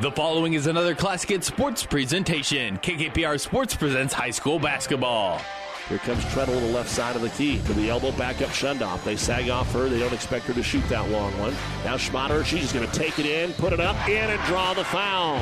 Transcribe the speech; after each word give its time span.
The 0.00 0.10
following 0.10 0.54
is 0.54 0.66
another 0.66 0.92
Classic 0.92 1.30
Hit 1.30 1.44
Sports 1.44 1.86
presentation. 1.86 2.78
KKPR 2.78 3.38
Sports 3.38 3.76
presents 3.76 4.12
high 4.12 4.32
school 4.32 4.58
basketball. 4.58 5.40
Here 5.88 5.98
comes 5.98 6.24
Treadle 6.24 6.54
to 6.54 6.60
the 6.66 6.72
left 6.72 6.90
side 6.90 7.14
of 7.14 7.22
the 7.22 7.28
key. 7.28 7.60
To 7.60 7.72
the 7.74 7.90
elbow, 7.90 8.10
back 8.10 8.42
up 8.42 8.48
Shundoff. 8.48 9.04
They 9.04 9.14
sag 9.14 9.50
off 9.50 9.72
her. 9.72 9.88
They 9.88 10.00
don't 10.00 10.12
expect 10.12 10.46
her 10.46 10.54
to 10.54 10.64
shoot 10.64 10.82
that 10.88 11.08
long 11.10 11.38
one. 11.38 11.52
Now 11.84 11.96
Schmatter, 11.96 12.44
she's 12.44 12.72
going 12.72 12.90
to 12.90 12.92
take 12.92 13.20
it 13.20 13.26
in, 13.26 13.52
put 13.52 13.72
it 13.72 13.78
up, 13.78 14.08
in, 14.08 14.30
and 14.30 14.42
draw 14.46 14.74
the 14.74 14.82
foul. 14.82 15.38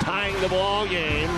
Tying 0.00 0.38
the 0.40 0.48
ball 0.48 0.88
game. 0.88 1.30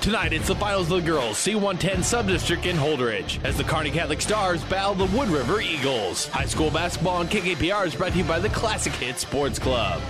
Tonight, 0.00 0.32
it's 0.32 0.48
the 0.48 0.56
finals 0.56 0.90
of 0.90 1.04
the 1.04 1.08
girls 1.08 1.36
C110 1.36 1.98
Subdistrict 1.98 2.66
in 2.66 2.74
Holdrege 2.74 3.42
as 3.44 3.56
the 3.56 3.62
Kearney 3.62 3.92
Catholic 3.92 4.20
Stars 4.20 4.64
battle 4.64 4.94
the 4.94 5.16
Wood 5.16 5.28
River 5.28 5.60
Eagles. 5.60 6.26
High 6.26 6.46
school 6.46 6.72
basketball 6.72 7.18
on 7.18 7.28
KKPR 7.28 7.86
is 7.86 7.94
brought 7.94 8.10
to 8.10 8.18
you 8.18 8.24
by 8.24 8.40
the 8.40 8.48
Classic 8.48 8.92
Hit 8.94 9.20
Sports 9.20 9.60
Club. 9.60 10.02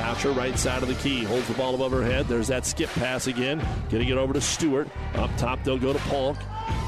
Boucher, 0.00 0.32
right 0.32 0.58
side 0.58 0.82
of 0.82 0.88
the 0.88 0.94
key, 0.94 1.24
holds 1.24 1.46
the 1.46 1.54
ball 1.54 1.74
above 1.74 1.92
her 1.92 2.02
head. 2.02 2.26
There's 2.26 2.48
that 2.48 2.64
skip 2.64 2.88
pass 2.90 3.26
again. 3.26 3.62
Getting 3.90 4.08
it 4.08 4.16
over 4.16 4.32
to 4.32 4.40
Stewart. 4.40 4.88
Up 5.14 5.30
top, 5.36 5.62
they'll 5.62 5.78
go 5.78 5.92
to 5.92 5.98
Polk. 6.00 6.38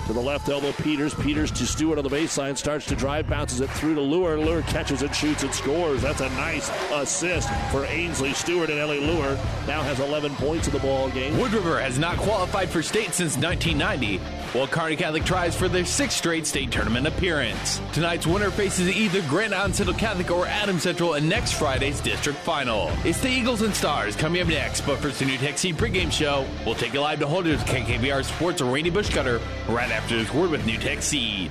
To 0.07 0.13
the 0.13 0.21
left 0.21 0.49
elbow, 0.49 0.73
Peters. 0.73 1.15
Peters 1.15 1.51
to 1.53 1.67
Stewart 1.67 1.99
on 1.99 2.05
the 2.05 2.11
baseline, 2.11 2.57
starts 2.57 2.87
to 2.87 2.97
drive, 2.97 3.29
bounces 3.29 3.61
it 3.61 3.71
through 3.71 3.95
to 3.95 4.01
Lure. 4.01 4.39
Lure 4.39 4.63
catches 4.63 5.03
it, 5.03 5.15
shoots 5.15 5.45
and 5.45 5.55
scores. 5.55 6.03
That's 6.03 6.21
a 6.21 6.29
nice 6.31 6.71
assist 6.91 7.49
for 7.71 7.85
Ainsley 7.85 8.33
Stewart 8.33 8.71
and 8.71 8.81
Ellie 8.81 9.01
Lure. 9.01 9.39
Now 9.67 9.83
has 9.83 10.01
11 10.01 10.35
points 10.37 10.67
in 10.67 10.73
the 10.73 10.81
ball 10.81 11.09
game. 11.11 11.39
Wood 11.39 11.53
River 11.53 11.81
has 11.81 11.99
not 11.99 12.17
qualified 12.17 12.69
for 12.69 12.83
state 12.83 13.15
since 13.15 13.37
1990, 13.37 14.19
while 14.53 14.67
Kearney 14.67 14.97
Catholic 14.97 15.25
tries 15.25 15.57
for 15.57 15.69
their 15.69 15.85
sixth 15.85 16.17
straight 16.17 16.47
state 16.47 16.71
tournament 16.71 17.07
appearance. 17.07 17.81
Tonight's 17.93 18.27
winner 18.27 18.51
faces 18.51 18.89
either 18.89 19.23
Grand 19.29 19.55
Island 19.55 19.77
Central 19.77 19.97
Catholic 19.97 20.31
or 20.31 20.47
Adams 20.47 20.83
Central 20.83 21.15
in 21.15 21.29
next 21.29 21.53
Friday's 21.53 22.01
district 22.01 22.39
final. 22.41 22.91
It's 23.05 23.21
the 23.21 23.29
Eagles 23.31 23.63
and 23.63 23.75
Stars 23.75 24.17
coming 24.17 24.43
up 24.43 24.49
next, 24.49 24.83
but 24.83 24.99
first 24.99 25.19
the 25.21 25.25
NuTech 25.25 25.59
Seed 25.59 25.77
pregame 25.77 26.11
show. 26.11 26.47
We'll 26.67 26.75
take 26.75 26.93
you 26.93 27.01
live 27.01 27.21
to 27.21 27.27
Holdrege 27.27 27.59
KKPR 27.61 28.25
Sports 28.25 28.61
or 28.61 28.73
Randy 28.73 28.91
Bushcutter 28.91 29.41
right 29.69 29.91
after 29.91 30.17
this 30.17 30.33
word 30.35 30.51
with 30.51 30.65
NuTech 30.67 31.03
Seed. 31.03 31.51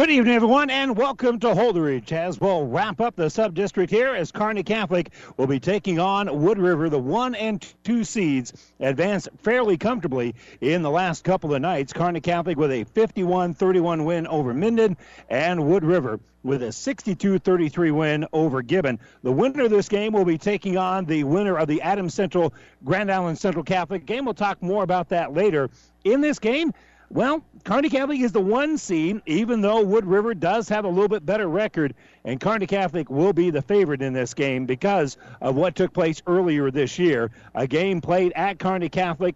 Good 0.00 0.08
evening, 0.08 0.34
everyone, 0.34 0.70
and 0.70 0.96
welcome 0.96 1.38
to 1.40 1.48
Holdrege 1.48 2.10
as 2.12 2.40
we'll 2.40 2.66
wrap 2.66 3.02
up 3.02 3.16
the 3.16 3.28
sub-district 3.28 3.92
here 3.92 4.14
as 4.14 4.32
Kearney 4.32 4.62
Catholic 4.62 5.10
will 5.36 5.46
be 5.46 5.60
taking 5.60 5.98
on 5.98 6.40
Wood 6.40 6.58
River. 6.58 6.88
The 6.88 6.98
one 6.98 7.34
and 7.34 7.62
two 7.84 8.02
seeds 8.04 8.54
advanced 8.80 9.28
fairly 9.42 9.76
comfortably 9.76 10.34
in 10.62 10.80
the 10.80 10.88
last 10.88 11.22
couple 11.22 11.54
of 11.54 11.60
nights. 11.60 11.92
Kearney 11.92 12.22
Catholic 12.22 12.56
with 12.56 12.70
a 12.70 12.86
51-31 12.86 14.06
win 14.06 14.26
over 14.26 14.54
Minden, 14.54 14.96
and 15.28 15.68
Wood 15.68 15.84
River 15.84 16.18
with 16.42 16.62
a 16.62 16.68
62-33 16.68 17.92
win 17.92 18.26
over 18.32 18.62
Gibbon. 18.62 18.98
The 19.22 19.32
winner 19.32 19.64
of 19.64 19.70
this 19.70 19.90
game 19.90 20.14
will 20.14 20.24
be 20.24 20.38
taking 20.38 20.78
on 20.78 21.04
the 21.04 21.24
winner 21.24 21.58
of 21.58 21.68
the 21.68 21.82
Adams 21.82 22.14
Central 22.14 22.54
Grand 22.86 23.12
Island 23.12 23.38
Central 23.38 23.64
Catholic 23.64 24.06
game. 24.06 24.24
We'll 24.24 24.32
talk 24.32 24.62
more 24.62 24.82
about 24.82 25.10
that 25.10 25.34
later. 25.34 25.68
In 26.04 26.22
this 26.22 26.38
game, 26.38 26.72
well, 27.10 27.42
Kearney 27.64 27.90
Catholic 27.90 28.20
is 28.20 28.30
the 28.30 28.40
one 28.40 28.78
seed, 28.78 29.20
even 29.26 29.60
though 29.60 29.82
Wood 29.82 30.06
River 30.06 30.32
does 30.32 30.68
have 30.68 30.84
a 30.84 30.88
little 30.88 31.08
bit 31.08 31.26
better 31.26 31.48
record, 31.48 31.94
and 32.24 32.40
Kearney 32.40 32.68
Catholic 32.68 33.10
will 33.10 33.32
be 33.32 33.50
the 33.50 33.62
favorite 33.62 34.00
in 34.00 34.12
this 34.12 34.32
game 34.32 34.64
because 34.64 35.18
of 35.40 35.56
what 35.56 35.74
took 35.74 35.92
place 35.92 36.22
earlier 36.28 36.70
this 36.70 37.00
year. 37.00 37.32
A 37.56 37.66
game 37.66 38.00
played 38.00 38.32
at 38.36 38.60
Kearney 38.60 38.88
Catholic. 38.88 39.34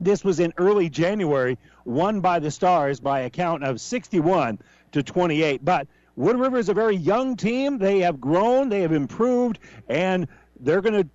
This 0.00 0.22
was 0.22 0.38
in 0.38 0.54
early 0.56 0.88
January, 0.88 1.58
won 1.84 2.20
by 2.20 2.38
the 2.38 2.50
Stars 2.50 3.00
by 3.00 3.20
a 3.20 3.30
count 3.30 3.64
of 3.64 3.80
61 3.80 4.60
to 4.92 5.02
28. 5.02 5.64
But 5.64 5.88
Wood 6.14 6.38
River 6.38 6.58
is 6.58 6.68
a 6.68 6.74
very 6.74 6.96
young 6.96 7.36
team. 7.36 7.78
They 7.78 8.00
have 8.00 8.20
grown, 8.20 8.68
they 8.68 8.82
have 8.82 8.92
improved, 8.92 9.58
and 9.88 10.28
they're 10.60 10.80
going 10.80 11.02
to 11.02 11.08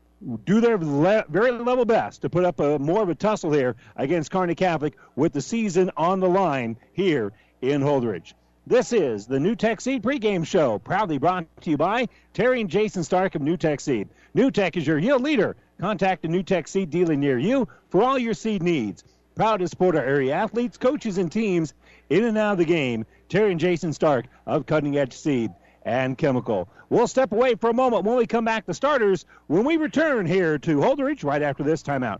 do 0.46 0.60
their 0.60 0.78
le- 0.78 1.26
very 1.30 1.52
level 1.52 1.86
best 1.86 2.22
to 2.22 2.30
put 2.30 2.44
up 2.44 2.60
a 2.60 2.78
more 2.80 3.02
of 3.02 3.10
a 3.10 3.16
tussle 3.16 3.52
here 3.52 3.76
against 3.96 4.32
Kearney 4.32 4.56
Catholic 4.56 4.98
with 5.16 5.34
the 5.34 5.42
season 5.42 5.92
on 5.96 6.20
the 6.20 6.30
line 6.30 6.78
here 6.94 7.32
in 7.62 7.82
Holdrege. 7.82 8.34
This 8.68 8.94
is 8.94 9.26
the 9.26 9.40
NuTech 9.40 9.82
Seed 9.82 10.04
pregame 10.04 10.46
show, 10.46 10.78
proudly 10.78 11.18
brought 11.18 11.46
to 11.62 11.72
you 11.72 11.78
by 11.78 12.08
Terry 12.34 12.62
and 12.62 12.70
Jason 12.70 13.04
Stark 13.04 13.36
of 13.36 13.42
NuTech 13.42 13.82
Seed. 13.82 14.10
NuTech 14.36 14.78
is 14.78 14.86
your 14.86 15.00
yield 15.00 15.24
leader. 15.24 15.56
Contact 15.80 16.26
a 16.26 16.28
NuTech 16.28 16.68
Seed 16.68 16.90
dealer 16.90 17.16
near 17.16 17.40
you 17.40 17.68
for 17.90 18.04
all 18.04 18.20
your 18.20 18.34
seed 18.34 18.62
needs. 18.62 19.04
Proud 19.36 19.58
to 19.62 19.68
support 19.68 19.96
our 19.96 20.04
area 20.04 20.36
athletes, 20.36 20.78
coaches, 20.78 21.18
and 21.18 21.32
teams 21.32 21.74
in 22.10 22.26
and 22.26 22.38
out 22.38 22.54
of 22.54 22.58
the 22.58 22.66
game. 22.66 23.06
Terry 23.30 23.52
and 23.52 23.60
Jason 23.60 23.94
Stark 23.94 24.26
of 24.46 24.66
Cutting 24.66 24.98
Edge 24.98 25.14
Seed 25.14 25.52
and 25.84 26.18
Chemical. 26.18 26.68
We'll 26.90 27.08
step 27.08 27.32
away 27.32 27.56
for 27.56 27.70
a 27.70 27.74
moment 27.74 28.04
when 28.04 28.18
we 28.18 28.26
come 28.26 28.46
back 28.46 28.66
to 28.66 28.74
starters 28.74 29.26
when 29.48 29.64
we 29.64 29.78
return 29.78 30.26
here 30.26 30.58
to 30.58 30.78
Holdrege 30.78 31.24
right 31.24 31.42
after 31.42 31.64
this 31.64 31.84
timeout. 31.84 32.20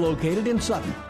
located 0.00 0.48
in 0.48 0.60
Sutton. 0.60 1.09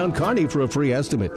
Kearney 0.09 0.47
for 0.47 0.61
a 0.61 0.67
free 0.67 0.91
estimate. 0.93 1.31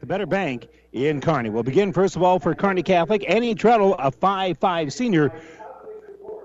The 0.00 0.06
Better 0.06 0.26
Bank 0.26 0.68
in 0.92 1.22
Kearney. 1.22 1.48
We'll 1.48 1.62
begin 1.62 1.92
first 1.92 2.16
of 2.16 2.22
all 2.22 2.38
for 2.38 2.54
Kearney 2.54 2.82
Catholic. 2.82 3.24
Annie 3.28 3.54
Treadle, 3.54 3.96
a 3.98 4.10
five-five 4.10 4.92
senior 4.92 5.32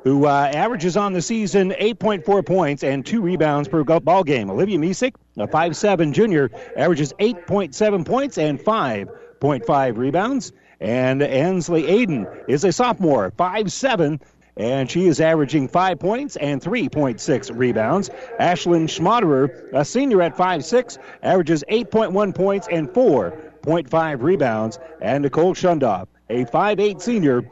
who 0.04 0.25
uh, 0.25 0.52
averages 0.54 0.96
on 0.98 1.13
the 1.13 1.22
season 1.22 1.72
8.4 1.72 2.46
points 2.46 2.84
and 2.84 3.06
two 3.06 3.22
rebounds 3.22 3.68
per 3.68 3.84
ball 3.84 4.24
game. 4.24 4.50
Olivia 4.50 4.78
Misik, 4.78 5.16
a 5.38 5.48
5'7 5.48 6.13
junior, 6.13 6.50
averages 6.78 7.13
8.7 7.19 8.06
points 8.06 8.38
and 8.38 8.60
5.5 8.60 9.98
rebounds. 9.98 10.52
And 10.80 11.22
Ansley 11.22 11.84
Aiden 11.84 12.46
is 12.48 12.63
a 12.63 12.72
sophomore, 12.72 13.31
5'7, 13.31 14.22
and 14.60 14.92
she 14.92 15.08
is 15.08 15.22
averaging 15.22 15.70
five 15.70 16.00
points 16.00 16.36
and 16.36 16.62
3.6 16.62 17.58
rebounds. 17.58 18.10
Ashlyn 18.40 18.88
Schmaderer, 18.88 19.74
a 19.74 19.86
senior 19.86 20.22
at 20.22 20.36
5'6, 20.36 20.98
averages 21.24 21.64
8.1 21.72 22.36
points 22.36 22.68
and 22.70 22.90
4.5 22.90 24.22
rebounds. 24.22 24.78
And 25.02 25.24
Nicole 25.24 25.56
Shundoff, 25.56 26.08
a 26.30 26.44
5'8 26.46 27.02
senior, 27.02 27.50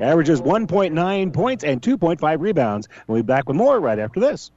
averages 0.00 0.40
1.9 0.40 1.32
points 1.32 1.64
and 1.64 1.82
2.5 1.82 2.40
rebounds. 2.40 2.88
We'll 3.08 3.22
be 3.22 3.26
back 3.26 3.48
with 3.48 3.56
more 3.56 3.80
right 3.80 3.98
after 3.98 4.20
this. 4.20 4.52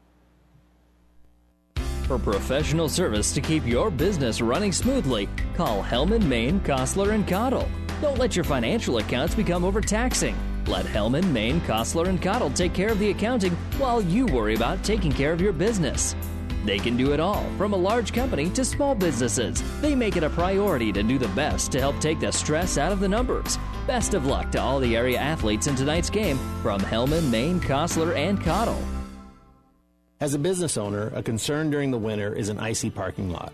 For 2.04 2.20
professional 2.20 2.90
service 2.90 3.34
to 3.34 3.42
keep 3.42 3.66
your 3.66 3.90
business 3.90 4.42
running 4.42 4.72
smoothly, 4.72 5.28
call 5.56 5.84
Hellman, 5.84 6.24
Maine, 6.24 6.60
Kostler, 6.62 7.14
and 7.14 7.28
Cottle. 7.28 7.68
Don't 8.02 8.18
let 8.18 8.36
your 8.36 8.46
financial 8.46 8.98
accounts 8.98 9.36
become 9.36 9.64
overtaxing. 9.64 10.36
Let 10.70 10.86
Hellman, 10.86 11.32
Maine, 11.32 11.60
Kostler, 11.62 12.10
and 12.10 12.22
Cottle 12.22 12.52
take 12.52 12.74
care 12.74 12.90
of 12.90 13.00
the 13.00 13.10
accounting 13.10 13.54
while 13.80 14.04
you 14.04 14.28
worry 14.28 14.54
about 14.54 14.84
taking 14.84 15.12
care 15.12 15.34
of 15.34 15.42
your 15.42 15.52
business. 15.52 16.16
They 16.64 16.78
can 16.78 16.96
do 16.96 17.12
it 17.12 17.20
all, 17.20 17.44
from 17.58 17.74
a 17.74 17.78
large 17.78 18.14
company 18.14 18.52
to 18.52 18.64
small 18.64 18.94
businesses. 18.94 19.64
They 19.82 19.96
make 19.96 20.16
it 20.16 20.24
a 20.24 20.30
priority 20.30 20.92
to 20.92 21.02
do 21.02 21.18
the 21.18 21.28
best 21.30 21.72
to 21.72 21.80
help 21.80 22.00
take 22.00 22.20
the 22.20 22.32
stress 22.32 22.78
out 22.78 22.92
of 22.92 23.00
the 23.00 23.08
numbers. 23.08 23.58
Best 23.88 24.14
of 24.14 24.28
luck 24.28 24.52
to 24.52 24.62
all 24.62 24.80
the 24.80 24.96
area 24.96 25.18
athletes 25.18 25.66
in 25.66 25.76
tonight's 25.76 26.12
game 26.12 26.38
from 26.62 26.80
Hellman, 26.82 27.32
Maine, 27.32 27.60
Kostler, 27.60 28.16
and 28.16 28.40
Cottle. 28.40 28.80
As 30.20 30.36
a 30.36 30.40
business 30.40 30.78
owner, 30.78 31.12
a 31.16 31.24
concern 31.24 31.72
during 31.72 31.90
the 31.90 31.98
winter 31.98 32.32
is 32.32 32.50
an 32.50 32.60
icy 32.60 32.92
parking 32.92 33.32
lot. 33.32 33.54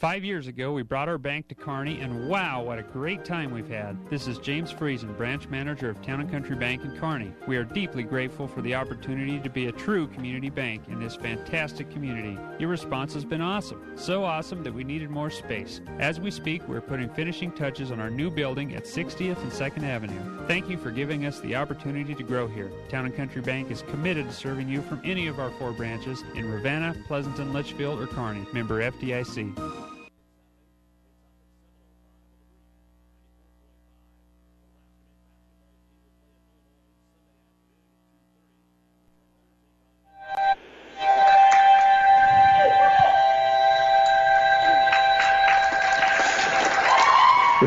Five 0.00 0.24
years 0.24 0.46
ago, 0.46 0.72
we 0.72 0.82
brought 0.82 1.10
our 1.10 1.18
bank 1.18 1.48
to 1.48 1.54
Kearney, 1.54 2.00
and 2.00 2.26
wow, 2.26 2.62
what 2.62 2.78
a 2.78 2.82
great 2.82 3.22
time 3.22 3.50
we've 3.50 3.68
had. 3.68 3.98
This 4.08 4.26
is 4.26 4.38
James 4.38 4.72
Friesen, 4.72 5.14
branch 5.14 5.46
manager 5.48 5.90
of 5.90 6.00
Town 6.00 6.22
and 6.22 6.30
Country 6.30 6.56
Bank 6.56 6.82
in 6.82 6.96
Kearney. 6.96 7.34
We 7.46 7.58
are 7.58 7.64
deeply 7.64 8.02
grateful 8.02 8.48
for 8.48 8.62
the 8.62 8.74
opportunity 8.74 9.38
to 9.38 9.50
be 9.50 9.66
a 9.66 9.72
true 9.72 10.06
community 10.06 10.48
bank 10.48 10.84
in 10.88 10.98
this 10.98 11.16
fantastic 11.16 11.90
community. 11.90 12.38
Your 12.58 12.70
response 12.70 13.12
has 13.12 13.26
been 13.26 13.42
awesome. 13.42 13.92
So 13.94 14.24
awesome 14.24 14.62
that 14.62 14.72
we 14.72 14.84
needed 14.84 15.10
more 15.10 15.28
space. 15.28 15.82
As 15.98 16.18
we 16.18 16.30
speak, 16.30 16.66
we're 16.66 16.80
putting 16.80 17.10
finishing 17.10 17.52
touches 17.52 17.92
on 17.92 18.00
our 18.00 18.08
new 18.08 18.30
building 18.30 18.74
at 18.74 18.84
60th 18.84 19.42
and 19.42 19.52
2nd 19.52 19.82
Avenue. 19.82 20.46
Thank 20.46 20.70
you 20.70 20.78
for 20.78 20.90
giving 20.90 21.26
us 21.26 21.40
the 21.40 21.56
opportunity 21.56 22.14
to 22.14 22.22
grow 22.22 22.48
here. 22.48 22.72
Town 22.88 23.04
and 23.04 23.14
Country 23.14 23.42
Bank 23.42 23.70
is 23.70 23.82
committed 23.82 24.28
to 24.28 24.32
serving 24.32 24.66
you 24.66 24.80
from 24.80 25.02
any 25.04 25.26
of 25.26 25.38
our 25.38 25.50
four 25.50 25.72
branches 25.72 26.24
in 26.34 26.50
Ravenna, 26.50 26.96
Pleasanton, 27.06 27.52
Litchfield, 27.52 28.00
or 28.00 28.06
Kearney. 28.06 28.46
Member 28.54 28.80
FDIC. 28.90 29.89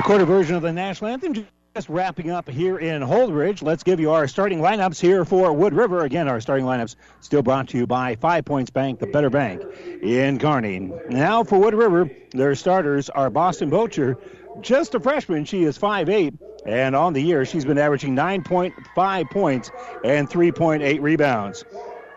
Recorded 0.03 0.25
version 0.25 0.55
of 0.57 0.61
the 0.61 0.73
national 0.73 1.11
anthem 1.11 1.47
just 1.73 1.87
wrapping 1.87 2.29
up 2.29 2.49
here 2.49 2.77
in 2.77 3.01
Holdrege. 3.01 3.63
Let's 3.63 3.83
give 3.83 4.01
you 4.01 4.11
our 4.11 4.27
starting 4.27 4.59
lineups 4.59 4.99
here 4.99 5.23
for 5.23 5.53
Wood 5.53 5.73
River. 5.73 6.03
Again, 6.03 6.27
our 6.27 6.41
starting 6.41 6.65
lineups 6.65 6.97
still 7.21 7.41
brought 7.41 7.69
to 7.69 7.77
you 7.77 7.87
by 7.87 8.17
Five 8.17 8.43
Points 8.43 8.69
Bank, 8.69 8.99
the 8.99 9.07
better 9.07 9.29
bank 9.29 9.63
in 10.01 10.39
Kearney. 10.39 10.91
Now 11.07 11.45
for 11.45 11.57
Wood 11.57 11.73
River, 11.73 12.11
their 12.31 12.53
starters 12.53 13.09
are 13.11 13.29
Boston 13.29 13.71
Bocher, 13.71 14.17
just 14.59 14.93
a 14.93 14.99
freshman. 14.99 15.45
She 15.45 15.63
is 15.63 15.77
5'8", 15.77 16.37
and 16.65 16.97
on 16.97 17.13
the 17.13 17.21
year, 17.21 17.45
she's 17.45 17.63
been 17.63 17.77
averaging 17.77 18.13
9.5 18.13 19.29
points 19.31 19.71
and 20.03 20.29
3.8 20.29 20.99
rebounds. 20.99 21.63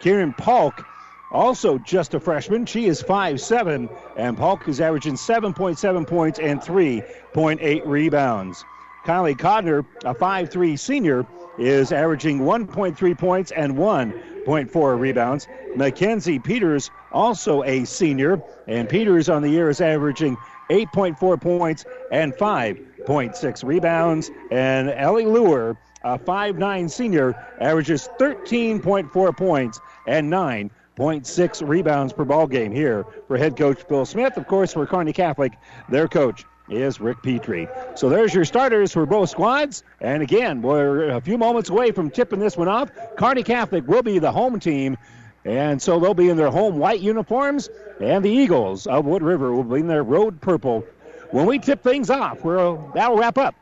Kieran 0.01 0.35
Polk 0.35 0.85
also 1.31 1.79
just 1.79 2.15
a 2.15 2.21
freshman. 2.21 2.67
She 2.67 2.87
is 2.87 3.03
5'7, 3.03 3.89
and 4.17 4.37
Polk 4.37 4.69
is 4.69 4.81
averaging 4.81 5.15
7.7 5.15 6.07
points 6.07 6.39
and 6.39 6.61
3.8 6.61 7.83
rebounds. 7.85 8.65
Kylie 9.05 9.37
Codner, 9.37 9.85
a 10.05 10.15
5'3 10.15 10.79
senior, 10.79 11.27
is 11.59 11.93
averaging 11.93 12.41
1.3 12.41 13.19
points 13.19 13.53
and 13.53 13.75
1.4 13.77 14.99
rebounds. 14.99 15.47
Mackenzie 15.77 16.39
Peters, 16.39 16.91
also 17.13 17.63
a 17.63 17.85
senior, 17.85 18.43
and 18.67 18.89
Peters 18.89 19.29
on 19.29 19.43
the 19.43 19.49
year 19.49 19.71
is 19.71 19.81
averaging 19.81 20.37
8.4 20.71 21.41
points 21.41 21.85
and 22.11 22.35
5.6 22.35 23.65
rebounds. 23.65 24.31
And 24.51 24.91
Ellie 24.91 25.27
Lure, 25.27 25.79
a 26.03 26.19
5'9 26.19 26.91
senior, 26.91 27.35
averages 27.61 28.09
13.4 28.19 29.37
points 29.37 29.81
and 30.07 30.29
9 30.29 30.71
0.6 30.97 31.69
rebounds 31.69 32.13
per 32.13 32.25
ball 32.25 32.47
game 32.47 32.73
here 32.73 33.05
for 33.29 33.37
head 33.37 33.57
coach 33.57 33.87
Bill 33.87 34.07
Smith. 34.07 34.37
Of 34.37 34.47
course, 34.47 34.73
for 34.73 34.87
Kearney 34.87 35.13
Catholic, 35.13 35.53
their 35.91 36.09
coach 36.09 36.45
is 36.71 37.01
Rick 37.01 37.23
Petrie. 37.23 37.69
So 37.95 38.09
there's 38.09 38.35
your 38.35 38.45
starters 38.45 38.93
for 38.93 39.05
both 39.07 39.31
squads. 39.31 39.83
And 40.01 40.23
again, 40.23 40.63
we're 40.63 41.11
a 41.11 41.21
few 41.21 41.37
moments 41.37 41.69
away 41.69 41.93
from 41.93 42.11
tipping 42.11 42.41
this 42.41 42.57
one 42.57 42.69
off. 42.69 42.91
Kearney 43.17 43.43
Catholic 43.43 43.87
will 43.87 44.03
be 44.03 44.19
the 44.19 44.33
home 44.33 44.59
team. 44.59 44.97
And 45.45 45.81
so 45.81 46.01
they'll 46.01 46.15
be 46.15 46.29
in 46.29 46.37
their 46.37 46.51
home 46.51 46.79
white 46.79 47.01
uniforms, 47.01 47.71
and 48.01 48.25
the 48.25 48.31
Eagles 48.31 48.89
of 48.89 49.05
Wood 49.05 49.23
River 49.23 49.53
will 49.53 49.63
be 49.63 49.79
in 49.79 49.87
their 49.87 50.03
road 50.03 50.41
purple. 50.41 50.85
When 51.31 51.47
we 51.47 51.61
tip 51.61 51.85
things 51.85 52.11
off, 52.11 52.43
we'll, 52.43 52.91
that'll 52.95 53.17
wrap 53.17 53.39
up 53.39 53.55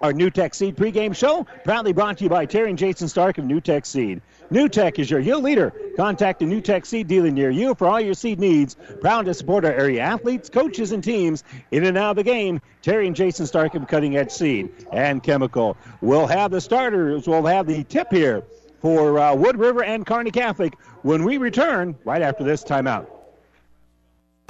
our 0.00 0.12
NuTech 0.12 0.54
Seed 0.54 0.76
pregame 0.76 1.14
show, 1.14 1.46
proudly 1.64 1.92
brought 1.92 2.18
to 2.18 2.24
you 2.24 2.30
by 2.30 2.46
Terry 2.46 2.70
and 2.70 2.78
Jason 2.78 3.08
Stark 3.08 3.36
of 3.36 3.44
NuTech 3.44 3.84
Seed. 3.84 4.22
NuTech 4.50 4.98
is 4.98 5.08
your 5.08 5.20
yield 5.20 5.44
leader. 5.44 5.72
Contact 5.96 6.42
a 6.42 6.44
NuTech 6.44 6.84
Seed 6.84 7.06
dealer 7.06 7.30
near 7.30 7.50
you 7.50 7.74
for 7.76 7.86
all 7.86 8.00
your 8.00 8.14
seed 8.14 8.40
needs. 8.40 8.76
Proud 9.00 9.26
to 9.26 9.34
support 9.34 9.64
our 9.64 9.72
area 9.72 10.02
athletes, 10.02 10.48
coaches, 10.48 10.90
and 10.90 11.04
teams 11.04 11.44
in 11.70 11.84
and 11.84 11.96
out 11.96 12.10
of 12.10 12.16
the 12.16 12.24
game. 12.24 12.60
Terry 12.82 13.06
and 13.06 13.14
Jason 13.14 13.46
Stark 13.46 13.76
of 13.76 13.86
Cutting 13.86 14.16
Edge 14.16 14.32
Seed 14.32 14.86
and 14.92 15.22
Chemical. 15.22 15.76
We'll 16.00 16.26
have 16.26 16.50
the 16.50 16.60
starters. 16.60 17.28
We'll 17.28 17.46
have 17.46 17.66
the 17.66 17.84
tip 17.84 18.10
here 18.10 18.42
for 18.80 19.18
uh, 19.18 19.34
Wood 19.36 19.56
River 19.56 19.84
and 19.84 20.04
Kearney 20.04 20.32
Catholic 20.32 20.76
when 21.02 21.24
we 21.24 21.38
return 21.38 21.96
right 22.04 22.22
after 22.22 22.42
this 22.42 22.64
timeout. 22.64 23.06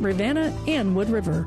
Ravenna, 0.00 0.56
and 0.66 0.94
Wood 0.94 1.10
River. 1.10 1.46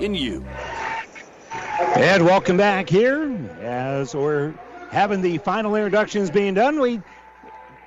in 0.00 0.14
you. 0.14 0.44
And 1.96 2.24
welcome 2.24 2.56
back 2.56 2.88
here 2.88 3.30
as 3.60 4.14
we're 4.14 4.54
having 4.90 5.22
the 5.22 5.38
final 5.38 5.74
introductions 5.74 6.30
being 6.30 6.54
done, 6.54 6.80
we 6.80 7.00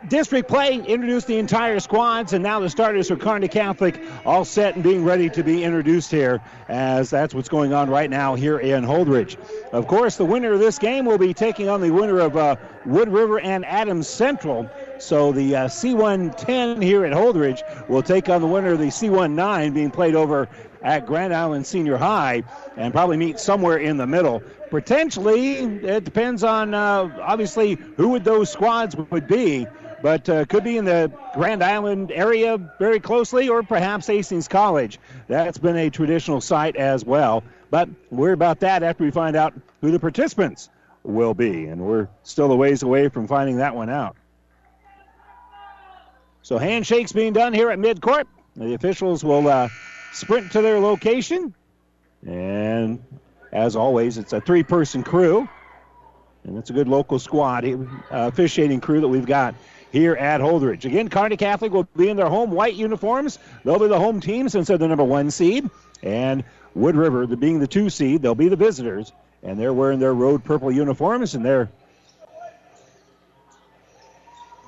district 0.07 0.47
play 0.47 0.75
introduced 0.75 1.27
the 1.27 1.37
entire 1.37 1.79
squads, 1.79 2.33
and 2.33 2.43
now 2.43 2.59
the 2.59 2.69
starters 2.69 3.07
for 3.07 3.15
Kearney 3.15 3.47
Catholic 3.47 3.99
all 4.25 4.45
set 4.45 4.75
and 4.75 4.83
being 4.83 5.03
ready 5.03 5.29
to 5.29 5.43
be 5.43 5.63
introduced 5.63 6.11
here, 6.11 6.41
as 6.69 7.09
that's 7.09 7.33
what's 7.33 7.49
going 7.49 7.73
on 7.73 7.89
right 7.89 8.09
now 8.09 8.35
here 8.35 8.59
in 8.59 8.83
Holdrege. 8.83 9.37
Of 9.71 9.87
course, 9.87 10.17
the 10.17 10.25
winner 10.25 10.53
of 10.53 10.59
this 10.59 10.77
game 10.77 11.05
will 11.05 11.17
be 11.17 11.33
taking 11.33 11.69
on 11.69 11.81
the 11.81 11.91
winner 11.91 12.19
of 12.19 12.37
uh, 12.37 12.55
Wood 12.85 13.09
River 13.09 13.39
and 13.39 13.65
Adams 13.65 14.07
Central. 14.07 14.69
So 14.99 15.31
the 15.31 15.55
uh, 15.55 15.67
C110 15.67 16.81
here 16.81 17.05
at 17.05 17.13
Holdrege 17.13 17.61
will 17.89 18.03
take 18.03 18.29
on 18.29 18.41
the 18.41 18.47
winner 18.47 18.73
of 18.73 18.79
the 18.79 18.85
C19 18.85 19.73
being 19.73 19.91
played 19.91 20.15
over 20.15 20.47
at 20.81 21.05
Grand 21.05 21.33
Island 21.33 21.65
Senior 21.65 21.97
High 21.97 22.43
and 22.75 22.93
probably 22.93 23.17
meet 23.17 23.39
somewhere 23.39 23.77
in 23.77 23.97
the 23.97 24.07
middle. 24.07 24.41
Potentially, 24.69 25.53
it 25.53 26.03
depends 26.03 26.43
on 26.43 26.73
uh, 26.73 27.09
obviously 27.21 27.75
who 27.95 28.09
would 28.09 28.23
those 28.23 28.51
squads 28.51 28.95
would 28.95 29.27
be, 29.27 29.65
but 30.01 30.27
uh, 30.29 30.45
could 30.45 30.63
be 30.63 30.77
in 30.77 30.85
the 30.85 31.11
Grand 31.33 31.63
Island 31.63 32.11
area 32.11 32.57
very 32.77 32.99
closely, 32.99 33.49
or 33.49 33.63
perhaps 33.63 34.07
Hastings 34.07 34.47
College. 34.47 34.99
That's 35.27 35.57
been 35.57 35.77
a 35.77 35.89
traditional 35.89 36.41
site 36.41 36.75
as 36.75 37.05
well. 37.05 37.43
But 37.69 37.89
we're 38.11 38.33
about 38.33 38.59
that 38.61 38.83
after 38.83 39.03
we 39.03 39.11
find 39.11 39.35
out 39.35 39.53
who 39.81 39.91
the 39.91 39.99
participants 39.99 40.69
will 41.03 41.33
be, 41.33 41.65
and 41.65 41.81
we're 41.81 42.07
still 42.23 42.51
a 42.51 42.55
ways 42.55 42.83
away 42.83 43.09
from 43.09 43.27
finding 43.27 43.57
that 43.57 43.75
one 43.75 43.89
out. 43.89 44.15
So 46.41 46.57
handshakes 46.57 47.11
being 47.11 47.33
done 47.33 47.53
here 47.53 47.69
at 47.71 47.79
midcourt. 47.79 48.23
The 48.55 48.73
officials 48.73 49.23
will 49.23 49.47
uh, 49.47 49.67
sprint 50.13 50.51
to 50.53 50.61
their 50.61 50.79
location. 50.79 51.53
And 52.25 53.03
as 53.51 53.75
always, 53.75 54.17
it's 54.17 54.33
a 54.33 54.41
three 54.41 54.63
person 54.63 55.03
crew. 55.03 55.47
And 56.43 56.57
it's 56.57 56.69
a 56.69 56.73
good 56.73 56.87
local 56.87 57.19
squad, 57.19 57.65
uh, 57.65 57.77
officiating 58.09 58.79
crew 58.79 59.01
that 59.01 59.07
we've 59.07 59.25
got 59.25 59.55
here 59.91 60.15
at 60.15 60.39
Holdrege. 60.39 60.85
Again, 60.85 61.09
Kearney 61.09 61.37
Catholic 61.37 61.73
will 61.73 61.87
be 61.95 62.09
in 62.09 62.17
their 62.17 62.29
home 62.29 62.51
white 62.51 62.75
uniforms. 62.75 63.39
They'll 63.63 63.79
be 63.79 63.87
the 63.87 63.99
home 63.99 64.21
team 64.21 64.47
since 64.47 64.67
they're 64.67 64.77
the 64.77 64.87
number 64.87 65.03
one 65.03 65.29
seed. 65.31 65.69
And 66.03 66.43
Wood 66.73 66.95
River, 66.95 67.27
being 67.27 67.59
the 67.59 67.67
two 67.67 67.89
seed, 67.89 68.21
they'll 68.21 68.35
be 68.35 68.49
the 68.49 68.55
visitors. 68.55 69.11
And 69.43 69.59
they're 69.59 69.73
wearing 69.73 69.99
their 69.99 70.13
road 70.13 70.43
purple 70.43 70.71
uniforms, 70.71 71.35
and 71.35 71.43
they're 71.45 71.69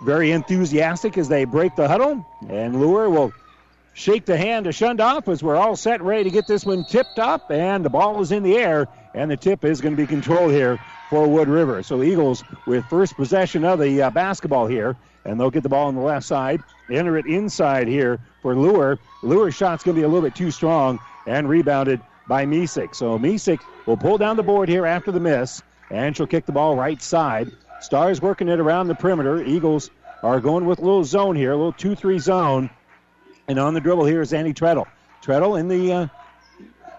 very 0.04 0.32
enthusiastic 0.32 1.18
as 1.18 1.28
they 1.28 1.46
break 1.46 1.76
the 1.76 1.88
huddle. 1.88 2.26
And 2.48 2.80
Lure 2.80 3.10
will 3.10 3.34
shake 4.00 4.24
the 4.24 4.38
hand 4.38 4.64
to 4.64 4.72
Shundoff 4.72 5.28
as 5.28 5.44
we're 5.44 5.58
all 5.58 5.76
set 5.76 6.02
ready 6.02 6.24
to 6.24 6.30
get 6.30 6.48
this 6.48 6.66
one 6.66 6.86
tipped 6.86 7.20
up. 7.20 7.52
And 7.52 7.84
the 7.84 7.90
ball 7.90 8.22
is 8.22 8.32
in 8.32 8.44
the 8.44 8.56
air, 8.56 8.88
and 9.14 9.30
the 9.30 9.36
tip 9.36 9.66
is 9.66 9.82
going 9.82 9.94
to 9.94 10.02
be 10.02 10.08
controlled 10.08 10.52
here 10.52 10.80
for 11.10 11.28
Wood 11.28 11.50
River. 11.50 11.84
So 11.84 12.02
Eagles 12.02 12.46
with 12.66 12.86
first 12.86 13.16
possession 13.18 13.66
of 13.66 13.80
the 13.80 14.04
uh, 14.04 14.10
basketball 14.10 14.68
here, 14.68 14.96
and 15.26 15.38
they'll 15.38 15.52
get 15.52 15.64
the 15.64 15.70
ball 15.70 15.88
on 15.88 15.96
the 15.96 16.02
left 16.02 16.26
side, 16.26 16.62
enter 16.90 17.18
it 17.18 17.26
inside 17.26 17.90
here 17.90 18.22
for 18.42 18.56
Lure. 18.56 19.00
Lure's 19.22 19.54
shot's 19.54 19.84
going 19.84 19.96
to 19.96 20.00
be 20.00 20.06
a 20.06 20.08
little 20.08 20.28
bit 20.28 20.36
too 20.36 20.50
strong 20.50 20.98
and 21.28 21.50
rebounded 21.50 22.00
by 22.26 22.46
Misik. 22.46 22.96
So 22.96 23.20
Misik 23.20 23.60
will 23.86 23.98
pull 23.98 24.18
down 24.18 24.38
the 24.38 24.44
board 24.44 24.70
here 24.70 24.86
after 24.86 25.12
the 25.12 25.20
miss, 25.20 25.62
and 25.92 26.16
she'll 26.16 26.26
kick 26.26 26.46
the 26.46 26.54
ball 26.54 26.78
right 26.78 27.02
side. 27.02 27.52
Stars 27.82 28.22
working 28.22 28.48
it 28.48 28.62
around 28.62 28.88
the 28.88 28.96
perimeter. 28.96 29.44
Eagles 29.44 29.92
are 30.24 30.40
going 30.40 30.66
with 30.66 30.80
a 30.80 30.84
little 30.84 31.04
zone 31.04 31.36
here, 31.36 31.52
a 31.52 31.58
little 31.58 31.74
2 31.74 31.96
3 31.96 32.18
zone. 32.20 32.70
And 33.50 33.58
on 33.58 33.74
the 33.74 33.82
dribble 33.82 34.06
here 34.06 34.22
is 34.22 34.32
Annie 34.32 34.54
Treadle. 34.54 34.88
Treadle 35.24 35.60
in 35.60 35.68
the 35.68 35.92
uh, 35.92 36.08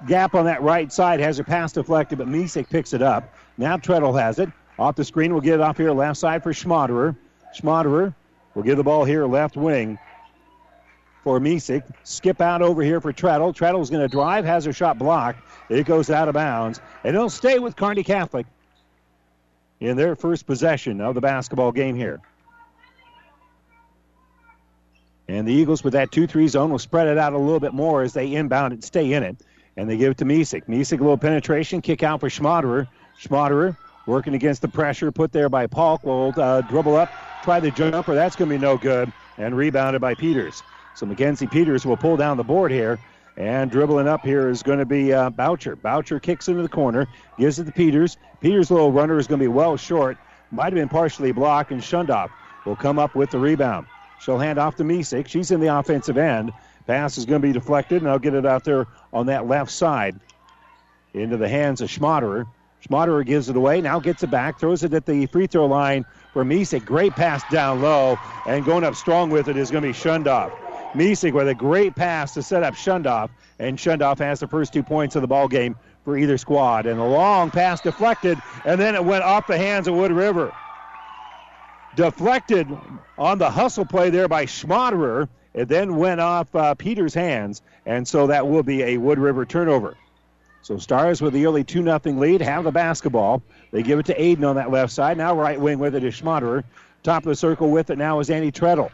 gap 0.09 0.35
on 0.35 0.45
that 0.47 0.61
right 0.63 0.93
side 0.93 1.21
has 1.21 1.39
a 1.39 1.45
pass 1.45 1.73
deflected, 1.73 2.19
but 2.19 2.27
Misik 2.27 2.69
picks 2.69 2.93
it 2.93 3.03
up. 3.03 3.33
Now 3.57 3.77
Treadle 3.77 4.21
has 4.21 4.41
it. 4.41 4.51
Off 4.77 4.97
the 4.97 5.05
screen, 5.05 5.33
we'll 5.33 5.43
get 5.43 5.55
it 5.55 5.61
off 5.61 5.77
here 5.77 5.93
left 5.93 6.19
side 6.19 6.43
for 6.43 6.53
Schmaderer. 6.53 7.17
Schmaderer 7.57 8.13
will 8.55 8.65
give 8.65 8.77
the 8.77 8.83
ball 8.83 9.05
here 9.05 9.27
left 9.27 9.57
wing 9.57 9.97
for 11.23 11.39
Misik. 11.39 11.85
Skip 12.03 12.41
out 12.41 12.63
over 12.63 12.83
here 12.83 13.01
for 13.01 13.13
Treadle. 13.13 13.55
Treadle's 13.55 13.89
going 13.89 14.03
to 14.03 14.09
drive, 14.09 14.45
has 14.45 14.65
her 14.65 14.73
shot 14.73 14.99
blocked. 14.99 15.45
It 15.69 15.87
goes 15.87 16.11
out 16.11 16.27
of 16.27 16.35
bounds, 16.35 16.81
and 17.05 17.15
it'll 17.15 17.31
stay 17.31 17.61
with 17.61 17.77
Kearney 17.77 18.03
Catholic 18.03 18.47
in 19.79 19.97
their 19.97 20.17
first 20.17 20.47
possession 20.47 21.01
of 21.01 21.15
the 21.15 21.21
basketball 21.21 21.71
game 21.71 21.95
here. 21.95 22.21
And 25.31 25.47
the 25.47 25.53
Eagles, 25.53 25.85
with 25.85 25.93
that 25.93 26.11
2 26.11 26.27
3 26.27 26.49
zone, 26.49 26.71
will 26.71 26.81
spread 26.81 27.07
it 27.07 27.17
out 27.17 27.35
a 27.35 27.39
little 27.39 27.61
bit 27.61 27.73
more 27.73 28.03
as 28.03 28.13
they 28.13 28.35
inbound 28.35 28.73
and 28.73 28.83
stay 28.83 29.13
in 29.13 29.23
it. 29.23 29.37
And 29.77 29.89
they 29.89 29.97
give 29.97 30.11
it 30.11 30.19
to 30.19 30.25
Misik. 30.25 30.67
Misik, 30.67 30.99
a 30.99 31.03
little 31.03 31.17
penetration, 31.17 31.83
kick 31.83 32.03
out 32.03 32.19
for 32.19 32.29
Schmaderer. 32.29 32.89
Schmaderer 33.17 33.77
working 34.07 34.35
against 34.35 34.61
the 34.61 34.67
pressure 34.67 35.13
put 35.13 35.31
there 35.31 35.49
by 35.49 35.69
Polk. 35.69 36.03
Will 36.03 36.35
uh, 36.37 36.63
dribble 36.63 36.97
up, 36.97 37.13
try 37.45 37.61
the 37.61 37.71
jumper. 37.71 38.13
That's 38.13 38.35
going 38.35 38.51
to 38.51 38.57
be 38.57 38.61
no 38.61 38.77
good. 38.77 39.13
And 39.39 39.57
rebounded 39.57 40.01
by 40.01 40.15
Peters. 40.15 40.65
So 40.97 41.07
Mackenzie 41.07 41.47
Peters 41.47 41.87
will 41.87 41.97
pull 41.97 42.17
down 42.17 42.37
the 42.37 42.45
board 42.45 42.73
here. 42.73 42.99
And 43.37 43.71
dribbling 43.71 44.09
up 44.09 44.23
here 44.23 44.49
is 44.49 44.65
going 44.65 44.81
to 44.81 44.85
be 44.85 45.13
uh, 45.13 45.31
Boucher. 45.31 45.77
Boucher 45.77 46.19
kicks 46.19 46.49
into 46.49 46.63
the 46.63 46.69
corner, 46.69 47.07
gives 47.39 47.61
it 47.61 47.65
to 47.67 47.73
Peters. 47.73 48.17
Peters' 48.41 48.71
little 48.71 48.91
runner 48.91 49.17
is 49.17 49.29
going 49.29 49.39
to 49.39 49.45
be 49.45 49.49
well 49.49 49.77
short. 49.77 50.19
Might 50.51 50.65
have 50.65 50.75
been 50.75 50.89
partially 50.89 51.31
blocked, 51.31 51.71
and 51.71 51.81
Shundoff 51.81 52.31
will 52.67 52.75
come 52.75 52.99
up 52.99 53.15
with 53.15 53.31
the 53.31 53.39
rebound. 53.39 53.87
She'll 54.21 54.39
hand 54.39 54.59
off 54.59 54.77
to 54.77 54.85
Misik. 54.85 55.29
She's 55.29 55.51
in 55.51 55.61
the 55.61 55.79
offensive 55.79 56.19
end. 56.19 56.53
Pass 56.87 57.19
is 57.19 57.25
going 57.25 57.41
to 57.41 57.47
be 57.47 57.53
deflected, 57.53 58.03
and 58.03 58.11
I'll 58.11 58.19
get 58.19 58.35
it 58.35 58.47
out 58.47 58.65
there 58.65 58.87
on 59.13 59.27
that 59.27 59.47
left 59.47 59.71
side 59.71 60.19
into 61.15 61.37
the 61.37 61.49
hands 61.49 61.81
of 61.81 61.89
Schmaderer. 61.89 62.47
Schmaderer 62.87 63.25
gives 63.25 63.49
it 63.49 63.57
away, 63.57 63.81
now 63.81 64.01
gets 64.01 64.23
it 64.23 64.31
back, 64.31 64.59
throws 64.59 64.83
it 64.85 64.95
at 64.95 65.07
the 65.07 65.27
free 65.27 65.47
throw 65.47 65.67
line 65.67 66.05
for 66.33 66.45
Misik. 66.45 66.85
Great 66.85 67.13
pass 67.13 67.43
down 67.51 67.83
low, 67.83 68.19
and 68.47 68.65
going 68.65 68.85
up 68.85 68.95
strong 68.95 69.31
with 69.31 69.49
it 69.49 69.57
is 69.57 69.71
going 69.71 69.83
to 69.83 69.89
be 69.89 69.95
Shundoff. 69.95 70.51
Misik 70.93 71.33
with 71.33 71.49
a 71.49 71.55
great 71.55 71.95
pass 71.95 72.35
to 72.35 72.43
set 72.43 72.63
up 72.63 72.75
Shundoff, 72.75 73.31
and 73.59 73.79
Shundoff 73.79 74.19
has 74.19 74.41
the 74.41 74.49
first 74.49 74.73
two 74.73 74.83
points 74.83 75.15
of 75.15 75.23
the 75.23 75.29
ball 75.29 75.47
game 75.47 75.77
for 76.05 76.17
either 76.17 76.39
squad. 76.39 76.87
And 76.87 76.99
a 76.99 77.05
long 77.05 77.51
pass 77.51 77.81
deflected, 77.81 78.39
and 78.65 78.81
then 78.81 78.95
it 78.95 79.05
went 79.05 79.25
off 79.25 79.47
the 79.47 79.59
hands 79.59 79.87
of 79.87 79.95
Wood 79.95 80.13
River 80.13 80.53
deflected 81.97 82.69
on 83.19 83.39
the 83.39 83.51
hustle 83.51 83.85
play 83.85 84.11
there 84.11 84.29
by 84.29 84.47
Schmaderer. 84.47 85.29
It 85.53 85.69
then 85.69 85.97
went 85.97 86.21
off 86.21 86.55
uh, 86.55 86.75
Peters' 86.75 87.15
hands, 87.15 87.63
and 87.85 88.07
so 88.07 88.29
that 88.29 88.47
will 88.47 88.63
be 88.63 88.83
a 88.83 88.97
Wood 88.99 89.19
River 89.19 89.45
turnover. 89.45 89.97
So 90.63 90.79
Stars 90.79 91.21
with 91.21 91.33
the 91.33 91.47
early 91.47 91.65
2 91.65 91.83
0 91.83 92.01
lead 92.05 92.43
have 92.43 92.65
the 92.65 92.71
basketball. 92.71 93.43
They 93.73 93.83
give 93.83 93.99
it 93.99 94.07
to 94.07 94.19
Aiden 94.19 94.49
on 94.49 94.57
that 94.57 94.71
left 94.71 94.93
side. 94.93 95.17
Now 95.17 95.35
right 95.35 95.61
wing 95.61 95.79
with 95.79 95.95
it 95.95 96.05
is 96.05 96.21
Schmaderer. 96.21 96.65
Top 97.03 97.23
of 97.23 97.29
the 97.29 97.37
circle 97.37 97.71
with 97.71 97.91
it 97.91 97.99
now 97.99 98.21
is 98.21 98.31
Annie 98.31 98.53
Treadle. 98.53 98.91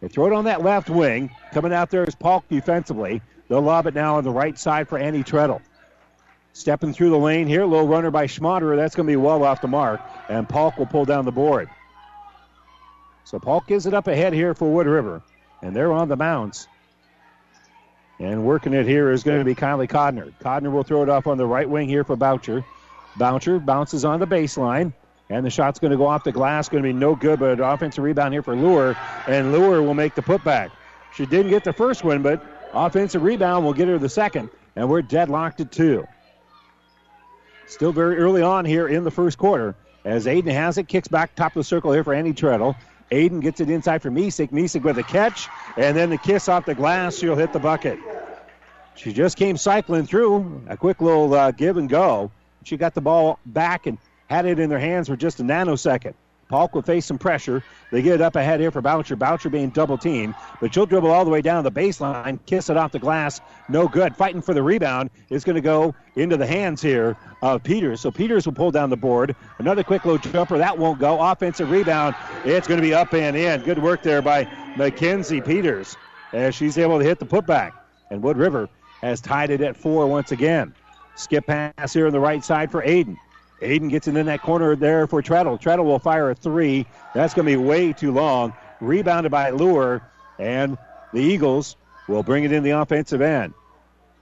They 0.00 0.08
throw 0.08 0.26
it 0.26 0.32
on 0.32 0.44
that 0.44 0.62
left 0.62 0.90
wing. 0.90 1.30
Coming 1.52 1.72
out 1.72 1.90
there 1.90 2.04
is 2.04 2.14
Polk 2.14 2.46
defensively. 2.48 3.22
They'll 3.48 3.62
lob 3.62 3.86
it 3.86 3.94
now 3.94 4.16
on 4.16 4.24
the 4.24 4.30
right 4.30 4.58
side 4.58 4.88
for 4.88 4.98
Annie 4.98 5.22
Treadle. 5.22 5.62
Stepping 6.52 6.92
through 6.92 7.10
the 7.10 7.18
lane 7.18 7.46
here, 7.46 7.64
little 7.64 7.86
runner 7.86 8.10
by 8.10 8.26
Schmaderer. 8.26 8.76
That's 8.76 8.94
going 8.94 9.06
to 9.06 9.10
be 9.10 9.16
well 9.16 9.42
off 9.44 9.60
the 9.60 9.68
mark, 9.68 10.00
and 10.28 10.48
Polk 10.48 10.76
will 10.78 10.86
pull 10.86 11.04
down 11.04 11.24
the 11.24 11.32
board. 11.32 11.68
So 13.26 13.40
Polk 13.40 13.66
gives 13.66 13.86
it 13.86 13.92
up 13.92 14.06
ahead 14.06 14.32
here 14.32 14.54
for 14.54 14.72
Wood 14.72 14.86
River. 14.86 15.20
And 15.60 15.74
they're 15.74 15.92
on 15.92 16.08
the 16.08 16.16
bounce. 16.16 16.68
And 18.20 18.44
working 18.44 18.72
it 18.72 18.86
here 18.86 19.10
is 19.10 19.24
going 19.24 19.40
to 19.40 19.44
be 19.44 19.56
Kylie 19.56 19.88
Codner. 19.88 20.32
Codner 20.40 20.70
will 20.70 20.84
throw 20.84 21.02
it 21.02 21.08
off 21.08 21.26
on 21.26 21.36
the 21.36 21.44
right 21.44 21.68
wing 21.68 21.88
here 21.88 22.04
for 22.04 22.14
Boucher. 22.14 22.64
Boucher 23.16 23.58
bounces 23.58 24.04
on 24.04 24.20
the 24.20 24.28
baseline. 24.28 24.92
And 25.28 25.44
the 25.44 25.50
shot's 25.50 25.80
going 25.80 25.90
to 25.90 25.96
go 25.96 26.06
off 26.06 26.22
the 26.22 26.30
glass. 26.30 26.68
Going 26.68 26.84
to 26.84 26.88
be 26.88 26.92
no 26.92 27.16
good, 27.16 27.40
but 27.40 27.58
offensive 27.58 28.04
rebound 28.04 28.32
here 28.32 28.44
for 28.44 28.54
Lure. 28.54 28.96
And 29.26 29.50
Lure 29.50 29.82
will 29.82 29.94
make 29.94 30.14
the 30.14 30.22
putback. 30.22 30.70
She 31.12 31.26
didn't 31.26 31.50
get 31.50 31.64
the 31.64 31.72
first 31.72 32.04
one, 32.04 32.22
but 32.22 32.44
offensive 32.72 33.24
rebound 33.24 33.64
will 33.64 33.74
get 33.74 33.88
her 33.88 33.98
the 33.98 34.08
second. 34.08 34.50
And 34.76 34.88
we're 34.88 35.02
deadlocked 35.02 35.60
at 35.60 35.72
two. 35.72 36.06
Still 37.66 37.90
very 37.90 38.18
early 38.18 38.42
on 38.42 38.64
here 38.64 38.86
in 38.86 39.02
the 39.02 39.10
first 39.10 39.36
quarter. 39.36 39.74
As 40.04 40.26
Aiden 40.26 40.52
has 40.52 40.78
it, 40.78 40.86
kicks 40.86 41.08
back 41.08 41.34
top 41.34 41.56
of 41.56 41.60
the 41.60 41.64
circle 41.64 41.90
here 41.90 42.04
for 42.04 42.14
Annie 42.14 42.32
Treadle. 42.32 42.76
Aiden 43.10 43.40
gets 43.40 43.60
it 43.60 43.70
inside 43.70 44.02
for 44.02 44.10
Misik. 44.10 44.50
Misik 44.50 44.82
with 44.82 44.98
a 44.98 45.02
catch, 45.02 45.48
and 45.76 45.96
then 45.96 46.10
the 46.10 46.18
kiss 46.18 46.48
off 46.48 46.66
the 46.66 46.74
glass. 46.74 47.16
She'll 47.16 47.36
hit 47.36 47.52
the 47.52 47.58
bucket. 47.58 47.98
She 48.96 49.12
just 49.12 49.36
came 49.36 49.56
cycling 49.56 50.06
through. 50.06 50.62
A 50.68 50.76
quick 50.76 51.00
little 51.00 51.32
uh, 51.34 51.50
give 51.50 51.76
and 51.76 51.88
go. 51.88 52.30
She 52.64 52.76
got 52.76 52.94
the 52.94 53.00
ball 53.00 53.38
back 53.46 53.86
and 53.86 53.98
had 54.28 54.46
it 54.46 54.58
in 54.58 54.70
their 54.70 54.78
hands 54.78 55.08
for 55.08 55.16
just 55.16 55.38
a 55.38 55.44
nanosecond. 55.44 56.14
Polk 56.48 56.74
will 56.74 56.82
face 56.82 57.06
some 57.06 57.18
pressure. 57.18 57.62
They 57.90 58.02
get 58.02 58.14
it 58.14 58.20
up 58.20 58.36
ahead 58.36 58.60
here 58.60 58.70
for 58.70 58.80
Boucher. 58.80 59.16
Boucher 59.16 59.50
being 59.50 59.70
double 59.70 59.98
teamed, 59.98 60.34
but 60.60 60.72
she'll 60.72 60.86
dribble 60.86 61.10
all 61.10 61.24
the 61.24 61.30
way 61.30 61.42
down 61.42 61.64
the 61.64 61.72
baseline, 61.72 62.38
kiss 62.46 62.70
it 62.70 62.76
off 62.76 62.92
the 62.92 62.98
glass. 62.98 63.40
No 63.68 63.88
good. 63.88 64.14
Fighting 64.16 64.42
for 64.42 64.54
the 64.54 64.62
rebound 64.62 65.10
is 65.30 65.44
going 65.44 65.56
to 65.56 65.60
go 65.60 65.94
into 66.14 66.36
the 66.36 66.46
hands 66.46 66.80
here 66.80 67.16
of 67.42 67.62
Peters. 67.62 68.00
So 68.00 68.10
Peters 68.10 68.46
will 68.46 68.54
pull 68.54 68.70
down 68.70 68.90
the 68.90 68.96
board. 68.96 69.34
Another 69.58 69.82
quick 69.82 70.04
low 70.04 70.18
jumper. 70.18 70.58
That 70.58 70.78
won't 70.78 71.00
go. 71.00 71.20
Offensive 71.20 71.70
rebound. 71.70 72.14
It's 72.44 72.68
going 72.68 72.78
to 72.78 72.86
be 72.86 72.94
up 72.94 73.12
and 73.12 73.36
in. 73.36 73.62
Good 73.62 73.82
work 73.82 74.02
there 74.02 74.22
by 74.22 74.48
Mackenzie 74.76 75.40
Peters 75.40 75.96
as 76.32 76.54
she's 76.54 76.78
able 76.78 76.98
to 76.98 77.04
hit 77.04 77.18
the 77.18 77.26
putback. 77.26 77.72
And 78.10 78.22
Wood 78.22 78.36
River 78.36 78.68
has 79.00 79.20
tied 79.20 79.50
it 79.50 79.60
at 79.60 79.76
four 79.76 80.06
once 80.06 80.30
again. 80.32 80.74
Skip 81.16 81.46
pass 81.46 81.92
here 81.92 82.06
on 82.06 82.12
the 82.12 82.20
right 82.20 82.44
side 82.44 82.70
for 82.70 82.82
Aiden. 82.82 83.16
Aiden 83.60 83.88
gets 83.88 84.06
it 84.06 84.16
in 84.16 84.26
that 84.26 84.42
corner 84.42 84.76
there 84.76 85.06
for 85.06 85.22
Treadle. 85.22 85.58
Treadle 85.58 85.86
will 85.86 85.98
fire 85.98 86.30
a 86.30 86.34
three. 86.34 86.86
That's 87.14 87.34
going 87.34 87.46
to 87.46 87.52
be 87.52 87.56
way 87.56 87.92
too 87.92 88.12
long. 88.12 88.54
Rebounded 88.80 89.32
by 89.32 89.50
Lure, 89.50 90.02
and 90.38 90.76
the 91.12 91.20
Eagles 91.20 91.76
will 92.08 92.22
bring 92.22 92.44
it 92.44 92.52
in 92.52 92.62
the 92.62 92.70
offensive 92.70 93.22
end. 93.22 93.54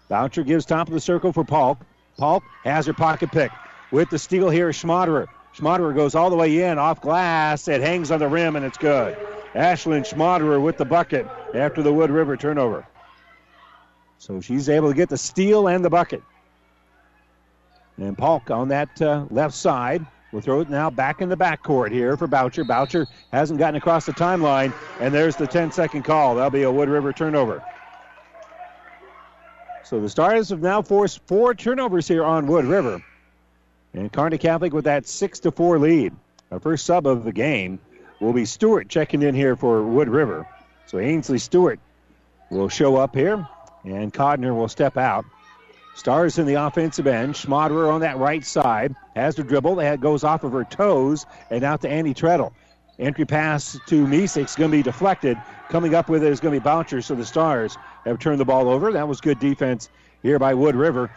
Boucher 0.08 0.44
gives 0.44 0.64
top 0.64 0.86
of 0.86 0.94
the 0.94 1.00
circle 1.00 1.32
for 1.32 1.44
Polk. 1.44 1.78
Polk 2.16 2.44
has 2.62 2.86
her 2.86 2.92
pocket 2.92 3.32
pick. 3.32 3.50
With 3.90 4.10
the 4.10 4.18
steal 4.18 4.50
here 4.50 4.70
Schmaderer. 4.70 5.26
Schmaderer 5.56 5.94
goes 5.94 6.14
all 6.14 6.30
the 6.30 6.36
way 6.36 6.62
in, 6.62 6.78
off 6.78 7.00
glass. 7.00 7.66
It 7.68 7.80
hangs 7.80 8.10
on 8.10 8.20
the 8.20 8.28
rim, 8.28 8.56
and 8.56 8.64
it's 8.64 8.78
good. 8.78 9.16
Ashlyn 9.54 10.04
Schmaderer 10.04 10.62
with 10.62 10.76
the 10.76 10.84
bucket 10.84 11.26
after 11.54 11.82
the 11.82 11.92
Wood 11.92 12.10
River 12.10 12.36
turnover. 12.36 12.86
So 14.18 14.40
she's 14.40 14.68
able 14.68 14.88
to 14.88 14.94
get 14.94 15.08
the 15.08 15.18
steal 15.18 15.68
and 15.68 15.84
the 15.84 15.90
bucket. 15.90 16.22
And 17.96 18.18
Polk 18.18 18.50
on 18.50 18.68
that 18.68 19.00
uh, 19.00 19.26
left 19.30 19.54
side 19.54 20.04
We'll 20.34 20.42
throw 20.42 20.62
it 20.62 20.68
now 20.68 20.90
back 20.90 21.22
in 21.22 21.28
the 21.28 21.36
backcourt 21.36 21.92
here 21.92 22.16
for 22.16 22.26
Boucher. 22.26 22.64
Boucher 22.64 23.06
hasn't 23.30 23.60
gotten 23.60 23.76
across 23.76 24.04
the 24.04 24.12
timeline, 24.12 24.74
and 24.98 25.14
there's 25.14 25.36
the 25.36 25.46
10 25.46 25.70
second 25.70 26.02
call. 26.02 26.34
That'll 26.34 26.50
be 26.50 26.64
a 26.64 26.72
Wood 26.72 26.88
River 26.88 27.12
turnover. 27.12 27.62
So 29.84 30.00
the 30.00 30.08
Stars 30.08 30.48
have 30.48 30.60
now 30.60 30.82
forced 30.82 31.20
four 31.28 31.54
turnovers 31.54 32.08
here 32.08 32.24
on 32.24 32.48
Wood 32.48 32.64
River. 32.64 33.00
And 33.92 34.12
Kearney 34.12 34.38
Catholic 34.38 34.72
with 34.72 34.86
that 34.86 35.06
6 35.06 35.38
to 35.38 35.52
4 35.52 35.78
lead. 35.78 36.12
Our 36.50 36.58
first 36.58 36.84
sub 36.84 37.06
of 37.06 37.22
the 37.22 37.30
game 37.30 37.78
will 38.18 38.32
be 38.32 38.44
Stewart 38.44 38.88
checking 38.88 39.22
in 39.22 39.36
here 39.36 39.54
for 39.54 39.84
Wood 39.84 40.08
River. 40.08 40.48
So 40.86 40.98
Ainsley 40.98 41.38
Stewart 41.38 41.78
will 42.50 42.68
show 42.68 42.96
up 42.96 43.14
here, 43.14 43.48
and 43.84 44.12
Codner 44.12 44.52
will 44.52 44.66
step 44.66 44.96
out. 44.96 45.24
Stars 45.94 46.38
in 46.38 46.46
the 46.46 46.54
offensive 46.54 47.06
end. 47.06 47.34
Schmaderer 47.34 47.92
on 47.92 48.00
that 48.00 48.18
right 48.18 48.44
side 48.44 48.94
has 49.14 49.36
the 49.36 49.44
dribble. 49.44 49.76
That 49.76 50.00
goes 50.00 50.24
off 50.24 50.42
of 50.42 50.52
her 50.52 50.64
toes 50.64 51.24
and 51.50 51.62
out 51.62 51.82
to 51.82 51.88
Annie 51.88 52.14
Treadle. 52.14 52.52
Entry 52.98 53.24
pass 53.24 53.78
to 53.86 54.06
Meesick 54.06 54.44
is 54.44 54.54
going 54.54 54.70
to 54.70 54.76
be 54.76 54.82
deflected. 54.82 55.36
Coming 55.68 55.94
up 55.94 56.08
with 56.08 56.22
it 56.22 56.30
is 56.30 56.40
going 56.40 56.54
to 56.54 56.60
be 56.60 56.64
Boucher, 56.64 57.00
so 57.00 57.14
the 57.14 57.24
Stars 57.24 57.76
have 58.04 58.18
turned 58.18 58.40
the 58.40 58.44
ball 58.44 58.68
over. 58.68 58.92
That 58.92 59.08
was 59.08 59.20
good 59.20 59.38
defense 59.38 59.88
here 60.22 60.38
by 60.38 60.54
Wood 60.54 60.76
River. 60.76 61.10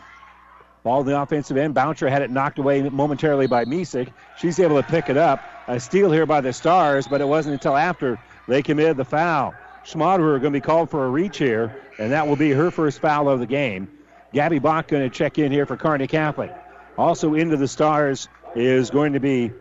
Ball 0.83 1.01
in 1.01 1.07
the 1.07 1.19
offensive 1.19 1.57
end. 1.57 1.73
Boucher 1.73 2.09
had 2.09 2.21
it 2.21 2.31
knocked 2.31 2.59
away 2.59 2.81
momentarily 2.81 3.47
by 3.47 3.65
Meesick. 3.65 4.11
She's 4.37 4.59
able 4.59 4.81
to 4.81 4.87
pick 4.87 5.09
it 5.09 5.17
up. 5.17 5.43
A 5.67 5.79
steal 5.79 6.11
here 6.11 6.25
by 6.25 6.41
the 6.41 6.53
Stars, 6.53 7.07
but 7.07 7.19
it 7.19 7.27
wasn't 7.27 7.53
until 7.53 7.75
after 7.75 8.19
they 8.47 8.63
committed 8.63 8.97
the 8.97 9.05
foul. 9.05 9.53
Schmaderer 9.85 10.39
going 10.39 10.43
to 10.43 10.51
be 10.51 10.61
called 10.61 10.89
for 10.89 11.05
a 11.05 11.09
reach 11.09 11.37
here, 11.37 11.75
and 11.99 12.11
that 12.11 12.27
will 12.27 12.35
be 12.35 12.51
her 12.51 12.71
first 12.71 12.99
foul 12.99 13.27
of 13.27 13.39
the 13.39 13.45
game. 13.45 13.87
Gabby 14.33 14.59
Bach 14.59 14.87
going 14.87 15.09
to 15.09 15.15
check 15.15 15.37
in 15.37 15.51
here 15.51 15.65
for 15.65 15.77
Kearney 15.77 16.07
Catholic. 16.07 16.53
Also 16.97 17.33
into 17.33 17.57
the 17.57 17.67
Stars 17.67 18.27
is 18.55 18.89
going 18.89 19.13
to 19.13 19.19
be 19.19 19.51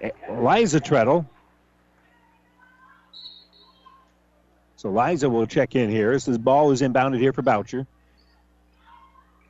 eh, 0.00 0.10
Liza 0.30 0.80
Treadle. 0.80 1.26
So 4.76 4.90
Liza 4.90 5.28
will 5.28 5.46
check 5.46 5.74
in 5.74 5.90
here 5.90 6.12
this 6.12 6.38
ball 6.38 6.70
is 6.70 6.82
inbounded 6.82 7.18
here 7.18 7.32
for 7.32 7.42
Boucher. 7.42 7.86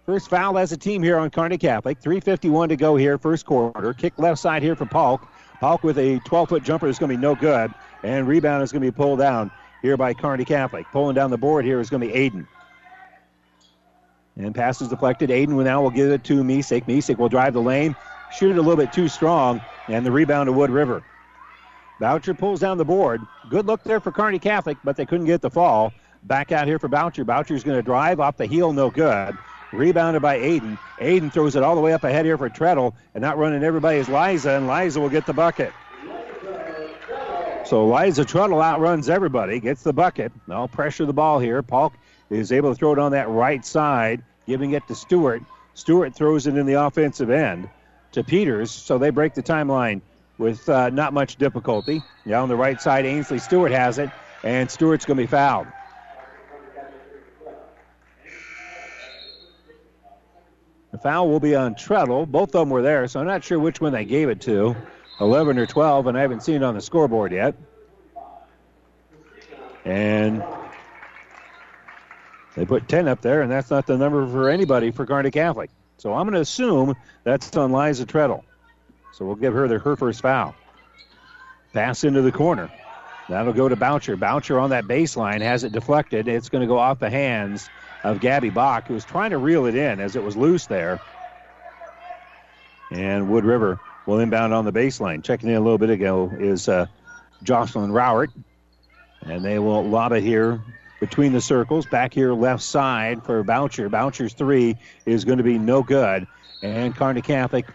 First 0.06 0.30
foul 0.30 0.56
as 0.56 0.72
a 0.72 0.76
team 0.78 1.02
here 1.02 1.18
on 1.18 1.28
Kearney 1.28 1.58
Catholic. 1.58 2.00
3.51 2.00 2.68
to 2.70 2.76
go 2.76 2.96
here, 2.96 3.18
first 3.18 3.44
quarter. 3.44 3.92
Kick 3.92 4.18
left 4.18 4.40
side 4.40 4.62
here 4.62 4.74
for 4.74 4.86
Polk. 4.86 5.20
Polk 5.60 5.82
with 5.84 5.98
a 5.98 6.18
12 6.20 6.48
foot 6.48 6.62
jumper 6.62 6.88
is 6.88 6.98
going 6.98 7.10
to 7.10 7.16
be 7.16 7.20
no 7.20 7.34
good. 7.34 7.74
And 8.02 8.26
rebound 8.26 8.62
is 8.62 8.72
going 8.72 8.82
to 8.82 8.90
be 8.90 8.96
pulled 8.96 9.18
down 9.18 9.50
here 9.82 9.98
by 9.98 10.14
Kearney 10.14 10.46
Catholic. 10.46 10.86
Pulling 10.92 11.14
down 11.14 11.30
the 11.30 11.36
board 11.36 11.66
here 11.66 11.78
is 11.78 11.90
going 11.90 12.00
to 12.00 12.06
be 12.06 12.14
Aiden. 12.14 12.46
And 14.38 14.54
passes 14.54 14.88
deflected. 14.88 15.30
Aiden 15.30 15.62
now 15.64 15.82
will 15.82 15.90
give 15.90 16.10
it 16.10 16.22
to 16.24 16.44
Meesick. 16.44 16.86
Meesick 16.86 17.18
will 17.18 17.28
drive 17.28 17.54
the 17.54 17.60
lane, 17.60 17.96
shoot 18.32 18.52
it 18.52 18.58
a 18.58 18.62
little 18.62 18.76
bit 18.76 18.92
too 18.92 19.08
strong, 19.08 19.60
and 19.88 20.06
the 20.06 20.12
rebound 20.12 20.46
to 20.46 20.52
Wood 20.52 20.70
River. 20.70 21.02
Boucher 22.00 22.34
pulls 22.34 22.60
down 22.60 22.78
the 22.78 22.84
board. 22.84 23.20
Good 23.50 23.66
look 23.66 23.82
there 23.82 23.98
for 23.98 24.12
Kearney 24.12 24.38
Catholic, 24.38 24.78
but 24.84 24.96
they 24.96 25.04
couldn't 25.04 25.26
get 25.26 25.42
the 25.42 25.50
fall. 25.50 25.92
Back 26.22 26.52
out 26.52 26.68
here 26.68 26.78
for 26.78 26.86
Boucher. 26.86 27.24
Boucher's 27.24 27.64
going 27.64 27.76
to 27.76 27.82
drive 27.82 28.20
off 28.20 28.36
the 28.36 28.46
heel, 28.46 28.72
no 28.72 28.90
good. 28.90 29.36
Rebounded 29.72 30.22
by 30.22 30.38
Aiden. 30.38 30.78
Aiden 30.98 31.32
throws 31.32 31.56
it 31.56 31.64
all 31.64 31.74
the 31.74 31.80
way 31.80 31.92
up 31.92 32.04
ahead 32.04 32.24
here 32.24 32.38
for 32.38 32.48
Treadle, 32.48 32.94
and 33.14 33.22
not 33.22 33.38
running 33.38 33.64
everybody 33.64 33.98
is 33.98 34.08
Liza, 34.08 34.50
and 34.50 34.68
Liza 34.68 35.00
will 35.00 35.10
get 35.10 35.26
the 35.26 35.32
bucket. 35.32 35.72
So 37.64 37.86
Liza 37.86 38.24
Treadle 38.24 38.62
outruns 38.62 39.08
everybody, 39.08 39.60
gets 39.60 39.82
the 39.82 39.92
bucket. 39.92 40.32
Now 40.46 40.68
pressure 40.68 41.04
the 41.04 41.12
ball 41.12 41.38
here. 41.38 41.62
Polk 41.62 41.92
is 42.30 42.50
able 42.52 42.70
to 42.72 42.78
throw 42.78 42.92
it 42.92 42.98
on 42.98 43.12
that 43.12 43.28
right 43.28 43.64
side, 43.64 44.22
giving 44.48 44.72
it 44.72 44.84
to 44.88 44.94
Stewart. 44.94 45.42
Stewart 45.74 46.14
throws 46.14 46.48
it 46.48 46.56
in 46.56 46.66
the 46.66 46.72
offensive 46.72 47.30
end 47.30 47.68
to 48.10 48.24
Peters, 48.24 48.72
so 48.72 48.98
they 48.98 49.10
break 49.10 49.34
the 49.34 49.42
timeline 49.42 50.00
with 50.38 50.66
uh, 50.68 50.88
not 50.88 51.12
much 51.12 51.36
difficulty. 51.36 52.02
Yeah, 52.24 52.40
on 52.40 52.48
the 52.48 52.56
right 52.56 52.80
side, 52.80 53.04
Ainsley 53.04 53.38
Stewart 53.38 53.70
has 53.70 53.98
it, 53.98 54.10
and 54.42 54.68
Stewart's 54.68 55.04
going 55.04 55.18
to 55.18 55.22
be 55.22 55.26
fouled. 55.26 55.68
The 60.90 60.98
foul 60.98 61.28
will 61.28 61.40
be 61.40 61.54
on 61.54 61.74
Treadle. 61.74 62.24
Both 62.26 62.54
of 62.54 62.60
them 62.60 62.70
were 62.70 62.82
there, 62.82 63.06
so 63.06 63.20
I'm 63.20 63.26
not 63.26 63.44
sure 63.44 63.58
which 63.58 63.80
one 63.80 63.92
they 63.92 64.06
gave 64.06 64.30
it 64.30 64.40
to 64.42 64.74
11 65.20 65.58
or 65.58 65.66
12, 65.66 66.06
and 66.06 66.16
I 66.16 66.22
haven't 66.22 66.42
seen 66.42 66.56
it 66.56 66.62
on 66.62 66.74
the 66.74 66.80
scoreboard 66.80 67.32
yet. 67.32 67.54
And 69.84 70.42
they 72.58 72.64
put 72.66 72.88
10 72.88 73.06
up 73.06 73.20
there, 73.20 73.42
and 73.42 73.52
that's 73.52 73.70
not 73.70 73.86
the 73.86 73.96
number 73.96 74.26
for 74.26 74.48
anybody 74.48 74.90
for 74.90 75.06
Kearney 75.06 75.30
Catholic. 75.30 75.70
So 75.96 76.12
I'm 76.12 76.24
going 76.24 76.34
to 76.34 76.40
assume 76.40 76.96
that's 77.22 77.56
on 77.56 77.70
Liza 77.70 78.04
Treadle. 78.04 78.42
So 79.12 79.24
we'll 79.24 79.36
give 79.36 79.54
her 79.54 79.68
the, 79.68 79.78
her 79.78 79.94
first 79.94 80.20
foul. 80.22 80.56
Pass 81.72 82.02
into 82.02 82.20
the 82.20 82.32
corner. 82.32 82.68
That'll 83.28 83.52
go 83.52 83.68
to 83.68 83.76
Boucher. 83.76 84.16
Boucher 84.16 84.58
on 84.58 84.70
that 84.70 84.86
baseline 84.86 85.40
has 85.40 85.62
it 85.62 85.70
deflected. 85.70 86.26
It's 86.26 86.48
going 86.48 86.62
to 86.62 86.66
go 86.66 86.78
off 86.78 86.98
the 86.98 87.10
hands 87.10 87.70
of 88.02 88.18
Gabby 88.18 88.50
Bach, 88.50 88.88
who 88.88 88.94
was 88.94 89.04
trying 89.04 89.30
to 89.30 89.38
reel 89.38 89.66
it 89.66 89.76
in 89.76 90.00
as 90.00 90.16
it 90.16 90.24
was 90.24 90.36
loose 90.36 90.66
there. 90.66 91.00
And 92.90 93.30
Wood 93.30 93.44
River 93.44 93.78
will 94.06 94.18
inbound 94.18 94.52
on 94.52 94.64
the 94.64 94.72
baseline. 94.72 95.22
Checking 95.22 95.48
in 95.48 95.54
a 95.54 95.60
little 95.60 95.78
bit 95.78 95.90
ago 95.90 96.32
is 96.40 96.68
uh, 96.68 96.86
Jocelyn 97.44 97.92
Rowert. 97.92 98.32
And 99.22 99.44
they 99.44 99.60
will 99.60 99.84
lob 99.84 100.10
it 100.10 100.24
here 100.24 100.60
between 101.00 101.32
the 101.32 101.40
circles. 101.40 101.86
Back 101.86 102.12
here, 102.12 102.32
left 102.32 102.62
side 102.62 103.22
for 103.24 103.42
Boucher. 103.42 103.88
Boucher's 103.88 104.32
three 104.32 104.76
is 105.06 105.24
going 105.24 105.38
to 105.38 105.44
be 105.44 105.58
no 105.58 105.82
good. 105.82 106.26
And 106.62 106.94
Kearney 106.94 107.22
Catholic 107.22 107.66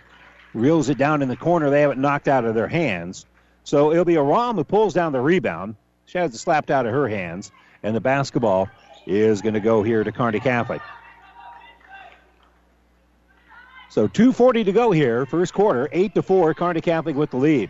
reels 0.53 0.89
it 0.89 0.97
down 0.97 1.21
in 1.21 1.29
the 1.29 1.35
corner. 1.35 1.69
They 1.69 1.81
have 1.81 1.91
it 1.91 1.97
knocked 1.97 2.27
out 2.27 2.45
of 2.45 2.55
their 2.55 2.67
hands. 2.67 3.25
So 3.63 3.91
it'll 3.91 4.05
be 4.05 4.15
a 4.15 4.21
Rom 4.21 4.57
who 4.57 4.63
pulls 4.63 4.93
down 4.93 5.13
the 5.13 5.21
rebound. 5.21 5.75
She 6.05 6.17
has 6.17 6.33
it 6.33 6.37
slapped 6.37 6.69
out 6.69 6.85
of 6.85 6.91
her 6.91 7.07
hands. 7.07 7.51
And 7.81 7.95
the 7.95 8.01
basketball 8.01 8.69
is 9.05 9.41
going 9.41 9.53
to 9.53 9.59
go 9.59 9.83
here 9.83 10.03
to 10.03 10.11
Kearney 10.11 10.39
Catholic. 10.39 10.81
So 13.89 14.07
2.40 14.07 14.65
to 14.65 14.71
go 14.71 14.91
here, 14.91 15.25
first 15.25 15.53
quarter, 15.53 15.87
8 15.91 16.15
to 16.15 16.23
4, 16.23 16.53
Kearney 16.55 16.81
Catholic 16.81 17.15
with 17.15 17.29
the 17.29 17.37
lead. 17.37 17.69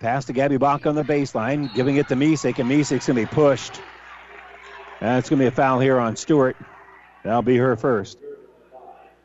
Pass 0.00 0.26
to 0.26 0.32
Gabby 0.32 0.58
Bach 0.58 0.86
on 0.86 0.94
the 0.94 1.02
baseline, 1.02 1.72
giving 1.74 1.96
it 1.96 2.08
to 2.08 2.16
Meesick, 2.16 2.58
and 2.58 2.70
Meesick's 2.70 3.06
going 3.06 3.16
to 3.16 3.22
be 3.22 3.26
pushed. 3.26 3.80
That's 5.00 5.28
going 5.28 5.38
to 5.38 5.44
be 5.44 5.48
a 5.48 5.50
foul 5.50 5.80
here 5.80 5.98
on 5.98 6.16
Stewart. 6.16 6.56
That'll 7.24 7.42
be 7.42 7.56
her 7.56 7.76
first. 7.76 8.18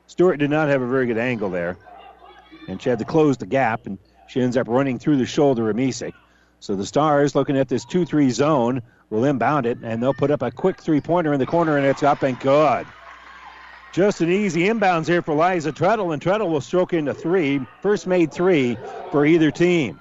Stewart 0.08 0.40
did 0.40 0.50
not 0.50 0.70
have 0.70 0.82
a 0.82 0.88
very 0.88 1.08
good 1.08 1.18
angle 1.18 1.50
there, 1.50 1.78
and 2.68 2.82
she 2.82 2.90
had 2.90 3.00
to 3.00 3.06
close 3.06 3.38
the 3.38 3.46
gap, 3.46 3.86
and 3.86 3.98
she 4.28 4.42
ends 4.42 4.56
up 4.56 4.68
running 4.68 4.98
through 4.98 5.18
the 5.18 5.26
shoulder 5.26 5.70
of 5.70 5.76
Meesick. 5.76 6.14
So 6.60 6.76
the 6.76 6.86
Stars, 6.86 7.36
looking 7.36 7.58
at 7.58 7.68
this 7.68 7.86
2 7.86 8.06
3 8.06 8.30
zone, 8.30 8.82
will 9.10 9.26
inbound 9.26 9.66
it, 9.66 9.78
and 9.84 10.02
they'll 10.02 10.14
put 10.14 10.32
up 10.32 10.42
a 10.42 10.52
quick 10.52 10.82
three 10.82 11.02
pointer 11.02 11.34
in 11.34 11.40
the 11.40 11.46
corner, 11.46 11.78
and 11.78 11.86
it's 11.86 12.04
up 12.04 12.24
and 12.24 12.40
good. 12.40 12.88
Just 13.92 14.22
an 14.22 14.32
easy 14.32 14.68
inbounds 14.68 15.08
here 15.08 15.22
for 15.22 15.34
Liza 15.36 15.74
Treadle, 15.74 16.14
and 16.14 16.22
Treadle 16.22 16.50
will 16.50 16.62
stroke 16.62 16.94
into 16.94 17.14
three. 17.14 17.60
First 17.82 18.08
made 18.08 18.32
three 18.32 18.78
for 19.12 19.26
either 19.26 19.52
team. 19.52 20.00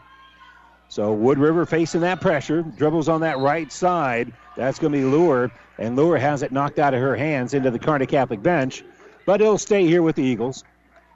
So 0.90 1.12
Wood 1.12 1.38
River 1.38 1.66
facing 1.66 2.00
that 2.00 2.20
pressure, 2.20 2.62
dribbles 2.62 3.08
on 3.08 3.20
that 3.20 3.38
right 3.38 3.70
side. 3.70 4.32
That's 4.56 4.80
going 4.80 4.92
to 4.92 4.98
be 4.98 5.04
Lure, 5.04 5.52
and 5.78 5.94
Lure 5.94 6.18
has 6.18 6.42
it 6.42 6.50
knocked 6.50 6.80
out 6.80 6.94
of 6.94 7.00
her 7.00 7.14
hands 7.14 7.54
into 7.54 7.70
the 7.70 7.78
Kearney 7.78 8.06
Catholic 8.06 8.42
bench, 8.42 8.82
but 9.24 9.40
it'll 9.40 9.56
stay 9.56 9.86
here 9.86 10.02
with 10.02 10.16
the 10.16 10.24
Eagles. 10.24 10.64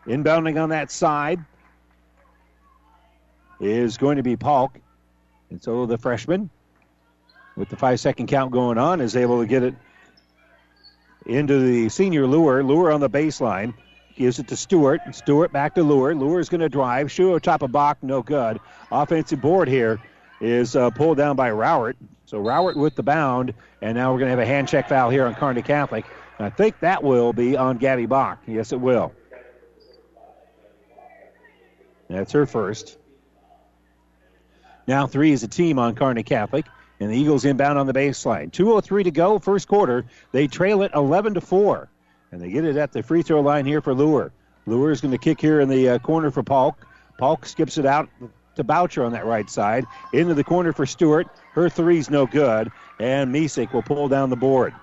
Inbounding 0.07 0.63
on 0.63 0.69
that 0.69 0.93
side 0.93 1.45
is 3.59 3.99
going 3.99 4.17
to 4.17 4.23
be 4.23 4.37
Polk. 4.37 4.79
And 5.51 5.61
so 5.61 5.87
the 5.87 5.99
freshman, 5.99 6.51
with 7.57 7.69
the 7.69 7.77
five 7.77 7.99
second 7.99 8.29
count 8.29 8.53
going 8.53 8.79
on, 8.79 9.01
is 9.01 9.17
able 9.17 9.41
to 9.41 9.47
get 9.47 9.65
it 9.65 9.75
into 11.27 11.59
the 11.59 11.89
senior 11.89 12.29
Lure. 12.29 12.63
Lure 12.63 12.93
on 12.93 13.01
the 13.01 13.11
baseline. 13.11 13.75
Gives 14.17 14.39
it 14.39 14.49
to 14.49 14.57
Stewart. 14.57 15.01
Stewart 15.13 15.53
back 15.53 15.75
to 15.75 15.83
Lure. 15.83 16.15
Lure 16.15 16.39
is 16.39 16.49
going 16.49 16.61
to 16.61 16.69
drive. 16.69 17.11
Shoot 17.11 17.43
top 17.43 17.63
of 17.63 17.73
Bach, 17.73 17.99
no 18.03 18.23
good. 18.23 18.61
Offensive 18.93 19.41
board 19.41 19.69
here 19.69 20.01
is 20.41 20.77
uh, 20.77 20.91
pulled 20.91 21.17
down 21.17 21.35
by 21.37 21.51
Rowert. 21.51 21.95
So 22.27 22.39
Rowert 22.39 22.77
with 22.77 22.95
the 22.95 23.03
bound, 23.03 23.55
and 23.83 23.97
now 23.97 24.13
we're 24.13 24.19
going 24.19 24.29
to 24.29 24.37
have 24.37 24.39
a 24.39 24.47
hand 24.47 24.69
check 24.69 24.89
foul 24.89 25.11
here 25.11 25.27
on 25.27 25.35
Kearney 25.35 25.63
Catholic. 25.63 26.05
And 26.39 26.47
I 26.47 26.51
think 26.51 26.79
that 26.81 27.03
will 27.03 27.33
be 27.33 27.57
on 27.57 27.79
Gabby 27.79 28.07
Bach. 28.07 28.43
Yes, 28.47 28.73
it 28.73 28.81
will. 28.81 29.13
That's 32.09 32.33
her 32.33 32.47
first. 32.47 32.99
Now 34.87 35.07
three 35.07 35.33
is 35.33 35.43
a 35.43 35.49
team 35.49 35.79
on 35.79 35.95
Kearney 35.95 36.23
Catholic, 36.23 36.67
and 37.01 37.11
the 37.11 37.17
Eagles 37.17 37.45
inbound 37.45 37.79
on 37.79 37.87
the 37.87 37.95
baseline. 37.95 38.51
2:03 38.53 39.05
to 39.05 39.11
go, 39.11 39.39
first 39.39 39.67
quarter. 39.69 40.05
They 40.33 40.47
trail 40.47 40.83
it 40.83 40.93
11 40.95 41.35
to 41.35 41.41
four, 41.41 41.89
and 42.35 42.43
they 42.43 42.51
get 42.51 42.65
it 42.65 42.77
at 42.77 42.91
the 42.91 43.01
free 43.01 43.23
throw 43.23 43.41
line 43.41 43.65
here 43.65 43.81
for 43.81 43.95
Lure. 43.95 44.33
Lure 44.67 44.91
is 44.91 45.01
going 45.01 45.13
to 45.13 45.19
kick 45.19 45.41
here 45.41 45.61
in 45.61 45.69
the 45.69 45.91
uh, 45.91 45.99
corner 46.01 46.33
for 46.33 46.43
Polk. 46.43 46.85
Polk 47.17 47.47
skips 47.47 47.79
it 47.79 47.87
out 47.87 48.09
to 48.57 48.65
Boucher 48.65 49.05
on 49.05 49.13
that 49.13 49.25
right 49.25 49.49
side. 49.49 49.85
Into 50.13 50.35
the 50.35 50.43
corner 50.43 50.73
for 50.73 50.85
Stewart. 50.85 51.29
Her 51.53 51.69
three's 51.69 52.11
no 52.11 52.27
good, 52.27 52.73
and 52.99 53.33
Misek 53.33 53.73
will 53.73 53.83
pull 53.83 54.09
down 54.09 54.31
the 54.31 54.37
board. 54.37 54.75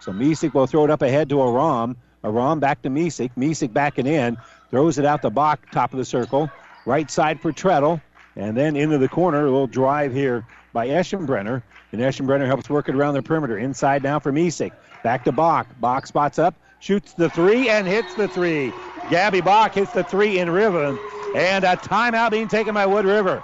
So 0.00 0.10
Misek 0.10 0.54
will 0.54 0.66
throw 0.66 0.84
it 0.84 0.90
up 0.90 1.02
ahead 1.02 1.28
to 1.28 1.42
Aram. 1.42 1.98
Aram 2.24 2.60
back 2.60 2.80
to 2.82 2.88
Misek. 2.88 3.30
Misek 3.36 3.74
backing 3.74 4.06
in. 4.06 4.38
Throws 4.70 4.96
it 4.96 5.04
out 5.04 5.20
the 5.20 5.28
Bach, 5.28 5.70
top 5.72 5.92
of 5.92 5.98
the 5.98 6.04
circle. 6.04 6.50
Right 6.86 7.10
side 7.10 7.42
for 7.42 7.52
Treadle. 7.52 8.00
And 8.36 8.56
then 8.56 8.74
into 8.74 8.96
the 8.96 9.08
corner, 9.08 9.42
a 9.42 9.50
little 9.50 9.66
drive 9.66 10.14
here 10.14 10.46
by 10.72 10.88
Eschenbrenner. 10.88 11.62
And 11.92 12.00
Eschenbrenner 12.00 12.46
helps 12.46 12.70
work 12.70 12.88
it 12.88 12.94
around 12.94 13.14
the 13.14 13.22
perimeter. 13.22 13.58
Inside 13.58 14.02
now 14.02 14.18
for 14.18 14.32
Misek. 14.32 14.72
Back 15.02 15.24
to 15.24 15.32
Bach. 15.32 15.66
Bach 15.78 16.06
spots 16.06 16.38
up, 16.38 16.54
shoots 16.78 17.12
the 17.14 17.30
three, 17.30 17.68
and 17.68 17.86
hits 17.86 18.14
the 18.14 18.28
three. 18.28 18.72
Gabby 19.10 19.40
Bach 19.40 19.74
hits 19.74 19.92
the 19.92 20.04
three 20.04 20.38
in 20.38 20.50
rhythm. 20.50 20.98
And 21.34 21.64
a 21.64 21.76
timeout 21.76 22.30
being 22.30 22.48
taken 22.48 22.74
by 22.74 22.86
Wood 22.86 23.04
River. 23.04 23.42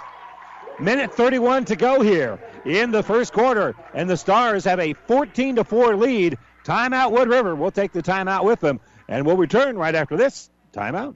Minute 0.79 1.13
31 1.13 1.65
to 1.65 1.75
go 1.75 2.01
here 2.01 2.39
in 2.65 2.91
the 2.91 3.03
first 3.03 3.33
quarter, 3.33 3.75
and 3.93 4.09
the 4.09 4.17
Stars 4.17 4.63
have 4.65 4.79
a 4.79 4.93
14 4.93 5.57
to 5.57 5.63
4 5.63 5.95
lead. 5.95 6.37
Timeout 6.63 7.11
Wood 7.11 7.27
River. 7.27 7.55
We'll 7.55 7.71
take 7.71 7.91
the 7.91 8.01
timeout 8.01 8.45
with 8.45 8.59
them, 8.59 8.79
and 9.07 9.25
we'll 9.25 9.37
return 9.37 9.77
right 9.77 9.93
after 9.93 10.15
this 10.15 10.49
timeout. 10.71 11.15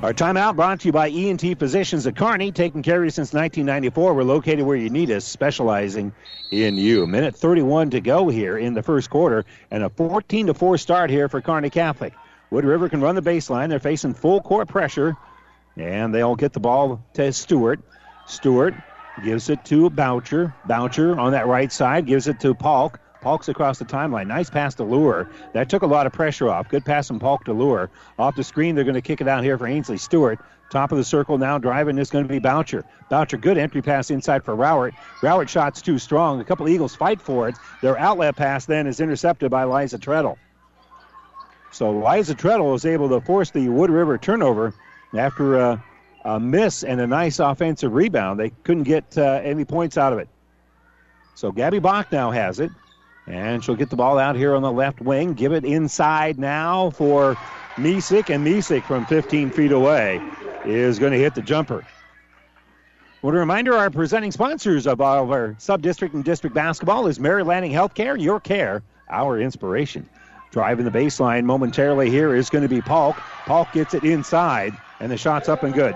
Our 0.00 0.14
timeout 0.14 0.54
brought 0.54 0.78
to 0.80 0.88
you 0.88 0.92
by 0.92 1.10
ENT 1.10 1.58
Physicians 1.58 2.06
at 2.06 2.14
Kearney, 2.14 2.52
taking 2.52 2.84
care 2.84 2.98
of 2.98 3.04
you 3.04 3.10
since 3.10 3.32
1994. 3.32 4.14
We're 4.14 4.22
located 4.22 4.64
where 4.64 4.76
you 4.76 4.90
need 4.90 5.10
us, 5.10 5.24
specializing 5.24 6.12
in 6.52 6.76
you. 6.76 7.04
Minute 7.08 7.34
31 7.34 7.90
to 7.90 8.00
go 8.00 8.28
here 8.28 8.56
in 8.56 8.74
the 8.74 8.82
first 8.84 9.10
quarter, 9.10 9.44
and 9.72 9.82
a 9.82 9.88
14 9.88 10.46
to 10.46 10.54
4 10.54 10.78
start 10.78 11.10
here 11.10 11.28
for 11.28 11.40
Kearney 11.40 11.68
Catholic. 11.68 12.12
Wood 12.50 12.64
River 12.64 12.88
can 12.88 13.00
run 13.00 13.16
the 13.16 13.22
baseline. 13.22 13.70
They're 13.70 13.80
facing 13.80 14.14
full 14.14 14.40
court 14.40 14.68
pressure, 14.68 15.16
and 15.76 16.14
they'll 16.14 16.36
get 16.36 16.52
the 16.52 16.60
ball 16.60 17.04
to 17.14 17.32
Stewart. 17.32 17.80
Stewart 18.24 18.74
gives 19.24 19.50
it 19.50 19.64
to 19.64 19.90
Boucher. 19.90 20.54
Boucher 20.64 21.18
on 21.18 21.32
that 21.32 21.48
right 21.48 21.72
side 21.72 22.06
gives 22.06 22.28
it 22.28 22.38
to 22.38 22.54
Polk. 22.54 23.00
Polk's 23.20 23.48
across 23.48 23.78
the 23.78 23.84
timeline. 23.84 24.26
Nice 24.28 24.48
pass 24.48 24.74
to 24.76 24.84
Lure. 24.84 25.28
That 25.52 25.68
took 25.68 25.82
a 25.82 25.86
lot 25.86 26.06
of 26.06 26.12
pressure 26.12 26.48
off. 26.48 26.68
Good 26.68 26.84
pass 26.84 27.08
from 27.08 27.18
Polk 27.18 27.44
to 27.44 27.52
Lure. 27.52 27.90
Off 28.18 28.36
the 28.36 28.44
screen, 28.44 28.74
they're 28.74 28.84
going 28.84 28.94
to 28.94 29.02
kick 29.02 29.20
it 29.20 29.28
out 29.28 29.42
here 29.42 29.58
for 29.58 29.66
Ainsley 29.66 29.98
Stewart. 29.98 30.38
Top 30.70 30.92
of 30.92 30.98
the 30.98 31.04
circle 31.04 31.38
now, 31.38 31.56
driving 31.58 31.98
is 31.98 32.10
going 32.10 32.24
to 32.24 32.28
be 32.28 32.38
Boucher. 32.38 32.84
Boucher, 33.08 33.38
good 33.38 33.56
entry 33.56 33.80
pass 33.80 34.10
inside 34.10 34.44
for 34.44 34.54
Rowart. 34.54 34.92
Rowart 35.20 35.48
shot's 35.48 35.80
too 35.80 35.98
strong. 35.98 36.40
A 36.40 36.44
couple 36.44 36.68
Eagles 36.68 36.94
fight 36.94 37.20
for 37.20 37.48
it. 37.48 37.56
Their 37.80 37.98
outlet 37.98 38.36
pass 38.36 38.66
then 38.66 38.86
is 38.86 39.00
intercepted 39.00 39.50
by 39.50 39.64
Liza 39.64 39.98
Treadle. 39.98 40.36
So 41.72 41.90
Liza 41.90 42.34
Treadle 42.34 42.70
was 42.70 42.84
able 42.84 43.08
to 43.08 43.20
force 43.20 43.50
the 43.50 43.68
Wood 43.68 43.90
River 43.90 44.18
turnover 44.18 44.74
after 45.16 45.58
a, 45.58 45.84
a 46.24 46.38
miss 46.38 46.84
and 46.84 47.00
a 47.00 47.06
nice 47.06 47.38
offensive 47.38 47.92
rebound. 47.92 48.38
They 48.38 48.50
couldn't 48.50 48.84
get 48.84 49.16
uh, 49.16 49.40
any 49.42 49.64
points 49.64 49.96
out 49.96 50.12
of 50.12 50.18
it. 50.18 50.28
So 51.34 51.52
Gabby 51.52 51.78
Bach 51.78 52.10
now 52.10 52.30
has 52.30 52.58
it, 52.58 52.70
and 53.28 53.62
she'll 53.62 53.76
get 53.76 53.90
the 53.90 53.96
ball 53.96 54.18
out 54.18 54.36
here 54.36 54.54
on 54.54 54.62
the 54.62 54.72
left 54.72 55.00
wing. 55.00 55.34
Give 55.34 55.52
it 55.52 55.64
inside 55.64 56.38
now 56.38 56.90
for 56.90 57.36
Misek, 57.76 58.34
and 58.34 58.46
Misek 58.46 58.84
from 58.84 59.06
15 59.06 59.50
feet 59.50 59.72
away 59.72 60.20
is 60.64 60.98
going 60.98 61.12
to 61.12 61.18
hit 61.18 61.34
the 61.34 61.42
jumper. 61.42 61.86
What 63.20 63.34
a 63.34 63.38
reminder 63.38 63.76
our 63.76 63.90
presenting 63.90 64.30
sponsors 64.30 64.86
of 64.86 65.00
our 65.00 65.54
sub 65.58 65.82
district 65.82 66.14
and 66.14 66.24
district 66.24 66.54
basketball 66.54 67.06
is 67.06 67.20
Mary 67.20 67.42
Lanning 67.42 67.72
Healthcare, 67.72 68.20
your 68.20 68.40
care, 68.40 68.82
our 69.10 69.40
inspiration. 69.40 70.08
Driving 70.50 70.84
the 70.84 70.90
baseline 70.90 71.44
momentarily 71.44 72.10
here 72.10 72.34
is 72.34 72.48
going 72.48 72.62
to 72.62 72.68
be 72.68 72.80
Polk. 72.80 73.16
Polk 73.44 73.70
gets 73.72 73.92
it 73.92 74.04
inside, 74.04 74.72
and 75.00 75.12
the 75.12 75.16
shot's 75.16 75.48
up 75.48 75.62
and 75.62 75.74
good. 75.74 75.94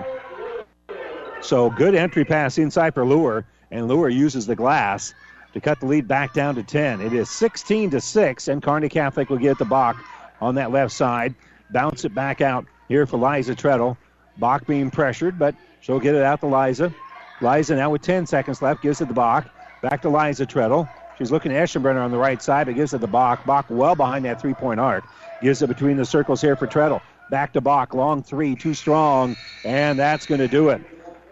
So 1.41 1.71
good 1.71 1.95
entry 1.95 2.23
pass 2.23 2.57
inside 2.57 2.93
for 2.93 3.05
Lure, 3.05 3.45
and 3.71 3.87
Lure 3.87 4.09
uses 4.09 4.45
the 4.45 4.55
glass 4.55 5.13
to 5.53 5.61
cut 5.61 5.79
the 5.79 5.85
lead 5.85 6.07
back 6.07 6.33
down 6.33 6.55
to 6.55 6.63
10. 6.63 7.01
It 7.01 7.13
is 7.13 7.29
16 7.29 7.91
to 7.91 8.01
6, 8.01 8.47
and 8.47 8.61
Kearney 8.61 8.89
Catholic 8.89 9.29
will 9.29 9.37
get 9.37 9.57
the 9.57 9.65
Bach 9.65 9.97
on 10.41 10.55
that 10.55 10.71
left 10.71 10.91
side. 10.91 11.35
Bounce 11.71 12.05
it 12.05 12.13
back 12.13 12.41
out 12.41 12.65
here 12.87 13.05
for 13.05 13.17
Liza 13.17 13.55
Treadle. 13.55 13.97
Bach 14.37 14.65
being 14.65 14.89
pressured, 14.89 15.37
but 15.37 15.55
she'll 15.81 15.99
get 15.99 16.15
it 16.15 16.23
out 16.23 16.41
to 16.41 16.47
Liza. 16.47 16.93
Liza 17.41 17.75
now 17.75 17.91
with 17.91 18.01
10 18.01 18.25
seconds 18.25 18.61
left 18.61 18.81
gives 18.81 19.01
it 19.01 19.07
to 19.07 19.13
Bach. 19.13 19.47
Back 19.81 20.01
to 20.01 20.09
Liza 20.09 20.45
Treadle. 20.45 20.89
She's 21.17 21.31
looking 21.31 21.51
at 21.51 21.67
Eschenbrenner 21.67 22.03
on 22.03 22.11
the 22.11 22.17
right 22.17 22.41
side, 22.41 22.65
but 22.65 22.75
gives 22.75 22.93
it 22.93 22.99
to 22.99 23.07
Bach. 23.07 23.45
Bach 23.45 23.65
well 23.69 23.95
behind 23.95 24.25
that 24.25 24.41
three 24.41 24.53
point 24.53 24.79
arc. 24.79 25.03
Gives 25.41 25.61
it 25.61 25.67
between 25.67 25.97
the 25.97 26.05
circles 26.05 26.41
here 26.41 26.55
for 26.55 26.65
Treadle. 26.65 27.01
Back 27.29 27.53
to 27.53 27.61
Bach. 27.61 27.93
Long 27.93 28.23
three, 28.23 28.55
too 28.55 28.73
strong, 28.73 29.35
and 29.63 29.99
that's 29.99 30.25
going 30.25 30.39
to 30.39 30.47
do 30.47 30.69
it. 30.69 30.81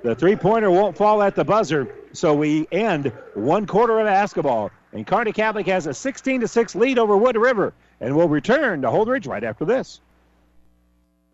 The 0.03 0.15
three 0.15 0.35
pointer 0.35 0.69
won't 0.69 0.97
fall 0.97 1.21
at 1.21 1.35
the 1.35 1.43
buzzer, 1.43 1.87
so 2.13 2.33
we 2.33 2.67
end 2.71 3.11
one 3.33 3.65
quarter 3.65 3.99
of 3.99 4.05
basketball. 4.05 4.71
And 4.93 5.07
Kearney 5.07 5.31
Catholic 5.31 5.67
has 5.67 5.87
a 5.87 5.93
16 5.93 6.41
to 6.41 6.47
6 6.47 6.75
lead 6.75 6.99
over 6.99 7.15
Wood 7.15 7.37
River. 7.37 7.73
And 7.99 8.15
we'll 8.15 8.27
return 8.27 8.81
to 8.81 8.89
Holdrege 8.89 9.27
right 9.27 9.43
after 9.43 9.63
this. 9.65 10.01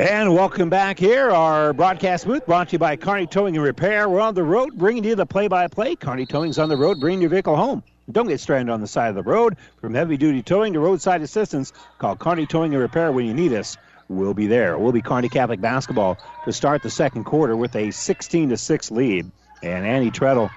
And 0.00 0.34
welcome 0.34 0.70
back 0.70 0.98
here. 0.98 1.30
Our 1.30 1.74
broadcast 1.74 2.26
booth 2.26 2.46
brought 2.46 2.70
to 2.70 2.72
you 2.72 2.78
by 2.78 2.96
Kearney 2.96 3.26
Towing 3.26 3.54
and 3.54 3.62
Repair. 3.62 4.08
We're 4.08 4.22
on 4.22 4.34
the 4.34 4.42
road 4.42 4.78
bringing 4.78 5.04
you 5.04 5.14
the 5.14 5.26
play 5.26 5.46
by 5.46 5.68
play. 5.68 5.94
Kearney 5.94 6.24
Towing's 6.24 6.58
on 6.58 6.70
the 6.70 6.76
road 6.78 6.98
bringing 6.98 7.20
your 7.20 7.28
vehicle 7.28 7.54
home. 7.54 7.82
Don't 8.10 8.26
get 8.26 8.40
stranded 8.40 8.72
on 8.72 8.80
the 8.80 8.86
side 8.86 9.10
of 9.10 9.14
the 9.14 9.22
road. 9.22 9.58
From 9.78 9.92
heavy 9.92 10.16
duty 10.16 10.42
towing 10.42 10.72
to 10.72 10.80
roadside 10.80 11.20
assistance, 11.20 11.74
call 11.98 12.16
Kearney 12.16 12.46
Towing 12.46 12.72
and 12.72 12.80
Repair 12.80 13.12
when 13.12 13.26
you 13.26 13.34
need 13.34 13.52
us. 13.52 13.76
We'll 14.08 14.32
be 14.32 14.46
there. 14.46 14.78
We'll 14.78 14.92
be 14.92 15.02
Kearney 15.02 15.28
Catholic 15.28 15.60
basketball 15.60 16.16
to 16.46 16.52
start 16.54 16.82
the 16.82 16.88
second 16.88 17.24
quarter 17.24 17.54
with 17.54 17.76
a 17.76 17.90
16 17.90 18.48
to 18.48 18.56
6 18.56 18.90
lead. 18.90 19.30
And 19.62 19.86
Annie 19.86 20.10
Treadle 20.10 20.48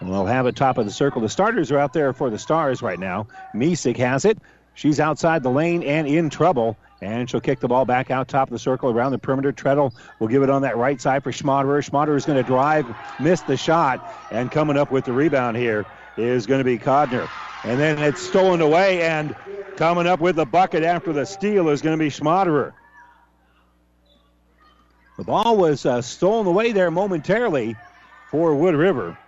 will 0.00 0.26
have 0.26 0.46
it 0.46 0.54
top 0.54 0.78
of 0.78 0.86
the 0.86 0.92
circle. 0.92 1.20
The 1.20 1.28
starters 1.28 1.72
are 1.72 1.78
out 1.78 1.92
there 1.92 2.12
for 2.12 2.30
the 2.30 2.38
Stars 2.38 2.82
right 2.82 3.00
now. 3.00 3.26
Misek 3.52 3.96
has 3.96 4.24
it. 4.24 4.38
She's 4.76 5.00
outside 5.00 5.42
the 5.42 5.50
lane 5.50 5.82
and 5.82 6.06
in 6.06 6.30
trouble. 6.30 6.76
And 7.02 7.28
she'll 7.28 7.40
kick 7.40 7.60
the 7.60 7.68
ball 7.68 7.84
back 7.84 8.10
out 8.10 8.28
top 8.28 8.48
of 8.48 8.52
the 8.52 8.58
circle 8.58 8.90
around 8.90 9.12
the 9.12 9.18
perimeter. 9.18 9.52
Treadle 9.52 9.92
will 10.18 10.28
give 10.28 10.42
it 10.42 10.48
on 10.48 10.62
that 10.62 10.78
right 10.78 10.98
side 10.98 11.22
for 11.22 11.30
Schmaderer. 11.30 11.84
Schmaderer 11.84 12.16
is 12.16 12.24
going 12.24 12.42
to 12.42 12.42
drive, 12.42 12.86
miss 13.20 13.42
the 13.42 13.56
shot, 13.56 14.14
and 14.30 14.50
coming 14.50 14.78
up 14.78 14.90
with 14.90 15.04
the 15.04 15.12
rebound 15.12 15.58
here 15.58 15.84
is 16.16 16.46
going 16.46 16.58
to 16.60 16.64
be 16.64 16.78
Codner. 16.78 17.28
And 17.64 17.78
then 17.78 17.98
it's 17.98 18.22
stolen 18.22 18.62
away, 18.62 19.02
and 19.02 19.36
coming 19.76 20.06
up 20.06 20.20
with 20.20 20.36
the 20.36 20.46
bucket 20.46 20.84
after 20.84 21.12
the 21.12 21.26
steal 21.26 21.68
is 21.68 21.82
going 21.82 21.98
to 21.98 22.02
be 22.02 22.08
Schmaderer. 22.08 22.72
The 25.18 25.24
ball 25.24 25.56
was 25.58 25.84
uh, 25.84 26.00
stolen 26.00 26.46
away 26.46 26.72
there 26.72 26.90
momentarily 26.90 27.76
for 28.30 28.54
Wood 28.54 28.74
River 28.74 29.18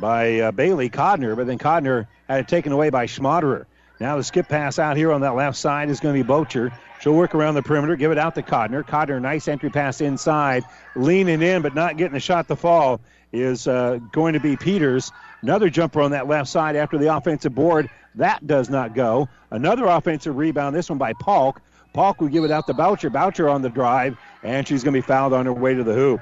by 0.00 0.40
uh, 0.40 0.50
Bailey 0.50 0.90
Codner, 0.90 1.36
but 1.36 1.46
then 1.46 1.58
Codner 1.58 2.08
had 2.28 2.40
it 2.40 2.48
taken 2.48 2.72
away 2.72 2.90
by 2.90 3.06
Schmaderer. 3.06 3.66
Now 4.02 4.16
the 4.16 4.24
skip 4.24 4.48
pass 4.48 4.80
out 4.80 4.96
here 4.96 5.12
on 5.12 5.20
that 5.20 5.36
left 5.36 5.56
side 5.56 5.88
is 5.88 6.00
going 6.00 6.16
to 6.16 6.24
be 6.24 6.28
Bocher. 6.28 6.76
She'll 7.00 7.14
work 7.14 7.36
around 7.36 7.54
the 7.54 7.62
perimeter, 7.62 7.94
give 7.94 8.10
it 8.10 8.18
out 8.18 8.34
to 8.34 8.42
Codner. 8.42 8.82
Codner, 8.82 9.22
nice 9.22 9.46
entry 9.46 9.70
pass 9.70 10.00
inside, 10.00 10.64
leaning 10.96 11.40
in 11.40 11.62
but 11.62 11.76
not 11.76 11.96
getting 11.96 12.14
the 12.14 12.18
shot 12.18 12.48
to 12.48 12.56
fall 12.56 13.00
is 13.30 13.68
uh, 13.68 14.00
going 14.10 14.32
to 14.32 14.40
be 14.40 14.56
Peters. 14.56 15.12
Another 15.40 15.70
jumper 15.70 16.02
on 16.02 16.10
that 16.10 16.26
left 16.26 16.48
side 16.48 16.74
after 16.74 16.98
the 16.98 17.14
offensive 17.14 17.54
board. 17.54 17.88
That 18.16 18.44
does 18.44 18.68
not 18.68 18.92
go. 18.92 19.28
Another 19.52 19.84
offensive 19.84 20.36
rebound, 20.36 20.74
this 20.74 20.90
one 20.90 20.98
by 20.98 21.12
Polk. 21.12 21.62
Polk 21.92 22.20
will 22.20 22.26
give 22.26 22.42
it 22.42 22.50
out 22.50 22.66
to 22.66 22.74
Boucher. 22.74 23.08
Boucher 23.08 23.48
on 23.48 23.62
the 23.62 23.70
drive, 23.70 24.18
and 24.42 24.66
she's 24.66 24.82
going 24.82 24.94
to 24.94 25.00
be 25.00 25.06
fouled 25.06 25.32
on 25.32 25.46
her 25.46 25.52
way 25.52 25.74
to 25.74 25.84
the 25.84 25.94
hoop. 25.94 26.20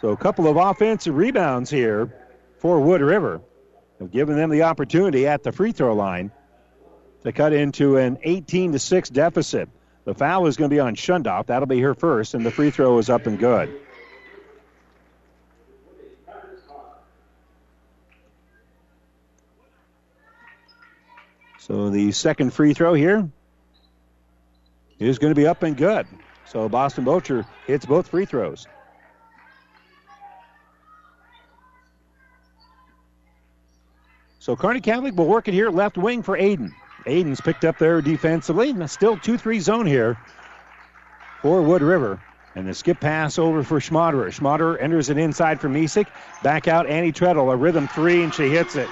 So 0.00 0.08
a 0.08 0.16
couple 0.16 0.48
of 0.48 0.56
offensive 0.56 1.14
rebounds 1.14 1.70
here 1.70 2.12
for 2.58 2.80
Wood 2.80 3.00
River 3.00 3.42
have 3.98 4.10
given 4.10 4.36
them 4.36 4.50
the 4.50 4.62
opportunity 4.62 5.26
at 5.26 5.42
the 5.42 5.52
free 5.52 5.72
throw 5.72 5.94
line 5.94 6.30
to 7.24 7.32
cut 7.32 7.52
into 7.52 7.96
an 7.96 8.18
18 8.22 8.72
to 8.72 8.78
6 8.78 9.10
deficit. 9.10 9.68
The 10.04 10.14
foul 10.14 10.46
is 10.46 10.56
going 10.56 10.70
to 10.70 10.74
be 10.74 10.80
on 10.80 10.96
Shundoff. 10.96 11.46
That'll 11.46 11.66
be 11.66 11.80
her 11.80 11.94
first, 11.94 12.34
and 12.34 12.46
the 12.46 12.50
free 12.50 12.70
throw 12.70 12.98
is 12.98 13.10
up 13.10 13.26
and 13.26 13.38
good. 13.38 13.70
So 21.58 21.90
the 21.90 22.12
second 22.12 22.54
free 22.54 22.72
throw 22.72 22.94
here 22.94 23.28
is 24.98 25.18
going 25.18 25.34
to 25.34 25.38
be 25.38 25.46
up 25.46 25.62
and 25.62 25.76
good. 25.76 26.06
So 26.46 26.66
Boston 26.70 27.04
Bocher 27.04 27.44
hits 27.66 27.84
both 27.84 28.08
free 28.08 28.24
throws. 28.24 28.66
So 34.38 34.54
Kearney 34.56 34.80
Catholic 34.80 35.16
will 35.16 35.26
work 35.26 35.48
it 35.48 35.54
here 35.54 35.70
left 35.70 35.98
wing 35.98 36.22
for 36.22 36.38
Aiden. 36.38 36.72
Aiden's 37.06 37.40
picked 37.40 37.64
up 37.64 37.78
there 37.78 38.00
defensively. 38.00 38.74
Still 38.86 39.16
2 39.16 39.38
3 39.38 39.60
zone 39.60 39.86
here 39.86 40.18
for 41.42 41.62
Wood 41.62 41.82
River. 41.82 42.20
And 42.54 42.66
the 42.66 42.74
skip 42.74 43.00
pass 43.00 43.38
over 43.38 43.62
for 43.62 43.78
Schmaderer. 43.78 44.28
Schmaderer 44.28 44.80
enters 44.80 45.10
it 45.10 45.18
inside 45.18 45.60
for 45.60 45.68
Misek. 45.68 46.08
Back 46.42 46.66
out 46.66 46.86
Annie 46.86 47.12
Treadle. 47.12 47.52
A 47.52 47.56
rhythm 47.56 47.86
three, 47.88 48.22
and 48.22 48.34
she 48.34 48.48
hits 48.48 48.74
it. 48.74 48.88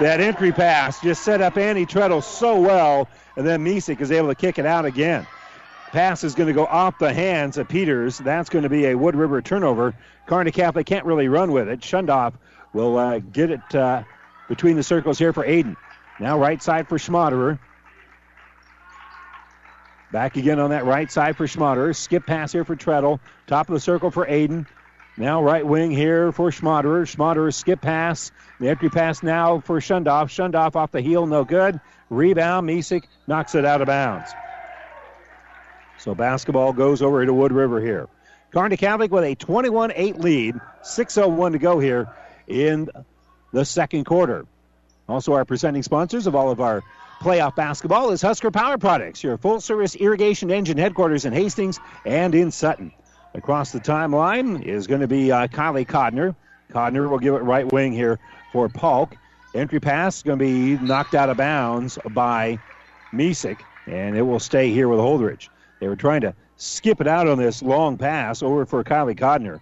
That 0.00 0.20
entry 0.20 0.52
pass 0.52 1.00
just 1.00 1.22
set 1.22 1.40
up 1.40 1.56
Annie 1.56 1.86
Treadle 1.86 2.22
so 2.22 2.60
well, 2.60 3.08
and 3.36 3.44
then 3.44 3.64
Misek 3.64 4.00
is 4.00 4.12
able 4.12 4.28
to 4.28 4.36
kick 4.36 4.58
it 4.60 4.66
out 4.66 4.84
again. 4.84 5.26
Pass 5.90 6.22
is 6.22 6.36
going 6.36 6.46
to 6.46 6.52
go 6.52 6.66
off 6.66 6.98
the 6.98 7.12
hands 7.12 7.56
of 7.56 7.68
Peters. 7.68 8.18
That's 8.18 8.48
going 8.48 8.62
to 8.62 8.68
be 8.68 8.86
a 8.86 8.94
Wood 8.94 9.16
River 9.16 9.42
turnover. 9.42 9.94
Kearney 10.26 10.52
Catholic 10.52 10.86
can't 10.86 11.06
really 11.06 11.26
run 11.26 11.50
with 11.50 11.68
it. 11.68 11.80
Shundoff 11.80 12.34
will 12.72 12.96
uh, 12.96 13.18
get 13.18 13.50
it 13.50 13.74
uh, 13.74 14.04
between 14.48 14.76
the 14.76 14.82
circles 14.82 15.18
here 15.18 15.32
for 15.32 15.44
Aiden. 15.44 15.76
Now 16.20 16.38
right 16.38 16.62
side 16.62 16.88
for 16.88 16.98
Schmaderer. 16.98 17.58
Back 20.10 20.36
again 20.36 20.58
on 20.58 20.70
that 20.70 20.86
right 20.86 21.10
side 21.10 21.36
for 21.36 21.46
Schmaderer. 21.46 21.94
Skip 21.94 22.26
pass 22.26 22.52
here 22.52 22.64
for 22.64 22.74
Treadle. 22.74 23.20
Top 23.46 23.68
of 23.68 23.74
the 23.74 23.80
circle 23.80 24.10
for 24.10 24.26
Aiden. 24.26 24.66
Now 25.18 25.42
right 25.42 25.66
wing 25.66 25.90
here 25.90 26.32
for 26.32 26.50
Schmaderer. 26.50 27.02
Schmaderer 27.04 27.52
skip 27.52 27.80
pass. 27.80 28.30
The 28.60 28.68
entry 28.68 28.88
pass 28.88 29.22
now 29.22 29.60
for 29.60 29.80
Shundoff. 29.80 30.28
Shundoff 30.28 30.76
off 30.76 30.92
the 30.92 31.00
heel, 31.00 31.26
no 31.26 31.44
good. 31.44 31.80
Rebound. 32.08 32.68
Misek 32.68 33.02
knocks 33.26 33.54
it 33.54 33.64
out 33.64 33.80
of 33.80 33.86
bounds. 33.86 34.30
So 35.98 36.14
basketball 36.14 36.72
goes 36.72 37.02
over 37.02 37.24
to 37.24 37.34
Wood 37.34 37.52
River 37.52 37.80
here. 37.80 38.08
Kearney 38.52 38.76
Catholic 38.76 39.10
with 39.10 39.24
a 39.24 39.34
21 39.34 39.92
8 39.94 40.20
lead. 40.20 40.54
6.01 40.82 41.52
to 41.52 41.58
go 41.58 41.80
here 41.80 42.14
in 42.46 42.88
the 43.52 43.64
second 43.64 44.04
quarter. 44.04 44.46
Also, 45.08 45.32
our 45.32 45.44
presenting 45.44 45.82
sponsors 45.82 46.26
of 46.26 46.34
all 46.34 46.50
of 46.50 46.60
our 46.60 46.82
playoff 47.20 47.56
basketball 47.56 48.10
is 48.10 48.22
Husker 48.22 48.50
Power 48.50 48.78
Products, 48.78 49.24
your 49.24 49.38
full 49.38 49.60
service 49.60 49.96
irrigation 49.96 50.50
engine 50.50 50.78
headquarters 50.78 51.24
in 51.24 51.32
Hastings 51.32 51.80
and 52.04 52.34
in 52.34 52.50
Sutton. 52.50 52.92
Across 53.34 53.72
the 53.72 53.80
timeline 53.80 54.62
is 54.62 54.86
going 54.86 55.00
to 55.00 55.08
be 55.08 55.32
uh, 55.32 55.48
Kylie 55.48 55.86
Codner. 55.86 56.34
Codner 56.70 57.08
will 57.08 57.18
give 57.18 57.34
it 57.34 57.38
right 57.38 57.70
wing 57.70 57.92
here 57.92 58.18
for 58.52 58.68
Polk. 58.68 59.16
Entry 59.54 59.80
pass 59.80 60.18
is 60.18 60.22
going 60.22 60.38
to 60.38 60.44
be 60.44 60.76
knocked 60.84 61.14
out 61.14 61.30
of 61.30 61.36
bounds 61.36 61.98
by 62.10 62.58
Misek, 63.12 63.58
and 63.86 64.16
it 64.16 64.22
will 64.22 64.40
stay 64.40 64.70
here 64.70 64.88
with 64.88 64.98
Holdrege. 64.98 65.48
They 65.80 65.88
were 65.88 65.96
trying 65.96 66.20
to 66.22 66.34
skip 66.56 67.00
it 67.00 67.06
out 67.06 67.28
on 67.28 67.38
this 67.38 67.62
long 67.62 67.96
pass 67.96 68.42
over 68.42 68.66
for 68.66 68.84
Kylie 68.84 69.18
Codner. 69.18 69.60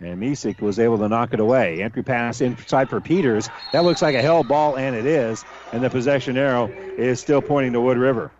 And 0.00 0.20
Misek 0.20 0.60
was 0.60 0.78
able 0.78 0.98
to 0.98 1.08
knock 1.08 1.32
it 1.32 1.40
away. 1.40 1.82
Entry 1.82 2.02
pass 2.02 2.40
inside 2.40 2.90
for 2.90 3.00
Peters. 3.00 3.48
That 3.72 3.84
looks 3.84 4.02
like 4.02 4.14
a 4.14 4.22
hell 4.22 4.42
ball, 4.42 4.76
and 4.76 4.94
it 4.94 5.06
is. 5.06 5.44
And 5.72 5.82
the 5.82 5.90
possession 5.90 6.36
arrow 6.36 6.66
is 6.66 7.20
still 7.20 7.40
pointing 7.40 7.72
to 7.72 7.80
Wood 7.80 7.98
River. 7.98 8.30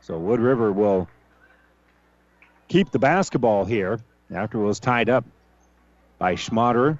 So 0.00 0.18
Wood 0.18 0.40
River 0.40 0.72
will 0.72 1.08
keep 2.68 2.90
the 2.90 2.98
basketball 2.98 3.64
here 3.64 4.00
after 4.34 4.60
it 4.60 4.64
was 4.64 4.80
tied 4.80 5.08
up 5.08 5.24
by 6.18 6.34
Schmaderer. 6.34 6.98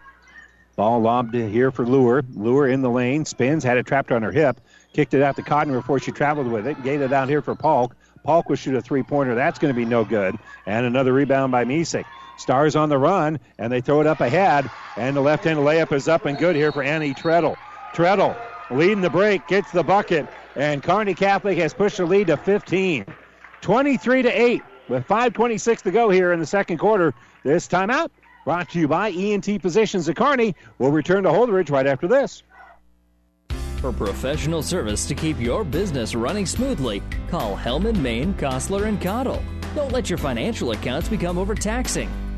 Ball 0.77 1.01
lobbed 1.01 1.35
here 1.35 1.71
for 1.71 1.85
Lure. 1.85 2.23
Lure 2.35 2.69
in 2.69 2.81
the 2.83 2.91
lane, 2.91 3.25
spins, 3.25 3.65
had 3.65 3.77
it 3.77 3.87
trapped 3.87 4.11
on 4.13 4.23
her 4.23 4.33
hip, 4.33 4.61
kicked 4.93 5.15
it 5.15 5.23
out 5.23 5.37
to 5.37 5.43
Cotton 5.43 5.73
before 5.73 5.99
she 5.99 6.13
traveled 6.13 6.47
with 6.47 6.67
it, 6.67 6.83
gave 6.83 7.03
it 7.03 7.13
out 7.13 7.29
here 7.29 7.43
for 7.43 7.55
Polk. 7.55 7.95
Polk 8.25 8.49
will 8.49 8.57
shoot 8.57 8.75
a 8.75 8.81
three 8.81 9.03
pointer. 9.03 9.35
That's 9.35 9.59
going 9.59 9.75
to 9.75 9.77
be 9.77 9.85
no 9.85 10.05
good. 10.05 10.39
And 10.65 10.87
another 10.87 11.13
rebound 11.13 11.53
by 11.53 11.65
Misek. 11.65 12.05
Stars 12.37 12.77
on 12.77 12.88
the 12.88 12.99
run, 12.99 13.38
and 13.59 13.73
they 13.73 13.81
throw 13.81 14.01
it 14.01 14.07
up 14.07 14.21
ahead. 14.21 14.71
And 14.97 15.16
the 15.16 15.21
left 15.21 15.45
hand 15.45 15.59
layup 15.61 15.92
is 15.92 16.09
up 16.09 16.27
and 16.27 16.38
good 16.38 16.57
here 16.57 16.73
for 16.73 16.83
Annie 16.83 17.14
Treadle. 17.14 17.57
Treadle 17.95 18.37
leading 18.71 19.01
the 19.01 19.11
break, 19.11 19.47
gets 19.47 19.71
the 19.71 19.83
bucket, 19.83 20.27
and 20.57 20.83
Kearney 20.83 21.14
Catholic 21.14 21.59
has 21.59 21.75
pushed 21.75 21.99
the 21.99 22.07
lead 22.07 22.29
to 22.29 22.37
15. 22.37 23.07
23 23.61 24.23
to 24.23 24.29
8 24.29 24.62
with 24.88 25.07
5.26 25.07 25.83
to 25.83 25.90
go 25.90 26.11
here 26.11 26.33
in 26.33 26.40
the 26.40 26.47
second 26.47 26.79
quarter. 26.79 27.14
This 27.45 27.68
timeout 27.68 28.11
brought 28.45 28.71
to 28.71 28.81
you 28.81 28.88
by 28.88 29.11
ENT 29.11 29.62
Physicians 29.62 30.09
at 30.09 30.16
Kearney. 30.16 30.55
We'll 30.79 30.90
return 30.90 31.25
to 31.25 31.31
Holdrege 31.31 31.71
right 31.71 31.87
after 31.87 32.09
this. 32.09 32.42
For 33.77 33.92
professional 33.92 34.62
service 34.62 35.07
to 35.07 35.14
keep 35.14 35.40
your 35.40 35.64
business 35.64 36.14
running 36.14 36.47
smoothly, 36.47 37.03
call 37.29 37.57
Hellman, 37.57 37.97
Maine, 37.97 38.35
Kostler, 38.35 38.87
and 38.87 39.01
Cottle. 39.01 39.42
Don't 39.75 39.92
let 39.92 40.09
your 40.11 40.18
financial 40.18 40.73
accounts 40.73 41.09
become 41.09 41.38
overtaxing. 41.38 42.11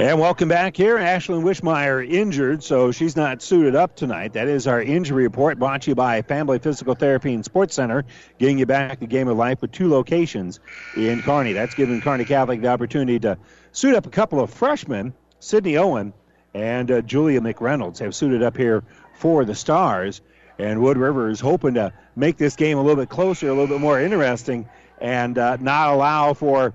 And 0.00 0.20
welcome 0.20 0.48
back 0.48 0.76
here. 0.76 0.96
Ashlyn 0.96 1.42
Wishmeyer 1.42 2.08
injured, 2.08 2.62
so 2.62 2.92
she's 2.92 3.16
not 3.16 3.42
suited 3.42 3.74
up 3.74 3.96
tonight. 3.96 4.34
That 4.34 4.46
is 4.46 4.68
our 4.68 4.80
injury 4.80 5.24
report 5.24 5.58
brought 5.58 5.82
to 5.82 5.90
you 5.90 5.96
by 5.96 6.22
Family 6.22 6.60
Physical 6.60 6.94
Therapy 6.94 7.34
and 7.34 7.44
Sports 7.44 7.74
Center, 7.74 8.04
getting 8.38 8.60
you 8.60 8.66
back 8.66 9.00
the 9.00 9.08
game 9.08 9.26
of 9.26 9.36
life 9.36 9.60
with 9.60 9.72
two 9.72 9.90
locations 9.90 10.60
in 10.96 11.20
Kearney. 11.22 11.52
That's 11.52 11.74
given 11.74 12.00
Kearney 12.00 12.24
Catholic 12.24 12.60
the 12.60 12.68
opportunity 12.68 13.18
to 13.18 13.38
suit 13.72 13.96
up 13.96 14.06
a 14.06 14.10
couple 14.10 14.38
of 14.38 14.50
freshmen. 14.50 15.14
Sydney 15.40 15.78
Owen 15.78 16.12
and 16.54 16.88
uh, 16.92 17.00
Julia 17.00 17.40
McReynolds 17.40 17.98
have 17.98 18.14
suited 18.14 18.44
up 18.44 18.56
here 18.56 18.84
for 19.16 19.44
the 19.44 19.56
Stars. 19.56 20.20
And 20.60 20.80
Wood 20.80 20.96
River 20.96 21.28
is 21.28 21.40
hoping 21.40 21.74
to 21.74 21.92
make 22.14 22.36
this 22.36 22.54
game 22.54 22.78
a 22.78 22.82
little 22.82 23.02
bit 23.02 23.08
closer, 23.08 23.48
a 23.48 23.52
little 23.52 23.66
bit 23.66 23.80
more 23.80 24.00
interesting, 24.00 24.68
and 25.00 25.36
uh, 25.36 25.56
not 25.56 25.88
allow 25.88 26.34
for 26.34 26.72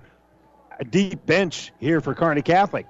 a 0.77 0.83
deep 0.83 1.25
bench 1.25 1.71
here 1.79 2.01
for 2.01 2.13
Kearney 2.13 2.41
Catholic. 2.41 2.85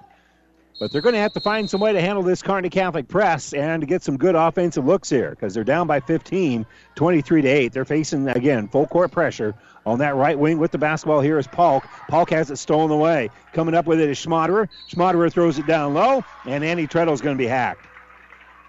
But 0.80 0.90
they're 0.90 1.00
going 1.00 1.14
to 1.14 1.20
have 1.20 1.32
to 1.34 1.40
find 1.40 1.70
some 1.70 1.80
way 1.80 1.92
to 1.92 2.00
handle 2.00 2.22
this 2.22 2.42
Kearney 2.42 2.68
Catholic 2.68 3.06
press 3.06 3.52
and 3.52 3.80
to 3.80 3.86
get 3.86 4.02
some 4.02 4.16
good 4.16 4.34
offensive 4.34 4.84
looks 4.84 5.08
here 5.08 5.30
because 5.30 5.54
they're 5.54 5.62
down 5.62 5.86
by 5.86 6.00
15, 6.00 6.66
23 6.96 7.42
to 7.42 7.48
8. 7.48 7.72
They're 7.72 7.84
facing, 7.84 8.28
again, 8.28 8.66
full 8.66 8.86
court 8.88 9.12
pressure 9.12 9.54
on 9.86 9.98
that 10.00 10.16
right 10.16 10.36
wing 10.36 10.58
with 10.58 10.72
the 10.72 10.78
basketball 10.78 11.20
here 11.20 11.38
is 11.38 11.46
Polk. 11.46 11.84
Polk 12.08 12.30
has 12.30 12.50
it 12.50 12.56
stolen 12.56 12.90
away. 12.90 13.30
Coming 13.52 13.74
up 13.74 13.86
with 13.86 14.00
it 14.00 14.10
is 14.10 14.18
Schmaderer. 14.18 14.68
Schmaderer 14.90 15.32
throws 15.32 15.58
it 15.58 15.66
down 15.66 15.94
low, 15.94 16.24
and 16.44 16.64
Annie 16.64 16.88
Treadle 16.88 17.14
is 17.14 17.20
going 17.20 17.36
to 17.36 17.42
be 17.42 17.48
hacked. 17.48 17.86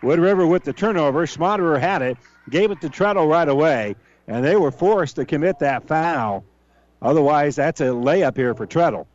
Wood 0.04 0.20
River 0.20 0.46
with 0.46 0.64
the 0.64 0.74
turnover. 0.74 1.26
Schmaderer 1.26 1.80
had 1.80 2.04
it, 2.04 2.18
gave 2.52 2.70
it 2.70 2.82
to 2.82 2.90
Treadle 2.90 3.28
right 3.28 3.50
away, 3.50 3.96
and 4.28 4.46
they 4.46 4.58
were 4.58 4.72
forced 4.72 5.16
to 5.16 5.26
commit 5.26 5.58
that 5.60 5.88
foul. 5.88 6.44
Otherwise, 7.02 7.56
that's 7.56 7.82
a 7.82 7.86
layup 7.86 8.38
here 8.38 8.54
for 8.54 8.68
Treadle. 8.68 9.08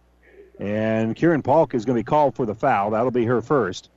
And 0.61 1.17
Kieran 1.17 1.43
Polk 1.43 1.75
is 1.75 1.87
going 1.87 1.97
to 1.97 2.01
be 2.01 2.05
called 2.05 2.37
for 2.37 2.45
the 2.45 2.55
foul. 2.55 2.91
That'll 2.91 3.11
be 3.11 3.25
her 3.25 3.41
first. 3.41 3.89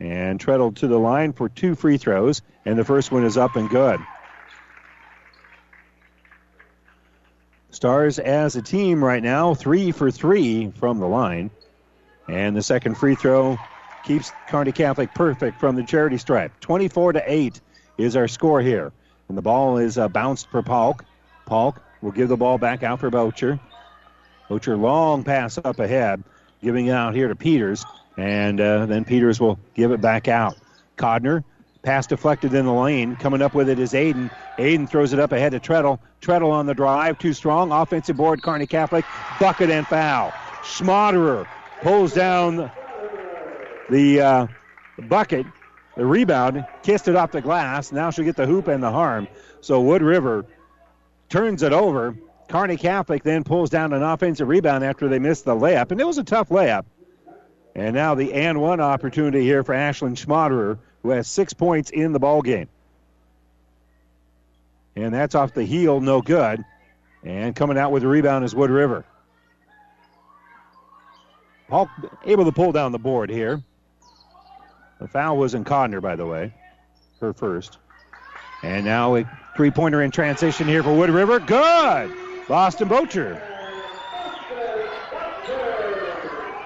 And 0.00 0.40
Treadle 0.40 0.72
to 0.72 0.88
the 0.88 0.98
line 0.98 1.32
for 1.32 1.48
two 1.48 1.76
free 1.76 1.96
throws, 1.96 2.42
and 2.64 2.76
the 2.76 2.84
first 2.84 3.12
one 3.12 3.24
is 3.24 3.36
up 3.36 3.54
and 3.54 3.70
good. 3.70 4.00
Stars 7.70 8.18
as 8.18 8.56
a 8.56 8.62
team 8.62 9.02
right 9.02 9.22
now, 9.22 9.54
three 9.54 9.92
for 9.92 10.10
three 10.10 10.72
from 10.72 10.98
the 10.98 11.06
line. 11.06 11.50
And 12.28 12.56
the 12.56 12.62
second 12.62 12.96
free 12.96 13.14
throw 13.14 13.56
keeps 14.04 14.32
Kearney 14.48 14.72
Catholic 14.72 15.14
perfect 15.14 15.60
from 15.60 15.76
the 15.76 15.84
charity 15.84 16.18
stripe. 16.18 16.52
24 16.60 17.14
to 17.14 17.22
8 17.24 17.60
is 17.96 18.16
our 18.16 18.26
score 18.26 18.60
here. 18.60 18.92
And 19.28 19.38
the 19.38 19.42
ball 19.42 19.78
is 19.78 19.98
uh, 19.98 20.08
bounced 20.08 20.50
for 20.50 20.62
Polk. 20.62 21.04
Polk 21.46 21.80
will 22.00 22.10
give 22.10 22.28
the 22.28 22.36
ball 22.36 22.58
back 22.58 22.82
out 22.82 22.98
for 22.98 23.10
Bocher. 23.10 23.60
Bocher 24.52 24.78
long 24.78 25.24
pass 25.24 25.58
up 25.58 25.78
ahead, 25.78 26.22
giving 26.62 26.86
it 26.86 26.92
out 26.92 27.14
here 27.14 27.28
to 27.28 27.36
Peters. 27.36 27.84
And 28.16 28.60
uh, 28.60 28.86
then 28.86 29.04
Peters 29.04 29.40
will 29.40 29.58
give 29.74 29.92
it 29.92 30.00
back 30.00 30.28
out. 30.28 30.56
Codner 30.98 31.42
Pass 31.82 32.06
deflected 32.06 32.54
in 32.54 32.64
the 32.64 32.72
lane. 32.72 33.16
Coming 33.16 33.42
up 33.42 33.54
with 33.54 33.68
it 33.68 33.80
is 33.80 33.92
Aiden. 33.92 34.30
Aiden 34.56 34.88
throws 34.88 35.12
it 35.12 35.18
up 35.18 35.32
ahead 35.32 35.50
to 35.50 35.58
Treadle. 35.58 35.98
Treadle 36.20 36.52
on 36.52 36.66
the 36.66 36.74
drive. 36.74 37.18
Too 37.18 37.32
strong. 37.32 37.72
Offensive 37.72 38.16
board, 38.16 38.40
Kearney 38.40 38.68
Catholic. 38.68 39.04
Bucket 39.40 39.68
and 39.68 39.84
foul. 39.84 40.30
Schmaderer 40.62 41.44
pulls 41.82 42.14
down 42.14 42.70
the 43.90 44.20
uh, 44.20 44.46
bucket. 45.08 45.44
The 45.96 46.06
rebound. 46.06 46.64
Kissed 46.84 47.08
it 47.08 47.16
off 47.16 47.32
the 47.32 47.40
glass. 47.40 47.90
Now 47.90 48.10
she'll 48.10 48.24
get 48.24 48.36
the 48.36 48.46
hoop 48.46 48.68
and 48.68 48.80
the 48.80 48.92
harm. 48.92 49.26
So 49.60 49.80
Wood 49.80 50.02
River 50.02 50.46
turns 51.30 51.64
it 51.64 51.72
over. 51.72 52.14
Kearney 52.52 52.76
Catholic 52.76 53.22
then 53.22 53.44
pulls 53.44 53.70
down 53.70 53.94
an 53.94 54.02
offensive 54.02 54.46
rebound 54.46 54.84
after 54.84 55.08
they 55.08 55.18
missed 55.18 55.46
the 55.46 55.54
layup. 55.54 55.90
And 55.90 55.98
it 55.98 56.06
was 56.06 56.18
a 56.18 56.24
tough 56.24 56.50
layup. 56.50 56.84
And 57.74 57.94
now 57.94 58.14
the 58.14 58.34
and 58.34 58.60
one 58.60 58.78
opportunity 58.78 59.40
here 59.40 59.64
for 59.64 59.74
Ashlyn 59.74 60.14
Schmaderer 60.14 60.78
who 61.02 61.10
has 61.10 61.26
six 61.26 61.54
points 61.54 61.88
in 61.88 62.12
the 62.12 62.18
ball 62.18 62.42
game. 62.42 62.68
And 64.94 65.14
that's 65.14 65.34
off 65.34 65.54
the 65.54 65.64
heel, 65.64 66.02
no 66.02 66.20
good. 66.20 66.62
And 67.24 67.56
coming 67.56 67.78
out 67.78 67.90
with 67.90 68.02
the 68.02 68.08
rebound 68.08 68.44
is 68.44 68.54
Wood 68.54 68.70
River. 68.70 69.06
Paul 71.68 71.88
able 72.26 72.44
to 72.44 72.52
pull 72.52 72.72
down 72.72 72.92
the 72.92 72.98
board 72.98 73.30
here. 73.30 73.62
The 75.00 75.08
foul 75.08 75.38
was 75.38 75.54
in 75.54 75.64
Codner, 75.64 76.02
by 76.02 76.16
the 76.16 76.26
way, 76.26 76.52
her 77.22 77.32
first. 77.32 77.78
And 78.62 78.84
now 78.84 79.16
a 79.16 79.24
three 79.56 79.70
pointer 79.70 80.02
in 80.02 80.10
transition 80.10 80.68
here 80.68 80.82
for 80.82 80.94
Wood 80.94 81.08
River. 81.08 81.40
Good! 81.40 82.12
Boston 82.52 82.86
Bocher. 82.86 83.40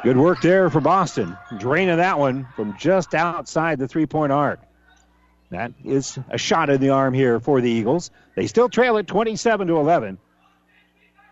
Good 0.03 0.17
work 0.17 0.41
there 0.41 0.69
for 0.69 0.81
Boston. 0.81 1.37
Draining 1.59 1.99
that 1.99 2.19
one 2.19 2.49
from 2.57 2.77
just 2.77 3.15
outside 3.15 3.79
the 3.79 3.87
three 3.87 4.07
point 4.07 4.33
arc. 4.33 4.59
That 5.51 5.71
is 5.85 6.19
a 6.29 6.39
shot 6.39 6.71
in 6.71 6.81
the 6.81 6.89
arm 6.89 7.15
here 7.15 7.39
for 7.39 7.61
the 7.61 7.71
Eagles. 7.71 8.11
They 8.35 8.49
still 8.49 8.69
trail 8.69 8.97
it 8.97 9.07
27 9.07 9.69
to 9.69 9.77
11. 9.77 10.19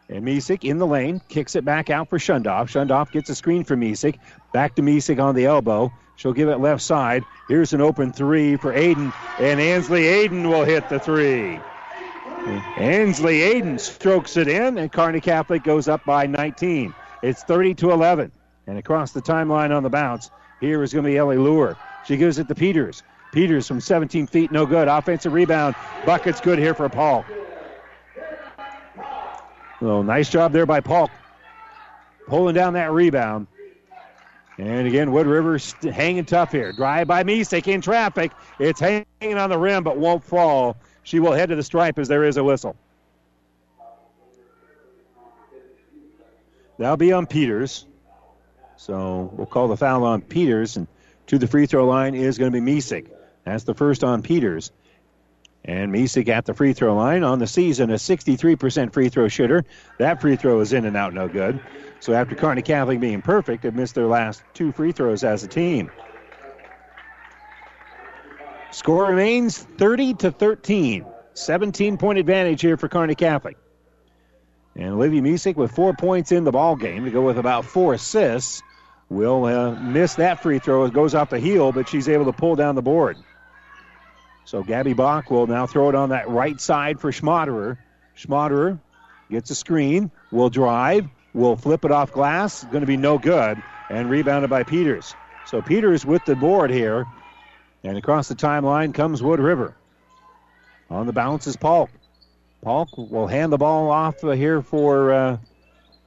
And 0.08 0.24
Misek 0.24 0.62
in 0.62 0.78
the 0.78 0.86
lane 0.86 1.20
kicks 1.28 1.56
it 1.56 1.64
back 1.64 1.90
out 1.90 2.08
for 2.08 2.18
Shundoff. 2.18 2.68
Shundoff 2.68 3.10
gets 3.10 3.28
a 3.30 3.34
screen 3.34 3.64
for 3.64 3.76
Misek. 3.76 4.20
Back 4.52 4.76
to 4.76 4.82
Misek 4.82 5.20
on 5.20 5.34
the 5.34 5.46
elbow. 5.46 5.92
She'll 6.14 6.32
give 6.32 6.48
it 6.48 6.60
left 6.60 6.82
side. 6.82 7.24
Here's 7.48 7.72
an 7.72 7.80
open 7.80 8.12
three 8.12 8.54
for 8.54 8.72
Aiden. 8.72 9.12
And 9.40 9.60
Ansley 9.60 10.02
Aiden 10.02 10.48
will 10.48 10.64
hit 10.64 10.88
the 10.88 11.00
three. 11.00 11.58
Ansley 12.46 13.38
Aiden 13.38 13.80
strokes 13.80 14.36
it 14.36 14.48
in, 14.48 14.78
and 14.78 14.92
Kearney 14.92 15.20
Catholic 15.20 15.64
goes 15.64 15.88
up 15.88 16.04
by 16.04 16.26
19. 16.26 16.94
It's 17.22 17.42
30 17.42 17.74
to 17.76 17.90
11. 17.90 18.32
And 18.66 18.78
across 18.78 19.12
the 19.12 19.22
timeline 19.22 19.74
on 19.74 19.82
the 19.82 19.90
bounce, 19.90 20.30
here 20.60 20.82
is 20.82 20.92
going 20.92 21.04
to 21.04 21.10
be 21.10 21.16
Ellie 21.16 21.38
Lure. 21.38 21.76
She 22.06 22.16
gives 22.16 22.38
it 22.38 22.48
to 22.48 22.54
Peters. 22.54 23.02
Peters 23.32 23.66
from 23.66 23.80
17 23.80 24.26
feet, 24.26 24.52
no 24.52 24.66
good. 24.66 24.88
Offensive 24.88 25.32
rebound. 25.32 25.74
Bucket's 26.04 26.40
good 26.40 26.58
here 26.58 26.74
for 26.74 26.88
Paul. 26.88 27.24
Well, 29.80 30.02
nice 30.02 30.30
job 30.30 30.52
there 30.52 30.66
by 30.66 30.80
Paul. 30.80 31.10
Pulling 32.26 32.54
down 32.54 32.74
that 32.74 32.92
rebound. 32.92 33.46
And 34.56 34.86
again, 34.86 35.10
Wood 35.10 35.26
River 35.26 35.58
hanging 35.82 36.24
tough 36.24 36.52
here. 36.52 36.72
Drive 36.72 37.08
by 37.08 37.24
Misek 37.24 37.66
in 37.66 37.80
traffic. 37.80 38.32
It's 38.58 38.78
hanging 38.78 39.04
on 39.36 39.50
the 39.50 39.58
rim, 39.58 39.82
but 39.82 39.98
won't 39.98 40.22
fall. 40.22 40.76
She 41.04 41.20
will 41.20 41.32
head 41.32 41.50
to 41.50 41.56
the 41.56 41.62
stripe 41.62 41.98
as 41.98 42.08
there 42.08 42.24
is 42.24 42.36
a 42.36 42.44
whistle. 42.44 42.76
That'll 46.78 46.96
be 46.96 47.12
on 47.12 47.26
Peters. 47.26 47.86
So 48.76 49.30
we'll 49.34 49.46
call 49.46 49.68
the 49.68 49.76
foul 49.76 50.04
on 50.04 50.22
Peters, 50.22 50.76
and 50.76 50.88
to 51.28 51.38
the 51.38 51.46
free 51.46 51.66
throw 51.66 51.86
line 51.86 52.14
is 52.14 52.38
going 52.38 52.52
to 52.52 52.60
be 52.60 52.72
Misek. 52.72 53.06
That's 53.44 53.64
the 53.64 53.74
first 53.74 54.02
on 54.02 54.22
Peters. 54.22 54.72
And 55.64 55.94
Misek 55.94 56.28
at 56.28 56.44
the 56.44 56.52
free 56.52 56.72
throw 56.72 56.94
line 56.94 57.22
on 57.22 57.38
the 57.38 57.46
season, 57.46 57.90
a 57.90 57.94
63% 57.94 58.92
free 58.92 59.08
throw 59.08 59.28
shooter. 59.28 59.64
That 59.98 60.20
free 60.20 60.36
throw 60.36 60.60
is 60.60 60.72
in 60.72 60.84
and 60.84 60.96
out, 60.96 61.14
no 61.14 61.28
good. 61.28 61.60
So 62.00 62.12
after 62.12 62.34
Kearney 62.34 62.60
Catholic 62.62 63.00
being 63.00 63.22
perfect, 63.22 63.62
they've 63.62 63.74
missed 63.74 63.94
their 63.94 64.06
last 64.06 64.42
two 64.52 64.72
free 64.72 64.92
throws 64.92 65.24
as 65.24 65.44
a 65.44 65.48
team. 65.48 65.90
Score 68.74 69.06
remains 69.06 69.56
30 69.56 70.14
to 70.14 70.32
13. 70.32 71.06
17 71.34 71.96
point 71.96 72.18
advantage 72.18 72.60
here 72.60 72.76
for 72.76 72.88
Kearney 72.88 73.14
Catholic. 73.14 73.56
And 74.74 74.94
Olivia 74.94 75.22
Misek 75.22 75.54
with 75.54 75.70
four 75.70 75.94
points 75.94 76.32
in 76.32 76.42
the 76.42 76.50
ball 76.50 76.74
game 76.74 77.04
to 77.04 77.10
go 77.12 77.22
with 77.22 77.38
about 77.38 77.64
four 77.64 77.94
assists 77.94 78.62
will 79.08 79.44
uh, 79.44 79.80
miss 79.80 80.16
that 80.16 80.42
free 80.42 80.58
throw. 80.58 80.86
It 80.86 80.92
goes 80.92 81.14
off 81.14 81.30
the 81.30 81.38
heel, 81.38 81.70
but 81.70 81.88
she's 81.88 82.08
able 82.08 82.24
to 82.24 82.32
pull 82.32 82.56
down 82.56 82.74
the 82.74 82.82
board. 82.82 83.16
So 84.44 84.64
Gabby 84.64 84.92
Bach 84.92 85.30
will 85.30 85.46
now 85.46 85.68
throw 85.68 85.88
it 85.88 85.94
on 85.94 86.08
that 86.08 86.28
right 86.28 86.60
side 86.60 86.98
for 86.98 87.12
Schmaderer. 87.12 87.78
Schmaderer 88.16 88.80
gets 89.30 89.50
a 89.50 89.54
screen, 89.54 90.10
will 90.32 90.50
drive, 90.50 91.06
will 91.32 91.54
flip 91.54 91.84
it 91.84 91.92
off 91.92 92.10
glass. 92.10 92.64
Going 92.64 92.80
to 92.80 92.88
be 92.88 92.96
no 92.96 93.18
good, 93.18 93.62
and 93.88 94.10
rebounded 94.10 94.50
by 94.50 94.64
Peters. 94.64 95.14
So 95.46 95.62
Peters 95.62 96.04
with 96.04 96.24
the 96.24 96.34
board 96.34 96.72
here. 96.72 97.06
And 97.84 97.98
across 97.98 98.28
the 98.28 98.34
timeline 98.34 98.94
comes 98.94 99.22
Wood 99.22 99.40
River. 99.40 99.76
On 100.90 101.06
the 101.06 101.12
bounce 101.12 101.46
is 101.46 101.56
Paul. 101.56 101.90
Paul 102.62 102.88
will 102.96 103.26
hand 103.26 103.52
the 103.52 103.58
ball 103.58 103.90
off 103.90 104.22
here 104.22 104.62
for 104.62 105.12
uh, 105.12 105.36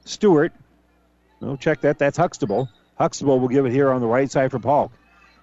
Stewart. 0.04 0.52
No, 1.40 1.56
check 1.56 1.80
that. 1.82 1.98
That's 1.98 2.16
Huxtable. 2.16 2.68
Huxtable 2.98 3.38
will 3.38 3.48
give 3.48 3.64
it 3.64 3.70
here 3.70 3.92
on 3.92 4.00
the 4.00 4.08
right 4.08 4.28
side 4.28 4.50
for 4.50 4.58
Paul. 4.58 4.90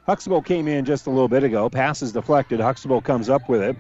Huxtable 0.06 0.42
came 0.42 0.68
in 0.68 0.84
just 0.84 1.08
a 1.08 1.10
little 1.10 1.30
bit 1.30 1.46
ago. 1.46 1.70
Passes 1.70 2.12
deflected. 2.12 2.60
Huxtable 2.60 3.02
comes 3.02 3.30
up 3.30 3.48
with 3.48 3.62
it. 3.62 3.78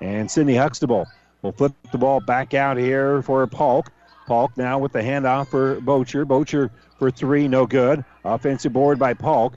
And 0.00 0.30
Sydney 0.30 0.54
Huxtable 0.54 1.06
will 1.42 1.52
flip 1.52 1.72
the 1.90 1.98
ball 1.98 2.20
back 2.20 2.54
out 2.54 2.76
here 2.76 3.22
for 3.22 3.44
Polk. 3.48 3.90
Polk 4.28 4.56
now 4.56 4.78
with 4.78 4.92
the 4.92 5.00
handoff 5.00 5.48
for 5.48 5.80
Bocher. 5.80 6.24
Bocher 6.24 6.70
for 6.98 7.10
three, 7.10 7.48
no 7.48 7.66
good. 7.66 8.04
Offensive 8.24 8.72
board 8.72 9.00
by 9.00 9.14
Polk. 9.14 9.54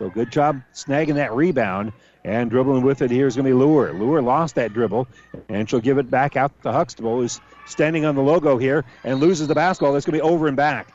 So 0.00 0.08
good 0.08 0.32
job 0.32 0.62
snagging 0.72 1.16
that 1.16 1.34
rebound. 1.34 1.92
And 2.24 2.50
dribbling 2.50 2.82
with 2.82 3.02
it 3.02 3.10
here 3.10 3.26
is 3.26 3.36
going 3.36 3.44
to 3.44 3.50
be 3.50 3.54
Lure. 3.54 3.92
Lure 3.92 4.20
lost 4.20 4.56
that 4.56 4.74
dribble, 4.74 5.08
and 5.48 5.68
she'll 5.68 5.80
give 5.80 5.96
it 5.96 6.10
back 6.10 6.36
out 6.36 6.52
to 6.62 6.72
Huxtable, 6.72 7.16
who's 7.16 7.40
standing 7.66 8.04
on 8.04 8.14
the 8.14 8.22
logo 8.22 8.58
here 8.58 8.84
and 9.04 9.20
loses 9.20 9.48
the 9.48 9.54
basketball. 9.54 9.94
That's 9.94 10.04
going 10.04 10.18
to 10.18 10.24
be 10.24 10.30
over 10.30 10.46
and 10.46 10.56
back. 10.56 10.88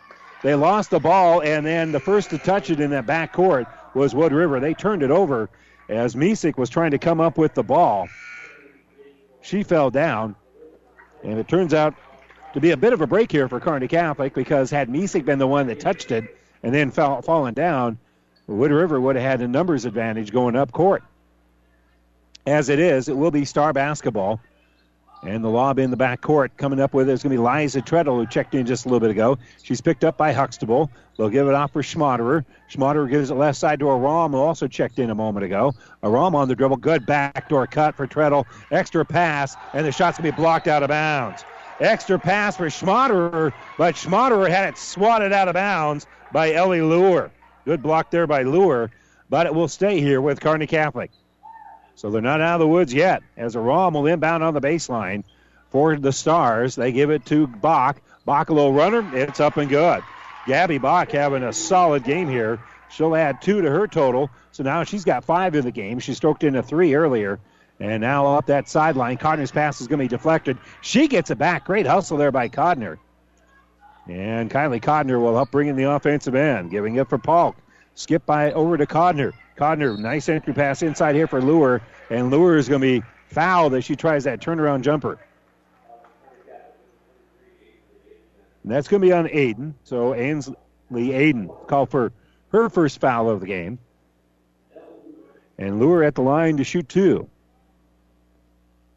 They 0.44 0.54
lost 0.54 0.92
the 0.92 1.00
ball, 1.00 1.42
and 1.42 1.66
then 1.66 1.92
the 1.92 2.00
first 2.00 2.30
to 2.30 2.38
touch 2.38 2.70
it 2.70 2.80
in 2.80 2.92
that 2.92 3.08
back 3.08 3.34
court 3.34 3.66
was 3.96 4.14
Wood 4.14 4.34
River. 4.34 4.60
They 4.60 4.76
turned 4.76 5.02
it 5.02 5.10
over 5.10 5.50
as 5.90 6.14
Misek 6.14 6.58
was 6.58 6.70
trying 6.70 6.92
to 6.92 7.00
come 7.00 7.20
up 7.20 7.40
with 7.40 7.56
the 7.56 7.64
ball. 7.64 8.08
She 9.42 9.64
fell 9.64 9.90
down, 9.90 10.36
and 11.24 11.40
it 11.40 11.48
turns 11.48 11.74
out 11.74 11.96
to 12.54 12.62
be 12.62 12.70
a 12.70 12.78
bit 12.78 12.94
of 12.94 13.02
a 13.02 13.08
break 13.08 13.32
here 13.32 13.50
for 13.50 13.60
Kearney 13.60 13.88
Catholic 13.88 14.36
because 14.36 14.70
had 14.70 14.90
Misek 14.90 15.26
been 15.26 15.40
the 15.40 15.48
one 15.48 15.66
that 15.68 15.80
touched 15.80 16.12
it 16.12 16.38
and 16.62 16.74
then 16.74 16.92
fell, 16.92 17.24
fallen 17.24 17.56
down, 17.56 17.98
Wood 18.48 18.72
River 18.72 19.00
would 19.00 19.16
have 19.16 19.26
had 19.26 19.42
a 19.42 19.48
numbers 19.48 19.86
advantage 19.86 20.32
going 20.32 20.56
up 20.56 20.72
court. 20.72 21.04
As 22.46 22.70
it 22.70 22.80
is, 22.80 23.10
it 23.10 23.18
will 23.18 23.32
be 23.32 23.46
star 23.46 23.74
basketball. 23.74 24.40
And 25.24 25.44
the 25.44 25.50
lob 25.50 25.80
in 25.80 25.90
the 25.90 25.98
back 25.98 26.22
court 26.22 26.56
coming 26.56 26.80
up 26.80 26.94
with 26.94 27.10
it 27.10 27.14
is 27.14 27.24
going 27.24 27.36
to 27.36 27.42
be 27.42 27.44
Liza 27.44 27.82
Treadle, 27.82 28.20
who 28.20 28.28
checked 28.28 28.54
in 28.54 28.68
just 28.68 28.86
a 28.86 28.90
little 28.90 29.00
bit 29.00 29.10
ago. 29.10 29.40
She's 29.64 29.82
picked 29.82 30.04
up 30.04 30.18
by 30.18 30.32
Huxtable. 30.32 30.92
They'll 31.18 31.30
give 31.30 31.48
it 31.48 31.56
off 31.56 31.74
for 31.74 31.82
Schmaderer. 31.82 32.46
Schmaderer 32.70 33.10
gives 33.10 33.32
it 33.32 33.36
left 33.36 33.58
side 33.58 33.80
to 33.80 33.90
Aram, 33.90 34.34
who 34.34 34.38
also 34.38 34.68
checked 34.68 35.00
in 35.00 35.10
a 35.10 35.16
moment 35.16 35.44
ago. 35.44 35.74
Aram 36.04 36.36
on 36.36 36.48
the 36.48 36.56
dribble. 36.56 36.78
Good 36.78 37.08
backdoor 37.08 37.66
cut 37.66 37.96
for 37.96 38.06
Treadle. 38.06 38.46
Extra 38.70 39.04
pass, 39.04 39.56
and 39.74 39.84
the 39.84 39.92
shot's 39.92 40.20
going 40.20 40.30
to 40.30 40.36
be 40.36 40.42
blocked 40.42 40.68
out 40.68 40.84
of 40.84 40.90
bounds. 40.90 41.44
Extra 41.80 42.20
pass 42.20 42.56
for 42.56 42.68
Schmaderer, 42.68 43.52
but 43.80 43.96
Schmaderer 43.96 44.50
had 44.50 44.70
it 44.70 44.78
swatted 44.78 45.34
out 45.34 45.48
of 45.48 45.56
bounds 45.56 46.06
by 46.32 46.54
Ellie 46.54 46.82
Lure. 46.82 47.32
Good 47.66 47.82
block 47.82 48.12
there 48.12 48.28
by 48.28 48.44
Lure. 48.44 48.92
but 49.30 49.48
it 49.48 49.56
will 49.56 49.68
stay 49.68 50.00
here 50.00 50.22
with 50.22 50.40
Kearney 50.40 50.68
Catholic. 50.68 51.12
So 51.96 52.12
they're 52.12 52.22
not 52.22 52.42
out 52.42 52.56
of 52.56 52.60
the 52.60 52.68
woods 52.68 52.94
yet. 52.94 53.24
As 53.38 53.56
Aram 53.56 53.94
will 53.94 54.06
inbound 54.06 54.44
on 54.44 54.54
the 54.54 54.62
baseline 54.62 55.24
for 55.72 55.96
the 55.98 56.12
Stars, 56.12 56.76
they 56.76 56.92
give 56.92 57.10
it 57.10 57.26
to 57.28 57.48
Bach. 57.48 58.02
Bach 58.26 58.50
a 58.50 58.54
little 58.54 58.74
runner. 58.74 59.10
It's 59.16 59.40
up 59.40 59.58
and 59.58 59.70
good. 59.70 60.04
Gabby 60.46 60.78
Bach 60.78 61.12
having 61.12 61.44
a 61.44 61.54
solid 61.54 62.04
game 62.04 62.30
here. 62.30 62.60
She'll 62.90 63.16
add 63.16 63.42
two 63.42 63.62
to 63.62 63.70
her 63.70 63.88
total. 63.88 64.30
So 64.52 64.64
now 64.64 64.84
she's 64.84 65.04
got 65.04 65.24
five 65.24 65.56
in 65.56 65.66
the 65.66 65.72
game. 65.72 66.00
She 66.00 66.14
stroked 66.14 66.44
in 66.44 66.56
a 66.56 66.64
three 66.64 66.94
earlier. 66.94 67.40
And 67.80 68.02
now 68.02 68.36
up 68.36 68.46
that 68.46 68.70
sideline. 68.70 69.18
Codner's 69.18 69.52
pass 69.52 69.82
is 69.82 69.88
going 69.88 70.00
to 70.00 70.04
be 70.04 70.08
deflected. 70.08 70.58
She 70.82 71.08
gets 71.08 71.32
it 71.32 71.38
back. 71.38 71.66
Great 71.66 71.86
hustle 71.88 72.18
there 72.18 72.32
by 72.32 72.48
Codner. 72.48 72.98
And 74.08 74.50
Kylie 74.52 74.82
Codner 74.82 75.20
will 75.20 75.36
help 75.36 75.52
bring 75.52 75.68
in 75.68 75.76
the 75.76 75.90
offensive 75.90 76.36
end, 76.36 76.70
giving 76.70 76.96
it 76.96 77.10
for 77.10 77.18
Polk. 77.18 77.56
Skip 77.96 78.26
by 78.26 78.52
over 78.52 78.78
to 78.78 78.86
Codner. 78.86 79.34
Codner, 79.58 79.98
nice 79.98 80.30
entry 80.30 80.54
pass 80.54 80.82
inside 80.82 81.16
here 81.16 81.28
for 81.28 81.42
Lure. 81.42 81.82
And 82.10 82.30
Lure 82.30 82.58
is 82.58 82.70
going 82.70 82.82
to 82.82 83.00
be 83.00 83.08
fouled 83.28 83.74
as 83.74 83.84
she 83.84 83.96
tries 83.96 84.26
that 84.26 84.42
turnaround 84.42 84.82
jumper. 84.82 85.18
And 88.64 88.72
that's 88.72 88.88
going 88.88 89.02
to 89.02 89.08
be 89.08 89.14
on 89.14 89.28
Aiden. 89.28 89.74
So 89.84 90.14
Ainsley 90.14 90.56
Aiden 90.92 91.68
called 91.68 91.90
for 91.90 92.12
her 92.50 92.70
first 92.70 93.00
foul 93.00 93.30
of 93.30 93.40
the 93.40 93.48
game. 93.48 93.80
And 95.58 95.80
Lure 95.80 96.04
at 96.04 96.16
the 96.16 96.22
line 96.22 96.58
to 96.58 96.64
shoot 96.64 96.90
two. 96.90 97.30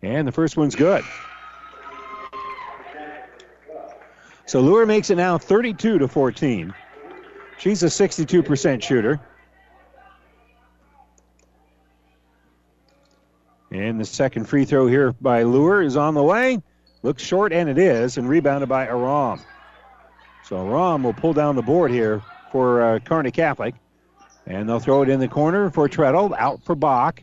And 0.03 0.27
the 0.27 0.33
first 0.33 0.57
one's 0.57 0.75
good. 0.75 1.05
So 4.49 4.63
Lure 4.63 4.87
makes 4.87 5.11
it 5.11 5.17
now 5.17 5.37
32 5.37 5.99
to 5.99 6.09
14. 6.09 6.73
She's 7.59 7.83
a 7.83 7.87
62% 7.87 8.83
shooter. 8.83 9.21
And 13.71 14.01
the 14.01 14.07
second 14.07 14.47
free 14.47 14.65
throw 14.65 14.87
here 14.87 15.13
by 15.13 15.43
Lure 15.43 15.83
is 15.83 15.99
on 15.99 16.15
the 16.15 16.23
way. 16.23 16.63
Looks 17.03 17.23
short, 17.23 17.53
and 17.53 17.69
it 17.69 17.77
is, 17.77 18.17
and 18.17 18.27
rebounded 18.27 18.71
by 18.71 18.87
Aram. 18.87 19.43
So 20.45 20.67
Aram 20.67 21.03
will 21.03 21.13
pull 21.13 21.35
down 21.35 21.55
the 21.55 21.63
board 21.63 21.91
here 21.91 22.23
for 22.51 22.83
uh, 22.83 22.99
Kearney 23.01 23.33
Catholic. 23.33 23.75
And 24.47 24.67
they'll 24.67 24.81
throw 24.81 25.03
it 25.03 25.11
in 25.11 25.21
the 25.21 25.29
corner 25.29 25.69
for 25.69 25.91
Treadle, 25.91 26.35
out 26.35 26.65
for 26.65 26.75
Bach. 26.75 27.23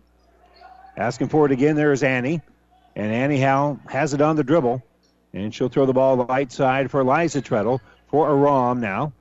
Asking 0.96 1.30
for 1.30 1.48
it 1.48 1.52
again, 1.52 1.76
there 1.76 1.92
is 1.92 2.04
Annie. 2.04 2.42
And 2.96 3.12
Annie 3.12 3.40
Howe 3.40 3.80
has 3.90 4.14
it 4.14 4.22
on 4.22 4.36
the 4.36 4.44
dribble. 4.44 4.84
And 5.36 5.54
she'll 5.54 5.70
throw 5.70 5.86
the 5.86 5.94
ball 5.94 6.18
right 6.26 6.52
side 6.52 6.90
for 6.90 7.02
Eliza 7.02 7.42
Treadle 7.42 7.82
for 8.08 8.30
Aram 8.30 8.80
now. 8.80 9.12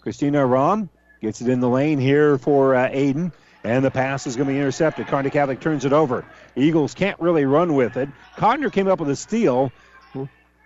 Christina 0.00 0.38
Aram 0.38 0.88
gets 1.20 1.42
it 1.42 1.48
in 1.48 1.60
the 1.60 1.68
lane 1.68 1.98
here 1.98 2.38
for 2.38 2.74
uh, 2.74 2.88
Aiden. 2.88 3.30
And 3.62 3.84
the 3.84 3.90
pass 3.90 4.26
is 4.26 4.36
going 4.36 4.48
to 4.48 4.54
be 4.54 4.58
intercepted. 4.58 5.06
Kearney 5.06 5.30
Catholic 5.30 5.60
turns 5.60 5.84
it 5.84 5.92
over. 5.92 6.24
Eagles 6.56 6.92
can't 6.92 7.18
really 7.20 7.44
run 7.44 7.74
with 7.74 7.96
it. 7.96 8.08
Codner 8.36 8.72
came 8.72 8.88
up 8.88 9.00
with 9.00 9.10
a 9.10 9.16
steal. 9.16 9.70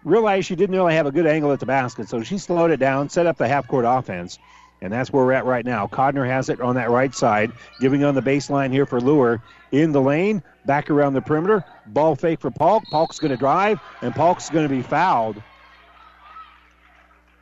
Realized 0.04 0.46
she 0.46 0.56
didn't 0.56 0.76
really 0.76 0.94
have 0.94 1.06
a 1.06 1.12
good 1.12 1.26
angle 1.26 1.52
at 1.52 1.60
the 1.60 1.66
basket, 1.66 2.08
so 2.08 2.22
she 2.22 2.38
slowed 2.38 2.70
it 2.70 2.78
down, 2.78 3.08
set 3.08 3.26
up 3.26 3.36
the 3.36 3.48
half 3.48 3.66
court 3.66 3.84
offense. 3.86 4.38
And 4.80 4.92
that's 4.92 5.12
where 5.12 5.24
we're 5.24 5.32
at 5.32 5.44
right 5.44 5.64
now. 5.64 5.86
Codner 5.88 6.26
has 6.26 6.48
it 6.48 6.60
on 6.60 6.76
that 6.76 6.90
right 6.90 7.14
side, 7.14 7.52
giving 7.80 8.04
on 8.04 8.14
the 8.14 8.22
baseline 8.22 8.72
here 8.72 8.86
for 8.86 9.00
Lure. 9.00 9.42
In 9.72 9.92
the 9.92 10.00
lane, 10.00 10.42
back 10.66 10.88
around 10.88 11.14
the 11.14 11.20
perimeter. 11.20 11.64
Ball 11.86 12.14
fake 12.14 12.40
for 12.40 12.50
Polk. 12.50 12.84
Polk's 12.90 13.18
going 13.18 13.32
to 13.32 13.36
drive, 13.36 13.80
and 14.02 14.14
Polk's 14.14 14.50
going 14.50 14.68
to 14.68 14.74
be 14.74 14.82
fouled. 14.82 15.42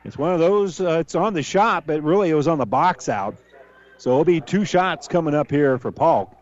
It's 0.03 0.17
one 0.17 0.33
of 0.33 0.39
those, 0.39 0.79
uh, 0.79 0.99
it's 0.99 1.15
on 1.15 1.33
the 1.33 1.43
shot, 1.43 1.85
but 1.85 2.01
really 2.01 2.29
it 2.29 2.33
was 2.33 2.47
on 2.47 2.57
the 2.57 2.65
box 2.65 3.09
out. 3.09 3.35
So 3.97 4.11
it'll 4.11 4.25
be 4.25 4.41
two 4.41 4.65
shots 4.65 5.07
coming 5.07 5.35
up 5.35 5.51
here 5.51 5.77
for 5.77 5.91
Polk. 5.91 6.33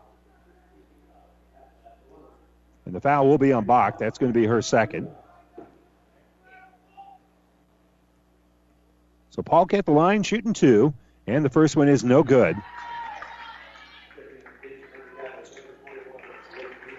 And 2.84 2.94
the 2.94 3.00
foul 3.00 3.26
will 3.26 3.38
be 3.38 3.52
on 3.52 3.64
Bach. 3.64 3.98
That's 3.98 4.18
going 4.18 4.32
to 4.32 4.38
be 4.38 4.46
her 4.46 4.62
second. 4.62 5.08
So 9.36 9.42
Paul 9.42 9.66
at 9.74 9.84
the 9.84 9.92
line 9.92 10.22
shooting 10.22 10.54
two, 10.54 10.94
and 11.26 11.44
the 11.44 11.50
first 11.50 11.76
one 11.76 11.88
is 11.88 12.02
no 12.02 12.22
good. 12.22 12.56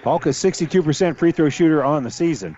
Polk 0.03 0.27
is 0.27 0.37
62% 0.37 1.17
free 1.17 1.31
throw 1.31 1.49
shooter 1.49 1.83
on 1.83 2.03
the 2.03 2.11
season. 2.11 2.55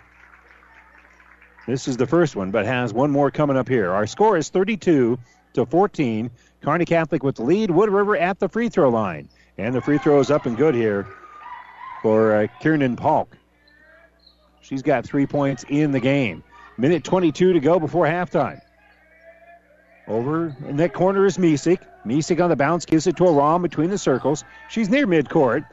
This 1.65 1.87
is 1.87 1.95
the 1.95 2.05
first 2.05 2.35
one, 2.35 2.51
but 2.51 2.65
has 2.65 2.93
one 2.93 3.09
more 3.09 3.31
coming 3.31 3.55
up 3.55 3.69
here. 3.69 3.91
Our 3.91 4.05
score 4.05 4.37
is 4.37 4.49
32 4.49 5.17
to 5.53 5.65
14. 5.65 6.29
Kearney 6.61 6.85
Catholic 6.85 7.23
with 7.23 7.35
the 7.35 7.43
lead. 7.43 7.71
Wood 7.71 7.89
River 7.89 8.17
at 8.17 8.37
the 8.39 8.49
free 8.49 8.67
throw 8.67 8.89
line. 8.89 9.29
And 9.57 9.73
the 9.73 9.81
free 9.81 9.97
throw 9.97 10.19
is 10.19 10.29
up 10.29 10.45
and 10.45 10.57
good 10.57 10.75
here 10.75 11.07
for 12.01 12.35
uh, 12.35 12.47
Kiernan 12.59 12.97
Polk. 12.97 13.37
She's 14.61 14.81
got 14.81 15.05
three 15.05 15.25
points 15.25 15.63
in 15.69 15.91
the 15.91 15.99
game. 15.99 16.43
Minute 16.77 17.03
22 17.03 17.53
to 17.53 17.59
go 17.59 17.79
before 17.79 18.05
halftime. 18.05 18.61
Over 20.09 20.55
in 20.67 20.77
that 20.77 20.93
corner 20.93 21.25
is 21.27 21.37
Misek. 21.37 21.79
Misek 22.05 22.43
on 22.43 22.49
the 22.49 22.55
bounce 22.55 22.85
gives 22.85 23.05
it 23.05 23.15
to 23.17 23.27
Aram 23.27 23.61
between 23.61 23.91
the 23.91 23.97
circles. 23.97 24.43
She's 24.67 24.89
near 24.89 25.05
midcourt. 25.05 25.65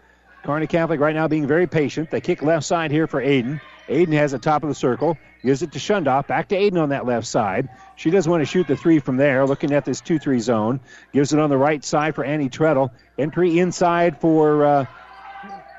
Kearney 0.44 0.66
Catholic 0.66 1.00
right 1.00 1.14
now 1.14 1.26
being 1.26 1.46
very 1.46 1.66
patient. 1.66 2.10
They 2.10 2.20
kick 2.20 2.42
left 2.42 2.66
side 2.66 2.90
here 2.90 3.06
for 3.06 3.20
Aiden. 3.20 3.60
Aiden 3.88 4.12
has 4.12 4.32
the 4.32 4.38
top 4.38 4.62
of 4.62 4.68
the 4.68 4.74
circle. 4.74 5.16
Gives 5.42 5.62
it 5.62 5.72
to 5.72 5.78
Shundoff. 5.78 6.26
Back 6.26 6.48
to 6.48 6.56
Aiden 6.56 6.80
on 6.80 6.90
that 6.90 7.06
left 7.06 7.26
side. 7.26 7.68
She 7.96 8.10
doesn't 8.10 8.30
want 8.30 8.42
to 8.42 8.46
shoot 8.46 8.68
the 8.68 8.76
three 8.76 8.98
from 8.98 9.16
there. 9.16 9.46
Looking 9.46 9.72
at 9.72 9.84
this 9.84 10.00
2 10.02 10.18
3 10.18 10.38
zone. 10.38 10.80
Gives 11.12 11.32
it 11.32 11.38
on 11.38 11.48
the 11.48 11.56
right 11.56 11.82
side 11.82 12.14
for 12.14 12.22
Annie 12.22 12.50
Treadle. 12.50 12.92
Entry 13.18 13.58
inside 13.58 14.20
for 14.20 14.64
uh, 14.64 14.86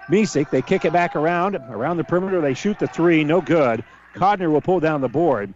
Misik. 0.09 0.49
They 0.49 0.63
kick 0.63 0.83
it 0.83 0.93
back 0.93 1.15
around. 1.15 1.55
Around 1.55 1.97
the 1.97 2.03
perimeter, 2.03 2.41
they 2.41 2.55
shoot 2.55 2.79
the 2.79 2.87
three. 2.87 3.23
No 3.23 3.39
good. 3.39 3.83
Codner 4.15 4.49
will 4.51 4.61
pull 4.61 4.79
down 4.79 5.01
the 5.01 5.09
board. 5.09 5.53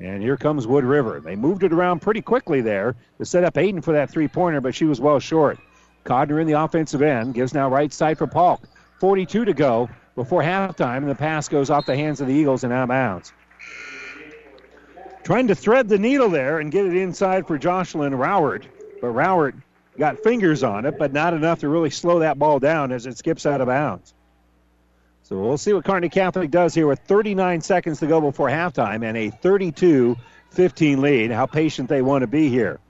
And 0.00 0.22
here 0.22 0.36
comes 0.36 0.66
Wood 0.66 0.84
River. 0.84 1.20
They 1.20 1.34
moved 1.34 1.64
it 1.64 1.72
around 1.72 2.00
pretty 2.00 2.22
quickly 2.22 2.60
there 2.60 2.94
to 3.18 3.24
set 3.24 3.44
up 3.44 3.54
Aiden 3.54 3.82
for 3.82 3.92
that 3.92 4.10
three 4.10 4.28
pointer, 4.28 4.60
but 4.60 4.74
she 4.74 4.84
was 4.84 5.00
well 5.00 5.18
short. 5.18 5.58
Codner 6.04 6.40
in 6.40 6.46
the 6.46 6.60
offensive 6.60 7.02
end 7.02 7.34
gives 7.34 7.52
now 7.52 7.68
right 7.68 7.92
side 7.92 8.18
for 8.18 8.26
Polk. 8.26 8.60
42 9.00 9.44
to 9.44 9.52
go 9.52 9.88
before 10.14 10.42
halftime, 10.42 10.98
and 10.98 11.10
the 11.10 11.14
pass 11.14 11.48
goes 11.48 11.70
off 11.70 11.86
the 11.86 11.96
hands 11.96 12.20
of 12.20 12.26
the 12.26 12.34
Eagles 12.34 12.64
and 12.64 12.72
out 12.72 12.84
of 12.84 12.88
bounds. 12.88 13.32
Trying 15.22 15.48
to 15.48 15.54
thread 15.54 15.88
the 15.88 15.98
needle 15.98 16.30
there 16.30 16.58
and 16.58 16.72
get 16.72 16.86
it 16.86 16.96
inside 16.96 17.46
for 17.46 17.58
Jocelyn 17.58 18.14
Roward, 18.14 18.64
but 19.00 19.08
Roward 19.08 19.60
got 19.98 20.22
fingers 20.22 20.62
on 20.62 20.86
it, 20.86 20.98
but 20.98 21.12
not 21.12 21.34
enough 21.34 21.60
to 21.60 21.68
really 21.68 21.90
slow 21.90 22.20
that 22.20 22.38
ball 22.38 22.58
down 22.58 22.92
as 22.92 23.06
it 23.06 23.18
skips 23.18 23.44
out 23.46 23.60
of 23.60 23.66
bounds. 23.66 24.14
So 25.28 25.36
we'll 25.36 25.58
see 25.58 25.74
what 25.74 25.84
Kearney 25.84 26.08
Catholic 26.08 26.50
does 26.50 26.72
here 26.72 26.86
with 26.86 27.00
39 27.00 27.60
seconds 27.60 28.00
to 28.00 28.06
go 28.06 28.18
before 28.18 28.48
halftime 28.48 29.04
and 29.04 29.14
a 29.14 29.28
32 29.28 30.16
15 30.52 31.02
lead. 31.02 31.30
How 31.30 31.44
patient 31.44 31.90
they 31.90 32.00
want 32.00 32.22
to 32.22 32.26
be 32.26 32.48
here. 32.48 32.80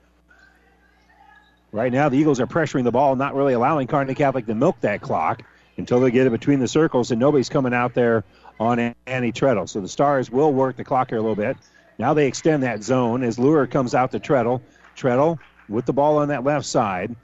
Right 1.73 1.91
now, 1.91 2.07
the 2.07 2.17
Eagles 2.17 2.39
are 2.39 2.47
pressuring 2.47 2.85
the 2.85 2.91
ball, 2.91 3.17
not 3.17 3.35
really 3.35 3.51
allowing 3.51 3.87
Kearney 3.87 4.15
Catholic 4.15 4.45
to 4.45 4.55
milk 4.55 4.79
that 4.79 5.01
clock 5.01 5.43
until 5.75 5.99
they 5.99 6.11
get 6.11 6.27
it 6.27 6.29
between 6.29 6.59
the 6.59 6.67
circles, 6.69 7.11
and 7.11 7.19
nobody's 7.19 7.49
coming 7.49 7.73
out 7.73 7.93
there 7.93 8.23
on 8.57 8.95
Annie 9.05 9.33
Treadle. 9.33 9.67
So 9.67 9.81
the 9.81 9.89
Stars 9.89 10.31
will 10.31 10.53
work 10.53 10.77
the 10.77 10.85
clock 10.85 11.09
here 11.09 11.17
a 11.17 11.21
little 11.21 11.35
bit. 11.35 11.57
Now 11.97 12.13
they 12.13 12.25
extend 12.25 12.63
that 12.63 12.83
zone 12.83 13.21
as 13.21 13.37
Lure 13.37 13.67
comes 13.67 13.93
out 13.93 14.11
to 14.11 14.19
Treadle. 14.19 14.61
Treadle 14.95 15.39
with 15.67 15.85
the 15.85 15.93
ball 15.93 16.19
on 16.19 16.29
that 16.29 16.45
left 16.45 16.65
side. 16.65 17.17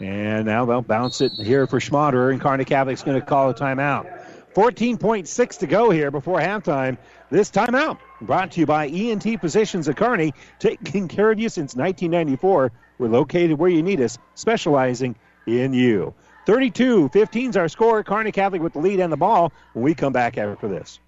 And 0.00 0.46
now 0.46 0.64
they'll 0.66 0.82
bounce 0.82 1.20
it 1.20 1.32
here 1.32 1.66
for 1.66 1.80
Schmaderer, 1.80 2.30
and 2.30 2.40
Kearney 2.40 2.64
Catholic's 2.64 3.02
going 3.02 3.20
to 3.20 3.26
call 3.26 3.50
a 3.50 3.54
timeout. 3.54 4.21
14.6 4.54 5.58
to 5.58 5.66
go 5.66 5.90
here 5.90 6.10
before 6.10 6.38
halftime. 6.38 6.98
This 7.30 7.50
timeout 7.50 7.98
brought 8.20 8.52
to 8.52 8.60
you 8.60 8.66
by 8.66 8.88
ENT 8.88 9.40
Physicians 9.40 9.88
of 9.88 9.96
Kearney, 9.96 10.34
taking 10.58 11.08
care 11.08 11.30
of 11.30 11.38
you 11.38 11.48
since 11.48 11.74
1994. 11.74 12.72
We're 12.98 13.08
located 13.08 13.58
where 13.58 13.70
you 13.70 13.82
need 13.82 14.00
us, 14.00 14.18
specializing 14.34 15.16
in 15.46 15.72
you. 15.72 16.14
32 16.46 17.08
15 17.10 17.50
is 17.50 17.56
our 17.56 17.68
score. 17.68 18.02
Kearney 18.02 18.32
Catholic 18.32 18.62
with 18.62 18.72
the 18.72 18.80
lead 18.80 19.00
and 19.00 19.12
the 19.12 19.16
ball 19.16 19.52
when 19.72 19.84
we 19.84 19.94
come 19.94 20.12
back 20.12 20.36
after 20.36 20.68
this. 20.68 20.98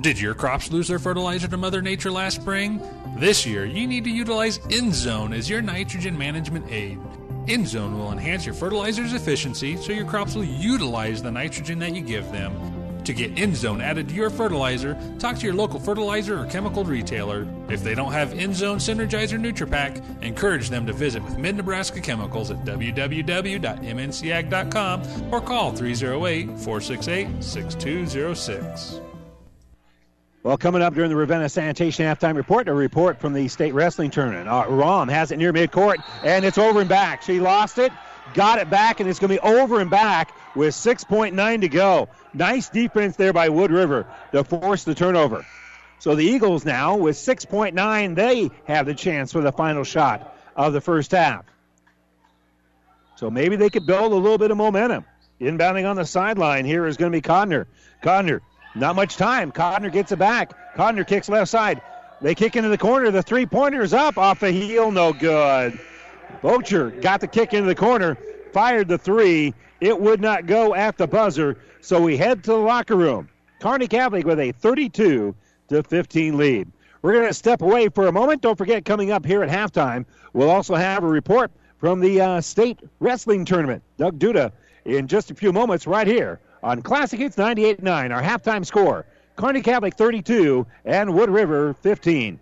Did 0.00 0.20
your 0.20 0.34
crops 0.34 0.72
lose 0.72 0.88
their 0.88 0.98
fertilizer 0.98 1.48
to 1.48 1.56
Mother 1.56 1.80
Nature 1.80 2.10
last 2.10 2.40
spring? 2.40 2.80
This 3.18 3.46
year, 3.46 3.64
you 3.64 3.86
need 3.86 4.04
to 4.04 4.10
utilize 4.10 4.58
InZone 4.58 5.36
as 5.36 5.48
your 5.48 5.62
nitrogen 5.62 6.16
management 6.16 6.66
aid. 6.70 6.98
InZone 7.46 7.96
will 7.98 8.12
enhance 8.12 8.46
your 8.46 8.54
fertilizer's 8.54 9.12
efficiency 9.12 9.76
so 9.76 9.92
your 9.92 10.04
crops 10.04 10.34
will 10.34 10.44
utilize 10.44 11.22
the 11.22 11.30
nitrogen 11.30 11.78
that 11.80 11.94
you 11.94 12.00
give 12.00 12.30
them. 12.30 12.54
To 13.04 13.12
get 13.12 13.34
InZone 13.34 13.82
added 13.82 14.08
to 14.10 14.14
your 14.14 14.30
fertilizer, 14.30 14.96
talk 15.18 15.36
to 15.38 15.44
your 15.44 15.54
local 15.54 15.80
fertilizer 15.80 16.38
or 16.38 16.46
chemical 16.46 16.84
retailer. 16.84 17.48
If 17.68 17.82
they 17.82 17.96
don't 17.96 18.12
have 18.12 18.30
InZone 18.30 18.76
Synergizer 18.76 19.40
NutriPack, 19.40 20.22
encourage 20.22 20.68
them 20.68 20.86
to 20.86 20.92
visit 20.92 21.24
with 21.24 21.36
Mid 21.36 21.56
Nebraska 21.56 22.00
Chemicals 22.00 22.52
at 22.52 22.64
www.mncag.com 22.64 23.72
or 25.32 25.40
call 25.40 25.72
308 25.72 26.46
468 26.60 27.42
6206. 27.42 29.00
Well, 30.42 30.58
coming 30.58 30.82
up 30.82 30.94
during 30.94 31.08
the 31.08 31.14
Ravenna 31.14 31.48
Sanitation 31.48 32.04
halftime 32.04 32.34
report, 32.34 32.66
a 32.66 32.74
report 32.74 33.20
from 33.20 33.32
the 33.32 33.46
state 33.46 33.74
wrestling 33.74 34.10
tournament. 34.10 34.48
Uh, 34.48 34.64
Rom 34.68 35.08
has 35.08 35.30
it 35.30 35.36
near 35.36 35.52
midcourt, 35.52 36.02
and 36.24 36.44
it's 36.44 36.58
over 36.58 36.80
and 36.80 36.88
back. 36.88 37.22
She 37.22 37.38
lost 37.38 37.78
it. 37.78 37.92
got 38.34 38.58
it 38.58 38.68
back, 38.68 38.98
and 38.98 39.08
it's 39.08 39.20
going 39.20 39.28
to 39.28 39.40
be 39.40 39.48
over 39.48 39.80
and 39.80 39.88
back 39.88 40.34
with 40.56 40.74
6.9 40.74 41.60
to 41.60 41.68
go. 41.68 42.08
Nice 42.34 42.68
defense 42.68 43.14
there 43.14 43.32
by 43.32 43.50
Wood 43.50 43.70
River 43.70 44.04
to 44.32 44.42
force 44.42 44.82
the 44.82 44.96
turnover. 44.96 45.46
So 46.00 46.16
the 46.16 46.24
Eagles 46.24 46.64
now, 46.64 46.96
with 46.96 47.14
6.9, 47.14 48.16
they 48.16 48.50
have 48.64 48.86
the 48.86 48.94
chance 48.94 49.30
for 49.30 49.42
the 49.42 49.52
final 49.52 49.84
shot 49.84 50.36
of 50.56 50.72
the 50.72 50.80
first 50.80 51.12
half. 51.12 51.44
So 53.14 53.30
maybe 53.30 53.54
they 53.54 53.70
could 53.70 53.86
build 53.86 54.10
a 54.10 54.16
little 54.16 54.38
bit 54.38 54.50
of 54.50 54.56
momentum. 54.56 55.04
Inbounding 55.40 55.88
on 55.88 55.94
the 55.94 56.04
sideline 56.04 56.64
here 56.64 56.84
is 56.86 56.96
going 56.96 57.12
to 57.12 57.16
be 57.16 57.22
Codner. 57.22 57.66
Codner, 58.02 58.40
not 58.74 58.96
much 58.96 59.16
time. 59.16 59.52
Codner 59.52 59.92
gets 59.92 60.12
it 60.12 60.18
back. 60.18 60.52
Codner 60.76 61.06
kicks 61.06 61.28
left 61.28 61.50
side. 61.50 61.82
They 62.20 62.34
kick 62.34 62.56
into 62.56 62.68
the 62.68 62.78
corner. 62.78 63.10
The 63.10 63.22
three 63.22 63.46
pointer's 63.46 63.92
up 63.92 64.16
off 64.16 64.40
the 64.40 64.50
heel. 64.50 64.90
No 64.90 65.12
good. 65.12 65.78
Bocher 66.42 67.00
got 67.02 67.20
the 67.20 67.26
kick 67.26 67.52
into 67.52 67.66
the 67.66 67.74
corner, 67.74 68.16
fired 68.52 68.88
the 68.88 68.98
three. 68.98 69.54
It 69.80 70.00
would 70.00 70.20
not 70.20 70.46
go 70.46 70.74
at 70.74 70.96
the 70.96 71.06
buzzer. 71.06 71.58
So 71.80 72.00
we 72.00 72.16
head 72.16 72.44
to 72.44 72.52
the 72.52 72.56
locker 72.56 72.96
room. 72.96 73.28
Kearney 73.60 73.88
Catholic 73.88 74.24
with 74.24 74.40
a 74.40 74.52
32 74.52 75.34
to 75.68 75.82
15 75.82 76.36
lead. 76.36 76.70
We're 77.02 77.12
going 77.12 77.26
to 77.26 77.34
step 77.34 77.62
away 77.62 77.88
for 77.88 78.06
a 78.06 78.12
moment. 78.12 78.42
Don't 78.42 78.56
forget, 78.56 78.84
coming 78.84 79.10
up 79.10 79.26
here 79.26 79.42
at 79.42 79.50
halftime, 79.50 80.04
we'll 80.32 80.50
also 80.50 80.74
have 80.74 81.02
a 81.02 81.08
report 81.08 81.50
from 81.78 82.00
the 82.00 82.20
uh, 82.20 82.40
state 82.40 82.78
wrestling 83.00 83.44
tournament. 83.44 83.82
Doug 83.98 84.18
Duda 84.18 84.52
in 84.84 85.08
just 85.08 85.30
a 85.30 85.34
few 85.34 85.52
moments 85.52 85.86
right 85.86 86.06
here 86.06 86.40
on 86.62 86.82
Classic 86.82 87.18
Hits 87.18 87.36
98.9, 87.36 88.14
our 88.14 88.22
halftime 88.22 88.64
score. 88.64 89.06
Kearney 89.36 89.62
Catholic 89.62 89.94
32 89.94 90.66
and 90.84 91.14
Wood 91.14 91.30
River 91.30 91.74
15. 91.74 92.38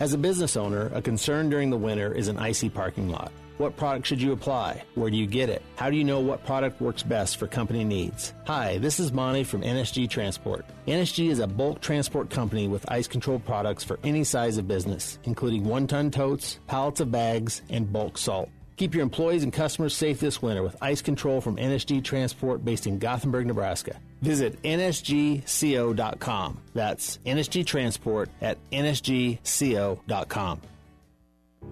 As 0.00 0.12
a 0.12 0.18
business 0.18 0.56
owner, 0.56 0.90
a 0.92 1.00
concern 1.00 1.50
during 1.50 1.70
the 1.70 1.76
winter 1.76 2.12
is 2.12 2.28
an 2.28 2.38
icy 2.38 2.68
parking 2.68 3.10
lot. 3.10 3.30
What 3.58 3.76
product 3.76 4.08
should 4.08 4.20
you 4.20 4.32
apply? 4.32 4.82
Where 4.96 5.10
do 5.10 5.16
you 5.16 5.28
get 5.28 5.48
it? 5.48 5.62
How 5.76 5.88
do 5.88 5.96
you 5.96 6.02
know 6.02 6.18
what 6.18 6.44
product 6.44 6.80
works 6.80 7.04
best 7.04 7.36
for 7.36 7.46
company 7.46 7.84
needs? 7.84 8.34
Hi, 8.46 8.78
this 8.78 8.98
is 8.98 9.12
Monty 9.12 9.44
from 9.44 9.62
NSG 9.62 10.10
Transport. 10.10 10.66
NSG 10.88 11.30
is 11.30 11.38
a 11.38 11.46
bulk 11.46 11.80
transport 11.80 12.30
company 12.30 12.66
with 12.66 12.90
ice 12.90 13.06
control 13.06 13.38
products 13.38 13.84
for 13.84 14.00
any 14.02 14.24
size 14.24 14.58
of 14.58 14.66
business, 14.66 15.20
including 15.22 15.62
one 15.62 15.86
ton 15.86 16.10
totes, 16.10 16.58
pallets 16.66 16.98
of 16.98 17.12
bags, 17.12 17.62
and 17.70 17.92
bulk 17.92 18.18
salt. 18.18 18.48
Keep 18.76 18.94
your 18.94 19.02
employees 19.04 19.44
and 19.44 19.52
customers 19.52 19.94
safe 19.94 20.18
this 20.18 20.42
winter 20.42 20.62
with 20.62 20.76
ice 20.82 21.00
control 21.00 21.40
from 21.40 21.56
NSG 21.56 22.02
Transport 22.02 22.64
based 22.64 22.86
in 22.86 22.98
Gothenburg, 22.98 23.46
Nebraska. 23.46 23.96
Visit 24.20 24.60
nsgco.com. 24.62 26.58
That's 26.74 27.18
NSG 27.24 27.66
Transport 27.66 28.30
at 28.40 28.58
nsgco.com. 28.72 30.60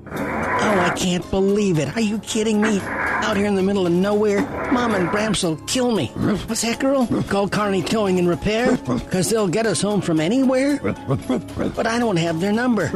Oh, 0.07 0.11
I 0.15 0.95
can't 0.97 1.29
believe 1.31 1.79
it. 1.79 1.95
Are 1.97 2.01
you 2.01 2.19
kidding 2.21 2.61
me? 2.61 2.81
Out 2.81 3.37
here 3.37 3.47
in 3.47 3.55
the 3.57 3.63
middle 3.63 3.87
of 3.87 3.93
nowhere, 3.93 4.41
Mom 4.73 4.95
and 4.95 5.09
Bramps 5.09 5.45
will 5.45 5.57
kill 5.67 5.93
me. 5.93 6.07
What's 6.07 6.63
that, 6.63 6.81
girl? 6.81 7.07
Call 7.25 7.49
Kearney 7.49 7.83
Towing 7.83 8.19
and 8.19 8.29
Repair? 8.29 8.77
Because 8.77 9.29
they'll 9.29 9.49
get 9.49 9.67
us 9.67 9.83
home 9.83 10.01
from 10.01 10.19
anywhere? 10.19 10.79
But 10.83 11.87
I 11.87 11.99
don't 11.99 12.17
have 12.17 12.41
their 12.41 12.53
number. 12.53 12.89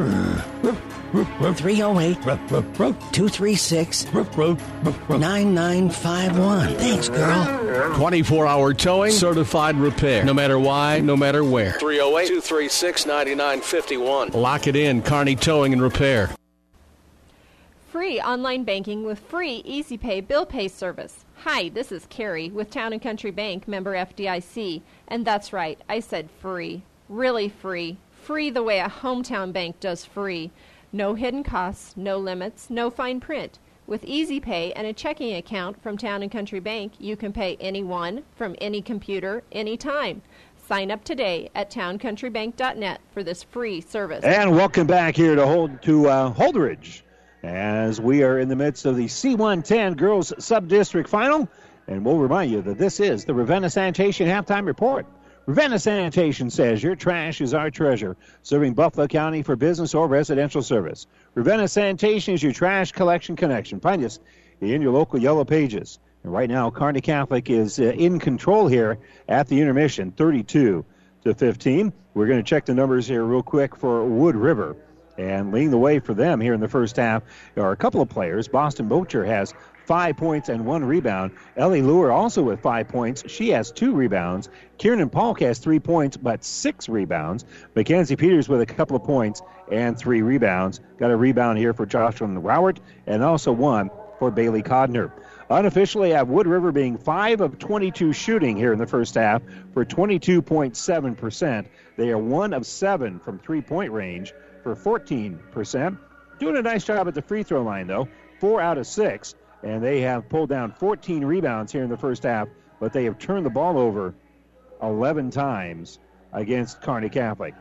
308 1.11 2.15
236 3.13 4.05
9951. 4.13 6.75
Thanks, 6.75 7.09
girl. 7.09 7.95
24 7.95 8.47
hour 8.47 8.73
towing, 8.73 9.11
certified 9.11 9.75
repair. 9.77 10.25
No 10.25 10.33
matter 10.33 10.59
why, 10.59 10.99
no 10.99 11.15
matter 11.15 11.43
where. 11.43 11.73
308 11.73 12.27
236 12.27 13.05
9951. 13.05 14.29
Lock 14.29 14.67
it 14.67 14.75
in, 14.75 15.01
Kearney 15.01 15.35
Towing 15.35 15.73
and 15.73 15.81
Repair. 15.81 16.29
Free 17.91 18.21
online 18.21 18.63
banking 18.63 19.03
with 19.05 19.19
free 19.19 19.61
Easy 19.65 19.97
Pay 19.97 20.21
bill 20.21 20.45
pay 20.45 20.67
service. 20.67 21.25
Hi, 21.43 21.69
this 21.69 21.91
is 21.91 22.05
Carrie 22.09 22.49
with 22.49 22.69
Town 22.69 22.93
and 22.93 23.01
Country 23.01 23.31
Bank, 23.31 23.67
member 23.67 23.93
FDIC. 23.93 24.81
And 25.07 25.25
that's 25.25 25.53
right, 25.53 25.79
I 25.87 26.01
said 26.01 26.29
free. 26.39 26.81
Really 27.09 27.47
free. 27.47 27.97
Free 28.23 28.49
the 28.49 28.61
way 28.61 28.79
a 28.79 28.89
hometown 28.89 29.53
bank 29.53 29.79
does 29.79 30.03
free. 30.03 30.51
No 30.93 31.15
hidden 31.15 31.43
costs, 31.43 31.97
no 31.97 32.17
limits, 32.17 32.69
no 32.69 32.89
fine 32.89 33.19
print. 33.19 33.59
With 33.87 34.05
Easy 34.05 34.39
Pay 34.39 34.71
and 34.71 34.87
a 34.87 34.93
checking 34.93 35.35
account 35.35 35.81
from 35.81 35.97
Town 35.97 36.23
and 36.23 36.31
Country 36.31 36.61
Bank, 36.61 36.93
you 36.97 37.17
can 37.17 37.33
pay 37.33 37.57
anyone 37.59 38.23
from 38.35 38.55
any 38.61 38.81
computer 38.81 39.43
anytime. 39.51 40.21
Sign 40.55 40.89
up 40.89 41.03
today 41.03 41.49
at 41.55 41.69
towncountrybank.net 41.71 43.01
for 43.13 43.21
this 43.21 43.43
free 43.43 43.81
service. 43.81 44.23
And 44.23 44.55
welcome 44.55 44.87
back 44.87 45.15
here 45.15 45.35
to 45.35 45.45
hold 45.45 45.81
to 45.83 46.07
uh, 46.07 46.33
Holdrege 46.33 47.01
as 47.43 47.99
we 47.99 48.23
are 48.23 48.39
in 48.39 48.47
the 48.47 48.55
midst 48.55 48.85
of 48.85 48.95
the 48.95 49.05
C110 49.05 49.97
Girls 49.97 50.33
Sub-District 50.39 51.09
Final. 51.09 51.49
And 51.87 52.05
we'll 52.05 52.17
remind 52.17 52.51
you 52.51 52.61
that 52.61 52.77
this 52.77 53.01
is 53.01 53.25
the 53.25 53.33
Ravenna 53.33 53.69
Sanitation 53.69 54.27
Halftime 54.27 54.65
Report. 54.65 55.05
Ravenna 55.47 55.79
Sanitation 55.79 56.49
says 56.49 56.83
your 56.83 56.97
trash 56.97 57.39
is 57.39 57.53
our 57.53 57.71
treasure, 57.71 58.17
serving 58.43 58.73
Buffalo 58.73 59.07
County 59.07 59.43
for 59.43 59.55
business 59.55 59.95
or 59.95 60.05
residential 60.05 60.61
service. 60.61 61.07
Ravenna 61.35 61.69
Sanitation 61.69 62.33
is 62.33 62.43
your 62.43 62.51
trash 62.51 62.91
collection 62.91 63.37
connection. 63.37 63.79
Find 63.79 64.03
us 64.03 64.19
in 64.59 64.81
your 64.81 64.91
local 64.91 65.21
yellow 65.21 65.45
pages. 65.45 65.99
And 66.23 66.33
right 66.33 66.49
now, 66.49 66.69
Kearney 66.69 66.99
Catholic 66.99 67.49
is 67.49 67.79
uh, 67.79 67.83
in 67.83 68.19
control 68.19 68.67
here 68.67 68.97
at 69.29 69.47
the 69.47 69.61
intermission, 69.61 70.11
32 70.11 70.83
to 71.23 71.33
15. 71.33 71.93
We're 72.13 72.27
going 72.27 72.43
to 72.43 72.49
check 72.49 72.65
the 72.65 72.73
numbers 72.73 73.07
here 73.07 73.23
real 73.23 73.41
quick 73.41 73.73
for 73.77 74.03
Wood 74.03 74.35
River. 74.35 74.75
And 75.17 75.53
leading 75.53 75.71
the 75.71 75.77
way 75.77 75.99
for 75.99 76.13
them 76.13 76.41
here 76.41 76.55
in 76.55 76.59
the 76.59 76.67
first 76.67 76.97
half 76.97 77.23
are 77.55 77.71
a 77.71 77.77
couple 77.77 78.01
of 78.01 78.09
players. 78.09 78.49
Boston 78.49 78.89
Bocher 78.89 79.25
has 79.25 79.53
five 79.87 80.17
points 80.17 80.49
and 80.49 80.65
one 80.65 80.83
rebound. 80.83 81.31
Ellie 81.55 81.81
Lure 81.81 82.11
also 82.11 82.43
with 82.43 82.59
five 82.59 82.89
points. 82.89 83.23
She 83.27 83.49
has 83.49 83.71
two 83.71 83.93
rebounds. 83.93 84.49
Kieran 84.77 85.09
Polk 85.09 85.39
has 85.39 85.59
three 85.59 85.79
points 85.79 86.17
but 86.17 86.43
six 86.43 86.89
rebounds. 86.89 87.45
Mackenzie 87.73 88.17
Peters 88.17 88.49
with 88.49 88.61
a 88.61 88.65
couple 88.65 88.97
of 88.97 89.03
points 89.03 89.41
and 89.71 89.97
three 89.97 90.21
rebounds. 90.21 90.81
Got 90.99 91.11
a 91.11 91.15
rebound 91.15 91.57
here 91.57 91.73
for 91.73 91.85
Joshua 91.85 92.27
Rowart 92.27 92.79
and 93.07 93.23
also 93.23 93.53
one 93.53 93.89
for 94.19 94.29
Bailey 94.29 94.61
Codner. 94.61 95.11
Unofficially, 95.49 96.13
at 96.13 96.27
Wood 96.27 96.45
River 96.45 96.73
being 96.73 96.97
5 96.97 97.39
of 97.39 97.57
22 97.57 98.11
shooting 98.11 98.57
here 98.57 98.73
in 98.73 98.79
the 98.79 98.87
first 98.87 99.15
half 99.15 99.41
for 99.73 99.85
22.7%. 99.85 101.65
They 101.95 102.09
are 102.11 102.17
1 102.17 102.53
of 102.53 102.65
7 102.65 103.19
from 103.19 103.39
three 103.39 103.61
point 103.61 103.93
range 103.93 104.33
for 104.63 104.75
14%. 104.75 105.97
Doing 106.39 106.57
a 106.57 106.61
nice 106.61 106.83
job 106.83 107.07
at 107.07 107.15
the 107.15 107.21
free 107.21 107.43
throw 107.43 107.63
line, 107.63 107.87
though. 107.87 108.09
4 108.41 108.61
out 108.61 108.77
of 108.77 108.85
6. 108.85 109.35
And 109.67 109.83
they 109.83 109.99
have 109.99 110.29
pulled 110.29 110.47
down 110.47 110.71
14 110.71 111.25
rebounds 111.25 111.73
here 111.73 111.83
in 111.83 111.89
the 111.89 111.97
first 111.97 112.23
half, 112.23 112.47
but 112.79 112.93
they 112.93 113.03
have 113.03 113.19
turned 113.19 113.45
the 113.45 113.49
ball 113.49 113.77
over 113.77 114.15
11 114.81 115.29
times 115.29 115.99
against 116.31 116.81
Kearney 116.81 117.09
Catholic. 117.09 117.53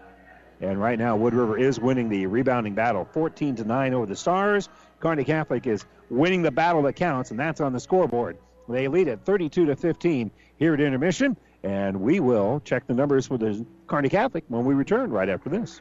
And 0.61 0.81
right 0.81 1.01
now, 1.01 1.17
Wood 1.17 1.35
River 1.35 1.59
is 1.59 1.81
winning 1.81 2.09
the 2.09 2.27
rebounding 2.27 2.77
battle 2.77 3.05
14 3.05 3.57
to 3.57 3.65
9 3.65 3.93
over 3.93 4.07
the 4.07 4.15
Stars. 4.15 4.69
Kearney 5.01 5.25
Catholic 5.25 5.67
is 5.67 5.85
winning 6.09 6.43
the 6.43 6.53
battle 6.53 6.83
that 6.83 6.93
counts, 6.93 7.33
and 7.33 7.41
that's 7.41 7.61
on 7.61 7.73
the 7.73 7.81
scoreboard. 7.81 8.39
They 8.69 8.87
lead 8.87 9.09
at 9.09 9.25
32 9.25 9.67
to 9.67 9.75
15 9.75 10.31
here 10.59 10.75
at 10.75 10.81
intermission, 10.81 11.37
and 11.65 12.01
we 12.01 12.21
will 12.21 12.61
check 12.65 12.87
the 12.87 12.95
numbers 12.95 13.27
for 13.27 13.37
the 13.37 13.67
Kearney 13.89 14.11
Catholic 14.11 14.45
when 14.47 14.65
we 14.65 14.75
return 14.75 15.11
right 15.11 15.29
after 15.29 15.51
this. 15.51 15.81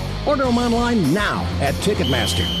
Order 0.27 0.43
them 0.43 0.57
online 0.57 1.13
now 1.13 1.41
at 1.61 1.73
Ticketmaster. 1.75 2.60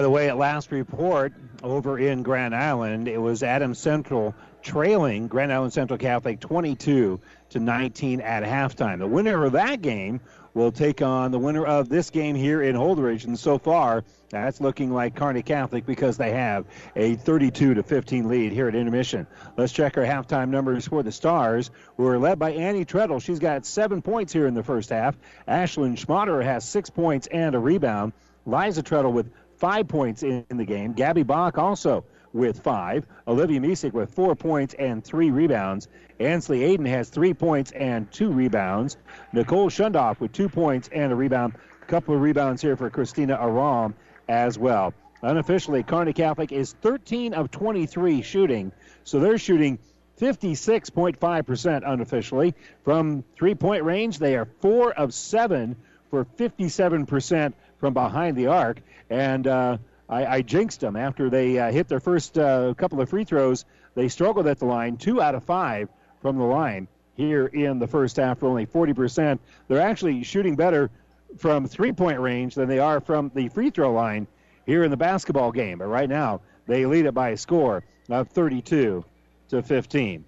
By 0.00 0.04
the 0.04 0.08
way, 0.08 0.30
at 0.30 0.38
last 0.38 0.72
report 0.72 1.34
over 1.62 1.98
in 1.98 2.22
Grand 2.22 2.54
Island, 2.54 3.06
it 3.06 3.20
was 3.20 3.42
Adams 3.42 3.78
Central 3.78 4.34
trailing 4.62 5.28
Grand 5.28 5.52
Island 5.52 5.74
Central 5.74 5.98
Catholic 5.98 6.40
22 6.40 7.20
to 7.50 7.60
19 7.60 8.22
at 8.22 8.42
halftime. 8.42 9.00
The 9.00 9.06
winner 9.06 9.44
of 9.44 9.52
that 9.52 9.82
game 9.82 10.20
will 10.54 10.72
take 10.72 11.02
on 11.02 11.32
the 11.32 11.38
winner 11.38 11.66
of 11.66 11.90
this 11.90 12.08
game 12.08 12.34
here 12.34 12.62
in 12.62 12.76
Holdrege. 12.76 13.26
And 13.26 13.38
so 13.38 13.58
far, 13.58 14.02
that's 14.30 14.58
looking 14.58 14.90
like 14.90 15.16
Kearney 15.16 15.42
Catholic 15.42 15.84
because 15.84 16.16
they 16.16 16.30
have 16.30 16.64
a 16.96 17.16
32 17.16 17.74
to 17.74 17.82
15 17.82 18.26
lead 18.26 18.52
here 18.52 18.68
at 18.68 18.74
intermission. 18.74 19.26
Let's 19.58 19.70
check 19.70 19.98
our 19.98 20.04
halftime 20.04 20.48
numbers 20.48 20.88
for 20.88 21.02
the 21.02 21.12
Stars, 21.12 21.70
who 21.98 22.06
are 22.06 22.18
led 22.18 22.38
by 22.38 22.52
Annie 22.52 22.86
Treadle. 22.86 23.20
She's 23.20 23.38
got 23.38 23.66
seven 23.66 24.00
points 24.00 24.32
here 24.32 24.46
in 24.46 24.54
the 24.54 24.62
first 24.62 24.88
half. 24.88 25.14
Ashlyn 25.46 26.02
Schmaderer 26.02 26.42
has 26.42 26.66
six 26.66 26.88
points 26.88 27.26
and 27.26 27.54
a 27.54 27.58
rebound. 27.58 28.14
Liza 28.46 28.82
Treadle 28.82 29.12
with 29.12 29.30
five 29.60 29.86
points 29.86 30.22
in, 30.22 30.44
in 30.50 30.56
the 30.56 30.64
game. 30.64 30.94
Gabby 30.94 31.22
Bach 31.22 31.58
also 31.58 32.04
with 32.32 32.62
five. 32.62 33.06
Olivia 33.28 33.60
Misek 33.60 33.92
with 33.92 34.12
four 34.12 34.34
points 34.34 34.74
and 34.74 35.04
three 35.04 35.30
rebounds. 35.30 35.86
Ansley 36.18 36.60
Aiden 36.60 36.86
has 36.88 37.10
three 37.10 37.34
points 37.34 37.70
and 37.72 38.10
two 38.10 38.30
rebounds. 38.32 38.96
Nicole 39.32 39.68
Shundoff 39.68 40.18
with 40.18 40.32
two 40.32 40.48
points 40.48 40.88
and 40.92 41.12
a 41.12 41.14
rebound. 41.14 41.54
A 41.82 41.86
couple 41.86 42.14
of 42.14 42.20
rebounds 42.20 42.62
here 42.62 42.76
for 42.76 42.88
Christina 42.88 43.38
Aram 43.40 43.94
as 44.28 44.58
well. 44.58 44.94
Unofficially, 45.22 45.82
Kearney 45.82 46.14
Catholic 46.14 46.50
is 46.50 46.72
13 46.80 47.34
of 47.34 47.50
23 47.50 48.22
shooting, 48.22 48.72
so 49.04 49.20
they're 49.20 49.36
shooting 49.36 49.78
56.5% 50.18 51.82
unofficially. 51.84 52.54
From 52.84 53.24
three 53.36 53.54
point 53.54 53.84
range, 53.84 54.18
they 54.18 54.36
are 54.36 54.46
four 54.60 54.92
of 54.92 55.12
seven 55.12 55.76
for 56.10 56.24
57% 56.24 57.52
from 57.78 57.94
behind 57.94 58.36
the 58.36 58.46
arc. 58.46 58.80
And 59.10 59.46
uh, 59.46 59.78
I, 60.08 60.26
I, 60.26 60.42
jinxed 60.42 60.80
them 60.80 60.96
after 60.96 61.28
they 61.28 61.58
uh, 61.58 61.72
hit 61.72 61.88
their 61.88 62.00
first 62.00 62.38
uh, 62.38 62.72
couple 62.74 63.00
of 63.00 63.08
free 63.10 63.24
throws. 63.24 63.64
They 63.94 64.08
struggled 64.08 64.46
at 64.46 64.58
the 64.58 64.66
line, 64.66 64.96
two 64.96 65.20
out 65.20 65.34
of 65.34 65.44
five 65.44 65.88
from 66.22 66.38
the 66.38 66.44
line 66.44 66.88
here 67.16 67.46
in 67.46 67.78
the 67.78 67.86
first 67.86 68.16
half 68.16 68.42
only 68.42 68.66
40%. 68.66 69.38
They're 69.68 69.80
actually 69.80 70.22
shooting 70.22 70.56
better 70.56 70.90
from 71.38 71.66
three 71.66 71.92
point 71.92 72.20
range 72.20 72.54
than 72.54 72.68
they 72.68 72.78
are 72.78 73.00
from 73.00 73.30
the 73.34 73.48
free 73.48 73.70
throw 73.70 73.92
line 73.92 74.26
here 74.66 74.84
in 74.84 74.90
the 74.90 74.96
basketball 74.96 75.52
game. 75.52 75.78
But 75.78 75.86
right 75.86 76.08
now, 76.08 76.40
they 76.66 76.86
lead 76.86 77.06
it 77.06 77.14
by 77.14 77.30
a 77.30 77.36
score 77.36 77.82
of 78.08 78.28
32 78.28 79.04
to 79.50 79.62
15. 79.62 80.24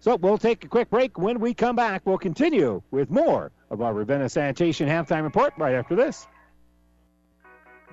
So 0.00 0.16
we'll 0.16 0.38
take 0.38 0.64
a 0.64 0.68
quick 0.68 0.90
break. 0.90 1.18
When 1.18 1.40
we 1.40 1.54
come 1.54 1.74
back, 1.74 2.02
we'll 2.04 2.18
continue 2.18 2.82
with 2.90 3.10
more 3.10 3.50
of 3.70 3.82
our 3.82 3.92
Ravenna 3.92 4.28
Sanitation 4.28 4.88
halftime 4.88 5.24
report 5.24 5.54
right 5.58 5.74
after 5.74 5.96
this. 5.96 6.26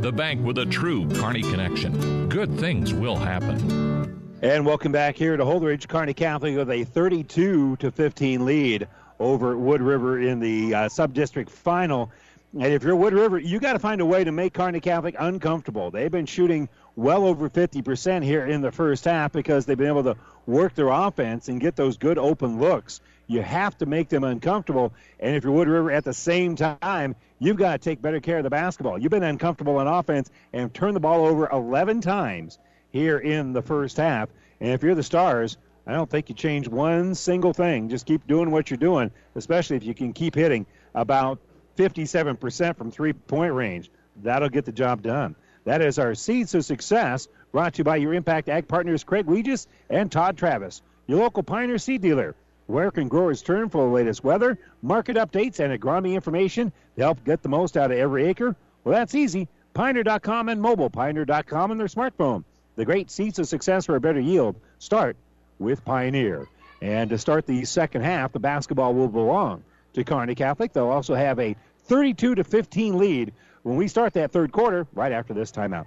The 0.00 0.12
bank 0.12 0.46
with 0.46 0.58
a 0.58 0.64
true 0.64 1.08
Kearney 1.16 1.42
connection. 1.42 2.28
Good 2.28 2.56
things 2.56 2.94
will 2.94 3.16
happen. 3.16 4.38
And 4.42 4.64
welcome 4.64 4.92
back 4.92 5.16
here 5.16 5.36
to 5.36 5.44
Holdrege 5.44 5.88
Kearney 5.88 6.14
Catholic 6.14 6.56
with 6.56 6.70
a 6.70 6.84
32 6.84 7.74
to 7.74 7.90
15 7.90 8.44
lead 8.44 8.86
over 9.18 9.58
Wood 9.58 9.82
River 9.82 10.20
in 10.20 10.38
the 10.38 10.72
uh, 10.72 10.88
sub-district 10.88 11.50
final. 11.50 12.12
And 12.54 12.72
if 12.72 12.84
you're 12.84 12.94
Wood 12.94 13.12
River, 13.12 13.40
you 13.40 13.58
got 13.58 13.72
to 13.72 13.80
find 13.80 14.00
a 14.00 14.06
way 14.06 14.22
to 14.22 14.30
make 14.30 14.54
Kearney 14.54 14.78
Catholic 14.78 15.16
uncomfortable. 15.18 15.90
They've 15.90 16.12
been 16.12 16.26
shooting 16.26 16.68
well 16.94 17.26
over 17.26 17.50
50% 17.50 18.22
here 18.22 18.46
in 18.46 18.60
the 18.60 18.70
first 18.70 19.04
half 19.04 19.32
because 19.32 19.66
they've 19.66 19.76
been 19.76 19.88
able 19.88 20.04
to 20.04 20.16
work 20.46 20.76
their 20.76 20.90
offense 20.90 21.48
and 21.48 21.60
get 21.60 21.74
those 21.74 21.96
good 21.96 22.18
open 22.18 22.60
looks. 22.60 23.00
You 23.28 23.42
have 23.42 23.76
to 23.78 23.86
make 23.86 24.08
them 24.08 24.24
uncomfortable. 24.24 24.92
And 25.20 25.36
if 25.36 25.44
you're 25.44 25.52
Wood 25.52 25.68
River 25.68 25.92
at 25.92 26.02
the 26.02 26.14
same 26.14 26.56
time, 26.56 27.14
you've 27.38 27.58
got 27.58 27.72
to 27.72 27.78
take 27.78 28.00
better 28.00 28.20
care 28.20 28.38
of 28.38 28.44
the 28.44 28.50
basketball. 28.50 28.98
You've 28.98 29.10
been 29.10 29.22
uncomfortable 29.22 29.76
on 29.76 29.86
offense 29.86 30.30
and 30.52 30.72
turned 30.72 30.96
the 30.96 31.00
ball 31.00 31.26
over 31.26 31.46
11 31.48 32.00
times 32.00 32.58
here 32.90 33.18
in 33.18 33.52
the 33.52 33.62
first 33.62 33.98
half. 33.98 34.30
And 34.60 34.70
if 34.70 34.82
you're 34.82 34.94
the 34.94 35.02
Stars, 35.02 35.58
I 35.86 35.92
don't 35.92 36.08
think 36.08 36.30
you 36.30 36.34
change 36.34 36.68
one 36.68 37.14
single 37.14 37.52
thing. 37.52 37.90
Just 37.90 38.06
keep 38.06 38.26
doing 38.26 38.50
what 38.50 38.70
you're 38.70 38.78
doing, 38.78 39.10
especially 39.34 39.76
if 39.76 39.84
you 39.84 39.94
can 39.94 40.14
keep 40.14 40.34
hitting 40.34 40.66
about 40.94 41.38
57% 41.76 42.76
from 42.76 42.90
three 42.90 43.12
point 43.12 43.52
range. 43.52 43.90
That'll 44.22 44.48
get 44.48 44.64
the 44.64 44.72
job 44.72 45.02
done. 45.02 45.36
That 45.64 45.82
is 45.82 45.98
our 45.98 46.14
Seeds 46.14 46.54
of 46.54 46.64
Success, 46.64 47.28
brought 47.52 47.74
to 47.74 47.78
you 47.78 47.84
by 47.84 47.96
your 47.96 48.14
Impact 48.14 48.48
Ag 48.48 48.68
partners 48.68 49.04
Craig 49.04 49.26
Weegis 49.26 49.66
and 49.90 50.10
Todd 50.10 50.38
Travis, 50.38 50.80
your 51.06 51.20
local 51.20 51.42
Pioneer 51.42 51.78
seed 51.78 52.00
dealer. 52.00 52.34
Where 52.68 52.90
can 52.90 53.08
growers 53.08 53.40
turn 53.40 53.70
for 53.70 53.86
the 53.86 53.90
latest 53.94 54.22
weather, 54.22 54.58
market 54.82 55.16
updates, 55.16 55.58
and 55.58 55.72
agronomy 55.72 56.12
information 56.12 56.70
to 56.96 57.02
help 57.02 57.24
get 57.24 57.42
the 57.42 57.48
most 57.48 57.78
out 57.78 57.90
of 57.90 57.96
every 57.96 58.26
acre? 58.26 58.54
Well, 58.84 58.94
that's 58.94 59.14
easy. 59.14 59.48
Pioneer.com 59.72 60.50
and 60.50 60.60
mobile, 60.60 60.90
Pioneer.com 60.90 61.70
and 61.70 61.80
their 61.80 61.86
smartphone. 61.86 62.44
The 62.76 62.84
great 62.84 63.10
seeds 63.10 63.38
of 63.38 63.48
success 63.48 63.86
for 63.86 63.96
a 63.96 64.00
better 64.00 64.20
yield 64.20 64.54
start 64.80 65.16
with 65.58 65.82
Pioneer. 65.82 66.46
And 66.82 67.08
to 67.08 67.16
start 67.16 67.46
the 67.46 67.64
second 67.64 68.02
half, 68.02 68.32
the 68.32 68.38
basketball 68.38 68.92
will 68.92 69.08
belong 69.08 69.64
to 69.94 70.04
Kearney 70.04 70.34
Catholic. 70.34 70.74
They'll 70.74 70.88
also 70.88 71.14
have 71.14 71.40
a 71.40 71.56
32 71.84 72.34
to 72.34 72.44
15 72.44 72.98
lead 72.98 73.32
when 73.62 73.76
we 73.76 73.88
start 73.88 74.12
that 74.12 74.30
third 74.30 74.52
quarter 74.52 74.86
right 74.92 75.12
after 75.12 75.32
this 75.32 75.50
timeout. 75.50 75.86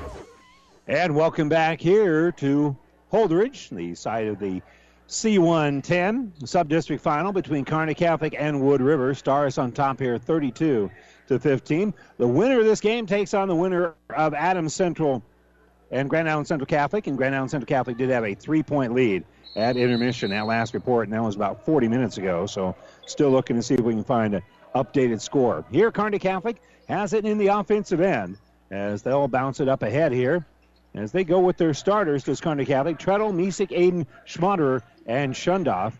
And 0.91 1.15
welcome 1.15 1.47
back 1.47 1.79
here 1.79 2.33
to 2.33 2.75
Holdrege, 3.13 3.69
the 3.69 3.95
site 3.95 4.27
of 4.27 4.39
the 4.39 4.61
C110 5.07 6.45
sub-district 6.45 7.01
final 7.01 7.31
between 7.31 7.63
Kearney 7.63 7.93
Catholic 7.93 8.35
and 8.37 8.59
Wood 8.59 8.81
River. 8.81 9.13
Stars 9.13 9.57
on 9.57 9.71
top 9.71 10.01
here, 10.01 10.17
32 10.17 10.91
to 11.29 11.39
15. 11.39 11.93
The 12.17 12.27
winner 12.27 12.59
of 12.59 12.65
this 12.65 12.81
game 12.81 13.05
takes 13.05 13.33
on 13.33 13.47
the 13.47 13.55
winner 13.55 13.95
of 14.09 14.33
Adams 14.33 14.73
Central 14.73 15.23
and 15.91 16.09
Grand 16.09 16.29
Island 16.29 16.47
Central 16.47 16.65
Catholic. 16.65 17.07
And 17.07 17.17
Grand 17.17 17.35
Island 17.35 17.51
Central 17.51 17.67
Catholic 17.67 17.95
did 17.95 18.09
have 18.09 18.25
a 18.25 18.35
three-point 18.35 18.93
lead 18.93 19.23
at 19.55 19.77
intermission. 19.77 20.31
That 20.31 20.45
last 20.45 20.73
report, 20.73 21.07
and 21.07 21.13
that 21.13 21.23
was 21.23 21.37
about 21.37 21.65
40 21.65 21.87
minutes 21.87 22.17
ago. 22.17 22.45
So 22.47 22.75
still 23.05 23.29
looking 23.29 23.55
to 23.55 23.63
see 23.63 23.75
if 23.75 23.79
we 23.79 23.93
can 23.93 24.03
find 24.03 24.35
an 24.35 24.41
updated 24.75 25.21
score. 25.21 25.63
Here, 25.71 25.89
Kearney 25.89 26.19
Catholic 26.19 26.57
has 26.89 27.13
it 27.13 27.23
in 27.23 27.37
the 27.37 27.47
offensive 27.47 28.01
end 28.01 28.37
as 28.71 29.03
they'll 29.03 29.29
bounce 29.29 29.61
it 29.61 29.69
up 29.69 29.83
ahead 29.83 30.11
here. 30.11 30.45
As 30.93 31.11
they 31.11 31.23
go 31.23 31.39
with 31.39 31.57
their 31.57 31.73
starters, 31.73 32.23
does 32.23 32.41
Kearney 32.41 32.65
Catholic, 32.65 32.99
Treadle, 32.99 33.31
Misek, 33.31 33.69
Aiden, 33.69 34.05
Schmaderer, 34.27 34.81
and 35.05 35.33
Shundoff. 35.33 35.93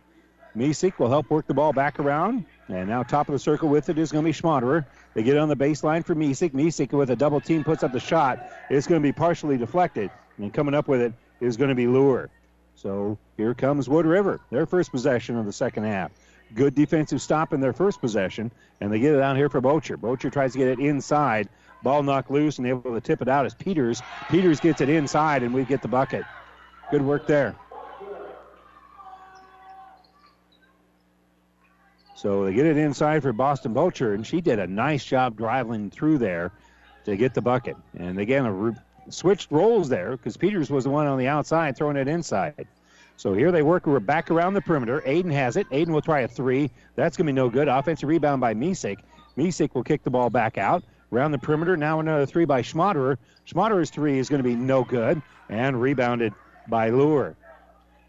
Misek 0.56 1.00
will 1.00 1.10
help 1.10 1.30
work 1.30 1.48
the 1.48 1.54
ball 1.54 1.72
back 1.72 2.00
around. 2.00 2.46
And 2.68 2.90
now 2.90 3.04
top 3.04 3.30
of 3.30 3.34
the 3.34 3.40
circle 3.40 3.70
with 3.70 3.88
it 3.88 3.98
is 3.98 4.12
going 4.12 4.26
to 4.26 4.28
be 4.28 4.34
Schmaderer. 4.34 4.86
They 5.14 5.24
get 5.24 5.38
on 5.38 5.48
the 5.48 5.56
baseline 5.56 6.06
for 6.06 6.14
Misek. 6.14 6.52
Misek 6.52 6.92
with 6.92 7.10
a 7.10 7.16
double 7.16 7.40
team 7.40 7.64
puts 7.64 7.84
up 7.84 7.94
the 7.94 8.02
shot. 8.02 8.52
It's 8.70 8.86
going 8.86 9.02
to 9.02 9.08
be 9.08 9.14
partially 9.14 9.58
deflected. 9.58 10.12
And 10.38 10.54
coming 10.54 10.74
up 10.74 10.90
with 10.90 11.02
it 11.02 11.14
is 11.40 11.56
going 11.56 11.70
to 11.70 11.76
be 11.76 11.88
Lure. 11.88 12.30
So 12.76 13.18
here 13.38 13.54
comes 13.54 13.88
Wood 13.88 14.06
River, 14.06 14.42
their 14.50 14.66
first 14.66 14.92
possession 14.92 15.38
of 15.38 15.46
the 15.46 15.54
second 15.54 15.86
half. 15.86 16.12
Good 16.54 16.76
defensive 16.76 17.22
stop 17.22 17.54
in 17.54 17.62
their 17.62 17.74
first 17.74 18.02
possession, 18.02 18.52
and 18.82 18.92
they 18.92 19.00
get 19.00 19.14
it 19.14 19.22
out 19.22 19.38
here 19.38 19.48
for 19.48 19.62
Bocher. 19.62 19.96
Bocher 19.96 20.32
tries 20.32 20.52
to 20.54 20.58
get 20.58 20.68
it 20.68 20.80
inside 20.80 21.48
Ball 21.84 22.04
knocked 22.04 22.30
loose 22.30 22.58
and 22.60 22.68
able 22.68 22.94
to 22.94 23.02
tip 23.02 23.22
it 23.22 23.28
out 23.28 23.46
as 23.46 23.54
Peters. 23.54 24.02
Peters 24.30 24.60
gets 24.60 24.82
it 24.82 24.90
inside, 24.90 25.44
and 25.44 25.54
we 25.54 25.64
get 25.64 25.82
the 25.82 25.88
bucket. 25.88 26.24
Good 26.92 27.02
work 27.02 27.26
there. 27.26 27.56
So 32.16 32.46
they 32.46 32.54
get 32.54 32.68
it 32.68 32.78
inside 32.78 33.24
for 33.24 33.34
Boston 33.34 33.74
Bocher, 33.74 34.14
and 34.14 34.26
she 34.26 34.42
did 34.42 34.60
a 34.60 34.68
nice 34.68 35.04
job 35.04 35.36
driving 35.36 35.90
through 35.90 36.20
there 36.20 36.52
to 37.06 37.16
get 37.16 37.34
the 37.34 37.42
bucket. 37.42 37.76
And 37.98 38.20
again, 38.20 38.46
a 38.46 38.54
re- 38.54 38.76
switched 39.10 39.52
roles 39.52 39.90
there 39.90 40.12
because 40.12 40.38
Peters 40.38 40.70
was 40.70 40.84
the 40.84 40.92
one 40.92 41.08
on 41.08 41.18
the 41.18 41.28
outside 41.28 41.76
throwing 41.76 41.98
it 41.98 42.08
inside. 42.08 42.68
So 43.18 43.34
here 43.34 43.52
they 43.52 43.64
work 43.64 43.88
We're 43.88 44.00
back 44.00 44.30
around 44.30 44.54
the 44.54 44.62
perimeter. 44.62 45.02
Aiden 45.08 45.32
has 45.32 45.58
it. 45.58 45.68
Aiden 45.72 45.90
will 45.90 46.02
try 46.02 46.22
a 46.22 46.28
three. 46.28 46.70
That's 46.96 47.18
going 47.18 47.26
to 47.26 47.34
be 47.34 47.36
no 47.36 47.50
good. 47.50 47.68
Offensive 47.68 48.08
rebound 48.08 48.40
by 48.40 48.54
Misek. 48.54 49.00
Misek 49.36 49.74
will 49.74 49.84
kick 49.84 50.04
the 50.04 50.10
ball 50.12 50.30
back 50.30 50.60
out 50.60 50.84
around 51.12 51.32
the 51.32 51.38
perimeter. 51.38 51.78
Now 51.78 52.00
another 52.00 52.26
three 52.26 52.46
by 52.46 52.62
Schmaderer. 52.62 53.18
Schmaderer's 53.46 53.90
three 53.90 54.20
is 54.20 54.30
going 54.30 54.42
to 54.42 54.48
be 54.48 54.56
no 54.56 54.84
good 54.84 55.22
and 55.50 55.82
rebounded 55.82 56.34
by 56.68 56.90
Lure. 56.90 57.36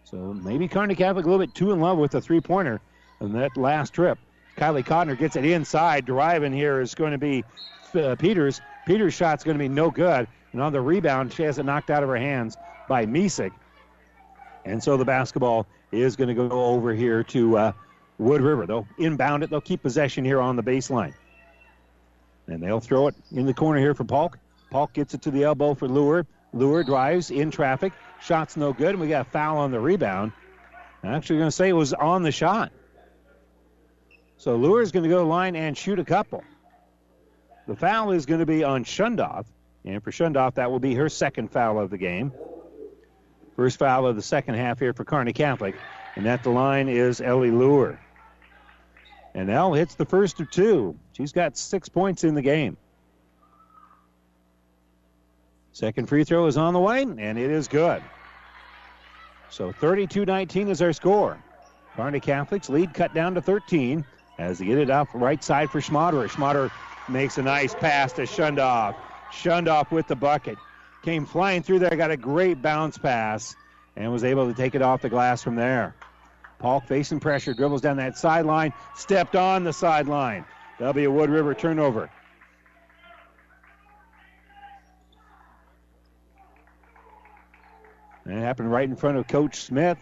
So 0.04 0.16
maybe 0.16 0.68
Kearney 0.68 0.94
Catholic 0.94 1.24
a 1.24 1.28
little 1.28 1.44
bit 1.44 1.54
too 1.54 1.72
in 1.72 1.80
love 1.80 1.98
with 1.98 2.12
the 2.12 2.20
three 2.20 2.40
pointer 2.40 2.80
on 3.20 3.32
that 3.32 3.56
last 3.56 3.92
trip. 3.94 4.18
Kylie 4.56 4.84
Codner 4.84 5.18
gets 5.18 5.36
it 5.36 5.44
inside. 5.44 6.04
Driving 6.04 6.52
here 6.52 6.80
is 6.80 6.94
going 6.94 7.12
to 7.12 7.18
be 7.18 7.44
uh, 7.94 8.14
Peters. 8.16 8.60
Peters' 8.86 9.14
shot's 9.14 9.44
going 9.44 9.56
to 9.56 9.62
be 9.62 9.68
no 9.68 9.90
good. 9.90 10.26
And 10.52 10.60
on 10.60 10.72
the 10.72 10.80
rebound, 10.80 11.32
she 11.32 11.42
has 11.44 11.58
it 11.58 11.64
knocked 11.64 11.90
out 11.90 12.02
of 12.02 12.08
her 12.08 12.16
hands 12.16 12.56
by 12.88 13.06
Misek. 13.06 13.52
And 14.64 14.82
so 14.82 14.96
the 14.96 15.04
basketball 15.04 15.66
is 15.90 16.14
going 16.16 16.28
to 16.28 16.34
go 16.34 16.50
over 16.50 16.92
here 16.92 17.22
to 17.24 17.56
uh, 17.56 17.72
Wood 18.18 18.42
River. 18.42 18.66
They'll 18.66 18.86
inbound 18.98 19.42
it. 19.42 19.50
They'll 19.50 19.60
keep 19.60 19.82
possession 19.82 20.24
here 20.24 20.40
on 20.40 20.56
the 20.56 20.62
baseline. 20.62 21.14
And 22.46 22.62
they'll 22.62 22.80
throw 22.80 23.08
it 23.08 23.14
in 23.30 23.46
the 23.46 23.54
corner 23.54 23.80
here 23.80 23.94
for 23.94 24.04
Polk. 24.04 24.38
Polk 24.70 24.92
gets 24.92 25.14
it 25.14 25.22
to 25.22 25.30
the 25.30 25.44
elbow 25.44 25.74
for 25.74 25.88
Lure. 25.88 26.26
Lure 26.52 26.84
drives 26.84 27.30
in 27.30 27.50
traffic. 27.50 27.92
Shot's 28.20 28.56
no 28.56 28.72
good, 28.72 28.90
and 28.90 29.00
we 29.00 29.08
got 29.08 29.26
a 29.26 29.30
foul 29.30 29.58
on 29.58 29.70
the 29.70 29.80
rebound. 29.80 30.32
I'm 31.02 31.14
actually 31.14 31.38
going 31.38 31.48
to 31.48 31.56
say 31.56 31.68
it 31.68 31.72
was 31.72 31.92
on 31.92 32.22
the 32.22 32.32
shot. 32.32 32.72
So 34.36 34.56
Lure 34.56 34.82
is 34.82 34.92
going 34.92 35.04
to 35.04 35.08
go 35.08 35.26
line 35.26 35.56
and 35.56 35.76
shoot 35.76 35.98
a 35.98 36.04
couple. 36.04 36.44
The 37.66 37.76
foul 37.76 38.12
is 38.12 38.26
going 38.26 38.40
to 38.40 38.46
be 38.46 38.64
on 38.64 38.84
Shundoff. 38.84 39.46
And 39.84 40.02
for 40.02 40.10
Shundoff, 40.10 40.54
that 40.54 40.70
will 40.70 40.80
be 40.80 40.94
her 40.94 41.08
second 41.08 41.50
foul 41.50 41.78
of 41.78 41.90
the 41.90 41.98
game. 41.98 42.32
First 43.56 43.78
foul 43.78 44.06
of 44.06 44.16
the 44.16 44.22
second 44.22 44.54
half 44.54 44.78
here 44.78 44.92
for 44.92 45.04
Kearney 45.04 45.32
Catholic. 45.32 45.74
And 46.16 46.26
at 46.26 46.42
the 46.42 46.50
line 46.50 46.88
is 46.88 47.20
Ellie 47.20 47.50
Lure. 47.50 48.00
And 49.34 49.50
Elle 49.50 49.74
hits 49.74 49.94
the 49.94 50.04
first 50.04 50.40
of 50.40 50.50
two. 50.50 50.98
She's 51.12 51.32
got 51.32 51.56
six 51.56 51.88
points 51.88 52.24
in 52.24 52.34
the 52.34 52.42
game. 52.42 52.76
Second 55.72 56.08
free 56.08 56.24
throw 56.24 56.46
is 56.46 56.56
on 56.56 56.74
the 56.74 56.80
way, 56.80 57.02
and 57.02 57.38
it 57.38 57.50
is 57.50 57.68
good. 57.68 58.02
So 59.50 59.72
32 59.72 60.24
19 60.24 60.68
is 60.68 60.80
our 60.82 60.92
score. 60.92 61.38
Kearney 61.96 62.20
Catholics 62.20 62.70
lead 62.70 62.94
cut 62.94 63.14
down 63.14 63.34
to 63.34 63.42
13 63.42 64.04
as 64.38 64.58
they 64.58 64.64
get 64.64 64.78
it 64.78 64.90
up 64.90 65.08
right 65.12 65.42
side 65.42 65.70
for 65.70 65.80
Schmaderer. 65.80 66.28
Schmaderer 66.28 66.70
makes 67.08 67.36
a 67.38 67.42
nice 67.42 67.74
pass 67.74 68.12
to 68.14 68.22
Shundoff. 68.22 68.94
Shundoff 69.30 69.90
with 69.90 70.06
the 70.06 70.16
bucket. 70.16 70.56
Came 71.02 71.26
flying 71.26 71.62
through 71.62 71.80
there, 71.80 71.96
got 71.96 72.10
a 72.10 72.16
great 72.16 72.62
bounce 72.62 72.96
pass, 72.96 73.56
and 73.96 74.10
was 74.12 74.24
able 74.24 74.48
to 74.48 74.54
take 74.54 74.74
it 74.74 74.82
off 74.82 75.02
the 75.02 75.08
glass 75.08 75.42
from 75.42 75.56
there. 75.56 75.94
Polk 76.58 76.86
facing 76.86 77.18
pressure, 77.18 77.52
dribbles 77.52 77.80
down 77.80 77.96
that 77.96 78.16
sideline, 78.16 78.72
stepped 78.94 79.34
on 79.34 79.64
the 79.64 79.72
sideline. 79.72 80.44
That'll 80.78 80.94
be 80.94 81.04
a 81.04 81.10
Wood 81.10 81.30
River 81.30 81.54
turnover. 81.54 82.10
And 88.24 88.38
it 88.38 88.42
happened 88.42 88.70
right 88.70 88.88
in 88.88 88.96
front 88.96 89.18
of 89.18 89.26
Coach 89.26 89.56
Smith. 89.56 89.98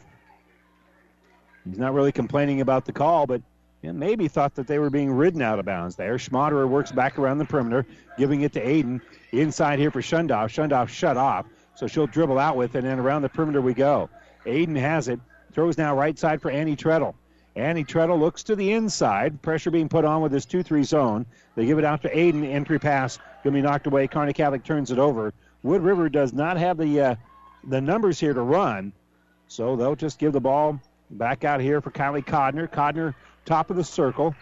He's 1.64 1.78
not 1.78 1.94
really 1.94 2.12
complaining 2.12 2.60
about 2.60 2.84
the 2.84 2.92
call, 2.92 3.26
but 3.26 3.42
yeah, 3.82 3.92
maybe 3.92 4.28
thought 4.28 4.54
that 4.56 4.66
they 4.66 4.78
were 4.78 4.90
being 4.90 5.10
ridden 5.10 5.40
out 5.40 5.58
of 5.58 5.64
bounds 5.64 5.96
there. 5.96 6.16
Schmaderer 6.16 6.68
works 6.68 6.92
back 6.92 7.18
around 7.18 7.38
the 7.38 7.44
perimeter, 7.44 7.86
giving 8.18 8.42
it 8.42 8.52
to 8.52 8.64
Aiden. 8.64 9.00
Inside 9.32 9.78
here 9.78 9.90
for 9.90 10.02
Shundoff. 10.02 10.48
Shundoff 10.48 10.88
shut 10.88 11.16
off, 11.16 11.46
so 11.74 11.86
she'll 11.86 12.06
dribble 12.06 12.38
out 12.38 12.56
with 12.56 12.74
it, 12.74 12.84
and 12.84 13.00
around 13.00 13.22
the 13.22 13.28
perimeter 13.28 13.62
we 13.62 13.72
go. 13.72 14.10
Aiden 14.44 14.76
has 14.76 15.08
it, 15.08 15.20
throws 15.52 15.78
now 15.78 15.96
right 15.96 16.18
side 16.18 16.42
for 16.42 16.50
Annie 16.50 16.76
Treadle. 16.76 17.14
Annie 17.56 17.84
Treadle 17.84 18.18
looks 18.18 18.44
to 18.44 18.56
the 18.56 18.72
inside. 18.72 19.42
Pressure 19.42 19.70
being 19.70 19.88
put 19.88 20.04
on 20.04 20.22
with 20.22 20.32
this 20.32 20.44
2 20.44 20.62
3 20.62 20.82
zone. 20.84 21.26
They 21.56 21.66
give 21.66 21.78
it 21.78 21.84
out 21.84 22.02
to 22.02 22.14
Aiden. 22.14 22.44
Entry 22.48 22.78
pass 22.78 23.18
going 23.42 23.54
to 23.54 23.58
be 23.58 23.62
knocked 23.62 23.86
away. 23.86 24.06
Kearney 24.06 24.32
Catholic 24.32 24.64
turns 24.64 24.90
it 24.90 24.98
over. 24.98 25.32
Wood 25.62 25.82
River 25.82 26.08
does 26.08 26.32
not 26.32 26.56
have 26.56 26.78
the 26.78 27.00
uh, 27.00 27.14
the 27.64 27.80
numbers 27.80 28.18
here 28.18 28.32
to 28.32 28.40
run, 28.40 28.92
so 29.48 29.76
they'll 29.76 29.96
just 29.96 30.18
give 30.18 30.32
the 30.32 30.40
ball 30.40 30.80
back 31.10 31.44
out 31.44 31.60
here 31.60 31.80
for 31.80 31.90
Kylie 31.90 32.24
Codner. 32.24 32.68
Codner, 32.68 33.14
top 33.44 33.70
of 33.70 33.76
the 33.76 33.84
circle. 33.84 34.34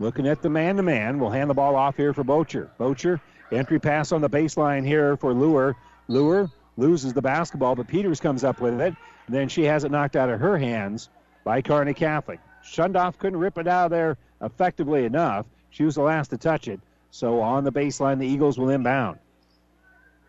Looking 0.00 0.26
at 0.26 0.42
the 0.42 0.50
man 0.50 0.76
to 0.76 0.82
man. 0.82 1.18
We'll 1.18 1.30
hand 1.30 1.50
the 1.50 1.54
ball 1.54 1.76
off 1.76 1.96
here 1.96 2.14
for 2.14 2.24
Bocher. 2.24 2.68
Bocher, 2.78 3.20
entry 3.52 3.78
pass 3.78 4.12
on 4.12 4.20
the 4.20 4.30
baseline 4.30 4.86
here 4.86 5.16
for 5.16 5.34
Lure. 5.34 5.76
Lure 6.06 6.50
loses 6.76 7.12
the 7.12 7.22
basketball, 7.22 7.74
but 7.74 7.86
Peters 7.88 8.20
comes 8.20 8.44
up 8.44 8.60
with 8.60 8.80
it. 8.80 8.94
And 9.26 9.36
then 9.36 9.48
she 9.48 9.64
has 9.64 9.84
it 9.84 9.90
knocked 9.90 10.16
out 10.16 10.30
of 10.30 10.40
her 10.40 10.56
hands 10.56 11.10
by 11.48 11.62
Kearney 11.62 11.94
Catholic. 11.94 12.40
Shundoff 12.62 13.16
couldn't 13.16 13.38
rip 13.38 13.56
it 13.56 13.66
out 13.66 13.86
of 13.86 13.90
there 13.90 14.18
effectively 14.42 15.06
enough. 15.06 15.46
She 15.70 15.82
was 15.82 15.94
the 15.94 16.02
last 16.02 16.28
to 16.28 16.36
touch 16.36 16.68
it. 16.68 16.78
So 17.10 17.40
on 17.40 17.64
the 17.64 17.72
baseline, 17.72 18.18
the 18.18 18.26
Eagles 18.26 18.58
will 18.58 18.68
inbound. 18.68 19.18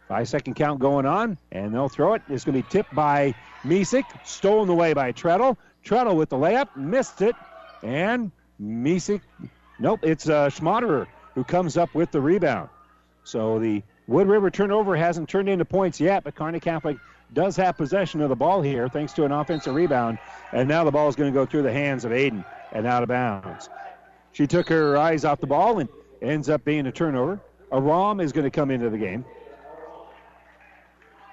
Five 0.08 0.30
second 0.30 0.54
count 0.54 0.80
going 0.80 1.06
on, 1.06 1.38
and 1.52 1.74
they'll 1.74 1.90
throw 1.90 2.14
it. 2.14 2.22
It's 2.30 2.46
going 2.46 2.56
to 2.56 2.64
be 2.64 2.72
tipped 2.72 2.96
by 2.96 3.36
Misek, 3.66 4.06
stolen 4.26 4.70
away 4.70 4.94
by 4.94 5.12
Treadle. 5.12 5.58
Treadle 5.84 6.16
with 6.16 6.30
the 6.30 6.38
layup, 6.38 6.74
missed 6.78 7.22
it, 7.22 7.36
and 7.84 8.32
Misek, 8.62 9.20
nope, 9.78 10.00
it's 10.04 10.30
uh, 10.30 10.48
Schmaderer 10.48 11.06
who 11.36 11.44
comes 11.44 11.76
up 11.76 11.94
with 11.94 12.12
the 12.12 12.22
rebound. 12.22 12.70
So 13.26 13.60
the 13.60 13.84
Wood 14.08 14.28
River 14.28 14.50
turnover 14.50 14.96
hasn't 14.96 15.28
turned 15.28 15.50
into 15.50 15.66
points 15.66 16.00
yet, 16.00 16.24
but 16.24 16.36
Kearney 16.36 16.62
Catholic 16.62 16.98
does 17.34 17.56
have 17.56 17.78
possession 17.78 18.22
of 18.22 18.30
the 18.30 18.36
ball 18.36 18.62
here 18.62 18.88
thanks 18.88 19.14
to 19.14 19.26
an 19.26 19.32
offensive 19.32 19.76
rebound. 19.76 20.18
And 20.52 20.68
now 20.68 20.84
the 20.84 20.92
ball 20.92 21.10
is 21.10 21.16
going 21.16 21.32
to 21.32 21.38
go 21.38 21.46
through 21.46 21.64
the 21.64 21.72
hands 21.72 22.06
of 22.06 22.12
Aiden 22.12 22.44
and 22.72 22.88
out 22.88 23.04
of 23.04 23.10
bounds. 23.10 23.70
She 24.32 24.48
took 24.48 24.70
her 24.70 24.98
eyes 24.98 25.26
off 25.26 25.40
the 25.40 25.48
ball 25.48 25.80
and 25.80 25.90
ends 26.22 26.50
up 26.50 26.64
being 26.64 26.88
a 26.88 26.92
turnover. 26.92 27.40
Aram 27.72 28.20
is 28.20 28.32
going 28.32 28.46
to 28.46 28.52
come 28.52 28.72
into 28.72 28.90
the 28.90 28.98
game. 28.98 29.26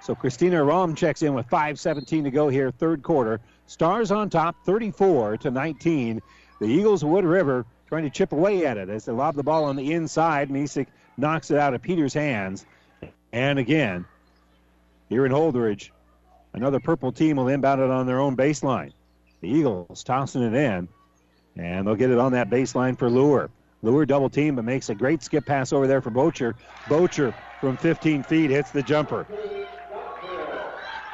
So 0.02 0.14
Christina 0.14 0.56
Aram 0.56 0.94
checks 0.94 1.22
in 1.22 1.34
with 1.34 1.48
5.17 1.48 2.24
to 2.24 2.30
go 2.30 2.48
here, 2.48 2.70
third 2.70 3.02
quarter. 3.02 3.40
Stars 3.66 4.10
on 4.12 4.30
top, 4.30 4.54
34 4.64 5.38
to 5.38 5.50
19. 5.50 6.22
The 6.60 6.66
Eagles 6.66 7.04
Wood 7.04 7.24
River 7.24 7.66
trying 7.88 8.04
to 8.04 8.10
chip 8.10 8.32
away 8.32 8.66
at 8.66 8.76
it 8.76 8.88
as 8.88 9.04
they 9.04 9.12
lob 9.12 9.34
the 9.34 9.42
ball 9.42 9.64
on 9.64 9.76
the 9.76 9.92
inside. 9.92 10.48
Misek 10.48 10.86
knocks 11.16 11.50
it 11.50 11.58
out 11.58 11.74
of 11.74 11.82
Peters' 11.82 12.14
hands. 12.14 12.66
And 13.32 13.58
again, 13.58 14.04
here 15.08 15.26
in 15.26 15.32
Holdrege. 15.32 15.90
Another 16.52 16.80
purple 16.80 17.12
team 17.12 17.36
will 17.36 17.48
inbound 17.48 17.80
it 17.80 17.90
on 17.90 18.06
their 18.06 18.20
own 18.20 18.36
baseline. 18.36 18.92
The 19.40 19.48
Eagles 19.48 20.02
tossing 20.02 20.42
it 20.42 20.54
in, 20.54 20.88
and 21.56 21.86
they'll 21.86 21.94
get 21.94 22.10
it 22.10 22.18
on 22.18 22.32
that 22.32 22.50
baseline 22.50 22.98
for 22.98 23.10
Lure. 23.10 23.50
Lure 23.82 24.06
double 24.06 24.30
team, 24.30 24.56
but 24.56 24.64
makes 24.64 24.88
a 24.88 24.94
great 24.94 25.22
skip 25.22 25.44
pass 25.46 25.72
over 25.72 25.86
there 25.86 26.00
for 26.00 26.10
Bocher. 26.10 26.54
Bocher 26.86 27.34
from 27.60 27.76
15 27.76 28.22
feet 28.22 28.50
hits 28.50 28.70
the 28.70 28.82
jumper. 28.82 29.26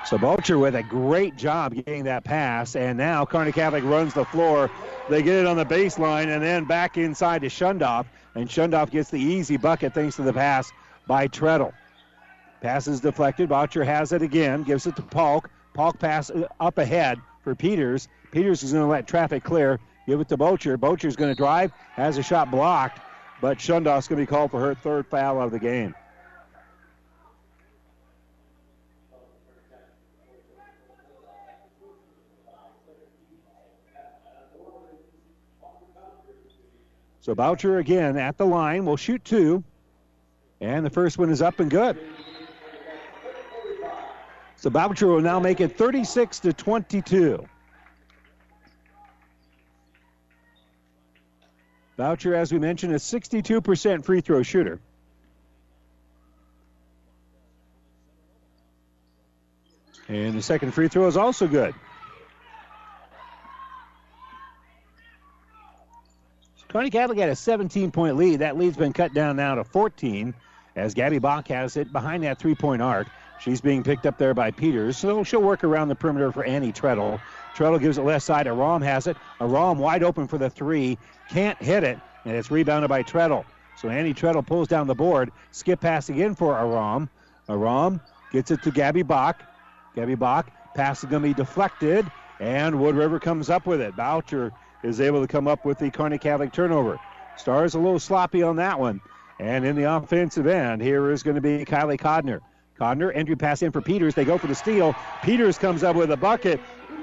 So 0.04 0.18
Bocher 0.18 0.60
with 0.60 0.74
a 0.74 0.82
great 0.82 1.36
job 1.36 1.74
getting 1.74 2.04
that 2.04 2.24
pass, 2.24 2.76
and 2.76 2.98
now 2.98 3.24
Kearney 3.24 3.52
Catholic 3.52 3.84
runs 3.84 4.14
the 4.14 4.24
floor. 4.24 4.70
They 5.08 5.22
get 5.22 5.36
it 5.36 5.46
on 5.46 5.56
the 5.56 5.64
baseline 5.66 6.28
and 6.28 6.42
then 6.42 6.64
back 6.64 6.96
inside 6.96 7.42
to 7.42 7.48
Shundoff, 7.48 8.06
and 8.34 8.48
Shundoff 8.48 8.90
gets 8.90 9.10
the 9.10 9.20
easy 9.20 9.56
bucket 9.56 9.94
thanks 9.94 10.16
to 10.16 10.22
the 10.22 10.32
pass 10.32 10.72
by 11.06 11.28
Treadle. 11.28 11.72
Pass 12.62 12.86
is 12.86 13.00
deflected. 13.00 13.48
Bocher 13.48 13.84
has 13.84 14.12
it 14.12 14.22
again, 14.22 14.62
gives 14.62 14.86
it 14.86 14.94
to 14.94 15.02
Polk. 15.02 15.50
Polk 15.74 15.98
pass 15.98 16.30
up 16.60 16.78
ahead 16.78 17.18
for 17.42 17.56
Peters. 17.56 18.06
Peters 18.30 18.62
is 18.62 18.72
going 18.72 18.84
to 18.84 18.88
let 18.88 19.08
traffic 19.08 19.42
clear, 19.42 19.80
give 20.06 20.20
it 20.20 20.28
to 20.28 20.38
Bocher. 20.38 20.76
Bocher's 20.76 21.16
going 21.16 21.32
to 21.32 21.36
drive, 21.36 21.72
has 21.94 22.18
a 22.18 22.22
shot 22.22 22.52
blocked, 22.52 23.00
but 23.40 23.58
Shundoff's 23.58 24.06
going 24.06 24.20
to 24.20 24.22
be 24.22 24.26
called 24.26 24.52
for 24.52 24.60
her 24.60 24.76
third 24.76 25.08
foul 25.08 25.42
of 25.42 25.50
the 25.50 25.58
game. 25.58 25.92
So 37.22 37.34
Bocher 37.34 37.80
again 37.80 38.16
at 38.16 38.38
the 38.38 38.46
line 38.46 38.84
will 38.84 38.96
shoot 38.96 39.24
two. 39.24 39.64
And 40.60 40.86
the 40.86 40.90
first 40.90 41.18
one 41.18 41.28
is 41.30 41.42
up 41.42 41.58
and 41.58 41.68
good. 41.68 41.98
So 44.62 44.70
Bocher 44.70 45.08
will 45.08 45.20
now 45.20 45.40
make 45.40 45.60
it 45.60 45.76
36 45.76 46.38
to 46.38 46.52
22. 46.52 47.44
Bocher, 51.98 52.36
as 52.36 52.52
we 52.52 52.60
mentioned, 52.60 52.92
a 52.92 52.98
62% 52.98 54.04
free 54.04 54.20
throw 54.20 54.44
shooter. 54.44 54.78
And 60.06 60.38
the 60.38 60.42
second 60.42 60.70
free 60.70 60.86
throw 60.86 61.08
is 61.08 61.16
also 61.16 61.48
good. 61.48 61.74
Kearney 66.68 66.90
Catholic 66.90 67.18
had 67.18 67.30
a 67.30 67.34
17 67.34 67.90
point 67.90 68.14
lead. 68.14 68.38
That 68.38 68.56
lead's 68.56 68.76
been 68.76 68.92
cut 68.92 69.12
down 69.12 69.34
now 69.34 69.56
to 69.56 69.64
14 69.64 70.32
as 70.76 70.94
Gabby 70.94 71.18
Bach 71.18 71.48
has 71.48 71.76
it 71.76 71.92
behind 71.92 72.22
that 72.22 72.38
three 72.38 72.54
point 72.54 72.80
arc. 72.80 73.08
She's 73.42 73.60
being 73.60 73.82
picked 73.82 74.06
up 74.06 74.18
there 74.18 74.34
by 74.34 74.52
Peters, 74.52 74.96
so 74.96 75.24
she'll 75.24 75.42
work 75.42 75.64
around 75.64 75.88
the 75.88 75.96
perimeter 75.96 76.30
for 76.30 76.44
Annie 76.44 76.70
Treadle. 76.70 77.20
Treadle 77.56 77.80
gives 77.80 77.98
it 77.98 78.02
left 78.02 78.24
side. 78.24 78.46
Aram 78.46 78.80
has 78.82 79.08
it. 79.08 79.16
Aram 79.40 79.78
wide 79.78 80.04
open 80.04 80.28
for 80.28 80.38
the 80.38 80.48
three. 80.48 80.96
Can't 81.28 81.60
hit 81.60 81.82
it, 81.82 81.98
and 82.24 82.36
it's 82.36 82.52
rebounded 82.52 82.88
by 82.88 83.02
Treadle. 83.02 83.44
So 83.76 83.88
Annie 83.88 84.14
Treadle 84.14 84.46
pulls 84.46 84.68
down 84.68 84.86
the 84.86 84.94
board. 84.94 85.32
Skip 85.50 85.80
pass 85.80 86.08
again 86.08 86.36
for 86.36 86.56
Aram. 86.56 87.10
Aram 87.48 88.00
gets 88.30 88.52
it 88.52 88.62
to 88.62 88.70
Gabby 88.70 89.02
Bach. 89.02 89.42
Gabby 89.96 90.14
Bach. 90.14 90.48
Pass 90.76 91.02
is 91.02 91.10
going 91.10 91.22
to 91.22 91.28
be 91.28 91.34
deflected, 91.34 92.08
and 92.38 92.80
Wood 92.80 92.94
River 92.94 93.18
comes 93.18 93.50
up 93.50 93.66
with 93.66 93.80
it. 93.80 93.96
Bocher 93.96 94.52
is 94.84 95.00
able 95.00 95.20
to 95.20 95.26
come 95.26 95.48
up 95.48 95.64
with 95.64 95.78
the 95.78 95.90
Kearney 95.90 96.18
Catholic 96.18 96.52
turnover. 96.52 97.00
Stars 97.36 97.74
a 97.74 97.78
little 97.80 97.98
sloppy 97.98 98.44
on 98.44 98.54
that 98.56 98.78
one. 98.78 99.00
And 99.40 99.64
in 99.64 99.74
the 99.74 99.92
offensive 99.92 100.46
end, 100.46 100.80
here 100.80 101.10
is 101.10 101.24
going 101.24 101.34
to 101.34 101.40
be 101.40 101.64
Kylie 101.64 101.98
Codner. 101.98 102.40
Codner, 102.82 103.12
entry 103.14 103.36
pass 103.36 103.62
in 103.62 103.70
for 103.70 103.80
Peters. 103.80 104.16
They 104.16 104.24
go 104.24 104.36
for 104.38 104.48
the 104.48 104.56
steal. 104.56 104.96
Peters 105.22 105.56
comes 105.56 105.84
up 105.84 105.94
with 105.94 106.10
a 106.10 106.16
bucket. 106.16 106.60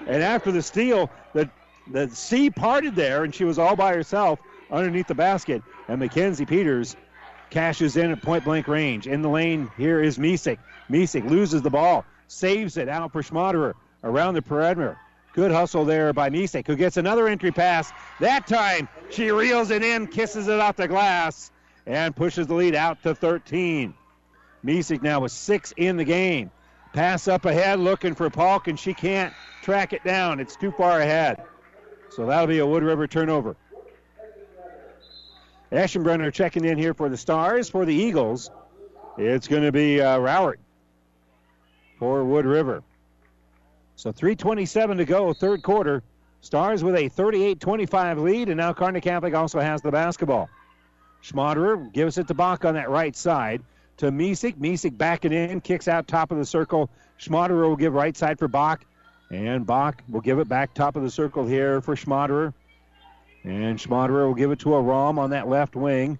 And 0.08 0.22
after 0.22 0.52
the 0.52 0.62
steal, 0.62 1.10
the, 1.34 1.50
the 1.90 2.10
sea 2.10 2.50
parted 2.50 2.96
there, 2.96 3.24
and 3.24 3.34
she 3.34 3.46
was 3.46 3.58
all 3.58 3.78
by 3.78 3.94
herself 3.94 4.40
underneath 4.70 5.08
the 5.08 5.16
basket. 5.16 5.64
And 5.88 6.00
Mackenzie 6.00 6.46
Peters 6.46 6.98
cashes 7.50 7.96
in 7.96 8.12
at 8.12 8.22
point 8.22 8.44
blank 8.44 8.68
range. 8.68 9.08
In 9.08 9.22
the 9.22 9.30
lane, 9.30 9.72
here 9.78 10.04
is 10.04 10.18
Misek. 10.18 10.58
Misek 10.90 11.28
loses 11.30 11.62
the 11.62 11.70
ball, 11.70 12.04
saves 12.28 12.76
it 12.76 12.90
out 12.90 13.14
for 13.14 13.22
Schmaderer 13.22 13.74
around 14.04 14.34
the 14.34 14.42
perimeter. 14.42 14.98
Good 15.32 15.52
hustle 15.52 15.86
there 15.86 16.12
by 16.12 16.30
Misek, 16.30 16.68
who 16.68 16.76
gets 16.76 16.98
another 16.98 17.30
entry 17.30 17.52
pass. 17.52 17.94
That 18.20 18.48
time, 18.48 18.90
she 19.10 19.32
reels 19.32 19.72
it 19.72 19.84
in, 19.84 20.08
kisses 20.08 20.50
it 20.50 20.60
off 20.60 20.76
the 20.76 20.90
glass, 20.90 21.52
and 21.86 22.14
pushes 22.14 22.48
the 22.48 22.56
lead 22.56 22.76
out 22.76 23.02
to 23.04 23.16
13. 23.16 23.94
Misek 24.66 25.02
now 25.02 25.22
with 25.22 25.32
six 25.32 25.74
in 25.78 25.98
the 25.98 26.04
game. 26.04 26.52
Pass 26.94 27.28
up 27.28 27.46
ahead, 27.46 27.80
looking 27.80 28.16
for 28.16 28.30
Polk, 28.30 28.68
and 28.68 28.80
she 28.80 28.94
can't 28.94 29.34
track 29.62 29.94
it 29.94 30.04
down. 30.04 30.40
It's 30.40 30.56
too 30.56 30.72
far 30.72 31.02
ahead. 31.02 31.44
So 32.10 32.26
that'll 32.26 32.48
be 32.48 32.60
a 32.60 32.66
Wood 32.66 32.84
River 32.84 33.08
turnover. 33.08 33.56
Eschenbrenner 35.72 36.34
checking 36.34 36.66
in 36.66 36.78
here 36.78 36.96
for 36.96 37.10
the 37.10 37.18
Stars. 37.18 37.70
For 37.70 37.86
the 37.86 37.94
Eagles, 37.94 38.50
it's 39.18 39.48
going 39.48 39.62
to 39.62 39.72
be 39.72 40.02
uh, 40.02 40.18
Rowert 40.18 40.58
for 42.00 42.24
Wood 42.24 42.46
River. 42.46 42.82
So 43.96 44.12
3.27 44.12 44.98
to 44.98 45.06
go, 45.06 45.34
third 45.34 45.62
quarter. 45.62 46.02
Stars 46.42 46.84
with 46.84 46.96
a 46.96 47.10
38 47.10 47.60
25 47.60 48.18
lead, 48.20 48.48
and 48.48 48.58
now 48.58 48.74
Kearney 48.74 49.02
Catholic 49.02 49.36
also 49.36 49.60
has 49.60 49.82
the 49.82 49.92
basketball. 49.92 50.50
Schmaderer 51.22 51.92
gives 51.92 52.18
it 52.18 52.28
to 52.30 52.34
Bach 52.34 52.64
on 52.64 52.74
that 52.76 52.90
right 52.90 53.16
side 53.16 53.62
to 54.00 54.12
Misek. 54.12 54.56
Misek 54.56 54.98
backing 54.98 55.32
in, 55.32 55.62
kicks 55.62 55.88
out 55.88 56.08
top 56.08 56.32
of 56.32 56.38
the 56.38 56.46
circle. 56.46 56.90
Schmaderer 57.20 57.70
will 57.70 57.76
give 57.76 57.94
right 57.94 58.16
side 58.16 58.40
for 58.40 58.48
Bach, 58.48 58.84
and 59.30 59.66
Bach 59.66 60.02
will 60.10 60.22
give 60.22 60.40
it 60.40 60.50
back 60.50 60.74
top 60.74 60.96
of 60.96 61.04
the 61.04 61.12
circle 61.12 61.46
here 61.46 61.82
for 61.82 61.96
Schmaderer. 61.96 62.54
And 63.44 63.78
Schmaderer 63.78 64.26
will 64.28 64.34
give 64.34 64.52
it 64.52 64.60
to 64.60 64.74
Aram 64.74 65.20
on 65.20 65.30
that 65.32 65.48
left 65.48 65.76
wing. 65.76 66.18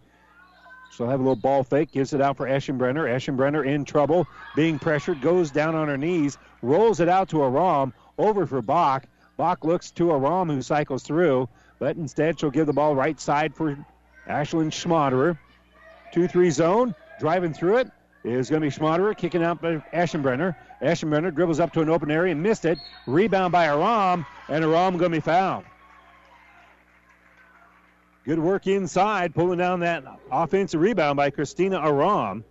So 0.92 1.08
have 1.08 1.20
a 1.20 1.24
little 1.24 1.36
ball 1.36 1.64
fake, 1.64 1.92
gives 1.92 2.14
it 2.14 2.22
out 2.22 2.38
for 2.38 2.48
Eschenbrenner. 2.48 3.08
Eschenbrenner 3.08 3.66
in 3.66 3.86
trouble, 3.86 4.28
being 4.56 4.80
pressured, 4.80 5.22
goes 5.22 5.52
down 5.52 5.76
on 5.76 5.88
her 5.88 5.98
knees, 5.98 6.38
rolls 6.62 7.00
it 7.00 7.08
out 7.08 7.30
to 7.30 7.44
Aram, 7.44 7.94
over 8.18 8.46
for 8.46 8.62
Bach. 8.62 9.06
Bach 9.38 9.64
looks 9.64 9.92
to 9.92 10.12
Aram, 10.12 10.50
who 10.50 10.62
cycles 10.62 11.04
through, 11.04 11.48
but 11.78 11.96
instead 11.96 12.40
she'll 12.40 12.50
give 12.50 12.68
the 12.68 12.74
ball 12.74 12.96
right 12.96 13.20
side 13.20 13.56
for 13.56 13.78
Ashlyn 14.28 14.72
Schmaderer. 14.72 15.38
2 16.12 16.28
3 16.28 16.50
zone, 16.50 16.96
driving 17.20 17.54
through 17.54 17.78
it 17.78 17.92
is 18.24 18.50
going 18.50 18.62
to 18.62 18.68
be 18.68 18.72
Schmaderer, 18.72 19.16
kicking 19.16 19.44
out 19.44 19.62
by 19.62 19.78
Eschenbrenner. 19.94 20.56
Eschenbrenner 20.82 21.34
dribbles 21.34 21.60
up 21.60 21.72
to 21.74 21.82
an 21.82 21.90
open 21.90 22.12
area 22.12 22.32
and 22.32 22.42
missed 22.42 22.66
it. 22.66 22.80
Rebound 23.06 23.52
by 23.52 23.68
Aram, 23.68 24.26
and 24.48 24.64
Aram 24.64 24.98
going 24.98 25.12
to 25.12 25.18
be 25.18 25.22
fouled. 25.22 25.66
Good 28.26 28.40
work 28.40 28.68
inside, 28.68 29.34
pulling 29.34 29.58
down 29.58 29.80
that 29.82 30.04
offensive 30.32 30.82
rebound 30.82 31.18
by 31.18 31.30
Christina 31.30 31.80
Aram. 31.80 32.44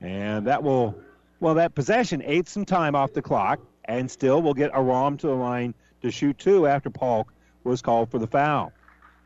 And 0.00 0.46
that 0.46 0.62
will, 0.62 0.94
well, 1.40 1.54
that 1.54 1.74
possession 1.74 2.22
ate 2.24 2.48
some 2.48 2.64
time 2.64 2.94
off 2.94 3.12
the 3.12 3.22
clock, 3.22 3.60
and 3.84 4.10
still 4.10 4.42
will 4.42 4.54
get 4.54 4.70
Aram 4.74 5.16
to 5.18 5.26
the 5.26 5.34
line 5.34 5.74
to 6.02 6.10
shoot 6.10 6.38
two 6.38 6.66
after 6.66 6.90
Polk 6.90 7.32
was 7.64 7.82
called 7.82 8.10
for 8.10 8.18
the 8.18 8.26
foul. 8.26 8.72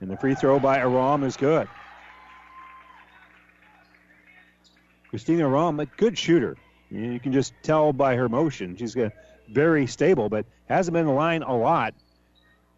And 0.01 0.11
the 0.11 0.17
free 0.17 0.35
throw 0.35 0.59
by 0.59 0.79
Aram 0.79 1.23
is 1.23 1.37
good. 1.37 1.69
Christina 5.13 5.47
Aram, 5.47 5.79
a 5.79 5.85
good 5.85 6.17
shooter. 6.17 6.57
You 6.91 7.21
can 7.21 7.35
just 7.35 7.53
tell 7.63 7.93
by 7.93 8.17
her 8.17 8.31
motion. 8.31 8.75
She's 8.77 8.97
very 9.47 9.87
stable, 9.87 10.31
but 10.31 10.47
hasn't 10.71 10.95
been 10.95 11.03
in 11.03 11.07
the 11.09 11.13
line 11.13 11.43
a 11.43 11.55
lot. 11.55 11.93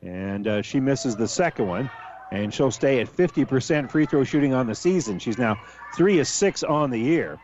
And 0.03 0.49
uh, 0.49 0.62
she 0.62 0.80
misses 0.80 1.14
the 1.14 1.28
second 1.28 1.68
one. 1.68 1.89
And 2.32 2.53
she'll 2.53 2.72
stay 2.72 2.99
at 2.99 3.07
50% 3.07 3.89
free 3.89 4.07
throw 4.07 4.24
shooting 4.24 4.53
on 4.53 4.66
the 4.66 4.74
season. 4.74 5.20
She's 5.20 5.39
now 5.39 5.61
3 5.95 6.18
of 6.18 6.26
6 6.26 6.64
on 6.64 6.91
the 6.91 6.99
year. 6.99 7.39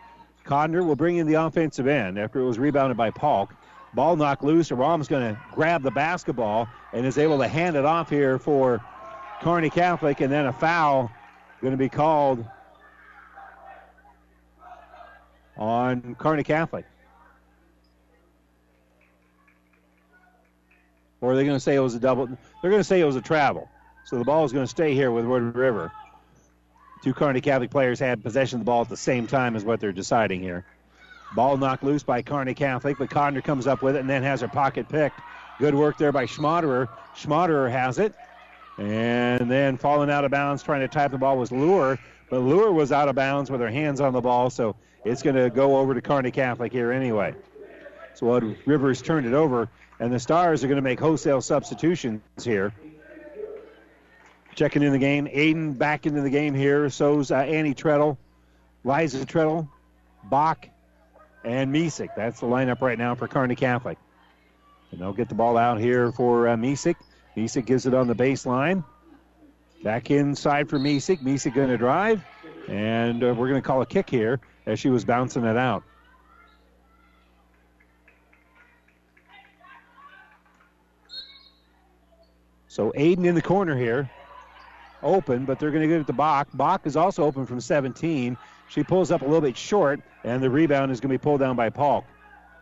Codner 0.45 0.85
will 0.85 0.97
bring 0.97 1.19
in 1.19 1.29
the 1.29 1.35
offensive 1.35 1.87
end 1.87 2.19
after 2.19 2.41
it 2.41 2.45
was 2.45 2.59
rebounded 2.59 2.97
by 2.97 3.11
Polk. 3.11 3.55
Ball 3.95 4.17
knocked 4.17 4.43
loose. 4.43 4.73
Aram's 4.73 5.07
going 5.07 5.37
to 5.37 5.41
grab 5.53 5.85
the 5.85 5.93
basketball 5.93 6.67
and 6.93 7.07
is 7.07 7.17
able 7.17 7.39
to 7.39 7.47
hand 7.47 7.77
it 7.77 7.85
off 7.85 8.11
here 8.11 8.41
for 8.41 8.85
Kearney 9.41 9.71
Catholic. 9.71 10.21
And 10.21 10.33
then 10.33 10.47
a 10.47 10.53
foul 10.53 11.13
going 11.61 11.75
to 11.75 11.79
be 11.79 11.89
called 11.89 12.45
on 15.61 16.17
Kearney 16.19 16.43
Catholic. 16.43 16.87
Or 21.21 21.33
are 21.33 21.37
they 21.37 21.45
going 21.45 21.57
to 21.57 21.61
say 21.61 21.75
it 21.75 21.81
was 21.81 21.95
a 21.95 22.01
double? 22.01 22.27
They're 22.27 22.71
going 22.71 22.81
to 22.81 22.85
say 22.85 23.01
it 23.01 23.05
was 23.05 23.17
a 23.17 23.21
travel. 23.21 23.69
So 24.07 24.19
the 24.19 24.25
ball 24.25 24.45
is 24.47 24.53
going 24.53 24.65
to 24.65 24.71
stay 24.71 24.95
here 24.95 25.11
with 25.11 25.27
Wood 25.27 25.55
River. 25.55 25.93
Two 27.05 27.13
Kearney 27.13 27.43
Catholic 27.43 27.71
players 27.71 28.01
had 28.01 28.23
possession 28.23 28.57
of 28.57 28.61
the 28.63 28.65
ball 28.65 28.81
at 28.83 28.89
the 28.89 28.97
same 28.97 29.27
time, 29.27 29.55
is 29.55 29.65
what 29.65 29.81
they're 29.81 29.93
deciding 29.93 30.41
here. 30.41 30.65
Ball 31.37 31.59
knocked 31.59 31.85
loose 31.85 32.03
by 32.03 32.23
Kearney 32.23 32.55
Catholic, 32.55 32.99
but 32.99 33.11
Codner 33.11 33.45
comes 33.45 33.67
up 33.67 33.83
with 33.83 33.97
it 33.97 34.01
and 34.01 34.11
then 34.11 34.23
has 34.23 34.41
her 34.41 34.49
pocket 34.49 34.89
picked. 34.89 35.21
Good 35.59 35.75
work 35.75 35.99
there 35.99 36.11
by 36.11 36.25
Schmaderer. 36.25 36.89
Schmaderer 37.15 37.71
has 37.71 37.99
it. 37.99 38.15
And 38.79 39.51
then 39.51 39.77
falling 39.77 40.11
out 40.11 40.25
of 40.25 40.31
bounds, 40.31 40.63
trying 40.63 40.81
to 40.81 40.89
type 40.89 41.11
the 41.11 41.19
ball 41.19 41.37
was 41.37 41.53
Lure, 41.53 41.99
but 42.31 42.41
Lure 42.41 42.73
was 42.73 42.93
out 42.93 43.09
of 43.09 43.15
bounds 43.15 43.51
with 43.51 43.61
her 43.61 43.71
hands 43.71 44.01
on 44.01 44.15
the 44.15 44.23
ball, 44.23 44.49
so 44.49 44.75
it's 45.05 45.23
going 45.23 45.37
to 45.37 45.51
go 45.51 45.79
over 45.79 45.95
to 45.95 46.01
Kearney 46.01 46.31
Catholic 46.31 46.73
here 46.73 46.93
anyway. 46.93 47.35
So 48.15 48.27
Wood 48.27 48.59
Rivers 48.67 49.01
turned 49.01 49.27
it 49.27 49.33
over, 49.33 49.69
and 49.99 50.13
the 50.13 50.21
Stars 50.21 50.63
are 50.63 50.67
going 50.67 50.77
to 50.77 50.83
make 50.83 51.01
wholesale 51.01 51.41
substitutions 51.41 52.21
here. 52.43 52.75
Checking 54.55 54.83
in 54.83 54.93
the 54.93 54.99
game, 54.99 55.27
Aiden 55.27 55.79
back 55.79 56.07
into 56.07 56.21
the 56.21 56.31
game 56.31 56.55
here. 56.55 56.91
So's 56.91 57.31
uh, 57.31 57.37
Annie 57.37 57.75
Treadle, 57.75 58.19
Liza 58.85 59.25
Treadle, 59.25 59.69
Bach, 60.25 60.69
and 61.45 61.75
Misek. 61.75 62.09
That's 62.17 62.41
the 62.41 62.47
lineup 62.47 62.81
right 62.81 62.99
now 62.99 63.15
for 63.15 63.29
Kearney 63.29 63.57
Catholic. 63.57 63.97
And 64.91 65.01
they'll 65.01 65.13
get 65.13 65.29
the 65.29 65.35
ball 65.35 65.57
out 65.57 65.81
here 65.81 66.13
for 66.13 66.49
uh. 66.49 66.57
Misek 66.57 66.97
gives 67.65 67.87
it 67.87 67.95
on 67.95 68.09
the 68.09 68.15
baseline. 68.15 68.85
Back 69.83 70.11
inside 70.11 70.69
for 70.69 70.79
Misek. 70.79 71.21
Misek 71.21 71.55
going 71.55 71.69
to 71.69 71.79
drive. 71.79 72.23
And 72.69 73.23
uh, 73.23 73.29
we're 73.29 73.49
going 73.49 73.63
to 73.63 73.67
call 73.67 73.81
a 73.81 73.87
kick 73.87 74.11
here 74.11 74.41
as 74.71 74.79
she 74.79 74.89
was 74.89 75.05
bouncing 75.05 75.45
it 75.45 75.57
out. 75.57 75.83
So 82.69 82.93
Aiden 82.93 83.27
in 83.27 83.35
the 83.35 83.43
corner 83.43 83.77
here. 83.77 84.09
Open, 85.03 85.47
but 85.47 85.59
they're 85.59 85.71
going 85.71 85.83
to 85.83 85.89
give 85.89 86.03
it 86.03 86.07
to 86.09 86.13
Bach. 86.13 86.49
Bach 86.55 86.83
is 86.85 86.95
also 86.95 87.25
open 87.25 87.47
from 87.47 87.59
17. 87.61 88.37
She 88.69 88.85
pulls 88.85 89.11
up 89.11 89.23
a 89.23 89.25
little 89.25 89.41
bit 89.41 89.57
short, 89.57 90.01
and 90.25 90.43
the 90.43 90.51
rebound 90.51 90.93
is 90.93 91.01
going 91.01 91.11
to 91.11 91.19
be 91.19 91.23
pulled 91.23 91.41
down 91.41 91.57
by 91.57 91.71
Polk. 91.71 92.05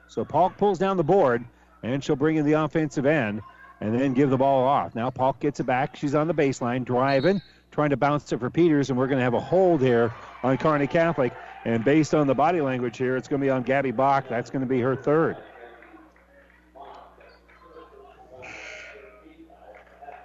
So 0.06 0.24
Polk 0.24 0.56
pulls 0.56 0.78
down 0.78 0.96
the 0.96 1.04
board, 1.04 1.44
and 1.82 2.02
she'll 2.02 2.16
bring 2.16 2.36
in 2.36 2.46
the 2.46 2.52
offensive 2.52 3.06
end 3.06 3.42
and 3.80 3.98
then 3.98 4.14
give 4.14 4.30
the 4.30 4.36
ball 4.36 4.64
off. 4.64 4.94
Now 4.94 5.10
Polk 5.10 5.40
gets 5.40 5.60
it 5.60 5.64
back. 5.64 5.96
She's 5.96 6.14
on 6.14 6.28
the 6.28 6.34
baseline, 6.34 6.84
driving, 6.84 7.42
trying 7.72 7.90
to 7.90 7.96
bounce 7.96 8.32
it 8.32 8.38
for 8.38 8.50
Peters, 8.50 8.90
and 8.90 8.98
we're 8.98 9.08
going 9.08 9.18
to 9.18 9.24
have 9.24 9.34
a 9.34 9.40
hold 9.40 9.80
here 9.80 10.14
on 10.42 10.56
Kearney 10.58 10.86
Catholic. 10.86 11.32
And 11.68 11.84
based 11.84 12.14
on 12.14 12.26
the 12.26 12.34
body 12.34 12.62
language 12.62 12.96
here, 12.96 13.14
it's 13.14 13.28
going 13.28 13.42
to 13.42 13.44
be 13.44 13.50
on 13.50 13.62
Gabby 13.62 13.90
Bach. 13.90 14.26
That's 14.26 14.48
going 14.48 14.62
to 14.62 14.66
be 14.66 14.80
her 14.80 14.96
third. 14.96 15.36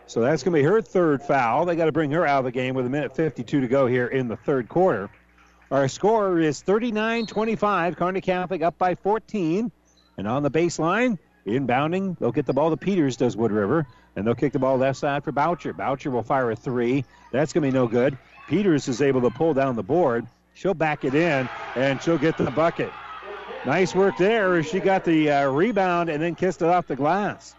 So 0.06 0.22
that's 0.22 0.42
going 0.42 0.54
to 0.54 0.60
be 0.60 0.64
her 0.64 0.82
third 0.82 1.22
foul. 1.22 1.66
They 1.66 1.76
got 1.76 1.88
to 1.88 1.92
bring 1.92 2.12
her 2.12 2.26
out 2.26 2.40
of 2.40 2.46
the 2.46 2.52
game 2.52 2.76
with 2.76 2.86
a 2.86 2.90
minute 2.90 3.14
52 3.14 3.60
to 3.60 3.68
go 3.68 3.88
here 3.88 4.08
in 4.08 4.30
the 4.30 4.38
third 4.38 4.70
quarter. 4.70 5.10
Our 5.70 5.90
score 5.90 6.40
is 6.40 6.62
39 6.62 7.26
25. 7.26 7.98
Kearney 7.98 8.22
Catholic 8.22 8.62
up 8.62 8.78
by 8.78 8.96
14. 8.96 9.70
And 10.16 10.28
on 10.30 10.44
the 10.44 10.52
baseline, 10.52 11.18
inbounding, 11.46 12.18
they'll 12.20 12.32
get 12.32 12.46
the 12.46 12.54
ball 12.54 12.70
to 12.70 12.78
Peters, 12.78 13.18
does 13.18 13.36
Wood 13.36 13.52
River. 13.52 13.86
And 14.16 14.26
they'll 14.26 14.34
kick 14.34 14.54
the 14.54 14.60
ball 14.60 14.78
left 14.78 14.98
side 14.98 15.26
for 15.26 15.34
Bocher. 15.34 15.74
Bocher 15.74 16.10
will 16.10 16.24
fire 16.24 16.52
a 16.52 16.56
three. 16.56 17.04
That's 17.34 17.52
going 17.52 17.64
to 17.64 17.68
be 17.70 17.78
no 17.78 17.86
good. 17.86 18.18
Peters 18.48 18.88
is 18.88 19.02
able 19.02 19.20
to 19.24 19.30
pull 19.30 19.54
down 19.54 19.76
the 19.76 19.84
board. 19.84 20.26
She'll 20.54 20.74
back 20.74 21.04
it 21.04 21.16
in, 21.16 21.50
and 21.76 22.02
she'll 22.02 22.18
get 22.18 22.38
the 22.38 22.52
bucket. 22.52 22.92
Nice 23.66 23.96
work 23.96 24.18
there. 24.18 24.62
She 24.64 24.80
got 24.80 25.06
the 25.06 25.32
uh, 25.32 25.50
rebound 25.50 26.10
and 26.10 26.22
then 26.22 26.36
kissed 26.36 26.62
it 26.62 26.68
off 26.68 26.88
the 26.88 26.96
glass. 26.96 27.56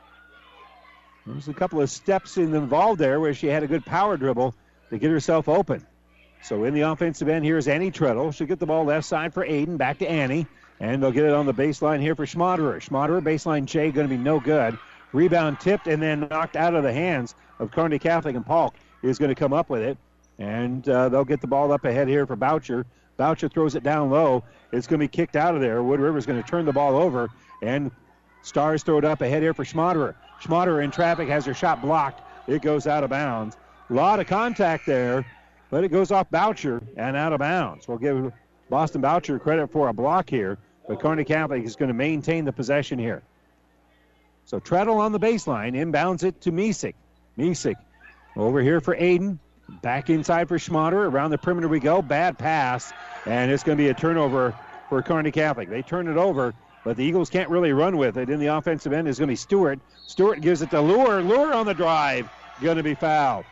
There's 1.27 1.49
a 1.49 1.55
couple 1.55 1.81
of 1.81 1.89
steps 1.89 2.37
involved 2.37 3.01
there 3.01 3.19
where 3.19 3.33
she 3.33 3.47
had 3.47 3.63
a 3.63 3.67
good 3.67 3.85
power 3.87 4.17
dribble 4.17 4.55
to 4.91 4.99
get 4.99 5.11
herself 5.11 5.49
open. 5.49 5.87
So 6.43 6.65
in 6.65 6.75
the 6.75 6.83
offensive 6.83 7.29
end, 7.29 7.45
here's 7.45 7.67
Annie 7.69 7.91
Treadle. 7.91 8.31
She'll 8.33 8.47
get 8.47 8.59
the 8.59 8.67
ball 8.67 8.85
left 8.85 9.07
side 9.07 9.33
for 9.33 9.47
Aiden. 9.47 9.79
Back 9.79 9.99
to 10.01 10.07
Annie. 10.07 10.47
And 10.79 11.03
they'll 11.03 11.13
get 11.13 11.25
it 11.25 11.33
on 11.33 11.47
the 11.47 11.55
baseline 11.55 12.01
here 12.01 12.15
for 12.15 12.27
Schmaderer. 12.27 12.81
Schmaderer, 12.81 13.23
baseline 13.23 13.65
J, 13.65 13.91
going 13.91 14.07
to 14.07 14.15
be 14.15 14.23
no 14.23 14.41
good. 14.41 14.79
Rebound 15.13 15.61
tipped 15.61 15.87
and 15.87 16.03
then 16.03 16.29
knocked 16.31 16.57
out 16.57 16.75
of 16.75 16.83
the 16.83 16.93
hands 16.93 17.35
of 17.59 17.71
Kearney 17.71 17.99
Catholic, 17.99 18.37
and 18.37 18.45
Polk 18.45 18.75
is 19.03 19.19
going 19.19 19.31
to 19.31 19.35
come 19.35 19.53
up 19.53 19.71
with 19.71 19.81
it. 19.81 19.97
And 20.39 20.89
uh, 20.89 21.09
they'll 21.09 21.25
get 21.25 21.41
the 21.41 21.47
ball 21.47 21.73
up 21.73 21.85
ahead 21.85 22.09
here 22.09 22.27
for 22.27 22.37
Bocher. 22.37 22.85
Bocher 23.19 23.53
throws 23.53 23.75
it 23.75 23.83
down 23.83 24.11
low. 24.11 24.43
It's 24.73 24.87
going 24.87 24.99
to 24.99 25.05
be 25.05 25.09
kicked 25.09 25.37
out 25.37 25.55
of 25.55 25.61
there. 25.61 25.83
Wood 25.83 26.01
River's 26.01 26.27
going 26.27 26.43
to 26.43 26.49
turn 26.49 26.65
the 26.65 26.73
ball 26.73 26.97
over, 26.97 27.31
and 27.63 27.91
Stars 28.43 28.83
throw 28.83 28.99
it 28.99 29.05
up 29.05 29.21
ahead 29.21 29.43
here 29.43 29.55
for 29.55 29.65
Schmaderer. 29.65 30.15
Schmaderer 30.43 30.83
in 30.83 30.91
traffic 30.91 31.29
has 31.29 31.47
her 31.47 31.55
shot 31.55 31.81
blocked. 31.81 32.23
It 32.49 32.61
goes 32.63 32.87
out 32.87 33.05
of 33.05 33.11
bounds. 33.11 33.57
A 33.89 33.93
lot 33.95 34.19
of 34.19 34.27
contact 34.27 34.87
there, 34.87 35.25
but 35.71 35.85
it 35.85 35.89
goes 35.89 36.11
off 36.11 36.29
Bocher 36.31 36.83
and 36.97 37.17
out 37.17 37.33
of 37.33 37.39
bounds. 37.39 37.87
We'll 37.87 37.99
give 37.99 38.33
Boston 38.69 39.03
Bocher 39.03 39.41
credit 39.41 39.71
for 39.71 39.89
a 39.89 39.93
block 39.93 40.29
here, 40.29 40.59
but 40.89 41.01
Kearney 41.01 41.25
Catholic 41.25 41.65
is 41.65 41.77
going 41.77 41.89
to 41.89 41.95
maintain 41.95 42.45
the 42.45 42.53
possession 42.53 42.99
here. 42.99 43.23
So 44.45 44.59
Treadle 44.59 44.97
on 44.97 45.13
the 45.13 45.21
baseline, 45.21 45.75
inbounds 45.75 46.23
it 46.23 46.41
to 46.43 46.53
Misek. 46.53 46.95
Misek 47.39 47.77
over 48.37 48.61
here 48.61 48.81
for 48.81 48.95
Aiden. 48.95 49.39
Back 49.69 50.11
inside 50.11 50.49
for 50.49 50.59
Schmaderer. 50.59 51.11
Around 51.11 51.31
the 51.31 51.39
perimeter 51.39 51.69
we 51.69 51.81
go. 51.81 52.03
Bad 52.03 52.39
pass, 52.39 52.93
and 53.27 53.51
it's 53.51 53.63
going 53.63 53.79
to 53.79 53.83
be 53.83 53.89
a 53.89 53.95
turnover 53.95 54.55
for 54.89 55.03
Kearney 55.03 55.31
Catholic. 55.31 55.69
They 55.69 55.83
turn 55.83 56.09
it 56.09 56.17
over, 56.17 56.55
but 56.85 56.97
the 56.97 57.05
Eagles 57.05 57.31
can't 57.31 57.49
really 57.49 57.73
run 57.73 57.97
with 57.97 58.19
it. 58.19 58.29
In 58.29 58.39
the 58.39 58.47
offensive 58.47 58.93
end 58.93 59.09
is 59.09 59.19
going 59.19 59.29
to 59.29 59.33
be 59.33 59.37
Stewart. 59.37 59.79
Stewart 60.07 60.41
gives 60.41 60.63
it 60.63 60.71
to 60.71 60.81
Lure. 60.81 61.23
Lure 61.23 61.55
on 61.55 61.67
the 61.67 61.75
drive. 61.75 62.29
Going 62.61 62.77
to 62.77 62.83
be 62.83 62.95
fouled. 62.95 63.45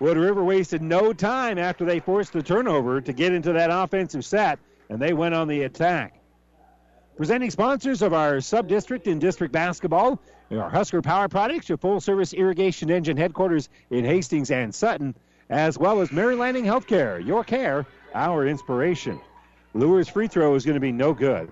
Wood 0.00 0.16
River 0.16 0.44
wasted 0.44 0.82
no 0.82 1.12
time 1.12 1.58
after 1.58 1.84
they 1.84 2.00
forced 2.00 2.32
the 2.32 2.42
turnover 2.42 3.00
to 3.00 3.12
get 3.12 3.32
into 3.32 3.52
that 3.54 3.70
offensive 3.70 4.24
set, 4.24 4.58
and 4.88 5.00
they 5.00 5.12
went 5.12 5.34
on 5.34 5.48
the 5.48 5.62
attack. 5.62 6.20
Presenting 7.16 7.50
sponsors 7.50 8.02
of 8.02 8.12
our 8.12 8.40
sub-district 8.40 9.06
in 9.06 9.18
district 9.18 9.52
basketball 9.52 10.20
our 10.50 10.70
Husker 10.70 11.02
Power 11.02 11.28
Products, 11.28 11.68
your 11.68 11.78
full-service 11.78 12.32
irrigation 12.32 12.90
engine 12.90 13.16
headquarters 13.16 13.68
in 13.90 14.04
Hastings 14.04 14.50
and 14.50 14.74
Sutton, 14.74 15.14
as 15.50 15.78
well 15.78 16.00
as 16.00 16.12
Mary 16.12 16.36
Lanning 16.36 16.64
Healthcare, 16.64 17.24
your 17.24 17.44
care, 17.44 17.86
our 18.14 18.46
inspiration. 18.46 19.20
Lure's 19.74 20.08
free 20.08 20.28
throw 20.28 20.54
is 20.54 20.64
going 20.64 20.74
to 20.74 20.80
be 20.80 20.92
no 20.92 21.12
good. 21.12 21.50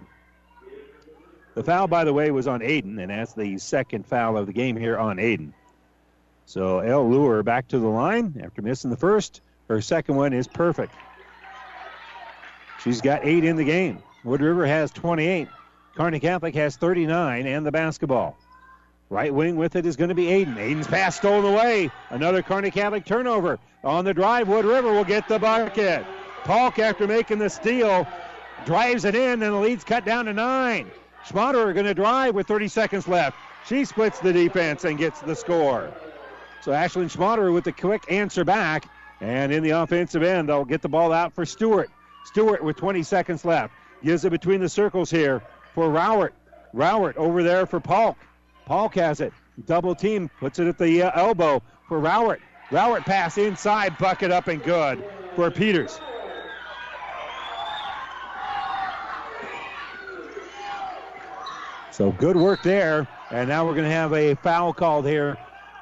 The 1.54 1.64
foul, 1.64 1.88
by 1.88 2.04
the 2.04 2.12
way, 2.12 2.30
was 2.30 2.46
on 2.46 2.60
Aiden, 2.60 3.00
and 3.00 3.10
that's 3.10 3.34
the 3.34 3.58
second 3.58 4.06
foul 4.06 4.36
of 4.36 4.46
the 4.46 4.52
game 4.52 4.76
here 4.76 4.96
on 4.98 5.16
Aiden. 5.16 5.52
So 6.46 6.80
El 6.80 7.08
Lure 7.10 7.42
back 7.42 7.68
to 7.68 7.78
the 7.78 7.88
line 7.88 8.40
after 8.42 8.62
missing 8.62 8.90
the 8.90 8.96
first. 8.96 9.40
Her 9.68 9.80
second 9.80 10.16
one 10.16 10.32
is 10.32 10.46
perfect. 10.46 10.94
She's 12.82 13.00
got 13.00 13.24
eight 13.24 13.44
in 13.44 13.56
the 13.56 13.64
game. 13.64 14.02
Wood 14.24 14.40
River 14.40 14.66
has 14.66 14.90
28. 14.92 15.48
Kearney 15.96 16.20
Catholic 16.20 16.54
has 16.54 16.76
39 16.76 17.46
and 17.46 17.66
the 17.66 17.72
basketball. 17.72 18.36
Right 19.10 19.34
wing 19.34 19.56
with 19.56 19.76
it 19.76 19.84
is 19.84 19.96
going 19.96 20.08
to 20.08 20.14
be 20.14 20.26
Aiden. 20.26 20.56
Aiden's 20.56 20.86
pass 20.86 21.16
stolen 21.16 21.52
away. 21.52 21.90
Another 22.10 22.40
Kearney 22.40 22.70
Catholic 22.70 23.04
turnover. 23.04 23.58
On 23.84 24.04
the 24.04 24.14
drive, 24.14 24.48
Wood 24.48 24.64
River 24.64 24.92
will 24.92 25.04
get 25.04 25.28
the 25.28 25.38
bucket. 25.38 26.06
Polk, 26.44 26.78
after 26.78 27.06
making 27.06 27.38
the 27.38 27.50
steal, 27.50 28.06
drives 28.64 29.04
it 29.04 29.14
in, 29.14 29.42
and 29.42 29.42
the 29.42 29.52
lead's 29.52 29.84
cut 29.84 30.04
down 30.04 30.24
to 30.26 30.32
nine. 30.32 30.90
Schmaderer 31.26 31.74
going 31.74 31.86
to 31.86 31.94
drive 31.94 32.34
with 32.34 32.46
30 32.46 32.68
seconds 32.68 33.06
left. 33.06 33.36
She 33.66 33.84
splits 33.84 34.18
the 34.20 34.32
defense 34.32 34.84
and 34.84 34.98
gets 34.98 35.20
the 35.20 35.34
score. 35.34 35.92
So 36.62 36.72
Ashlyn 36.72 37.10
Schmaderer 37.14 37.52
with 37.52 37.64
the 37.64 37.72
quick 37.72 38.04
answer 38.10 38.44
back. 38.44 38.88
And 39.20 39.52
in 39.52 39.62
the 39.62 39.70
offensive 39.70 40.22
end, 40.22 40.48
they'll 40.48 40.64
get 40.64 40.80
the 40.80 40.88
ball 40.88 41.12
out 41.12 41.32
for 41.32 41.44
Stewart. 41.44 41.90
Stewart 42.24 42.62
with 42.62 42.76
20 42.76 43.02
seconds 43.02 43.44
left. 43.44 43.74
Gives 44.02 44.24
it 44.24 44.30
between 44.30 44.60
the 44.60 44.68
circles 44.68 45.10
here 45.10 45.42
for 45.74 45.88
Rowert. 45.88 46.30
Rowert 46.74 47.16
over 47.16 47.42
there 47.42 47.66
for 47.66 47.80
Polk. 47.80 48.16
Polk 48.66 48.94
has 48.94 49.20
it. 49.20 49.32
Double 49.66 49.94
team 49.94 50.30
puts 50.40 50.58
it 50.58 50.66
at 50.66 50.78
the 50.78 51.02
uh, 51.02 51.10
elbow 51.14 51.62
for 51.88 52.00
Rowert. 52.00 52.38
Rowert 52.70 53.04
pass 53.04 53.38
inside, 53.38 53.98
bucket 53.98 54.30
up 54.30 54.48
and 54.48 54.62
good 54.62 55.04
for 55.36 55.50
Peters. 55.50 56.00
So 61.90 62.10
good 62.12 62.36
work 62.36 62.62
there. 62.62 63.06
And 63.30 63.48
now 63.48 63.66
we're 63.66 63.74
going 63.74 63.88
to 63.88 63.94
have 63.94 64.12
a 64.14 64.34
foul 64.36 64.72
called 64.72 65.06
here 65.06 65.36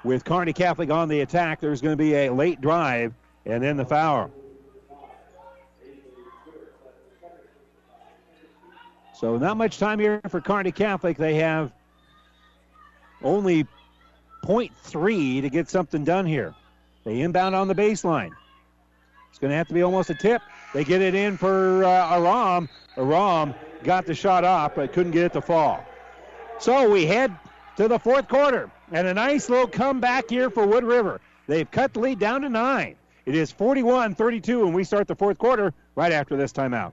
with 0.05 0.25
Kearney 0.25 0.53
Catholic 0.53 0.91
on 0.91 1.09
the 1.09 1.21
attack. 1.21 1.61
There's 1.61 1.81
going 1.81 1.93
to 1.93 2.03
be 2.03 2.15
a 2.15 2.31
late 2.31 2.61
drive 2.61 3.15
and 3.47 3.63
then 3.63 3.77
the 3.77 3.85
foul. 3.85 4.31
So 9.21 9.37
not 9.37 9.59
much 9.59 9.77
time 9.77 9.99
here 9.99 10.23
for 10.31 10.41
Kearney 10.41 10.73
Catholic. 10.73 11.19
They 11.19 11.35
have 11.35 11.73
only 13.23 13.67
0.3 14.47 15.43
to 15.43 15.51
get 15.51 15.69
something 15.69 16.05
done 16.05 16.25
here. 16.25 16.55
They 17.05 17.21
inbound 17.21 17.55
on 17.55 17.69
the 17.69 17.75
baseline. 17.75 18.31
It's 19.29 19.39
going 19.39 19.51
to 19.51 19.57
have 19.59 19.69
to 19.69 19.75
be 19.75 19.83
almost 19.83 20.09
a 20.09 20.15
tip. 20.15 20.41
They 20.73 20.85
get 20.85 21.03
it 21.03 21.15
in 21.15 21.37
for 21.37 21.85
uh, 21.85 22.19
Aram. 22.19 22.71
Aram 22.97 23.53
got 23.85 24.07
the 24.07 24.15
shot 24.15 24.43
off, 24.43 24.75
but 24.75 24.95
couldn't 24.95 25.13
get 25.13 25.25
it 25.25 25.35
to 25.35 25.43
fall. 25.43 25.85
So 26.59 26.91
we 26.91 27.05
head 27.05 27.37
to 27.77 27.89
the 27.89 27.99
fourth 27.99 28.27
quarter, 28.27 28.71
and 28.91 29.07
a 29.07 29.13
nice 29.13 29.51
little 29.51 29.69
comeback 29.69 30.31
here 30.31 30.49
for 30.49 30.67
Wood 30.67 30.85
River. 30.85 31.21
They've 31.47 31.71
cut 31.71 31.93
the 31.93 32.01
lead 32.01 32.21
down 32.21 32.41
to 32.41 32.49
nine. 32.49 32.97
It 33.27 33.35
is 33.35 33.53
41 33.53 34.15
32, 34.15 34.65
and 34.65 34.75
we 34.75 34.83
start 34.83 35.09
the 35.09 35.15
fourth 35.15 35.37
quarter 35.37 35.75
right 35.95 36.11
after 36.11 36.39
this 36.39 36.55
timeout. 36.55 36.93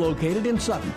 located 0.01 0.47
in 0.47 0.59
Sutton. 0.59 0.91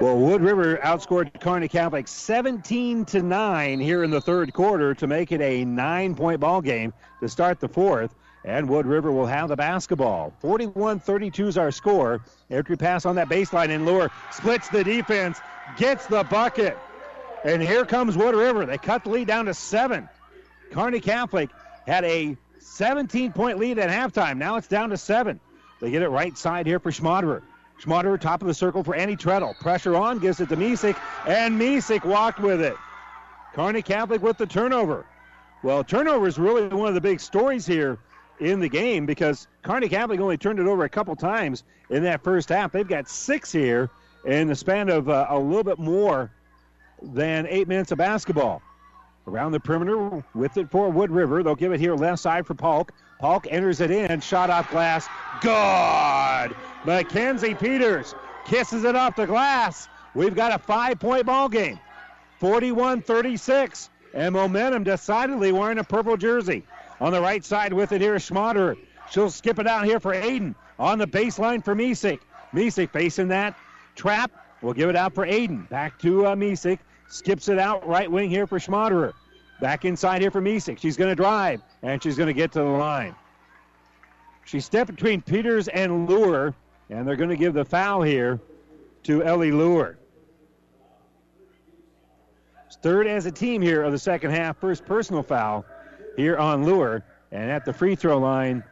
Well, 0.00 0.16
Wood 0.16 0.40
River 0.40 0.78
outscored 0.78 1.40
Kearney 1.40 1.68
Catholic 1.68 2.08
17 2.08 3.04
to 3.04 3.22
9 3.22 3.78
here 3.78 4.02
in 4.02 4.10
the 4.10 4.20
third 4.20 4.52
quarter 4.52 4.94
to 4.94 5.06
make 5.06 5.30
it 5.30 5.40
a 5.40 5.64
nine 5.64 6.16
point 6.16 6.40
ball 6.40 6.60
game 6.60 6.92
to 7.20 7.28
start 7.28 7.60
the 7.60 7.68
fourth. 7.68 8.14
And 8.44 8.68
Wood 8.68 8.86
River 8.86 9.12
will 9.12 9.26
have 9.26 9.48
the 9.48 9.56
basketball. 9.56 10.34
41 10.40 11.00
32 11.00 11.48
is 11.48 11.58
our 11.58 11.70
score. 11.70 12.22
Entry 12.50 12.76
pass 12.76 13.06
on 13.06 13.14
that 13.16 13.28
baseline, 13.28 13.70
and 13.70 13.86
Lure 13.86 14.10
splits 14.32 14.68
the 14.68 14.82
defense, 14.82 15.38
gets 15.76 16.06
the 16.06 16.24
bucket. 16.24 16.76
And 17.44 17.62
here 17.62 17.84
comes 17.84 18.16
Wood 18.16 18.34
River. 18.34 18.66
They 18.66 18.78
cut 18.78 19.04
the 19.04 19.10
lead 19.10 19.28
down 19.28 19.46
to 19.46 19.54
seven. 19.54 20.08
Kearney 20.72 21.00
Catholic 21.00 21.50
had 21.86 22.04
a 22.04 22.36
17 22.58 23.32
point 23.32 23.58
lead 23.58 23.78
at 23.78 23.90
halftime. 23.90 24.38
Now 24.38 24.56
it's 24.56 24.68
down 24.68 24.90
to 24.90 24.96
seven. 24.96 25.40
They 25.80 25.90
get 25.90 26.02
it 26.02 26.08
right 26.08 26.36
side 26.36 26.66
here 26.66 26.80
for 26.80 26.90
Schmaderer. 26.90 27.42
Schmaderer, 27.80 28.20
top 28.20 28.40
of 28.40 28.48
the 28.48 28.54
circle 28.54 28.82
for 28.84 28.94
Annie 28.94 29.16
Treadle. 29.16 29.54
Pressure 29.60 29.96
on, 29.96 30.18
gives 30.18 30.40
it 30.40 30.48
to 30.48 30.56
Misek, 30.56 30.96
and 31.26 31.60
Misek 31.60 32.04
walked 32.04 32.40
with 32.40 32.60
it. 32.60 32.76
Kearney 33.54 33.82
Catholic 33.82 34.22
with 34.22 34.38
the 34.38 34.46
turnover. 34.46 35.06
Well, 35.62 35.84
turnover 35.84 36.26
is 36.26 36.38
really 36.38 36.66
one 36.68 36.88
of 36.88 36.94
the 36.94 37.00
big 37.00 37.20
stories 37.20 37.66
here 37.66 37.98
in 38.40 38.60
the 38.60 38.68
game 38.68 39.06
because 39.06 39.46
Kearney 39.62 39.88
Catholic 39.88 40.20
only 40.20 40.36
turned 40.36 40.58
it 40.58 40.66
over 40.66 40.84
a 40.84 40.88
couple 40.88 41.14
times 41.16 41.64
in 41.90 42.02
that 42.02 42.22
first 42.22 42.48
half. 42.48 42.72
They've 42.72 42.86
got 42.86 43.08
six 43.08 43.52
here 43.52 43.90
in 44.24 44.48
the 44.48 44.54
span 44.54 44.88
of 44.88 45.08
uh, 45.08 45.26
a 45.28 45.38
little 45.38 45.64
bit 45.64 45.78
more 45.78 46.30
than 47.02 47.46
eight 47.48 47.68
minutes 47.68 47.92
of 47.92 47.98
basketball. 47.98 48.62
Around 49.26 49.52
the 49.52 49.60
perimeter 49.60 50.22
with 50.34 50.56
it 50.58 50.70
for 50.70 50.90
Wood 50.90 51.10
River. 51.10 51.42
They'll 51.42 51.54
give 51.54 51.72
it 51.72 51.80
here 51.80 51.94
left 51.94 52.20
side 52.20 52.46
for 52.46 52.54
Polk. 52.54 52.92
Polk 53.18 53.46
enters 53.50 53.80
it 53.80 53.90
in, 53.90 54.20
shot 54.20 54.50
off 54.50 54.70
glass. 54.70 55.08
Good! 55.40 56.56
Mackenzie 56.84 57.54
Peters 57.54 58.14
kisses 58.44 58.84
it 58.84 58.96
off 58.96 59.16
the 59.16 59.26
glass. 59.26 59.88
We've 60.14 60.34
got 60.34 60.54
a 60.54 60.58
five 60.58 60.98
point 60.98 61.26
ball 61.26 61.48
game. 61.48 61.78
41 62.40 63.02
36. 63.02 63.90
And 64.12 64.32
momentum 64.32 64.84
decidedly 64.84 65.50
wearing 65.50 65.78
a 65.78 65.84
purple 65.84 66.16
jersey. 66.16 66.64
On 67.00 67.12
the 67.12 67.20
right 67.20 67.44
side 67.44 67.72
with 67.72 67.92
it 67.92 68.00
here 68.00 68.14
is 68.14 68.28
Schmaderer. 68.28 68.76
She'll 69.10 69.30
skip 69.30 69.58
it 69.58 69.66
out 69.66 69.84
here 69.84 69.98
for 69.98 70.14
Aiden. 70.14 70.54
On 70.78 70.98
the 70.98 71.06
baseline 71.06 71.64
for 71.64 71.74
Misek. 71.74 72.20
Misek 72.52 72.90
facing 72.90 73.28
that 73.28 73.56
trap. 73.96 74.30
We'll 74.62 74.74
give 74.74 74.88
it 74.88 74.96
out 74.96 75.14
for 75.14 75.26
Aiden. 75.26 75.68
Back 75.68 75.98
to 76.00 76.26
uh. 76.26 76.76
Skips 77.08 77.48
it 77.48 77.58
out 77.58 77.86
right 77.86 78.10
wing 78.10 78.30
here 78.30 78.46
for 78.46 78.58
Schmaderer. 78.58 79.12
Back 79.60 79.84
inside 79.84 80.20
here 80.20 80.30
for 80.30 80.42
Misek. 80.42 80.78
She's 80.78 80.96
going 80.96 81.10
to 81.10 81.14
drive, 81.14 81.62
and 81.82 82.02
she's 82.02 82.16
going 82.16 82.26
to 82.26 82.34
get 82.34 82.52
to 82.52 82.58
the 82.58 82.64
line. 82.64 83.14
She 84.44 84.60
stepped 84.60 84.90
between 84.90 85.22
Peters 85.22 85.68
and 85.68 86.08
Lure, 86.08 86.54
and 86.90 87.06
they're 87.06 87.16
going 87.16 87.30
to 87.30 87.36
give 87.36 87.54
the 87.54 87.64
foul 87.64 88.02
here 88.02 88.40
to 89.04 89.22
Ellie 89.22 89.52
Lure. 89.52 89.96
Third 92.82 93.06
as 93.06 93.24
a 93.24 93.32
team 93.32 93.62
here 93.62 93.82
of 93.82 93.92
the 93.92 93.98
second 93.98 94.32
half. 94.32 94.58
First 94.58 94.84
personal 94.84 95.22
foul 95.22 95.64
here 96.16 96.36
on 96.36 96.64
Lure. 96.64 97.02
And 97.32 97.50
at 97.50 97.64
the 97.64 97.72
free 97.72 97.94
throw 97.94 98.18
line 98.18 98.62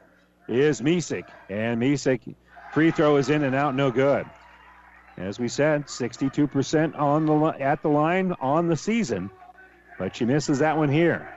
is 0.48 0.82
Misek. 0.82 1.24
And 1.48 1.80
Misek, 1.80 2.34
free 2.74 2.90
throw 2.90 3.16
is 3.16 3.30
in 3.30 3.42
and 3.42 3.54
out, 3.54 3.74
no 3.74 3.90
good. 3.90 4.26
As 5.16 5.38
we 5.38 5.48
said, 5.48 5.86
62% 5.86 6.98
on 6.98 7.24
the 7.24 7.34
at 7.58 7.80
the 7.80 7.88
line 7.88 8.34
on 8.40 8.68
the 8.68 8.76
season, 8.76 9.30
but 10.02 10.16
she 10.16 10.24
misses 10.24 10.58
that 10.58 10.76
one 10.76 10.88
here. 10.88 11.32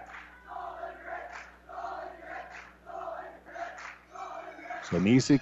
So 4.90 4.98
Misek, 4.98 5.40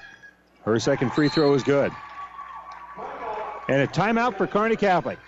her 0.66 0.78
second 0.78 1.14
free 1.14 1.30
throw 1.30 1.54
is 1.54 1.64
good. 1.64 1.94
And 3.70 3.82
a 3.82 3.88
timeout 3.88 4.38
for 4.38 4.46
Kearney 4.46 4.76
Catholic. 4.76 5.20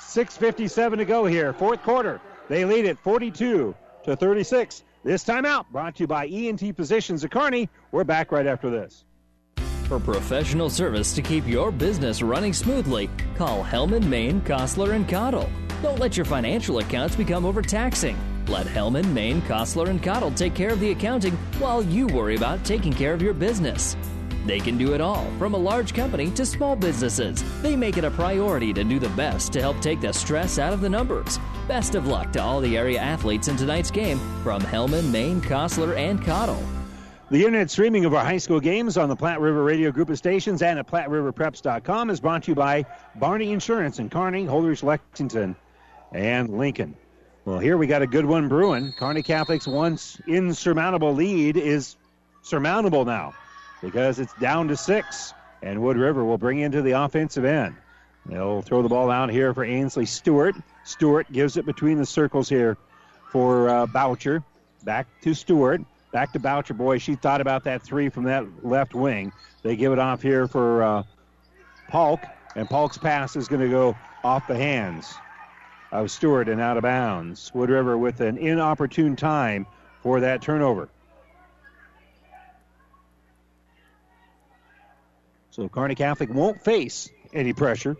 6.57 0.00 0.96
to 0.96 1.04
go 1.04 1.24
here, 1.24 1.52
fourth 1.52 1.84
quarter. 1.84 2.20
They 2.48 2.64
lead 2.64 2.84
it 2.84 2.98
42 2.98 3.76
to 4.06 4.16
36. 4.16 4.82
This 5.04 5.22
timeout 5.22 5.66
brought 5.70 5.94
to 5.96 6.02
you 6.02 6.06
by 6.08 6.26
ENT 6.26 6.74
Physicians 6.76 7.22
of 7.22 7.30
Kearney. 7.30 7.68
We're 7.92 8.02
back 8.02 8.32
right 8.32 8.46
after 8.46 8.70
this. 8.70 9.04
For 9.84 10.00
professional 10.00 10.68
service 10.68 11.14
to 11.14 11.22
keep 11.22 11.46
your 11.46 11.70
business 11.70 12.22
running 12.22 12.52
smoothly, 12.52 13.08
call 13.36 13.62
Hellman, 13.62 14.06
Maine, 14.06 14.40
Kostler, 14.40 14.94
and 14.94 15.08
Cottle. 15.08 15.48
Don't 15.82 15.98
let 15.98 16.14
your 16.14 16.26
financial 16.26 16.78
accounts 16.78 17.16
become 17.16 17.46
overtaxing. 17.46 18.18
Let 18.48 18.66
Hellman, 18.66 19.12
Maine, 19.12 19.40
Kostler, 19.42 19.88
and 19.88 20.02
Cottle 20.02 20.30
take 20.30 20.54
care 20.54 20.70
of 20.70 20.80
the 20.80 20.90
accounting 20.90 21.32
while 21.58 21.82
you 21.82 22.06
worry 22.06 22.36
about 22.36 22.62
taking 22.64 22.92
care 22.92 23.14
of 23.14 23.22
your 23.22 23.32
business. 23.32 23.96
They 24.44 24.60
can 24.60 24.76
do 24.76 24.92
it 24.92 25.00
all, 25.00 25.26
from 25.38 25.54
a 25.54 25.58
large 25.58 25.94
company 25.94 26.30
to 26.32 26.44
small 26.44 26.76
businesses. 26.76 27.42
They 27.62 27.76
make 27.76 27.96
it 27.96 28.04
a 28.04 28.10
priority 28.10 28.74
to 28.74 28.84
do 28.84 28.98
the 28.98 29.08
best 29.10 29.52
to 29.54 29.60
help 29.60 29.80
take 29.80 30.00
the 30.02 30.12
stress 30.12 30.58
out 30.58 30.74
of 30.74 30.82
the 30.82 30.88
numbers. 30.88 31.38
Best 31.66 31.94
of 31.94 32.06
luck 32.06 32.32
to 32.32 32.42
all 32.42 32.60
the 32.60 32.76
area 32.76 32.98
athletes 32.98 33.48
in 33.48 33.56
tonight's 33.56 33.90
game 33.90 34.18
from 34.42 34.60
Hellman, 34.60 35.10
Maine, 35.10 35.40
Kostler, 35.40 35.96
and 35.96 36.22
Cottle. 36.22 36.62
The 37.30 37.38
internet 37.38 37.70
streaming 37.70 38.04
of 38.04 38.12
our 38.12 38.24
high 38.24 38.38
school 38.38 38.60
games 38.60 38.98
on 38.98 39.08
the 39.08 39.16
Platte 39.16 39.40
River 39.40 39.62
Radio 39.62 39.92
Group 39.92 40.10
of 40.10 40.18
Stations 40.18 40.62
and 40.62 40.78
at 40.78 40.88
PlatteRiverPreps.com 40.88 42.10
is 42.10 42.20
brought 42.20 42.42
to 42.42 42.50
you 42.50 42.54
by 42.54 42.84
Barney 43.16 43.52
Insurance 43.52 43.98
in 43.98 44.10
Kearney, 44.10 44.44
Holdrege, 44.44 44.82
Lexington, 44.82 45.54
and 46.12 46.58
Lincoln. 46.58 46.96
Well, 47.44 47.58
here 47.58 47.76
we 47.76 47.86
got 47.86 48.02
a 48.02 48.06
good 48.06 48.26
one 48.26 48.48
brewing. 48.48 48.92
Kearney 48.92 49.22
Catholic's 49.22 49.66
once 49.66 50.20
insurmountable 50.26 51.14
lead 51.14 51.56
is 51.56 51.96
surmountable 52.42 53.04
now 53.04 53.34
because 53.80 54.18
it's 54.18 54.34
down 54.34 54.68
to 54.68 54.76
six, 54.76 55.32
and 55.62 55.80
Wood 55.82 55.96
River 55.96 56.24
will 56.24 56.38
bring 56.38 56.58
into 56.58 56.82
the 56.82 56.92
offensive 56.92 57.44
end. 57.44 57.76
They'll 58.26 58.60
throw 58.60 58.82
the 58.82 58.88
ball 58.88 59.10
out 59.10 59.30
here 59.30 59.54
for 59.54 59.64
Ainsley 59.64 60.04
Stewart. 60.04 60.54
Stewart 60.84 61.30
gives 61.32 61.56
it 61.56 61.64
between 61.64 61.96
the 61.96 62.06
circles 62.06 62.48
here 62.48 62.76
for 63.30 63.68
uh, 63.68 63.86
Bocher. 63.86 64.44
Back 64.84 65.06
to 65.22 65.32
Stewart. 65.32 65.80
Back 66.12 66.32
to 66.34 66.40
Bocher. 66.40 66.76
Boy, 66.76 66.98
she 66.98 67.14
thought 67.14 67.40
about 67.40 67.64
that 67.64 67.82
three 67.82 68.10
from 68.10 68.24
that 68.24 68.44
left 68.64 68.94
wing. 68.94 69.32
They 69.62 69.76
give 69.76 69.92
it 69.92 69.98
off 69.98 70.20
here 70.20 70.46
for 70.46 70.82
uh, 70.82 71.02
Polk, 71.88 72.20
and 72.54 72.68
Polk's 72.68 72.98
pass 72.98 73.36
is 73.36 73.48
going 73.48 73.62
to 73.62 73.68
go 73.68 73.96
off 74.22 74.46
the 74.46 74.56
hands 74.56 75.14
of 75.92 76.10
Stewart 76.10 76.48
and 76.48 76.60
out 76.60 76.76
of 76.76 76.82
bounds. 76.82 77.50
Wood 77.54 77.70
River 77.70 77.96
with 77.96 78.20
an 78.20 78.38
inopportune 78.38 79.16
time 79.16 79.66
for 80.02 80.20
that 80.20 80.42
turnover. 80.42 80.88
So 85.50 85.68
Kearney 85.68 85.94
Catholic 85.94 86.32
won't 86.32 86.62
face 86.62 87.10
any 87.32 87.52
pressure 87.52 87.96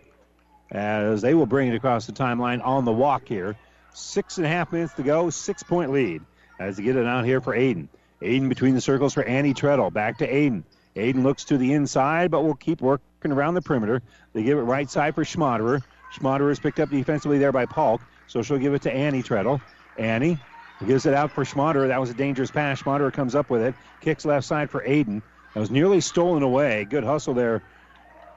as 0.71 1.21
they 1.21 1.33
will 1.33 1.45
bring 1.45 1.67
it 1.67 1.75
across 1.75 2.05
the 2.05 2.13
timeline 2.13 2.65
on 2.65 2.85
the 2.85 2.91
walk 2.91 3.27
here. 3.27 3.57
Six 3.93 4.37
and 4.37 4.45
a 4.45 4.49
half 4.49 4.71
minutes 4.71 4.93
to 4.93 5.03
go, 5.03 5.29
six 5.29 5.63
point 5.63 5.91
lead 5.91 6.21
as 6.59 6.77
they 6.77 6.83
get 6.83 6.95
it 6.95 7.05
out 7.05 7.25
here 7.25 7.41
for 7.41 7.53
Aiden. 7.53 7.87
Aiden 8.21 8.47
between 8.47 8.73
the 8.73 8.81
circles 8.81 9.13
for 9.13 9.23
Annie 9.23 9.53
Treadle. 9.53 9.91
Back 9.91 10.19
to 10.19 10.31
Aiden. 10.31 10.63
Aiden 10.95 11.23
looks 11.23 11.45
to 11.45 11.57
the 11.57 11.73
inside, 11.73 12.31
but 12.31 12.43
will 12.43 12.55
keep 12.55 12.81
working 12.81 13.31
around 13.31 13.55
the 13.55 13.61
perimeter. 13.61 14.01
They 14.33 14.43
give 14.43 14.57
it 14.57 14.61
right 14.61 14.89
side 14.89 15.15
for 15.15 15.23
Schmaderer. 15.23 15.81
Schmaderer 16.13 16.51
is 16.51 16.59
picked 16.59 16.79
up 16.79 16.89
defensively 16.89 17.37
there 17.37 17.51
by 17.51 17.65
Polk, 17.65 18.01
so 18.27 18.41
she'll 18.41 18.57
give 18.57 18.73
it 18.73 18.81
to 18.83 18.91
Annie 18.91 19.23
Treadle. 19.23 19.61
Annie 19.97 20.37
gives 20.85 21.05
it 21.05 21.13
out 21.13 21.31
for 21.31 21.43
Schmaderer. 21.43 21.87
That 21.87 21.99
was 21.99 22.09
a 22.09 22.13
dangerous 22.13 22.51
pass. 22.51 22.81
Schmaderer 22.81 23.13
comes 23.13 23.35
up 23.35 23.49
with 23.49 23.61
it, 23.61 23.75
kicks 24.01 24.25
left 24.25 24.45
side 24.45 24.69
for 24.69 24.81
Aiden. 24.85 25.21
That 25.53 25.59
was 25.59 25.71
nearly 25.71 26.01
stolen 26.01 26.43
away. 26.43 26.85
Good 26.89 27.03
hustle 27.03 27.33
there 27.33 27.61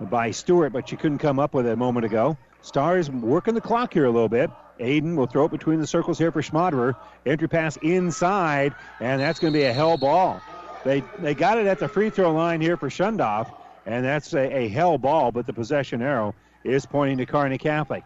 by 0.00 0.30
Stewart, 0.30 0.72
but 0.72 0.88
she 0.88 0.96
couldn't 0.96 1.18
come 1.18 1.38
up 1.38 1.54
with 1.54 1.66
it 1.66 1.72
a 1.72 1.76
moment 1.76 2.06
ago. 2.06 2.36
Stars 2.62 3.10
working 3.10 3.54
the 3.54 3.60
clock 3.60 3.92
here 3.92 4.06
a 4.06 4.10
little 4.10 4.28
bit. 4.28 4.50
Aiden 4.80 5.16
will 5.16 5.26
throw 5.26 5.44
it 5.44 5.50
between 5.50 5.80
the 5.80 5.86
circles 5.86 6.18
here 6.18 6.32
for 6.32 6.42
Schmaderer. 6.42 6.96
Entry 7.24 7.48
pass 7.48 7.76
inside, 7.78 8.74
and 9.00 9.20
that's 9.20 9.38
going 9.38 9.52
to 9.52 9.58
be 9.58 9.64
a 9.64 9.72
hell 9.72 9.96
ball. 9.96 10.40
They 10.84 11.02
they 11.18 11.34
got 11.34 11.58
it 11.58 11.66
at 11.66 11.78
the 11.78 11.88
free 11.88 12.10
throw 12.10 12.32
line 12.32 12.60
here 12.60 12.76
for 12.76 12.88
Shundoff, 12.88 13.52
and 13.86 14.04
that's 14.04 14.34
a, 14.34 14.56
a 14.56 14.68
hell 14.68 14.98
ball, 14.98 15.32
but 15.32 15.46
the 15.46 15.52
possession 15.52 16.02
arrow 16.02 16.34
is 16.64 16.86
pointing 16.86 17.18
to 17.18 17.26
Kearney 17.26 17.58
Catholic. 17.58 18.02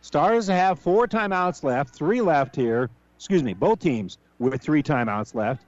Stars 0.00 0.46
have 0.48 0.78
four 0.78 1.06
timeouts 1.06 1.62
left, 1.62 1.94
three 1.94 2.20
left 2.20 2.54
here. 2.54 2.90
Excuse 3.16 3.42
me, 3.42 3.54
both 3.54 3.78
teams 3.78 4.18
with 4.38 4.60
three 4.60 4.82
timeouts 4.82 5.34
left. 5.34 5.64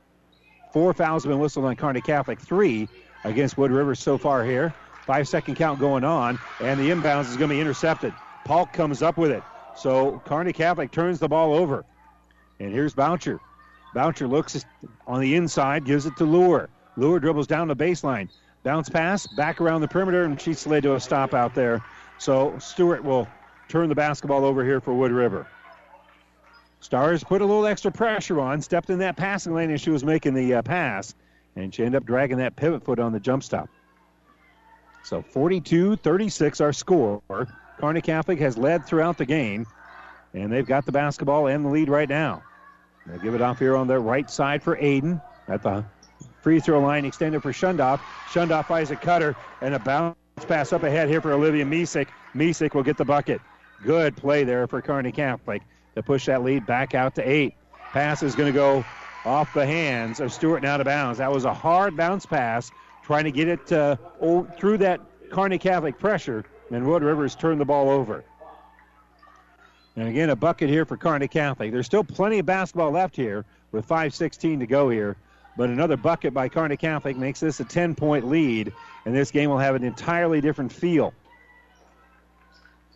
Four 0.73 0.93
fouls 0.93 1.23
have 1.23 1.31
been 1.31 1.39
whistled 1.39 1.65
on 1.65 1.77
Kearney 1.77 2.03
Catholic, 2.03 2.41
three 2.41 2.89
against 3.25 3.57
Wood 3.57 3.71
River 3.71 3.95
so 3.95 4.19
far 4.19 4.45
here. 4.45 4.75
Five 5.07 5.29
second 5.29 5.55
count 5.55 5.79
going 5.79 6.05
on, 6.05 6.39
and 6.61 6.79
the 6.79 6.91
inbounds 6.91 7.31
is 7.31 7.37
going 7.37 7.49
to 7.49 7.55
be 7.55 7.61
intercepted. 7.61 8.13
Polk 8.45 8.73
comes 8.73 9.03
up 9.03 9.17
with 9.17 9.31
it. 9.31 9.43
So 9.77 10.21
Kearney 10.27 10.53
Catholic 10.53 10.91
turns 10.91 11.19
the 11.19 11.29
ball 11.29 11.55
over. 11.55 11.85
And 12.59 12.73
here's 12.73 12.95
Bocher. 12.95 13.39
Bocher 13.95 14.29
looks 14.29 14.65
on 15.07 15.21
the 15.21 15.35
inside, 15.37 15.85
gives 15.85 16.07
it 16.07 16.17
to 16.17 16.25
Lure. 16.25 16.69
Lure 16.97 17.21
dribbles 17.21 17.47
down 17.47 17.69
the 17.69 17.77
baseline. 17.77 18.29
Bounce 18.65 18.89
pass, 18.89 19.27
back 19.29 19.61
around 19.61 19.81
the 19.81 19.89
perimeter, 19.89 20.25
and 20.25 20.41
she's 20.41 20.67
led 20.67 20.83
to 20.83 20.95
a 20.95 21.01
stop 21.01 21.35
out 21.35 21.55
there. 21.55 21.85
So 22.19 22.59
Stewart 22.59 23.05
will 23.05 23.29
turn 23.69 23.89
the 23.89 23.95
basketball 23.95 24.45
over 24.45 24.65
here 24.65 24.81
for 24.81 24.95
Wood 24.95 25.13
River. 25.13 25.47
Stars 26.81 27.25
put 27.25 27.43
a 27.43 27.45
little 27.45 27.67
extra 27.67 27.91
pressure 27.91 28.41
on, 28.41 28.63
stepped 28.63 28.91
in 28.91 28.99
that 28.99 29.17
passing 29.17 29.55
lane 29.55 29.71
as 29.71 29.81
she 29.81 29.91
was 29.91 30.05
making 30.05 30.35
the 30.35 30.55
uh, 30.55 30.63
pass, 30.63 31.15
and 31.57 31.75
she 31.75 31.83
ended 31.83 32.01
up 32.01 32.07
dragging 32.07 32.39
that 32.39 32.55
pivot 32.55 32.85
foot 32.85 32.99
on 32.99 33.13
the 33.13 33.21
jump 33.21 33.43
stop. 33.43 33.69
So 35.03 35.23
42 35.23 35.97
36 35.97 36.61
our 36.61 36.73
score. 36.73 37.23
Kearney 37.79 38.01
Catholic 38.01 38.39
has 38.41 38.57
led 38.57 38.87
throughout 38.87 39.19
the 39.19 39.27
game, 39.27 39.67
and 40.33 40.53
they've 40.53 40.67
got 40.67 40.87
the 40.87 40.93
basketball 40.93 41.47
and 41.47 41.65
the 41.65 41.69
lead 41.69 41.89
right 41.89 42.09
now. 42.09 42.43
They'll 43.07 43.19
give 43.19 43.35
it 43.35 43.43
off 43.43 43.59
here 43.59 43.77
on 43.77 43.87
the 43.87 43.99
right 43.99 44.29
side 44.31 44.63
for 44.63 44.77
Aiden 44.77 45.21
at 45.49 45.63
the 45.63 45.85
free 46.43 46.61
throw 46.61 46.81
line 46.81 47.05
extended 47.05 47.43
for 47.43 47.53
Shundoff. 47.53 48.01
Shundoff 48.31 48.67
finds 48.67 48.91
a 48.91 48.97
cutter 48.97 49.37
and 49.61 49.75
a 49.75 49.79
bounce 49.79 50.17
pass 50.45 50.73
up 50.73 50.83
ahead 50.83 51.09
here 51.09 51.21
for 51.21 51.33
Olivia 51.33 51.65
Misek. 51.65 52.09
Misek 52.35 52.75
will 52.75 52.83
get 52.83 52.99
the 52.99 53.05
bucket. 53.05 53.41
Good 53.83 54.17
play 54.17 54.45
there 54.45 54.67
for 54.67 54.83
Kearney 54.83 55.13
Catholic 55.13 55.63
to 55.95 56.03
push 56.03 56.27
that 56.27 56.43
lead 56.43 56.67
back 56.67 56.95
out 56.95 57.15
to 57.15 57.29
eight. 57.29 57.55
Pass 57.93 58.23
is 58.23 58.35
going 58.35 58.53
to 58.53 58.57
go 58.57 58.85
off 59.25 59.53
the 59.55 59.65
hands 59.65 60.21
of 60.21 60.33
Stewart 60.33 60.59
and 60.59 60.67
out 60.67 60.81
of 60.81 60.85
bounds. 60.85 61.19
That 61.19 61.33
was 61.33 61.45
a 61.45 61.55
hard 61.55 61.97
bounce 61.97 62.27
pass, 62.27 62.71
trying 63.03 63.25
to 63.25 63.31
get 63.31 63.49
it 63.49 63.73
uh, 63.73 63.97
through 64.59 64.79
that 64.79 65.01
Kearney 65.31 65.59
Catholic 65.59 65.99
pressure, 65.99 66.45
and 66.71 66.87
Wood 66.87 67.03
Rivers 67.03 67.35
turned 67.35 67.61
the 67.61 67.65
ball 67.65 67.89
over. 67.89 68.23
And 69.97 70.09
again, 70.09 70.29
a 70.29 70.37
bucket 70.37 70.69
here 70.69 70.85
for 70.85 70.99
Kearney 70.99 71.29
Catholic. 71.29 71.73
There's 71.73 71.87
still 71.87 72.05
plenty 72.05 72.39
of 72.39 72.47
basketball 72.47 72.91
left 72.91 73.17
here 73.17 73.47
with 73.73 73.89
5.16 73.89 74.59
to 74.59 74.67
go 74.67 74.91
here. 74.91 75.17
But 75.57 75.71
another 75.71 75.97
bucket 75.97 76.35
by 76.35 76.49
Kearney 76.49 76.77
Catholic 76.77 77.17
makes 77.17 77.41
this 77.41 77.61
a 77.61 77.65
10 77.65 77.95
point 77.95 78.29
lead, 78.29 78.73
and 79.05 79.15
this 79.15 79.31
game 79.31 79.51
will 79.51 79.59
have 79.59 79.75
an 79.75 79.85
entirely 79.85 80.41
different 80.41 80.73
feel. 80.73 81.15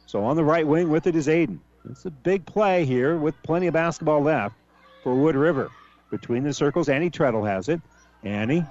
So 0.07 0.25
on 0.25 0.37
the 0.37 0.45
right 0.45 0.67
wing 0.67 0.91
with 0.91 1.07
it 1.07 1.17
is 1.17 1.27
Aiden. 1.27 1.59
It's 1.89 2.05
a 2.05 2.11
big 2.11 2.45
play 2.45 2.85
here 2.85 3.17
with 3.17 3.41
plenty 3.43 3.67
of 3.69 3.75
basketball 3.75 4.21
left 4.21 4.55
for 5.03 5.15
Wood 5.15 5.37
River. 5.37 5.71
Between 6.11 6.43
the 6.43 6.53
circles, 6.53 6.89
Annie 6.89 7.11
Treadle 7.11 7.47
has 7.47 7.69
it. 7.69 7.81
Annie 8.23 8.65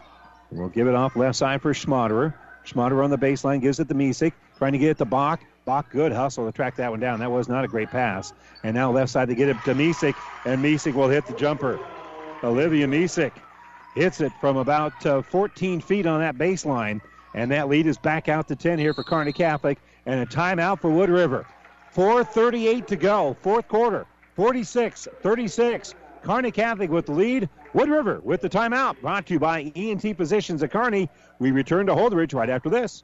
will 0.52 0.70
give 0.70 0.88
it 0.88 0.94
off 0.94 1.16
left 1.16 1.38
side 1.38 1.62
for 1.62 1.74
Schmaderer. 1.74 2.34
Schmaderer 2.66 3.04
on 3.04 3.10
the 3.10 3.18
baseline 3.18 3.62
gives 3.62 3.80
it 3.80 3.88
to 3.88 3.96
Misek, 3.96 4.34
trying 4.58 4.74
to 4.74 4.78
get 4.78 4.90
it 4.92 4.98
to 5.00 5.06
Bach. 5.06 5.40
Bach, 5.66 5.90
good 5.92 6.12
hustle 6.12 6.46
to 6.46 6.52
track 6.52 6.76
that 6.76 6.92
one 6.92 7.00
down. 7.00 7.20
That 7.20 7.32
was 7.32 7.48
not 7.48 7.64
a 7.64 7.68
great 7.68 7.90
pass. 7.90 8.34
And 8.64 8.76
now 8.76 8.92
left 8.92 9.12
side 9.12 9.30
to 9.30 9.36
get 9.36 9.50
it 9.50 9.58
to 9.66 9.74
Misek, 9.74 10.16
and 10.46 10.64
Misek 10.64 10.94
will 10.94 11.10
hit 11.10 11.26
the 11.26 11.34
jumper. 11.34 11.80
Olivia 12.44 12.88
Misek 12.88 13.32
hits 13.96 14.22
it 14.22 14.32
from 14.40 14.58
about 14.58 15.06
uh, 15.06 15.22
14 15.22 15.82
feet 15.82 16.06
on 16.06 16.20
that 16.20 16.38
baseline, 16.38 17.02
and 17.34 17.52
that 17.52 17.70
lead 17.70 17.88
is 17.88 17.98
back 17.98 18.30
out 18.30 18.48
to 18.48 18.56
10 18.56 18.80
here 18.80 18.94
for 18.94 19.04
Kearney 19.04 19.34
Catholic, 19.34 19.80
and 20.06 20.20
a 20.20 20.26
timeout 20.26 20.80
for 20.80 20.90
Wood 20.90 21.10
River. 21.10 21.46
4.38 21.96 22.88
to 22.88 22.96
go, 22.96 23.36
fourth 23.42 23.68
quarter, 23.68 24.06
46 24.36 25.08
36. 25.22 25.96
Kearney 26.22 26.52
Catholic 26.52 26.90
with 26.90 27.06
the 27.06 27.14
lead. 27.14 27.50
Wood 27.74 27.90
River 27.90 28.20
with 28.24 28.42
the 28.42 28.50
timeout. 28.50 29.00
Brought 29.02 29.26
to 29.28 29.34
you 29.34 29.40
by 29.40 29.72
ENT 29.76 30.18
Physicians 30.18 30.62
at 30.64 30.72
Kearney. 30.72 31.10
We 31.40 31.52
return 31.52 31.86
to 31.86 31.94
Holdrege 31.94 32.34
right 32.34 32.50
after 32.50 32.70
this. 32.70 33.04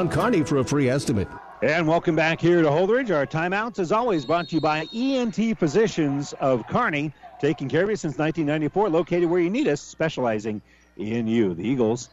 Kearney 0.09 0.43
for 0.43 0.57
a 0.57 0.63
free 0.63 0.89
estimate. 0.89 1.27
And 1.61 1.87
welcome 1.87 2.15
back 2.15 2.41
here 2.41 2.61
to 2.61 2.67
Holdrege. 2.67 3.15
Our 3.15 3.27
timeouts, 3.27 3.79
as 3.79 3.91
always, 3.91 4.25
brought 4.25 4.49
to 4.49 4.55
you 4.55 4.61
by 4.61 4.87
ENT 4.93 5.57
Physicians 5.59 6.33
of 6.39 6.65
Kearney, 6.67 7.13
taking 7.39 7.69
care 7.69 7.83
of 7.83 7.89
you 7.89 7.95
since 7.95 8.17
1994, 8.17 8.89
located 8.89 9.29
where 9.29 9.39
you 9.39 9.49
need 9.49 9.67
us, 9.67 9.81
specializing 9.81 10.61
in 10.97 11.27
you. 11.27 11.53
The 11.53 11.67
Eagles 11.67 12.09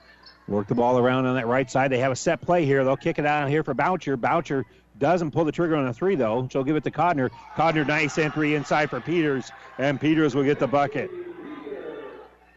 work 0.49 0.67
the 0.67 0.75
ball 0.75 0.99
around 0.99 1.27
on 1.27 1.35
that 1.37 1.47
right 1.47 1.71
side. 1.71 1.91
They 1.91 1.99
have 1.99 2.13
a 2.13 2.17
set 2.17 2.41
play 2.41 2.65
here. 2.65 2.85
They'll 2.85 2.97
kick 2.97 3.19
it 3.19 3.27
out 3.27 3.49
here 3.49 3.63
for 3.63 3.75
Bocher. 3.75 4.17
Bocher 4.17 4.65
doesn't 4.99 5.31
pull 5.31 5.45
the 5.45 5.53
trigger 5.53 5.77
on 5.77 5.87
a 5.87 5.95
three, 5.95 6.17
though. 6.17 6.49
She'll 6.51 6.65
give 6.65 6.77
it 6.77 6.85
to 6.85 6.91
Codner. 6.91 7.31
Codner, 7.57 7.87
nice 7.87 8.19
entry 8.19 8.55
inside 8.55 8.91
for 8.91 9.01
Peters, 9.01 9.51
and 9.79 10.01
Peters 10.01 10.35
will 10.35 10.45
get 10.45 10.59
the 10.59 10.67
bucket. 10.67 11.11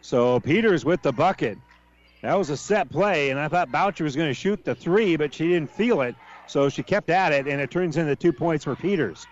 So 0.02 0.40
Peters 0.40 0.84
with 0.84 1.02
the 1.02 1.14
bucket. 1.14 1.58
That 2.22 2.38
was 2.38 2.52
a 2.52 2.58
set 2.58 2.90
play, 2.90 3.32
and 3.32 3.40
I 3.40 3.48
thought 3.48 3.70
Bocher 3.72 4.02
was 4.02 4.16
going 4.16 4.30
to 4.30 4.34
shoot 4.34 4.64
the 4.64 4.76
three, 4.76 5.16
but 5.16 5.34
she 5.34 5.48
didn't 5.48 5.72
feel 5.72 6.02
it, 6.02 6.16
so 6.48 6.70
she 6.70 6.84
kept 6.84 7.10
at 7.10 7.32
it, 7.32 7.48
and 7.48 7.60
it 7.60 7.72
turns 7.72 7.98
into 7.98 8.16
two 8.16 8.32
points 8.32 8.64
for 8.64 8.76
Peters. 8.76 9.26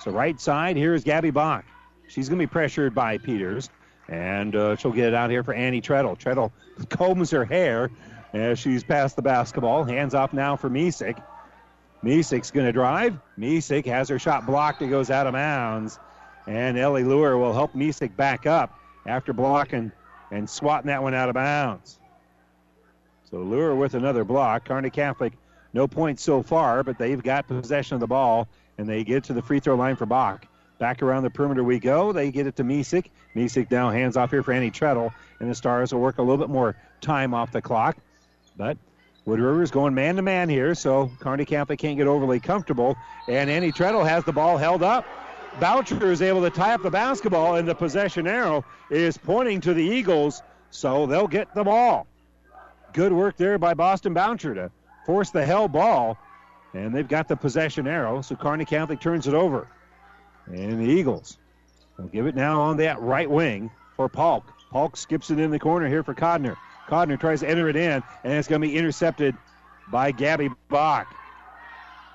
So 0.00 0.10
right 0.10 0.40
side, 0.40 0.76
here 0.76 0.94
is 0.94 1.04
Gabby 1.04 1.30
Bach. 1.30 1.64
She's 2.08 2.28
going 2.28 2.40
to 2.40 2.46
be 2.46 2.50
pressured 2.50 2.94
by 2.94 3.18
Peters, 3.18 3.70
and 4.08 4.54
uh, 4.56 4.74
she'll 4.76 4.90
get 4.90 5.08
it 5.08 5.14
out 5.14 5.30
here 5.30 5.44
for 5.44 5.54
Annie 5.54 5.80
Treadle. 5.80 6.16
Treadle 6.16 6.52
combs 6.88 7.30
her 7.30 7.44
hair 7.44 7.90
as 8.32 8.58
she's 8.58 8.82
past 8.82 9.14
the 9.14 9.22
basketball. 9.22 9.84
Hands 9.84 10.12
off 10.12 10.32
now 10.32 10.56
for 10.56 10.68
Misek. 10.68 11.22
Misek's 12.02 12.50
going 12.50 12.66
to 12.66 12.72
drive. 12.72 13.16
Misek 13.38 13.86
has 13.86 14.08
her 14.08 14.18
shot 14.18 14.44
blocked. 14.44 14.82
It 14.82 14.88
goes 14.88 15.08
out 15.08 15.28
of 15.28 15.32
bounds, 15.32 16.00
and 16.46 16.76
Ellie 16.76 17.04
Lure 17.04 17.38
will 17.38 17.54
help 17.54 17.74
Misek 17.74 18.14
back 18.16 18.44
up 18.44 18.76
after 19.06 19.32
blocking 19.32 19.92
and 20.32 20.50
swatting 20.50 20.88
that 20.88 21.02
one 21.02 21.14
out 21.14 21.28
of 21.28 21.34
bounds. 21.34 22.00
So 23.30 23.38
Lure 23.38 23.74
with 23.74 23.94
another 23.94 24.24
block. 24.24 24.66
Kearney 24.66 24.90
Catholic, 24.90 25.32
no 25.72 25.88
points 25.88 26.22
so 26.22 26.42
far, 26.42 26.82
but 26.82 26.98
they've 26.98 27.22
got 27.22 27.48
possession 27.48 27.94
of 27.94 28.00
the 28.00 28.06
ball, 28.06 28.48
and 28.78 28.88
they 28.88 29.04
get 29.04 29.24
to 29.24 29.32
the 29.32 29.42
free 29.42 29.60
throw 29.60 29.74
line 29.74 29.96
for 29.96 30.06
Bach. 30.06 30.46
Back 30.78 31.02
around 31.02 31.22
the 31.22 31.30
perimeter 31.30 31.64
we 31.64 31.78
go. 31.78 32.12
They 32.12 32.30
get 32.30 32.46
it 32.46 32.56
to 32.56 32.64
Misek. 32.64 33.06
Misek 33.34 33.70
now 33.70 33.90
hands 33.90 34.16
off 34.16 34.30
here 34.30 34.42
for 34.42 34.52
Annie 34.52 34.70
Treadle, 34.70 35.12
and 35.40 35.50
the 35.50 35.54
Stars 35.54 35.92
will 35.92 36.00
work 36.00 36.18
a 36.18 36.22
little 36.22 36.38
bit 36.38 36.50
more 36.50 36.76
time 37.00 37.32
off 37.32 37.52
the 37.52 37.62
clock. 37.62 37.96
But 38.56 38.76
Wood 39.24 39.40
River's 39.40 39.70
going 39.70 39.94
man 39.94 40.16
to 40.16 40.22
man 40.22 40.48
here, 40.48 40.74
so 40.74 41.10
Kearney 41.20 41.44
Catholic 41.44 41.78
can't 41.78 41.96
get 41.96 42.06
overly 42.06 42.40
comfortable. 42.40 42.96
And 43.28 43.48
Annie 43.48 43.72
Treadle 43.72 44.06
has 44.06 44.24
the 44.24 44.32
ball 44.32 44.58
held 44.58 44.82
up. 44.82 45.06
Bocher 45.60 46.10
is 46.10 46.20
able 46.20 46.42
to 46.42 46.50
tie 46.50 46.74
up 46.74 46.82
the 46.82 46.90
basketball, 46.90 47.54
and 47.56 47.66
the 47.66 47.74
possession 47.74 48.26
arrow 48.26 48.64
is 48.90 49.16
pointing 49.16 49.60
to 49.62 49.72
the 49.72 49.82
Eagles, 49.82 50.42
so 50.70 51.06
they'll 51.06 51.28
get 51.28 51.54
the 51.54 51.64
ball. 51.64 52.06
Good 52.94 53.12
work 53.12 53.36
there 53.36 53.58
by 53.58 53.74
Boston 53.74 54.14
Bocher 54.14 54.54
to 54.54 54.70
force 55.04 55.30
the 55.30 55.44
hell 55.44 55.66
ball. 55.68 56.16
And 56.74 56.94
they've 56.94 57.06
got 57.06 57.28
the 57.28 57.36
possession 57.36 57.86
arrow, 57.86 58.20
so 58.22 58.34
Kearney 58.36 58.64
Catholic 58.64 59.00
turns 59.00 59.26
it 59.26 59.34
over. 59.34 59.68
And 60.46 60.80
the 60.80 60.90
Eagles 60.90 61.38
will 61.98 62.06
give 62.06 62.26
it 62.26 62.34
now 62.34 62.60
on 62.60 62.76
that 62.78 63.00
right 63.00 63.28
wing 63.28 63.70
for 63.96 64.08
Polk. 64.08 64.52
Polk 64.70 64.96
skips 64.96 65.30
it 65.30 65.38
in 65.38 65.50
the 65.50 65.58
corner 65.58 65.88
here 65.88 66.02
for 66.02 66.14
Codner. 66.14 66.56
Codner 66.88 67.18
tries 67.18 67.40
to 67.40 67.48
enter 67.48 67.68
it 67.68 67.76
in, 67.76 68.02
and 68.24 68.32
it's 68.32 68.48
going 68.48 68.60
to 68.60 68.66
be 68.66 68.76
intercepted 68.76 69.36
by 69.90 70.10
Gabby 70.10 70.50
Bach. 70.68 71.12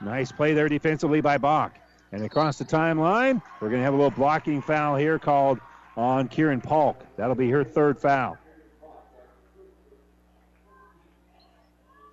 Nice 0.02 0.32
play 0.32 0.54
there 0.54 0.70
defensively 0.70 1.22
by 1.22 1.38
Bach. 1.38 1.78
And 2.12 2.24
across 2.24 2.58
the 2.58 2.66
timeline, 2.66 3.42
we're 3.60 3.70
going 3.70 3.80
to 3.80 3.86
have 3.86 3.94
a 3.94 3.98
little 3.98 4.12
blocking 4.12 4.62
foul 4.62 4.96
here 4.96 5.20
called 5.20 5.60
on 5.96 6.28
Kieran 6.28 6.62
Polk. 6.62 7.06
That'll 7.18 7.36
be 7.36 7.50
her 7.50 7.64
third 7.64 8.00
foul. 8.00 8.38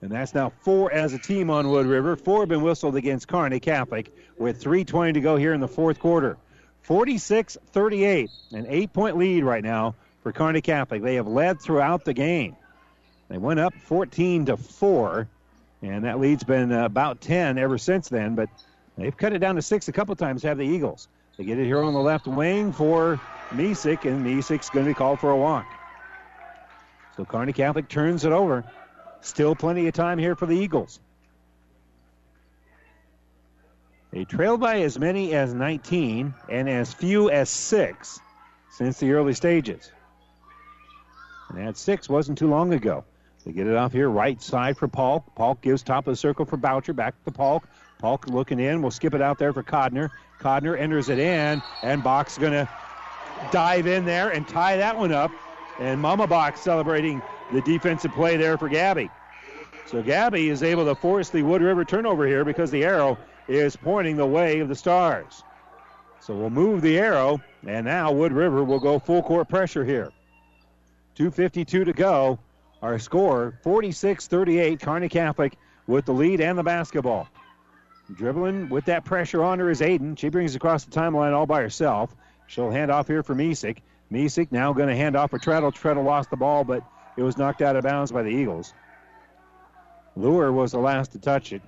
And 0.02 0.10
that's 0.10 0.34
now 0.34 0.52
four 0.60 0.92
as 0.92 1.14
a 1.14 1.18
team 1.18 1.50
on 1.50 1.68
Wood 1.68 1.86
River. 1.86 2.16
Four 2.16 2.40
have 2.40 2.48
been 2.48 2.62
whistled 2.62 2.96
against 2.96 3.28
Kearney 3.28 3.60
Catholic 3.60 4.14
with 4.38 4.62
3.20 4.62 5.14
to 5.14 5.20
go 5.20 5.36
here 5.36 5.54
in 5.54 5.60
the 5.60 5.68
fourth 5.68 5.98
quarter. 5.98 6.36
46 6.82 7.58
38, 7.72 8.30
an 8.52 8.66
eight 8.68 8.92
point 8.92 9.16
lead 9.16 9.42
right 9.42 9.64
now 9.64 9.96
for 10.22 10.32
Kearney 10.32 10.60
Catholic. 10.60 11.02
They 11.02 11.16
have 11.16 11.26
led 11.26 11.60
throughout 11.60 12.04
the 12.04 12.12
game. 12.12 12.56
They 13.28 13.38
went 13.38 13.58
up 13.58 13.74
14 13.74 14.46
to 14.46 14.56
4, 14.56 15.28
and 15.82 16.04
that 16.04 16.20
lead's 16.20 16.44
been 16.44 16.70
uh, 16.70 16.84
about 16.84 17.20
10 17.20 17.58
ever 17.58 17.76
since 17.76 18.08
then, 18.08 18.36
but 18.36 18.48
they've 18.96 19.16
cut 19.16 19.32
it 19.32 19.38
down 19.38 19.56
to 19.56 19.62
six 19.62 19.88
a 19.88 19.92
couple 19.92 20.14
times, 20.14 20.44
have 20.44 20.58
the 20.58 20.66
Eagles. 20.66 21.08
They 21.36 21.44
get 21.44 21.58
it 21.58 21.64
here 21.64 21.82
on 21.82 21.92
the 21.92 22.00
left 22.00 22.28
wing 22.28 22.72
for 22.72 23.20
Misek, 23.50 24.04
and 24.04 24.24
Misek's 24.24 24.70
going 24.70 24.86
to 24.86 24.90
be 24.90 24.94
called 24.94 25.18
for 25.18 25.30
a 25.30 25.36
walk. 25.36 25.66
So 27.16 27.24
Kearney 27.24 27.52
Catholic 27.52 27.88
turns 27.88 28.24
it 28.24 28.32
over. 28.32 28.64
Still 29.26 29.56
plenty 29.56 29.88
of 29.88 29.92
time 29.92 30.18
here 30.18 30.36
for 30.36 30.46
the 30.46 30.56
Eagles. 30.56 31.00
They 34.12 34.24
trailed 34.24 34.60
by 34.60 34.82
as 34.82 35.00
many 35.00 35.34
as 35.34 35.52
19 35.52 36.32
and 36.48 36.68
as 36.68 36.94
few 36.94 37.28
as 37.28 37.50
six 37.50 38.20
since 38.70 39.00
the 39.00 39.10
early 39.12 39.34
stages. 39.34 39.90
And 41.48 41.66
that 41.66 41.76
six 41.76 42.08
wasn't 42.08 42.38
too 42.38 42.48
long 42.48 42.72
ago. 42.72 43.04
They 43.44 43.50
get 43.50 43.66
it 43.66 43.76
off 43.76 43.92
here, 43.92 44.08
right 44.08 44.40
side 44.40 44.78
for 44.78 44.86
Polk. 44.86 45.34
Polk 45.34 45.60
gives 45.60 45.82
top 45.82 46.06
of 46.06 46.12
the 46.12 46.16
circle 46.16 46.44
for 46.44 46.56
Bocher. 46.56 46.94
Back 46.94 47.22
to 47.24 47.32
Polk. 47.32 47.64
Polk 47.98 48.28
looking 48.28 48.60
in. 48.60 48.80
We'll 48.80 48.92
skip 48.92 49.12
it 49.12 49.20
out 49.20 49.38
there 49.38 49.52
for 49.52 49.64
Codner. 49.64 50.08
Codner 50.40 50.78
enters 50.78 51.08
it 51.08 51.18
in, 51.18 51.60
and 51.82 52.02
Bach's 52.02 52.38
going 52.38 52.52
to 52.52 52.68
dive 53.50 53.88
in 53.88 54.04
there 54.04 54.30
and 54.30 54.46
tie 54.46 54.76
that 54.76 54.96
one 54.96 55.12
up. 55.12 55.32
And 55.80 56.00
Mama 56.00 56.28
Bach 56.28 56.56
celebrating 56.56 57.20
the 57.52 57.60
defensive 57.62 58.12
play 58.12 58.36
there 58.36 58.58
for 58.58 58.68
Gabby. 58.68 59.10
So 59.86 60.02
Gabby 60.02 60.48
is 60.48 60.62
able 60.62 60.84
to 60.86 60.94
force 60.94 61.30
the 61.30 61.42
Wood 61.42 61.62
River 61.62 61.84
turnover 61.84 62.26
here 62.26 62.44
because 62.44 62.70
the 62.70 62.84
arrow 62.84 63.18
is 63.46 63.76
pointing 63.76 64.16
the 64.16 64.26
way 64.26 64.60
of 64.60 64.68
the 64.68 64.74
Stars. 64.74 65.44
So 66.20 66.34
we'll 66.34 66.50
move 66.50 66.82
the 66.82 66.98
arrow, 66.98 67.40
and 67.66 67.86
now 67.86 68.10
Wood 68.10 68.32
River 68.32 68.64
will 68.64 68.80
go 68.80 68.98
full 68.98 69.22
court 69.22 69.48
pressure 69.48 69.84
here. 69.84 70.10
2.52 71.16 71.84
to 71.84 71.92
go. 71.92 72.38
Our 72.82 72.98
score 72.98 73.58
46 73.62 74.26
38. 74.26 74.80
Kearney 74.80 75.08
Catholic 75.08 75.56
with 75.86 76.04
the 76.04 76.12
lead 76.12 76.40
and 76.40 76.58
the 76.58 76.62
basketball. 76.62 77.28
Dribbling 78.14 78.68
with 78.68 78.84
that 78.84 79.04
pressure 79.04 79.42
on 79.42 79.58
her 79.58 79.70
is 79.70 79.80
Aiden. 79.80 80.18
She 80.18 80.28
brings 80.28 80.54
across 80.54 80.84
the 80.84 80.90
timeline 80.90 81.32
all 81.32 81.46
by 81.46 81.60
herself. 81.60 82.14
She'll 82.46 82.70
hand 82.70 82.90
off 82.90 83.08
here 83.08 83.22
for 83.22 83.34
Misek. 83.34 83.78
Misek 84.12 84.52
now 84.52 84.72
going 84.72 84.88
to 84.88 84.94
hand 84.94 85.16
off 85.16 85.30
for 85.30 85.38
Treadle. 85.38 85.72
Treadle 85.72 86.04
lost 86.04 86.30
the 86.30 86.36
ball, 86.36 86.62
but 86.62 86.84
it 87.16 87.22
was 87.22 87.36
knocked 87.38 87.62
out 87.62 87.76
of 87.76 87.84
bounds 87.84 88.12
by 88.12 88.22
the 88.22 88.30
Eagles. 88.30 88.74
Lure 90.16 90.52
was 90.52 90.72
the 90.72 90.78
last 90.78 91.12
to 91.12 91.18
touch 91.18 91.52
it. 91.52 91.62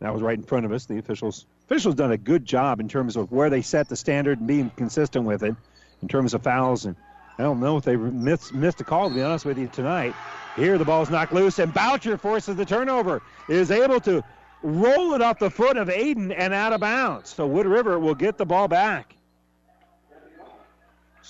That 0.00 0.12
was 0.12 0.22
right 0.22 0.36
in 0.36 0.44
front 0.44 0.66
of 0.66 0.72
us. 0.72 0.86
The 0.86 0.98
officials 0.98 1.46
officials 1.64 1.94
done 1.94 2.12
a 2.12 2.16
good 2.16 2.44
job 2.44 2.80
in 2.80 2.88
terms 2.88 3.16
of 3.16 3.30
where 3.30 3.50
they 3.50 3.62
set 3.62 3.88
the 3.88 3.96
standard 3.96 4.38
and 4.38 4.48
being 4.48 4.70
consistent 4.70 5.24
with 5.24 5.42
it 5.42 5.54
in 6.02 6.08
terms 6.08 6.34
of 6.34 6.42
fouls. 6.42 6.84
And 6.84 6.96
I 7.38 7.42
don't 7.44 7.60
know 7.60 7.76
if 7.76 7.84
they 7.84 7.96
missed, 7.96 8.52
missed 8.52 8.80
a 8.80 8.84
call, 8.84 9.08
to 9.08 9.14
be 9.14 9.22
honest 9.22 9.44
with 9.44 9.58
you, 9.58 9.68
tonight. 9.68 10.14
Here 10.56 10.76
the 10.76 10.84
ball's 10.84 11.08
knocked 11.08 11.32
loose, 11.32 11.58
and 11.58 11.72
Bocher 11.72 12.18
forces 12.20 12.56
the 12.56 12.64
turnover. 12.64 13.22
Is 13.48 13.70
able 13.70 14.00
to 14.00 14.22
roll 14.62 15.14
it 15.14 15.22
off 15.22 15.38
the 15.38 15.50
foot 15.50 15.76
of 15.76 15.88
Aiden 15.88 16.34
and 16.36 16.52
out 16.52 16.72
of 16.72 16.80
bounds. 16.80 17.30
So 17.30 17.46
Wood 17.46 17.66
River 17.66 17.98
will 17.98 18.14
get 18.14 18.36
the 18.36 18.46
ball 18.46 18.68
back. 18.68 19.14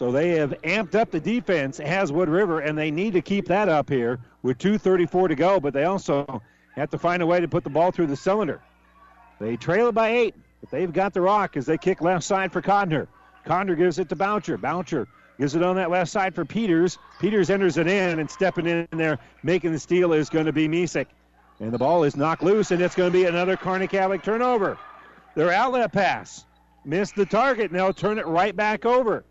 So 0.03 0.11
they 0.11 0.31
have 0.31 0.51
amped 0.63 0.97
up 0.97 1.13
the 1.13 1.21
defense, 1.21 1.79
has 1.79 2.11
Wood 2.11 2.29
River, 2.29 2.59
and 2.59 2.77
they 2.77 2.91
need 2.91 3.13
to 3.13 3.23
keep 3.23 3.47
that 3.47 3.69
up 3.69 3.89
here 3.89 4.19
with 4.43 4.59
2.34 4.59 5.29
to 5.29 5.37
go, 5.37 5.61
but 5.61 5.73
they 5.73 5.85
also 5.85 6.43
have 6.75 6.91
to 6.91 6.99
find 6.99 7.23
a 7.23 7.27
way 7.27 7.39
to 7.39 7.47
put 7.47 7.63
the 7.63 7.71
ball 7.71 7.93
through 7.93 8.09
the 8.09 8.17
cylinder. 8.17 8.61
They 9.39 9.57
trail 9.57 9.87
it 9.87 9.93
by 9.93 10.09
eight, 10.09 10.35
but 10.61 10.73
they've 10.73 10.93
got 10.93 11.15
the 11.15 11.21
rock 11.21 11.57
as 11.57 11.67
they 11.67 11.79
kick 11.79 12.01
left 12.01 12.25
side 12.25 12.53
for 12.53 12.61
Codner. 12.61 13.07
Codner 13.47 13.79
gives 13.79 14.01
it 14.01 14.09
to 14.09 14.17
Bocher. 14.17 14.59
Bocher 14.59 15.07
gives 15.39 15.55
it 15.55 15.63
on 15.63 15.77
that 15.77 15.89
left 15.89 16.11
side 16.11 16.35
for 16.35 16.45
Peters. 16.45 16.99
Peters 17.21 17.49
enters 17.49 17.77
it 17.77 17.87
in, 17.87 18.19
and 18.19 18.29
stepping 18.29 18.67
in 18.67 18.89
there, 18.91 19.21
making 19.45 19.71
the 19.71 19.79
steal 19.79 20.13
is 20.15 20.29
going 20.29 20.47
to 20.47 20.53
be 20.53 20.67
Misek. 20.67 21.07
And 21.61 21.71
the 21.71 21.79
ball 21.79 22.03
is 22.03 22.17
knocked 22.17 22.43
loose, 22.43 22.73
and 22.73 22.83
it's 22.83 22.97
going 22.97 23.13
to 23.13 23.17
be 23.17 23.27
another 23.27 23.57
Kearney 23.57 23.87
Catholic 23.87 24.25
turnover. 24.25 24.79
Their 25.37 25.53
outlet 25.53 25.93
pass 25.93 26.45
missed 26.85 27.15
the 27.15 27.25
target, 27.25 27.71
and 27.71 27.79
they'll 27.79 27.93
turn 27.93 28.19
it 28.19 28.27
right 28.27 28.57
back 28.57 28.85
over. 28.85 29.25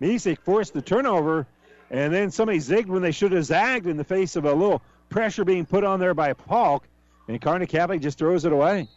Misek 0.00 0.38
forced 0.38 0.72
the 0.72 0.82
turnover, 0.82 1.46
and 1.90 2.12
then 2.12 2.30
somebody 2.30 2.58
zigged 2.58 2.86
when 2.86 3.02
they 3.02 3.12
should 3.12 3.32
have 3.32 3.44
zagged 3.44 3.86
in 3.86 3.96
the 3.96 4.04
face 4.04 4.36
of 4.36 4.44
a 4.44 4.52
little 4.52 4.82
pressure 5.08 5.44
being 5.44 5.66
put 5.66 5.84
on 5.84 6.00
there 6.00 6.14
by 6.14 6.32
Polk, 6.32 6.86
and 7.28 7.40
Kearney 7.40 7.66
Catholic 7.66 8.00
just 8.00 8.18
throws 8.18 8.44
it 8.44 8.52
away. 8.52 8.88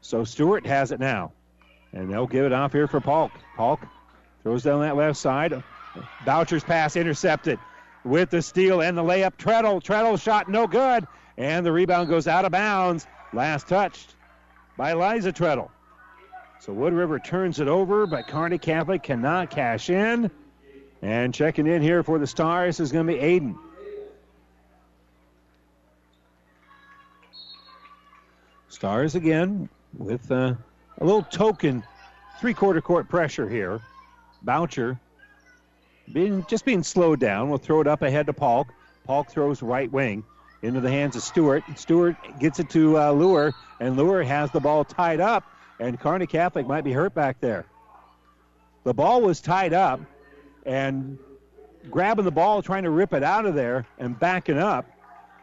So 0.00 0.24
Stewart 0.24 0.66
has 0.66 0.92
it 0.92 1.00
now, 1.00 1.32
and 1.92 2.10
they'll 2.10 2.26
give 2.26 2.44
it 2.44 2.52
off 2.52 2.72
here 2.72 2.88
for 2.88 3.00
Polk. 3.00 3.32
Polk 3.56 3.80
throws 4.42 4.62
down 4.62 4.80
that 4.80 4.96
left 4.96 5.18
side. 5.18 5.62
Bocher's 6.24 6.64
pass 6.64 6.96
intercepted 6.96 7.58
with 8.04 8.30
the 8.30 8.42
steal 8.42 8.80
and 8.80 8.96
the 8.96 9.02
layup. 9.02 9.36
Treadle, 9.36 9.80
Treadle 9.80 10.16
shot 10.16 10.48
no 10.48 10.66
good, 10.66 11.06
and 11.36 11.64
the 11.64 11.72
rebound 11.72 12.08
goes 12.08 12.26
out 12.26 12.44
of 12.44 12.52
bounds. 12.52 13.06
Last 13.32 13.68
touched 13.68 14.14
by 14.76 14.94
Liza 14.94 15.32
Treadle. 15.32 15.70
So 16.60 16.74
Wood 16.74 16.92
River 16.92 17.18
turns 17.18 17.58
it 17.58 17.68
over, 17.68 18.06
but 18.06 18.28
Kearney 18.28 18.58
Catholic 18.58 19.02
cannot 19.02 19.50
cash 19.50 19.88
in. 19.88 20.30
And 21.00 21.32
checking 21.32 21.66
in 21.66 21.80
here 21.80 22.02
for 22.02 22.18
the 22.18 22.26
Stars 22.26 22.80
is 22.80 22.92
going 22.92 23.06
to 23.06 23.12
be 23.14 23.18
Aiden. 23.18 23.56
Stars 28.68 29.14
again 29.14 29.70
with 29.96 30.30
uh, 30.30 30.54
a 30.98 31.04
little 31.04 31.22
token 31.22 31.82
three 32.40 32.52
quarter 32.52 32.82
court 32.82 33.08
pressure 33.08 33.48
here. 33.48 33.80
Bocher 34.44 34.98
being 36.12 36.44
just 36.46 36.66
being 36.66 36.82
slowed 36.82 37.20
down. 37.20 37.48
We'll 37.48 37.58
throw 37.58 37.80
it 37.80 37.86
up 37.86 38.02
ahead 38.02 38.26
to 38.26 38.34
Polk. 38.34 38.68
Polk 39.04 39.30
throws 39.30 39.62
right 39.62 39.90
wing 39.90 40.24
into 40.62 40.80
the 40.80 40.90
hands 40.90 41.16
of 41.16 41.22
Stewart. 41.22 41.62
Stewart 41.76 42.16
gets 42.38 42.58
it 42.58 42.68
to 42.70 42.98
uh, 42.98 43.12
Lure, 43.12 43.54
and 43.80 43.96
Lure 43.96 44.22
has 44.22 44.50
the 44.50 44.60
ball 44.60 44.84
tied 44.84 45.20
up, 45.20 45.44
and 45.80 45.98
Kearney 45.98 46.26
Catholic 46.26 46.66
might 46.66 46.84
be 46.84 46.92
hurt 46.92 47.14
back 47.14 47.40
there. 47.40 47.64
The 48.84 48.94
ball 48.94 49.22
was 49.22 49.40
tied 49.40 49.72
up, 49.72 50.00
and 50.64 51.18
grabbing 51.90 52.24
the 52.24 52.30
ball, 52.30 52.62
trying 52.62 52.84
to 52.84 52.90
rip 52.90 53.12
it 53.12 53.22
out 53.22 53.46
of 53.46 53.54
there, 53.54 53.86
and 53.98 54.18
backing 54.18 54.58
up 54.58 54.86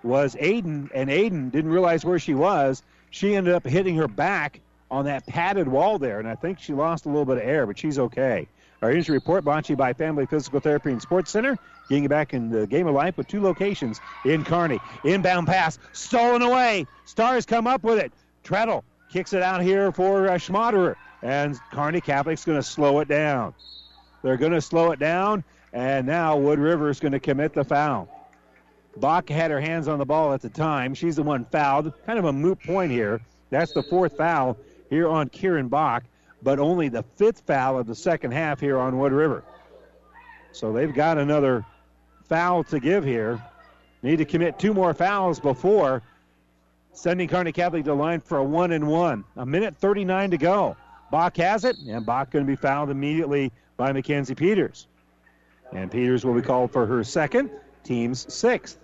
was 0.04 0.36
Aiden, 0.36 0.90
and 0.94 1.10
Aiden 1.10 1.52
didn't 1.52 1.72
realize 1.72 2.06
where 2.06 2.20
she 2.20 2.36
was. 2.36 2.84
She 3.10 3.36
ended 3.36 3.54
up 3.54 3.66
hitting 3.66 3.96
her 3.96 4.08
back 4.08 4.62
on 4.90 5.06
that 5.06 5.26
padded 5.26 5.68
wall 5.68 5.98
there, 5.98 6.20
and 6.20 6.28
I 6.28 6.36
think 6.36 6.60
she 6.60 6.74
lost 6.74 7.06
a 7.06 7.10
little 7.10 7.26
bit 7.26 7.38
of 7.38 7.44
air, 7.44 7.66
but 7.66 7.78
she's 7.78 8.00
okay. 8.00 8.48
Our 8.82 8.92
injury 8.92 9.18
report 9.18 9.44
brought 9.44 9.66
to 9.66 9.74
you 9.74 9.76
by 9.76 9.94
Family 9.94 10.28
Physical 10.28 10.60
Therapy 10.60 10.92
and 10.92 11.02
Sports 11.02 11.32
Center. 11.32 11.58
Getting 11.90 12.04
you 12.04 12.10
back 12.10 12.36
in 12.36 12.50
the 12.50 12.68
game 12.68 12.86
of 12.86 12.94
life 12.94 13.18
with 13.18 13.28
two 13.28 13.42
locations 13.42 14.00
in 14.24 14.44
Kearney. 14.44 14.80
Inbound 15.04 15.48
pass, 15.48 15.80
stolen 15.94 16.44
away. 16.44 16.86
Stars 17.06 17.46
come 17.46 17.66
up 17.66 17.84
with 17.84 17.98
it. 17.98 18.14
Treadle 18.44 18.84
kicks 19.10 19.34
it 19.34 19.44
out 19.44 19.62
here 19.62 19.92
for 19.92 20.30
uh. 20.30 20.94
And 21.24 21.60
Kearney 21.72 22.02
Catholic's 22.02 22.46
going 22.46 22.60
to 22.60 22.64
slow 22.64 23.00
it 23.00 23.08
down. 23.08 23.54
They're 24.22 24.38
going 24.38 24.52
to 24.52 24.62
slow 24.62 24.92
it 24.92 25.00
down, 25.00 25.44
and 25.74 26.06
now 26.06 26.38
Wood 26.38 26.60
River 26.60 26.90
is 26.90 27.00
going 27.00 27.14
to 27.14 27.20
commit 27.20 27.54
the 27.54 27.64
foul. 27.64 28.08
Bach 28.98 29.30
had 29.30 29.52
her 29.52 29.60
hands 29.60 29.88
on 29.88 30.00
the 30.00 30.06
ball 30.06 30.34
at 30.34 30.42
the 30.42 30.50
time. 30.50 30.94
She's 30.94 31.16
the 31.16 31.24
one 31.24 31.46
fouled. 31.46 31.92
Kind 32.06 32.20
of 32.20 32.26
a 32.26 32.34
moot 32.34 32.60
point 32.64 32.92
here. 32.92 33.22
That's 33.50 33.72
the 33.72 33.84
fourth 33.84 34.18
foul 34.18 34.58
here 34.90 35.08
on 35.08 35.30
Kieran 35.30 35.68
Bach 35.68 36.04
but 36.42 36.60
only 36.60 36.90
the 36.90 37.04
fifth 37.16 37.42
foul 37.42 37.80
of 37.80 37.88
the 37.88 37.96
second 37.96 38.32
half 38.32 38.60
here 38.60 38.78
on 38.78 38.98
Wood 38.98 39.12
River. 39.12 39.44
So 40.52 40.72
they've 40.72 40.94
got 40.94 41.18
another 41.18 41.66
foul 42.28 42.64
to 42.66 42.80
give 42.80 43.04
here. 43.04 43.44
Need 44.04 44.18
to 44.18 44.26
commit 44.26 44.60
two 44.60 44.74
more 44.74 44.94
fouls 44.94 45.40
before 45.40 46.04
sending 46.98 47.28
Kearney 47.28 47.52
Catholic 47.52 47.84
to 47.84 47.92
the 47.92 47.96
line 47.96 48.20
for 48.20 48.40
a 48.40 48.44
one 48.44 48.72
and 48.72 48.88
one. 48.88 49.24
A 49.36 49.46
minute 49.46 49.78
39 49.78 50.32
to 50.32 50.38
go. 50.38 50.76
Bach 51.12 51.38
has 51.38 51.64
it, 51.64 51.78
and 51.88 52.04
Bach 52.06 52.32
going 52.32 52.44
to 52.44 52.50
be 52.50 52.56
fouled 52.56 52.90
immediately 52.90 53.52
by 53.78 53.92
Mackenzie 53.94 54.34
Peters. 54.34 54.88
And 55.72 55.92
Peters 55.92 56.26
will 56.26 56.34
be 56.34 56.42
called 56.42 56.72
for 56.72 56.88
her 56.88 57.04
second, 57.04 57.52
team's 57.84 58.34
sixth. 58.34 58.80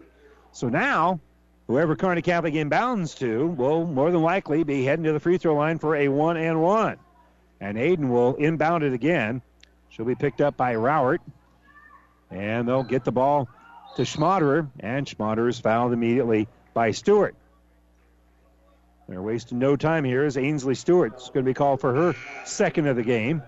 So 0.52 0.69
now, 0.69 1.19
whoever 1.65 1.95
Kearney 1.95 2.22
Catholic 2.22 2.53
inbounds 2.53 3.18
to 3.18 3.48
will 3.48 3.88
more 3.88 4.11
than 4.11 4.22
likely 4.22 4.64
be 4.64 4.85
heading 4.85 5.06
to 5.06 5.14
the 5.14 5.19
free 5.19 5.40
throw 5.40 5.56
line 5.56 5.80
for 5.80 5.95
a 5.95 6.07
one 6.07 6.38
and 6.38 6.61
one. 6.61 6.98
And 7.60 7.77
Aiden 7.77 8.10
will 8.10 8.35
inbound 8.35 8.84
it 8.84 8.94
again. 8.94 9.41
She'll 9.90 10.06
be 10.06 10.15
picked 10.15 10.40
up 10.40 10.56
by 10.56 10.76
Rowert. 10.76 11.19
And 12.30 12.68
they'll 12.68 12.84
get 12.84 13.06
the 13.06 13.11
ball 13.11 13.49
to 13.95 14.03
Schmaderer. 14.03 14.69
And 14.81 15.07
Schmaderer 15.07 15.49
is 15.49 15.60
fouled 15.60 15.94
immediately 15.94 16.48
by 16.76 16.91
Stewart. 16.91 17.35
They're 19.08 19.22
wasting 19.22 19.60
no 19.60 19.76
time 19.76 20.04
here 20.04 20.24
as 20.24 20.38
Ainsley 20.38 20.76
Stewart's 20.76 21.30
going 21.30 21.46
to 21.46 21.50
be 21.50 21.54
called 21.54 21.82
for 21.82 21.94
her 21.94 22.16
second 22.46 22.88
of 22.88 22.96
the 22.96 23.04
game. 23.04 23.44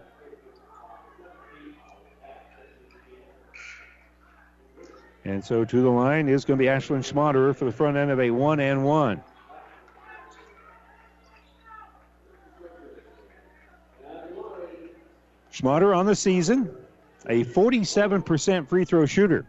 And 5.24 5.44
so 5.44 5.66
to 5.66 5.82
the 5.82 5.90
line 5.90 6.30
is 6.30 6.46
going 6.46 6.60
to 6.60 6.64
be 6.64 6.68
Ashlyn 6.68 7.00
Schmaderer 7.00 7.56
for 7.56 7.66
the 7.66 7.72
front 7.72 7.98
end 7.98 8.12
of 8.12 8.20
a 8.20 8.30
one 8.30 8.60
and 8.60 8.86
one. 8.86 9.24
Schmatter 15.52 15.96
on 15.96 16.06
the 16.06 16.16
season, 16.16 16.70
a 17.28 17.46
47% 17.46 18.68
free 18.68 18.86
throw 18.86 19.06
shooter. 19.06 19.48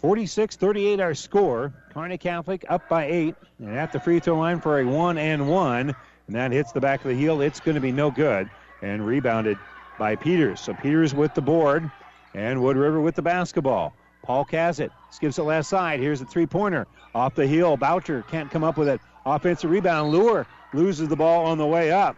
46 0.00 0.56
38 0.56 1.00
our 1.00 1.14
score. 1.14 1.72
Kearney 1.92 2.16
Catholic 2.16 2.64
up 2.68 2.88
by 2.88 3.04
eight 3.04 3.34
and 3.58 3.76
at 3.76 3.92
the 3.92 4.00
free 4.00 4.18
throw 4.18 4.38
line 4.38 4.60
for 4.60 4.80
a 4.80 4.84
one 4.84 5.18
and 5.18 5.46
one. 5.46 5.94
And 6.26 6.36
that 6.36 6.52
hits 6.52 6.72
the 6.72 6.80
back 6.80 7.04
of 7.04 7.10
the 7.10 7.16
heel. 7.16 7.42
It's 7.42 7.60
going 7.60 7.74
to 7.74 7.80
be 7.80 7.92
no 7.92 8.10
good. 8.10 8.48
And 8.82 9.04
rebounded 9.04 9.58
by 9.98 10.16
Peters. 10.16 10.60
So 10.60 10.72
Peters 10.72 11.14
with 11.14 11.34
the 11.34 11.42
board 11.42 11.90
and 12.34 12.62
Wood 12.62 12.78
River 12.78 13.00
with 13.00 13.14
the 13.14 13.22
basketball. 13.22 13.92
Paul 14.22 14.44
has. 14.50 14.80
Skips 15.10 15.38
it 15.38 15.42
left 15.42 15.68
side. 15.68 16.00
Here's 16.00 16.22
a 16.22 16.24
three 16.24 16.46
pointer. 16.46 16.86
Off 17.14 17.34
the 17.34 17.46
heel. 17.46 17.76
Bocher 17.76 18.26
can't 18.28 18.50
come 18.50 18.64
up 18.64 18.78
with 18.78 18.88
it. 18.88 19.00
Offensive 19.26 19.70
rebound. 19.70 20.12
Lure 20.12 20.46
loses 20.72 21.08
the 21.08 21.16
ball 21.16 21.44
on 21.44 21.58
the 21.58 21.66
way 21.66 21.92
up. 21.92 22.16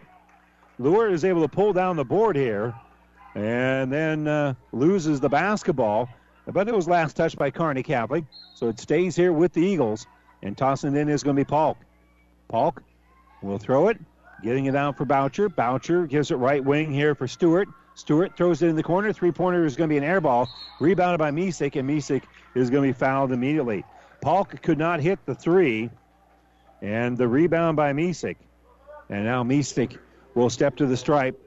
Lure 0.79 1.09
is 1.09 1.25
able 1.25 1.43
to 1.43 1.49
pull 1.49 1.73
down 1.73 1.97
the 1.97 2.05
board 2.05 2.37
here 2.37 2.75
and 3.35 3.91
then 3.93 4.29
uh, 4.29 4.55
loses 4.73 5.21
the 5.21 5.29
basketball. 5.29 6.09
But 6.47 6.69
it 6.69 6.75
was 6.75 6.89
last 6.89 7.17
touched 7.17 7.39
by 7.39 7.51
Kearney 7.51 7.83
Catholic. 7.83 8.25
So 8.55 8.69
it 8.69 8.81
stays 8.81 9.15
here 9.15 9.33
with 9.33 9.53
the 9.53 9.63
Eagles. 9.63 10.07
And 10.43 10.59
tossing 10.59 10.97
it 10.97 11.01
in 11.01 11.09
is 11.09 11.23
going 11.23 11.37
to 11.37 11.41
be 11.41 11.49
Polk. 11.49 11.79
Polk 12.49 12.83
will 13.43 13.59
throw 13.59 13.89
it. 13.89 13.99
Getting 14.43 14.67
it 14.67 14.75
out 14.75 14.97
for 14.97 15.07
Bocher. 15.07 15.49
Bocher 15.49 16.09
gives 16.09 16.33
it 16.33 16.37
right 16.37 16.65
wing 16.65 16.93
here 16.93 17.15
for 17.15 17.29
Stewart. 17.29 17.69
Stewart 17.95 18.37
throws 18.37 18.63
it 18.63 18.69
in 18.69 18.77
the 18.77 18.83
corner. 18.83 19.13
Three 19.13 19.31
pointer 19.31 19.65
is 19.65 19.77
going 19.77 19.89
to 19.89 19.93
be 19.93 19.99
an 19.99 20.05
air 20.05 20.21
ball. 20.21 20.49
Rebounded 20.81 21.19
by 21.19 21.31
Misek, 21.31 21.77
and 21.77 21.89
Misek 21.89 22.23
is 22.55 22.71
going 22.71 22.89
to 22.89 22.93
be 22.93 22.99
fouled 22.99 23.33
immediately. 23.33 23.85
Polk 24.21 24.61
could 24.63 24.79
not 24.79 25.01
hit 25.01 25.25
the 25.27 25.35
three. 25.35 25.91
And 26.81 27.17
the 27.17 27.29
rebound 27.29 27.77
by 27.77 27.93
Misek. 27.93 28.37
And 29.09 29.25
now 29.25 29.45
Misek 29.45 29.99
will 30.35 30.51
step 30.51 30.77
to 30.77 30.87
the 30.87 30.97
stripe 30.97 31.39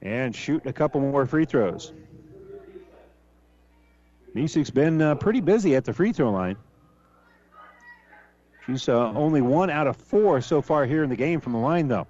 and 0.00 0.34
shoot 0.34 0.64
a 0.66 0.72
couple 0.72 1.00
more 1.00 1.26
free 1.26 1.44
throws. 1.44 1.92
Misek's 4.34 4.70
been 4.70 5.02
uh, 5.02 5.14
pretty 5.14 5.40
busy 5.40 5.76
at 5.76 5.84
the 5.84 5.92
free 5.92 6.12
throw 6.12 6.30
line. 6.30 6.56
She's 8.66 8.88
uh, 8.88 9.10
only 9.10 9.40
one 9.40 9.70
out 9.70 9.86
of 9.86 9.96
four 9.96 10.40
so 10.40 10.62
far 10.62 10.86
here 10.86 11.02
in 11.02 11.10
the 11.10 11.16
game 11.16 11.40
from 11.40 11.52
the 11.52 11.58
line, 11.58 11.88
though. 11.88 12.06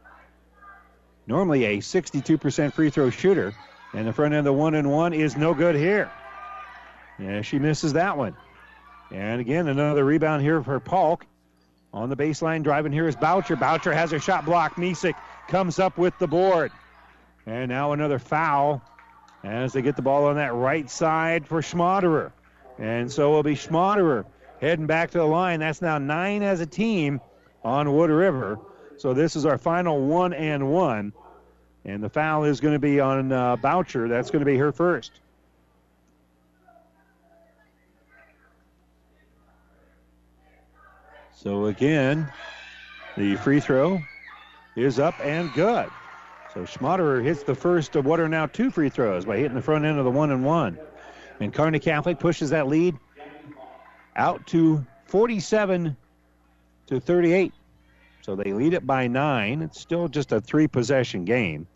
Normally 1.27 1.65
a 1.65 1.79
62% 1.79 2.73
free 2.73 2.91
throw 2.91 3.11
shooter, 3.11 3.55
and 3.95 4.07
the 4.07 4.13
front 4.13 4.35
end 4.35 4.41
of 4.41 4.45
the 4.45 4.53
one 4.53 4.75
and 4.75 4.91
one 4.91 5.13
is 5.13 5.37
no 5.37 5.55
good 5.55 5.75
here. 5.75 6.11
Yeah, 7.19 7.43
she 7.43 7.59
misses 7.59 7.95
that 7.95 8.17
one. 8.17 8.37
And 9.11 9.41
again, 9.41 9.69
another 9.69 10.05
rebound 10.05 10.43
here 10.43 10.63
for 10.63 10.79
Polk. 10.81 11.27
On 11.95 12.09
the 12.09 12.17
baseline, 12.17 12.63
driving 12.63 12.93
here 12.93 13.07
is 13.07 13.17
Bocher. 13.17 13.57
Bocher 13.57 13.93
has 13.93 14.11
her 14.11 14.19
shot 14.19 14.47
blocked. 14.47 14.79
Misek 14.79 15.15
comes 15.49 15.79
up 15.79 15.99
with 15.99 16.19
the 16.19 16.27
board. 16.27 16.73
And 17.45 17.69
now 17.69 17.93
another 17.93 18.19
foul 18.19 18.83
as 19.45 19.73
they 19.73 19.83
get 19.83 19.97
the 19.97 20.03
ball 20.03 20.27
on 20.27 20.37
that 20.37 20.55
right 20.55 20.89
side 20.89 21.47
for 21.47 21.61
Schmaderer. 21.61 22.33
And 22.79 23.11
so 23.11 23.31
it'll 23.31 23.43
be 23.43 23.55
Schmaderer 23.55 24.25
heading 24.61 24.87
back 24.87 25.11
to 25.11 25.19
the 25.19 25.25
line. 25.25 25.61
That's 25.61 25.83
now 25.83 25.99
nine 25.99 26.43
as 26.43 26.61
a 26.61 26.67
team 26.67 27.21
on 27.65 27.93
Wood 27.93 28.11
River. 28.11 28.59
So 28.97 29.15
this 29.15 29.37
is 29.37 29.45
our 29.47 29.59
final 29.59 30.01
one 30.01 30.33
and 30.33 30.71
one. 30.71 31.13
And 31.85 32.03
the 32.03 32.09
foul 32.09 32.45
is 32.45 32.61
going 32.61 32.75
to 32.75 32.79
be 32.79 33.01
on 33.01 33.33
uh, 33.33 33.57
Bocher. 33.57 34.09
That's 34.09 34.31
going 34.31 34.41
to 34.41 34.47
be 34.47 34.57
her 34.57 34.71
first. 34.71 35.13
So 41.35 41.67
again, 41.67 42.33
the 43.17 43.35
free 43.35 43.59
throw 43.59 44.01
is 44.77 45.01
up 45.01 45.19
and 45.21 45.53
good. 45.55 45.91
So 46.55 46.61
Schmaderer 46.61 47.25
hits 47.25 47.43
the 47.45 47.55
first 47.55 47.97
of 47.97 48.05
what 48.05 48.21
are 48.21 48.29
now 48.29 48.47
two 48.47 48.71
free 48.71 48.91
throws 48.91 49.25
by 49.25 49.39
hitting 49.39 49.55
the 49.55 49.63
front 49.63 49.85
end 49.85 49.99
of 49.99 50.05
the 50.05 50.11
one 50.11 50.31
and 50.31 50.45
one. 50.45 50.79
And 51.41 51.53
Kearney 51.53 51.79
Catholic 51.79 52.19
pushes 52.19 52.51
that 52.51 52.69
lead 52.69 52.95
out 54.17 54.47
to 54.49 54.85
47 55.07 55.97
to 56.87 57.01
38. 57.01 57.53
So 58.21 58.37
they 58.37 58.53
lead 58.53 58.75
it 58.75 58.87
by 58.87 59.09
nine. 59.09 59.63
It's 59.63 59.81
still 59.81 60.09
just 60.09 60.31
a 60.33 60.41
three 60.41 60.69
possession 60.69 61.25
game. 61.25 61.67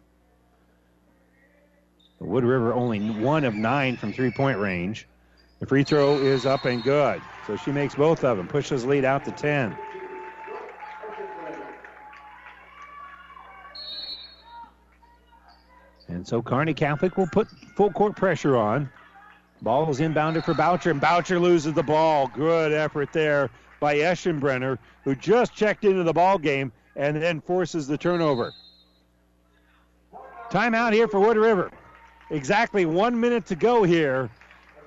Wood 2.18 2.44
River 2.44 2.72
only 2.72 3.10
one 3.10 3.44
of 3.44 3.54
nine 3.54 3.96
from 3.96 4.12
three 4.12 4.30
point 4.30 4.58
range. 4.58 5.06
The 5.58 5.66
free 5.66 5.84
throw 5.84 6.18
is 6.18 6.44
up 6.44 6.66
and 6.66 6.82
good. 6.82 7.22
So 7.46 7.56
she 7.56 7.72
makes 7.72 7.94
both 7.94 8.24
of 8.24 8.36
them, 8.36 8.46
pushes 8.46 8.84
lead 8.84 9.04
out 9.04 9.24
to 9.24 9.30
10. 9.30 9.76
And 16.08 16.26
so 16.26 16.42
Kearney 16.42 16.74
Catholic 16.74 17.16
will 17.16 17.26
put 17.26 17.48
full 17.76 17.90
court 17.90 18.16
pressure 18.16 18.56
on. 18.56 18.88
Ball 19.62 19.90
is 19.90 20.00
inbounded 20.00 20.44
for 20.44 20.54
Bocher, 20.54 20.90
and 20.90 21.00
Bocher 21.00 21.40
loses 21.40 21.72
the 21.72 21.82
ball. 21.82 22.28
Good 22.28 22.72
effort 22.72 23.12
there 23.12 23.50
by 23.80 23.96
Eschenbrenner, 23.96 24.78
who 25.04 25.14
just 25.14 25.54
checked 25.54 25.84
into 25.84 26.02
the 26.02 26.12
ball 26.12 26.38
game 26.38 26.72
and 26.94 27.20
then 27.20 27.40
forces 27.40 27.86
the 27.86 27.98
turnover. 27.98 28.52
Timeout 30.50 30.92
here 30.92 31.08
for 31.08 31.20
Wood 31.20 31.36
River. 31.36 31.70
Exactly 32.30 32.86
one 32.86 33.18
minute 33.18 33.46
to 33.46 33.54
go 33.54 33.82
here 33.82 34.30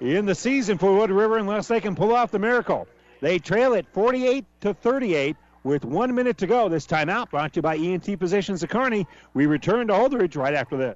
in 0.01 0.25
the 0.25 0.35
season 0.35 0.77
for 0.77 0.95
Wood 0.95 1.11
River, 1.11 1.37
unless 1.37 1.67
they 1.67 1.81
can 1.81 1.95
pull 1.95 2.15
off 2.15 2.31
the 2.31 2.39
miracle. 2.39 2.87
They 3.21 3.39
trail 3.39 3.73
it 3.73 3.85
48 3.91 4.45
to 4.61 4.73
38 4.73 5.35
with 5.63 5.83
one 5.83 6.15
minute 6.15 6.37
to 6.37 6.47
go. 6.47 6.69
This 6.69 6.87
timeout 6.87 7.29
brought 7.29 7.53
to 7.53 7.57
you 7.57 7.61
by 7.61 7.75
ENT 7.75 8.05
Physicians 8.17 8.63
of 8.63 8.69
Kearney. 8.69 9.05
We 9.33 9.45
return 9.45 9.87
to 9.87 9.93
Holdrege 9.93 10.37
right 10.37 10.53
after 10.53 10.77
this. 10.77 10.95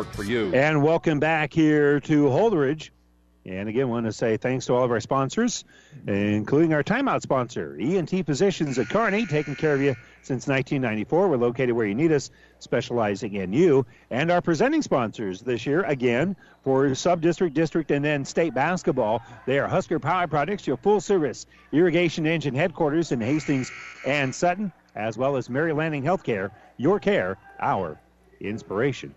for 0.07 0.23
you. 0.23 0.53
And 0.53 0.83
welcome 0.83 1.19
back 1.19 1.53
here 1.53 1.99
to 2.01 2.25
Holdrege. 2.25 2.89
And 3.43 3.67
again, 3.67 3.89
want 3.89 4.05
to 4.05 4.11
say 4.11 4.37
thanks 4.37 4.67
to 4.67 4.73
all 4.73 4.83
of 4.83 4.91
our 4.91 4.99
sponsors, 4.99 5.63
including 6.05 6.73
our 6.73 6.83
timeout 6.83 7.23
sponsor, 7.23 7.75
ENT 7.79 8.23
Physicians 8.25 8.77
at 8.77 8.87
Kearney, 8.89 9.25
taking 9.25 9.55
care 9.55 9.73
of 9.73 9.81
you 9.81 9.95
since 10.21 10.47
1994. 10.47 11.27
We're 11.27 11.37
located 11.37 11.71
where 11.71 11.87
you 11.87 11.95
need 11.95 12.11
us, 12.11 12.29
specializing 12.59 13.33
in 13.33 13.51
you. 13.51 13.87
And 14.11 14.29
our 14.29 14.41
presenting 14.41 14.83
sponsors 14.83 15.41
this 15.41 15.65
year, 15.65 15.81
again, 15.81 16.35
for 16.63 16.93
sub-district, 16.93 17.55
district, 17.55 17.89
and 17.89 18.05
then 18.05 18.25
state 18.25 18.53
basketball. 18.53 19.23
They 19.47 19.57
are 19.57 19.67
Husker 19.67 19.99
Power 19.99 20.27
Products, 20.27 20.67
your 20.67 20.77
full-service 20.77 21.47
irrigation 21.71 22.27
engine 22.27 22.53
headquarters 22.53 23.11
in 23.11 23.21
Hastings 23.21 23.71
and 24.05 24.35
Sutton, 24.35 24.71
as 24.95 25.17
well 25.17 25.35
as 25.35 25.49
Mary 25.49 25.73
Lanning 25.73 26.03
Healthcare, 26.03 26.51
your 26.77 26.99
care, 26.99 27.39
our 27.59 27.99
inspiration. 28.39 29.15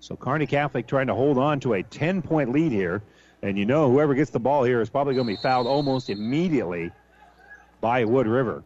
So 0.00 0.16
Kearney 0.16 0.46
Catholic 0.46 0.86
trying 0.86 1.06
to 1.06 1.14
hold 1.14 1.38
on 1.38 1.60
to 1.60 1.74
a 1.74 1.82
10 1.82 2.22
point 2.22 2.52
lead 2.52 2.72
here. 2.72 3.02
And 3.42 3.56
you 3.56 3.64
know, 3.64 3.90
whoever 3.90 4.14
gets 4.14 4.30
the 4.30 4.40
ball 4.40 4.64
here 4.64 4.80
is 4.80 4.90
probably 4.90 5.14
going 5.14 5.26
to 5.26 5.32
be 5.32 5.42
fouled 5.42 5.66
almost 5.66 6.10
immediately 6.10 6.90
by 7.80 8.04
Wood 8.04 8.26
River. 8.26 8.64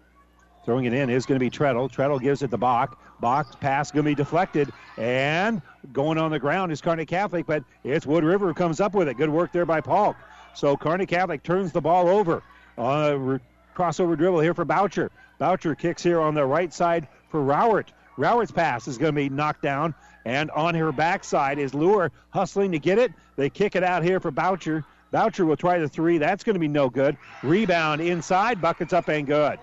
Throwing 0.65 0.87
it 0.87 0.95
in 0.95 1.11
is 1.11 1.27
going 1.27 1.39
to 1.39 1.45
be 1.45 1.51
Treadle. 1.51 1.89
Treadle 1.89 2.19
gives 2.19 2.43
it 2.43 2.51
to 2.51 2.57
Bach. 2.57 2.99
Bach's 3.21 3.55
pass 3.57 3.91
going 3.91 4.05
to 4.05 4.11
be 4.11 4.15
deflected. 4.15 4.71
And 4.97 5.61
going 5.93 6.19
on 6.19 6.31
the 6.31 6.39
ground 6.39 6.73
is 6.73 6.81
Kearney 6.81 7.05
Catholic, 7.05 7.47
but 7.47 7.63
it's 7.85 8.07
Wood 8.07 8.25
River 8.25 8.49
who 8.49 8.55
comes 8.55 8.81
up 8.81 8.95
with 8.95 9.09
it. 9.09 9.17
Good 9.17 9.29
work 9.29 9.53
there 9.53 9.67
by 9.67 9.81
Paul. 9.81 10.17
So 10.55 10.77
Kearney 10.77 11.07
Catholic 11.07 11.43
turns 11.43 11.73
the 11.73 11.81
ball 11.81 12.09
over. 12.09 12.43
Uh, 12.79 13.39
crossover 13.77 14.17
dribble 14.17 14.41
here 14.41 14.55
for 14.55 14.65
Bocher. 14.65 15.11
Bocher 15.41 15.77
kicks 15.77 16.03
here 16.03 16.21
on 16.21 16.35
the 16.35 16.45
right 16.45 16.73
side 16.73 17.09
for 17.29 17.41
Rowert. 17.41 17.89
Rowert's 18.17 18.53
pass 18.53 18.87
is 18.89 18.97
going 18.97 19.13
to 19.13 19.17
be 19.17 19.29
knocked 19.29 19.63
down. 19.63 19.95
And 20.25 20.51
on 20.53 20.75
her 20.75 20.93
backside 20.93 21.59
is 21.59 21.75
Lure 21.75 22.11
hustling 22.31 22.73
to 22.73 22.79
get 22.79 22.99
it. 22.99 23.13
They 23.37 23.51
kick 23.51 23.77
it 23.77 23.83
out 23.83 24.03
here 24.03 24.21
for 24.21 24.33
Bocher. 24.33 24.85
Bocher 25.13 25.47
will 25.47 25.57
try 25.57 25.79
the 25.79 25.89
three. 25.89 26.19
That's 26.19 26.43
going 26.43 26.55
to 26.55 26.61
be 26.61 26.69
no 26.69 26.89
good. 26.89 27.17
Rebound 27.43 28.01
inside. 28.01 28.61
Buckets 28.61 28.93
up 28.93 29.09
and 29.09 29.27
good. 29.27 29.59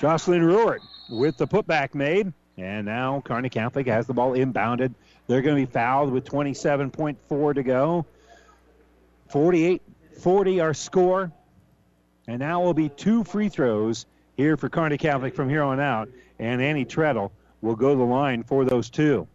Jocelyn 0.00 0.42
Ruart 0.42 0.80
with 1.08 1.36
the 1.36 1.46
putback 1.46 1.94
made. 1.94 2.32
And 2.56 2.86
now 2.86 3.20
Kearney 3.24 3.48
Catholic 3.48 3.86
has 3.86 4.06
the 4.06 4.14
ball 4.14 4.32
inbounded. 4.32 4.94
They're 5.26 5.42
going 5.42 5.56
to 5.56 5.66
be 5.66 5.72
fouled 5.72 6.12
with 6.12 6.24
27.4 6.24 7.54
to 7.54 7.62
go. 7.62 8.06
48 9.30 9.82
40 10.20 10.60
our 10.60 10.74
score. 10.74 11.32
And 12.26 12.38
now 12.38 12.62
will 12.62 12.74
be 12.74 12.88
two 12.88 13.24
free 13.24 13.48
throws 13.48 14.06
here 14.36 14.56
for 14.56 14.68
Kearney 14.68 14.98
Catholic 14.98 15.34
from 15.34 15.48
here 15.48 15.62
on 15.62 15.80
out. 15.80 16.08
And 16.38 16.60
Annie 16.60 16.84
Treadle 16.84 17.32
will 17.60 17.76
go 17.76 17.96
the 17.96 18.02
line 18.02 18.42
for 18.42 18.64
those 18.64 18.90
two. 18.90 19.26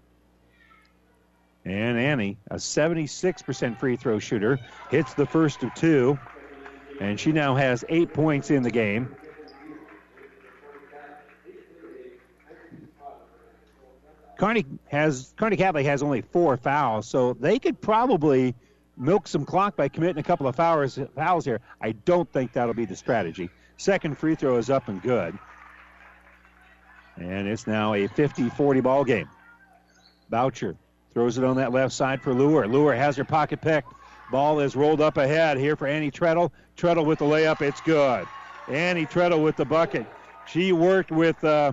And 1.65 1.99
Annie, 1.99 2.37
a 2.49 2.55
76% 2.55 3.79
free 3.79 3.95
throw 3.95 4.19
shooter, 4.19 4.59
hits 4.89 5.13
the 5.13 5.25
first 5.25 5.63
of 5.63 5.73
two. 5.73 6.17
And 6.99 7.19
she 7.19 7.31
now 7.31 7.55
has 7.55 7.85
eight 7.89 8.13
points 8.13 8.49
in 8.49 8.63
the 8.63 8.71
game. 8.71 9.15
Kearney 14.37 14.65
has 14.87 15.33
Kearney 15.35 15.57
Catholic 15.57 15.85
has 15.85 16.01
only 16.01 16.21
four 16.21 16.55
fouls, 16.55 17.05
so 17.07 17.33
they 17.33 17.59
could 17.59 17.81
probably 17.81 18.55
milk 18.95 19.27
some 19.27 19.43
clock 19.43 19.75
by 19.75 19.89
committing 19.89 20.17
a 20.17 20.23
couple 20.23 20.47
of 20.47 20.55
fouls, 20.55 20.97
fouls 21.13 21.43
here. 21.43 21.59
I 21.81 21.91
don't 21.91 22.31
think 22.31 22.53
that'll 22.53 22.73
be 22.73 22.85
the 22.85 22.95
strategy. 22.95 23.49
Second 23.79 24.17
free 24.17 24.35
throw 24.35 24.57
is 24.57 24.69
up 24.69 24.89
and 24.89 25.01
good. 25.01 25.39
And 27.15 27.47
it's 27.47 27.65
now 27.65 27.93
a 27.93 28.09
50-40 28.09 28.83
ball 28.83 29.05
game. 29.05 29.29
Bocher 30.29 30.75
throws 31.13 31.37
it 31.37 31.45
on 31.45 31.55
that 31.55 31.71
left 31.71 31.93
side 31.93 32.21
for 32.21 32.33
Lure. 32.33 32.67
Lure 32.67 32.93
has 32.93 33.15
her 33.15 33.23
pocket 33.23 33.61
picked. 33.61 33.93
Ball 34.31 34.59
is 34.59 34.75
rolled 34.75 34.99
up 34.99 35.15
ahead 35.15 35.57
here 35.57 35.77
for 35.77 35.87
Annie 35.87 36.11
Treadle. 36.11 36.51
Treadle 36.75 37.05
with 37.05 37.19
the 37.19 37.25
layup. 37.25 37.61
It's 37.61 37.79
good. 37.79 38.27
Annie 38.67 39.05
Treadle 39.05 39.41
with 39.41 39.55
the 39.55 39.63
bucket. 39.63 40.05
She 40.45 40.73
worked 40.73 41.09
with 41.09 41.41
uh, 41.45 41.71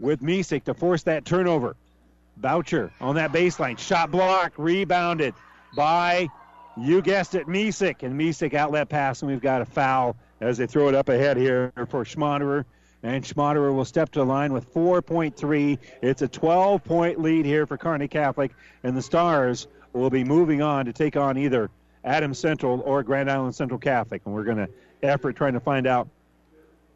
with 0.00 0.20
Misek 0.20 0.64
to 0.64 0.74
force 0.74 1.04
that 1.04 1.24
turnover. 1.24 1.76
Bocher 2.40 2.90
on 3.00 3.14
that 3.14 3.32
baseline. 3.32 3.78
Shot 3.78 4.10
block. 4.10 4.52
Rebounded 4.56 5.32
by, 5.76 6.28
you 6.76 7.02
guessed 7.02 7.36
it, 7.36 7.46
Misek. 7.46 8.02
And 8.02 8.20
Misek 8.20 8.52
outlet 8.52 8.88
pass, 8.88 9.22
and 9.22 9.30
we've 9.30 9.40
got 9.40 9.62
a 9.62 9.64
foul 9.64 10.16
as 10.40 10.58
they 10.58 10.66
throw 10.66 10.88
it 10.88 10.94
up 10.94 11.08
ahead 11.08 11.36
here 11.36 11.72
for 11.88 12.04
Schmaderer. 12.04 12.64
And 13.02 13.24
Schmaderer 13.24 13.74
will 13.74 13.84
step 13.84 14.10
to 14.12 14.20
the 14.20 14.24
line 14.24 14.52
with 14.52 14.72
4.3. 14.72 15.78
It's 16.02 16.22
a 16.22 16.28
12 16.28 16.82
point 16.82 17.20
lead 17.20 17.46
here 17.46 17.66
for 17.66 17.76
Kearney 17.76 18.08
Catholic. 18.08 18.52
And 18.82 18.96
the 18.96 19.02
Stars 19.02 19.68
will 19.92 20.10
be 20.10 20.24
moving 20.24 20.62
on 20.62 20.86
to 20.86 20.92
take 20.92 21.16
on 21.16 21.38
either 21.38 21.70
Adams 22.04 22.38
Central 22.38 22.80
or 22.80 23.02
Grand 23.02 23.30
Island 23.30 23.54
Central 23.54 23.78
Catholic. 23.78 24.22
And 24.24 24.34
we're 24.34 24.44
going 24.44 24.58
to 24.58 24.68
effort 25.02 25.36
trying 25.36 25.54
to 25.54 25.60
find 25.60 25.86
out 25.86 26.08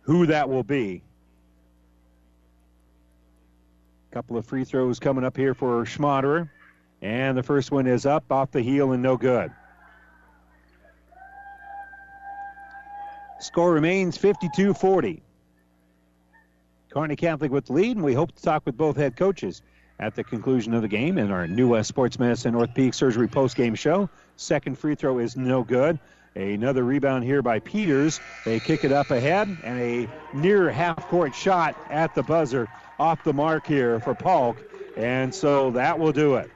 who 0.03 0.27
that 0.27 0.49
will 0.49 0.65
be. 0.65 1.03
A 4.11 4.15
Couple 4.15 4.37
of 4.37 4.47
free 4.47 4.65
throws 4.65 4.99
coming 4.99 5.25
up 5.25 5.37
here 5.37 5.55
for 5.55 5.85
Schmaderer. 5.85 6.49
And 7.03 7.37
the 7.37 7.43
first 7.43 7.71
one 7.71 7.87
is 7.87 8.05
up 8.05 8.31
off 8.31 8.51
the 8.51 8.61
heel 8.61 8.93
and 8.93 9.03
no 9.03 9.17
good. 9.17 9.53
Score 13.41 13.73
remains 13.73 14.19
52 14.19 14.75
40. 14.75 15.23
Kearney 16.91 17.17
Catholic 17.17 17.51
with 17.51 17.67
the 17.67 17.73
lead, 17.73 17.97
and 17.97 18.05
we 18.05 18.13
hope 18.13 18.35
to 18.35 18.43
talk 18.43 18.67
with 18.67 18.77
both 18.77 18.97
head 18.97 19.17
coaches 19.17 19.63
at 19.99 20.15
the 20.15 20.25
conclusion 20.25 20.75
of 20.75 20.83
the 20.83 20.89
game 20.89 21.17
in 21.17 21.31
our 21.31 21.47
New 21.47 21.69
West 21.69 21.89
Sports 21.89 22.19
Medicine 22.19 22.55
Orthopedic 22.55 22.95
Surgery 22.95 23.29
post-game 23.29 23.75
show. 23.75 24.11
Second 24.37 24.79
free 24.79 24.95
throw 24.95 25.19
is 25.19 25.37
no 25.37 25.63
good. 25.63 25.99
Another 26.35 26.85
rebound 26.85 27.25
here 27.25 27.43
by 27.43 27.61
Peters. 27.61 28.21
They 28.45 28.61
kick 28.61 28.85
it 28.85 28.93
up 28.93 29.11
ahead, 29.11 29.57
and 29.65 29.81
a 29.81 30.09
near 30.35 30.71
half-court 30.71 31.35
shot 31.35 31.77
at 31.89 32.15
the 32.15 32.23
buzzer 32.23 32.69
off 32.99 33.25
the 33.25 33.33
mark 33.33 33.67
here 33.67 34.01
for 34.01 34.15
Polk, 34.15 34.59
and 34.97 35.35
so 35.35 35.71
that 35.71 35.99
will 35.99 36.13
do 36.13 36.35
it. 36.35 36.51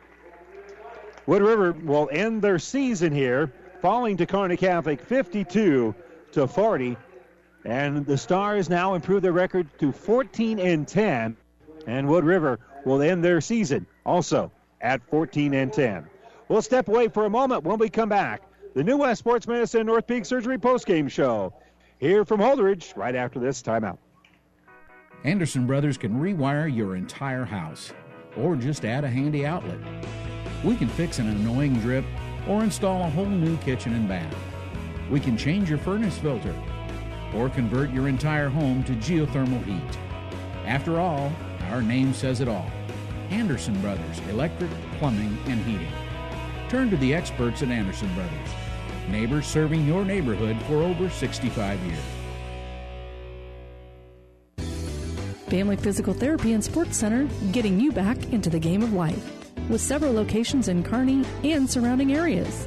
Wood 1.27 1.43
River 1.43 1.73
will 1.73 2.11
end 2.13 2.43
their 2.43 2.59
season 2.59 3.13
here, 3.13 3.51
falling 3.81 4.19
to 4.19 4.27
Kearney 4.27 4.57
Catholic 4.57 5.01
52 5.01 5.95
to 6.35 6.47
40. 6.47 6.97
And 7.65 8.05
the 8.05 8.19
Stars 8.19 8.69
now 8.69 8.95
improve 8.95 9.23
their 9.23 9.33
record 9.33 9.67
to 9.79 9.91
14 9.91 10.59
and 10.59 10.87
10. 10.87 11.37
And 11.87 12.09
Wood 12.09 12.25
River 12.25 12.61
will 12.85 13.03
end 13.03 13.25
their 13.25 13.41
season 13.41 13.87
also 14.05 14.53
at 14.81 15.03
14 15.09 15.55
and 15.55 15.73
10. 15.73 16.07
We'll 16.49 16.63
step 16.63 16.89
away 16.89 17.09
for 17.09 17.25
a 17.25 17.31
moment 17.31 17.65
when 17.65 17.79
we 17.79 17.89
come 17.89 18.09
back. 18.09 18.43
The 18.75 18.85
New 18.85 18.99
West 18.99 19.21
Sports 19.21 19.47
Medicine 19.47 19.89
Orthopedic 19.89 20.27
Surgery 20.27 20.59
postgame 20.59 21.11
show 21.11 21.55
here 21.99 22.25
from 22.25 22.41
Holdrege 22.41 22.95
right 22.97 23.15
after 23.15 23.39
this 23.39 23.63
timeout. 23.63 23.99
Anderson 25.25 25.67
Brothers 25.67 25.97
can 25.97 26.21
rewire 26.21 26.75
your 26.75 26.97
entire 26.97 27.45
house 27.45 27.95
or 28.37 28.57
just 28.57 28.85
add 28.85 29.05
a 29.05 29.09
handy 29.09 29.47
outlet. 29.47 29.79
We 30.63 30.77
can 30.77 30.89
fix 30.89 31.19
an 31.19 31.29
annoying 31.29 31.75
drip 31.81 32.05
or 32.47 32.63
install 32.63 33.03
a 33.03 33.11
whole 33.11 33.25
new 33.25 33.57
kitchen 33.59 33.95
and 33.95 34.07
bath. 34.07 34.35
We 35.11 35.21
can 35.21 35.37
change 35.37 35.69
your 35.69 35.79
furnace 35.79 36.19
filter 36.19 36.55
or 37.35 37.49
convert 37.49 37.91
your 37.91 38.09
entire 38.09 38.49
home 38.49 38.85
to 38.85 38.93
geothermal 38.93 39.65
heat. 39.65 39.99
After 40.65 40.99
all, 40.99 41.33
our 41.71 41.83
name 41.83 42.15
says 42.15 42.41
it 42.41 42.49
all 42.49 42.71
Anderson 43.31 43.81
Brothers 43.81 44.21
Electric, 44.31 44.71
Plumbing, 44.99 45.37
and 45.47 45.61
Heating. 45.65 45.93
Turn 46.69 46.91
to 46.91 46.97
the 46.97 47.15
experts 47.15 47.63
at 47.63 47.69
Anderson 47.69 48.13
Brothers, 48.15 48.49
neighbors 49.09 49.47
serving 49.47 49.87
your 49.87 50.05
neighborhood 50.05 50.61
for 50.63 50.83
over 50.83 51.11
65 51.11 51.81
years. 51.81 51.99
Family 55.49 55.77
Physical 55.77 56.15
Therapy 56.15 56.53
and 56.53 56.65
Sports 56.65 56.97
Center, 56.97 57.29
getting 57.53 57.79
you 57.79 57.93
back 57.93 58.33
into 58.33 58.51
the 58.51 58.59
game 58.59 58.83
of 58.83 58.93
life, 58.93 59.25
with 59.69 59.81
several 59.81 60.13
locations 60.13 60.69
in 60.69 60.83
Kearney 60.83 61.25
and 61.45 61.69
surrounding 61.69 62.15
areas. 62.15 62.67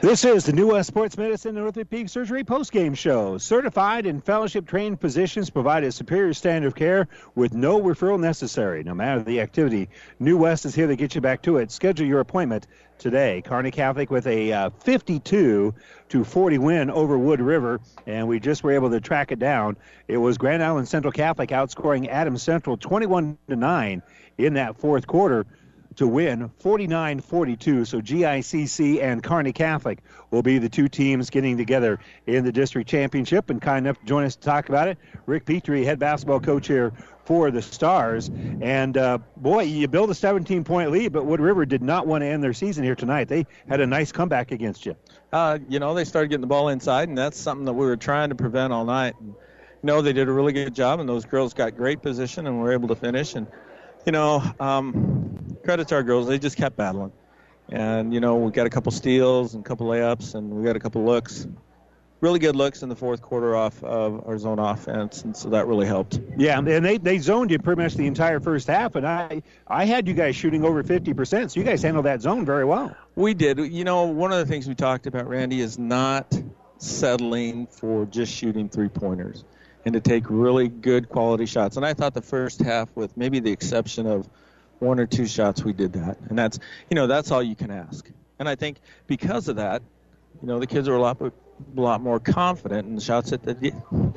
This 0.00 0.24
is 0.24 0.44
the 0.44 0.52
New 0.52 0.68
West 0.68 0.88
Sports 0.88 1.16
Medicine 1.16 1.56
and 1.56 1.66
Orthopedic 1.66 2.08
Surgery 2.08 2.44
postgame 2.44 2.96
show. 2.96 3.36
Certified 3.38 4.06
and 4.06 4.24
fellowship 4.24 4.66
trained 4.66 5.00
physicians 5.00 5.50
provide 5.50 5.82
a 5.84 5.90
superior 5.90 6.32
standard 6.34 6.68
of 6.68 6.74
care 6.74 7.08
with 7.34 7.52
no 7.52 7.80
referral 7.80 8.20
necessary, 8.20 8.84
no 8.84 8.94
matter 8.94 9.22
the 9.22 9.40
activity. 9.40 9.88
New 10.20 10.36
West 10.36 10.64
is 10.64 10.74
here 10.74 10.86
to 10.86 10.94
get 10.94 11.14
you 11.14 11.20
back 11.20 11.42
to 11.42 11.56
it. 11.56 11.72
Schedule 11.72 12.06
your 12.06 12.20
appointment 12.20 12.66
today. 12.98 13.42
Kearney 13.44 13.70
Catholic 13.70 14.10
with 14.10 14.26
a 14.26 14.52
uh, 14.52 14.70
52 14.70 15.74
to 16.08 16.24
40 16.24 16.58
win 16.58 16.90
over 16.90 17.18
Wood 17.18 17.40
River, 17.40 17.80
and 18.06 18.28
we 18.28 18.40
just 18.40 18.62
were 18.62 18.72
able 18.72 18.90
to 18.90 19.00
track 19.00 19.32
it 19.32 19.38
down. 19.38 19.76
It 20.06 20.18
was 20.18 20.38
Grand 20.38 20.62
Island 20.62 20.88
Central 20.88 21.12
Catholic 21.12 21.50
outscoring 21.50 22.08
Adams 22.08 22.42
Central 22.42 22.76
21 22.76 23.38
to 23.48 23.56
9 23.56 24.02
in 24.38 24.54
that 24.54 24.78
fourth 24.78 25.06
quarter 25.06 25.46
to 25.98 26.06
win 26.06 26.48
49 26.60 27.20
42. 27.20 27.84
So 27.84 28.00
GICC 28.00 29.02
and 29.02 29.22
Kearney 29.22 29.52
Catholic 29.52 29.98
will 30.30 30.42
be 30.42 30.58
the 30.58 30.68
two 30.68 30.88
teams 30.88 31.28
getting 31.28 31.56
together 31.56 31.98
in 32.26 32.44
the 32.44 32.52
district 32.52 32.88
championship. 32.88 33.50
And 33.50 33.60
kind 33.60 33.84
enough 33.84 33.98
to 33.98 34.06
join 34.06 34.24
us 34.24 34.36
to 34.36 34.42
talk 34.42 34.68
about 34.68 34.86
it, 34.86 34.96
Rick 35.26 35.44
Petrie, 35.44 35.84
head 35.84 35.98
basketball 35.98 36.38
coach 36.38 36.68
here 36.68 36.92
for 37.24 37.50
the 37.50 37.60
Stars. 37.60 38.30
And 38.60 38.96
uh, 38.96 39.18
boy, 39.36 39.62
you 39.62 39.88
build 39.88 40.10
a 40.10 40.14
17 40.14 40.62
point 40.62 40.92
lead, 40.92 41.12
but 41.12 41.26
Wood 41.26 41.40
River 41.40 41.66
did 41.66 41.82
not 41.82 42.06
want 42.06 42.22
to 42.22 42.26
end 42.26 42.44
their 42.44 42.52
season 42.54 42.84
here 42.84 42.94
tonight. 42.94 43.26
They 43.26 43.44
had 43.68 43.80
a 43.80 43.86
nice 43.86 44.12
comeback 44.12 44.52
against 44.52 44.86
you. 44.86 44.94
Uh, 45.32 45.58
you 45.68 45.80
know, 45.80 45.94
they 45.94 46.04
started 46.04 46.28
getting 46.28 46.42
the 46.42 46.46
ball 46.46 46.68
inside, 46.68 47.08
and 47.08 47.18
that's 47.18 47.36
something 47.36 47.64
that 47.64 47.74
we 47.74 47.84
were 47.84 47.96
trying 47.96 48.28
to 48.28 48.36
prevent 48.36 48.72
all 48.72 48.84
night. 48.84 49.14
And, 49.18 49.30
you 49.30 49.86
know, 49.86 50.00
they 50.00 50.12
did 50.12 50.28
a 50.28 50.32
really 50.32 50.52
good 50.52 50.76
job, 50.76 51.00
and 51.00 51.08
those 51.08 51.24
girls 51.24 51.54
got 51.54 51.76
great 51.76 52.02
position 52.02 52.46
and 52.46 52.60
were 52.60 52.72
able 52.72 52.86
to 52.88 52.96
finish. 52.96 53.34
And, 53.34 53.48
you 54.06 54.12
know, 54.12 54.42
um, 54.60 55.17
credit 55.68 55.86
to 55.86 55.94
our 55.96 56.02
girls, 56.02 56.26
they 56.26 56.38
just 56.38 56.56
kept 56.56 56.78
battling. 56.78 57.12
And 57.68 58.14
you 58.14 58.20
know, 58.20 58.36
we 58.36 58.50
got 58.52 58.66
a 58.66 58.70
couple 58.70 58.90
steals 58.90 59.52
and 59.52 59.62
a 59.62 59.68
couple 59.68 59.86
layups, 59.86 60.34
and 60.34 60.48
we 60.48 60.64
got 60.64 60.76
a 60.76 60.80
couple 60.80 61.04
looks. 61.04 61.46
Really 62.22 62.38
good 62.38 62.56
looks 62.56 62.82
in 62.82 62.88
the 62.88 62.96
fourth 62.96 63.20
quarter 63.20 63.54
off 63.54 63.84
of 63.84 64.26
our 64.26 64.38
zone 64.38 64.58
offense, 64.58 65.24
and 65.24 65.36
so 65.36 65.50
that 65.50 65.66
really 65.66 65.86
helped. 65.86 66.20
Yeah, 66.38 66.58
and 66.58 66.66
they, 66.66 66.96
they 66.96 67.18
zoned 67.18 67.50
you 67.50 67.58
pretty 67.58 67.82
much 67.82 67.96
the 67.96 68.06
entire 68.06 68.40
first 68.40 68.66
half, 68.66 68.94
and 68.94 69.06
I 69.06 69.42
I 69.66 69.84
had 69.84 70.08
you 70.08 70.14
guys 70.14 70.34
shooting 70.34 70.64
over 70.64 70.82
50%, 70.82 71.50
so 71.50 71.60
you 71.60 71.66
guys 71.66 71.82
handled 71.82 72.06
that 72.06 72.22
zone 72.22 72.46
very 72.46 72.64
well. 72.64 72.96
We 73.14 73.34
did. 73.34 73.58
You 73.58 73.84
know, 73.84 74.04
one 74.04 74.32
of 74.32 74.38
the 74.38 74.46
things 74.46 74.66
we 74.66 74.74
talked 74.74 75.06
about, 75.06 75.28
Randy, 75.28 75.60
is 75.60 75.78
not 75.78 76.34
settling 76.78 77.66
for 77.66 78.06
just 78.06 78.32
shooting 78.32 78.70
three 78.70 78.88
pointers 78.88 79.44
and 79.84 79.92
to 79.92 80.00
take 80.00 80.24
really 80.30 80.68
good 80.68 81.10
quality 81.10 81.44
shots. 81.44 81.76
And 81.76 81.84
I 81.84 81.92
thought 81.92 82.14
the 82.14 82.22
first 82.22 82.60
half, 82.62 82.88
with 82.94 83.14
maybe 83.18 83.38
the 83.38 83.52
exception 83.52 84.06
of 84.06 84.26
one 84.80 85.00
or 85.00 85.06
two 85.06 85.26
shots, 85.26 85.64
we 85.64 85.72
did 85.72 85.92
that. 85.94 86.18
And 86.28 86.38
that's, 86.38 86.58
you 86.90 86.94
know, 86.94 87.06
that's 87.06 87.30
all 87.30 87.42
you 87.42 87.56
can 87.56 87.70
ask. 87.70 88.08
And 88.38 88.48
I 88.48 88.54
think 88.54 88.78
because 89.06 89.48
of 89.48 89.56
that, 89.56 89.82
you 90.40 90.48
know, 90.48 90.58
the 90.58 90.66
kids 90.66 90.88
are 90.88 90.94
a 90.94 91.00
lot, 91.00 91.20
a 91.20 91.32
lot 91.74 92.00
more 92.00 92.20
confident 92.20 92.86
in 92.86 92.94
the 92.94 93.00
shots 93.00 93.30
that 93.30 93.42
they 93.42 93.54
did, 93.54 93.74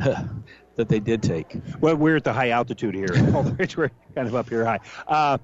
that 0.76 0.88
they 0.88 1.00
did 1.00 1.24
take. 1.24 1.58
Well, 1.80 1.96
we're 1.96 2.18
at 2.18 2.24
the 2.24 2.34
high 2.34 2.50
altitude 2.50 2.96
here. 2.96 3.10
We're 3.78 3.92
kind 4.16 4.28
of 4.28 4.36
up 4.36 4.50
here 4.50 4.66
high. 4.66 4.80
Uh, 5.08 5.38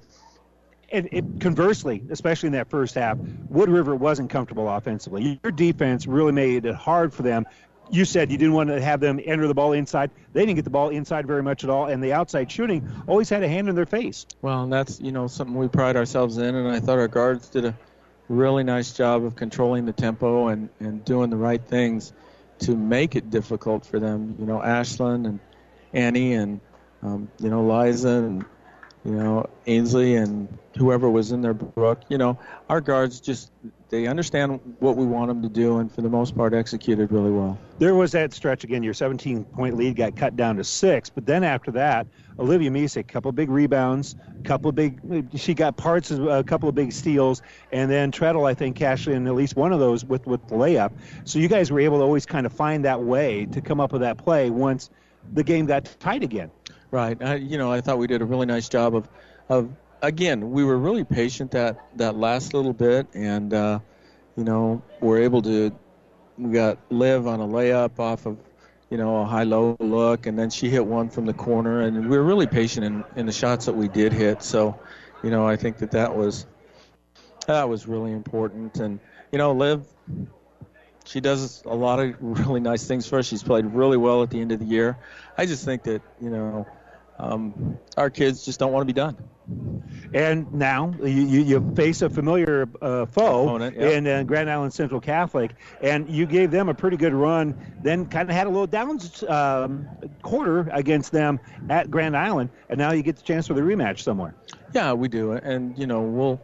and 0.92 1.10
it, 1.12 1.42
conversely, 1.42 2.02
especially 2.10 2.48
in 2.48 2.54
that 2.54 2.70
first 2.70 2.96
half, 2.96 3.18
Wood 3.50 3.70
River 3.70 3.96
wasn't 3.96 4.30
comfortable 4.30 4.70
offensively. 4.70 5.40
Your 5.44 5.52
defense 5.52 6.08
really 6.08 6.32
made 6.32 6.66
it 6.66 6.76
hard 6.76 7.14
for 7.14 7.24
them. 7.24 7.46
You 7.90 8.06
said 8.06 8.32
you 8.32 8.38
didn't 8.38 8.54
want 8.54 8.70
to 8.70 8.82
have 8.82 9.00
them 9.00 9.20
enter 9.24 9.48
the 9.48 9.54
ball 9.54 9.74
inside. 9.74 10.12
They 10.34 10.42
didn't 10.42 10.56
get 10.56 10.66
the 10.66 10.72
ball 10.72 10.90
inside 10.90 11.26
very 11.26 11.44
much 11.44 11.64
at 11.64 11.70
all, 11.70 11.86
and 11.86 12.04
the 12.04 12.14
outside 12.14 12.52
shooting 12.52 12.88
always 13.08 13.30
had 13.30 13.44
a 13.44 13.48
hand 13.48 13.70
in 13.70 13.76
their 13.76 13.86
face. 13.86 14.26
Well, 14.42 14.64
and 14.64 14.74
that's 14.74 15.00
you 15.00 15.12
know 15.12 15.28
something 15.28 15.56
we 15.56 15.68
pride 15.68 15.96
ourselves 15.96 16.38
in, 16.38 16.56
and 16.56 16.68
I 16.68 16.80
thought 16.80 17.00
our 17.00 17.08
guards 17.08 17.50
did 17.50 17.66
a 17.66 17.78
really 18.30 18.64
nice 18.64 18.94
job 18.94 19.24
of 19.24 19.36
controlling 19.36 19.86
the 19.86 19.94
tempo 19.94 20.48
and 20.48 20.70
and 20.80 21.04
doing 21.06 21.30
the 21.30 21.38
right 21.38 21.62
things 21.64 22.14
to 22.60 22.76
make 22.76 23.16
it 23.16 23.30
difficult 23.30 23.86
for 23.86 24.00
them. 24.00 24.36
You 24.40 24.46
know, 24.46 24.60
Ashlyn 24.60 25.26
and 25.26 25.40
Annie 25.94 26.34
and 26.34 26.60
um, 27.04 27.30
you 27.40 27.50
know 27.50 27.66
Liza 27.66 28.10
and 28.10 28.46
you 29.06 29.12
know 29.12 29.50
Ainsley 29.66 30.16
and 30.16 30.58
whoever 30.78 31.10
was 31.10 31.32
in 31.32 31.42
their 31.42 31.54
book. 31.54 32.02
You 32.10 32.18
know, 32.18 32.40
our 32.70 32.82
guards 32.82 33.20
just 33.20 33.52
they 33.90 34.08
understand 34.08 34.60
what 34.80 34.98
we 34.98 35.06
want 35.06 35.30
them 35.30 35.42
to 35.42 35.50
do, 35.50 35.78
and 35.78 35.92
for 35.92 36.02
the 36.02 36.10
most 36.10 36.36
part, 36.36 36.54
executed 36.54 37.12
really 37.12 37.32
well. 37.32 37.58
There 37.80 37.96
was 37.96 38.12
that 38.12 38.34
stretch 38.34 38.64
again. 38.64 38.84
Your 38.84 38.94
17 38.94 39.46
point 39.46 39.78
lead 39.78 39.96
got 39.96 40.16
cut 40.16 40.36
down 40.36 40.58
to 40.58 40.64
six, 40.64 41.10
but 41.10 41.26
then 41.26 41.44
after 41.44 41.72
that, 41.72 42.08
Olivia 42.40 42.70
Misek, 42.70 43.02
a 43.02 43.04
couple 43.04 43.30
of 43.30 43.36
big 43.36 43.50
rebounds, 43.50 44.16
a 44.40 44.44
couple 44.44 44.70
of 44.70 44.76
big. 44.76 45.00
She 45.36 45.54
got 45.54 45.78
parts 45.78 46.12
of 46.12 46.28
a 46.28 46.44
couple 46.44 46.68
of 46.68 46.76
big 46.76 46.92
steals, 46.92 47.42
and 47.72 47.90
then 47.90 48.12
Treadle, 48.12 48.46
I 48.46 48.54
think, 48.54 48.76
cashed 48.76 49.08
in 49.08 49.26
at 49.28 49.36
least 49.36 49.56
one 49.56 49.72
of 49.72 49.80
those 49.80 50.04
with 50.04 50.28
with 50.28 50.46
the 50.48 50.56
layup. 50.56 50.92
So 51.24 51.40
you 51.40 51.48
guys 51.48 51.72
were 51.72 51.80
able 51.80 52.00
to 52.00 52.04
always 52.04 52.26
kind 52.26 52.46
of 52.46 52.54
find 52.54 52.84
that 52.86 53.02
way 53.02 53.46
to 53.48 53.62
come 53.62 53.80
up 53.80 53.94
with 53.94 54.02
that 54.02 54.18
play 54.18 54.50
once 54.50 54.90
the 55.34 55.44
game 55.44 55.66
got 55.66 55.86
tight 56.00 56.24
again. 56.24 56.52
Right. 56.92 57.22
I, 57.22 57.36
you 57.36 57.58
know, 57.58 57.72
I 57.72 57.82
thought 57.82 57.98
we 57.98 58.08
did 58.08 58.22
a 58.22 58.26
really 58.26 58.46
nice 58.46 58.70
job 58.70 58.96
of, 58.96 59.10
of 59.50 59.70
again, 60.02 60.52
we 60.52 60.64
were 60.64 60.78
really 60.78 61.04
patient 61.04 61.52
that 61.52 61.98
that 61.98 62.16
last 62.16 62.54
little 62.54 62.74
bit, 62.74 63.08
and 63.14 63.54
uh, 63.54 63.80
you 64.36 64.44
know, 64.44 64.82
we're 65.02 65.22
able 65.22 65.42
to. 65.44 65.72
We 66.38 66.52
got 66.52 66.78
Liv 66.92 67.26
on 67.26 67.40
a 67.40 67.48
layup 67.48 68.00
off 68.00 68.28
of, 68.28 68.38
you 68.92 68.98
know, 68.98 69.18
a 69.18 69.26
high-low 69.26 69.76
look, 69.80 70.28
and 70.28 70.38
then 70.38 70.52
she 70.52 70.70
hit 70.70 70.86
one 70.86 71.10
from 71.10 71.26
the 71.26 71.34
corner, 71.34 71.82
and 71.82 72.08
we 72.08 72.16
were 72.16 72.24
really 72.24 72.46
patient 72.46 72.86
in, 72.86 73.04
in 73.16 73.26
the 73.26 73.32
shots 73.32 73.66
that 73.66 73.74
we 73.74 73.88
did 73.88 74.14
hit. 74.14 74.44
So, 74.44 74.80
you 75.24 75.32
know, 75.32 75.48
I 75.48 75.56
think 75.56 75.78
that 75.80 75.90
that 75.92 76.16
was 76.16 76.46
that 77.48 77.68
was 77.68 77.88
really 77.88 78.12
important, 78.12 78.78
and 78.78 79.00
you 79.32 79.38
know, 79.38 79.54
Liv. 79.54 79.86
She 81.06 81.22
does 81.22 81.64
a 81.66 81.74
lot 81.74 82.02
of 82.02 82.16
really 82.20 82.60
nice 82.60 82.86
things 82.86 83.08
for 83.08 83.18
us. 83.18 83.26
She's 83.26 83.42
played 83.42 83.66
really 83.66 83.96
well 83.96 84.24
at 84.24 84.30
the 84.30 84.42
end 84.42 84.52
of 84.52 84.60
the 84.60 84.66
year. 84.66 84.98
I 85.38 85.46
just 85.46 85.64
think 85.64 85.84
that 85.84 86.02
you 86.22 86.30
know 86.30 86.68
um, 87.20 87.78
our 87.96 88.10
kids 88.10 88.46
just 88.46 88.60
don't 88.60 88.72
want 88.72 88.82
to 88.82 88.94
be 88.94 88.94
done. 88.94 89.18
And 90.14 90.54
now 90.54 90.94
you, 91.02 91.22
you, 91.42 91.74
face 91.74 92.02
a 92.02 92.10
familiar 92.10 92.68
uh, 92.82 93.06
foe 93.06 93.44
Opponent, 93.44 93.78
yeah. 93.78 93.90
in 93.90 94.08
uh, 94.08 94.24
Grand 94.24 94.50
Island 94.50 94.74
Central 94.74 95.00
Catholic, 95.00 95.52
and 95.82 96.10
you 96.10 96.26
gave 96.26 96.52
them 96.52 96.68
a 96.68 96.74
pretty 96.74 96.98
good 96.98 97.14
run. 97.14 97.58
Then 97.82 98.08
kind 98.08 98.30
of 98.30 98.36
had 98.36 98.48
a 98.48 98.50
little 98.50 98.68
down 98.68 99.00
um, 99.30 99.88
quarter 100.22 100.70
against 100.72 101.14
them 101.14 101.40
at 101.70 101.90
Grand 101.90 102.16
Island, 102.18 102.50
and 102.70 102.78
now 102.78 102.92
you 102.92 103.04
get 103.04 103.16
the 103.16 103.22
chance 103.22 103.48
for 103.48 103.54
the 103.54 103.62
rematch 103.62 104.00
somewhere. 104.00 104.36
Yeah, 104.74 104.94
we 104.94 105.08
do, 105.08 105.32
and 105.32 105.78
you 105.78 105.88
know 105.88 106.02
we'll 106.02 106.42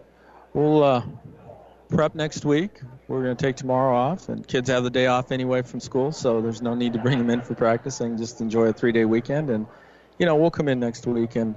we'll 0.54 0.84
uh, 0.84 1.04
prep 1.90 2.16
next 2.16 2.46
week. 2.46 2.82
We're 3.10 3.24
going 3.24 3.36
to 3.36 3.46
take 3.46 3.58
tomorrow 3.58 3.96
off, 3.96 4.30
and 4.30 4.48
kids 4.48 4.70
have 4.70 4.84
the 4.84 4.90
day 4.90 5.08
off 5.08 5.32
anyway 5.32 5.62
from 5.62 5.82
school, 5.82 6.14
so 6.14 6.42
there's 6.42 6.62
no 6.62 6.74
need 6.74 6.94
to 6.94 7.00
bring 7.00 7.18
them 7.18 7.30
in 7.30 7.42
for 7.42 7.54
practice 7.54 8.00
and 8.00 8.18
just 8.18 8.40
enjoy 8.40 8.68
a 8.68 8.74
three-day 8.74 9.04
weekend. 9.04 9.50
And 9.50 9.68
you 10.18 10.26
know 10.26 10.36
we'll 10.36 10.52
come 10.52 10.68
in 10.68 10.80
next 10.80 11.06
week 11.06 11.36
and 11.36 11.56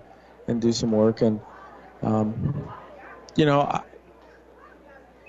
and 0.48 0.60
do 0.60 0.72
some 0.72 0.92
work, 0.92 1.22
and 1.22 1.40
um, 2.02 2.68
you 3.36 3.46
know 3.46 3.60
I, 3.62 3.82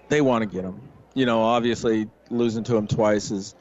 they 0.09 0.21
want 0.21 0.43
to 0.43 0.45
get 0.45 0.63
them. 0.63 0.81
You 1.13 1.25
know, 1.25 1.41
obviously 1.41 2.09
losing 2.29 2.63
to 2.65 2.73
them 2.73 2.87
twice 2.87 3.31
is 3.31 3.55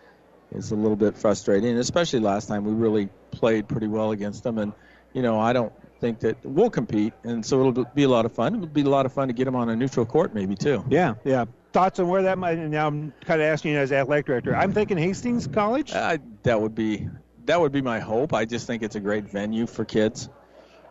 is 0.52 0.70
a 0.70 0.76
little 0.76 0.96
bit 0.96 1.16
frustrating, 1.16 1.76
especially 1.78 2.20
last 2.20 2.46
time 2.46 2.64
we 2.64 2.72
really 2.72 3.08
played 3.30 3.68
pretty 3.68 3.88
well 3.88 4.12
against 4.12 4.42
them, 4.42 4.58
and 4.58 4.72
you 5.12 5.22
know 5.22 5.40
I 5.40 5.52
don't 5.52 5.72
think 6.00 6.20
that 6.20 6.36
we'll 6.44 6.70
compete, 6.70 7.14
and 7.24 7.44
so 7.44 7.60
it'll 7.60 7.84
be 7.86 8.02
a 8.04 8.08
lot 8.08 8.26
of 8.26 8.32
fun. 8.32 8.54
It'll 8.54 8.66
be 8.66 8.82
a 8.82 8.88
lot 8.88 9.06
of 9.06 9.12
fun 9.12 9.28
to 9.28 9.34
get 9.34 9.46
them 9.46 9.56
on 9.56 9.68
a 9.70 9.76
neutral 9.76 10.06
court, 10.06 10.34
maybe 10.34 10.54
too. 10.54 10.84
Yeah, 10.88 11.14
yeah. 11.24 11.46
Thoughts 11.72 11.98
on 11.98 12.08
where 12.08 12.22
that 12.22 12.38
might? 12.38 12.58
Now 12.58 12.86
I'm 12.86 13.12
kind 13.24 13.40
of 13.40 13.46
asking 13.46 13.72
you 13.72 13.78
as 13.78 13.92
athletic 13.92 14.26
director. 14.26 14.54
I'm 14.54 14.72
thinking 14.72 14.96
Hastings 14.96 15.46
College. 15.46 15.92
Uh, 15.92 16.18
that 16.42 16.60
would 16.60 16.74
be 16.74 17.08
that 17.46 17.60
would 17.60 17.72
be 17.72 17.82
my 17.82 18.00
hope. 18.00 18.34
I 18.34 18.44
just 18.44 18.66
think 18.66 18.82
it's 18.82 18.96
a 18.96 19.00
great 19.00 19.24
venue 19.24 19.66
for 19.66 19.84
kids, 19.84 20.28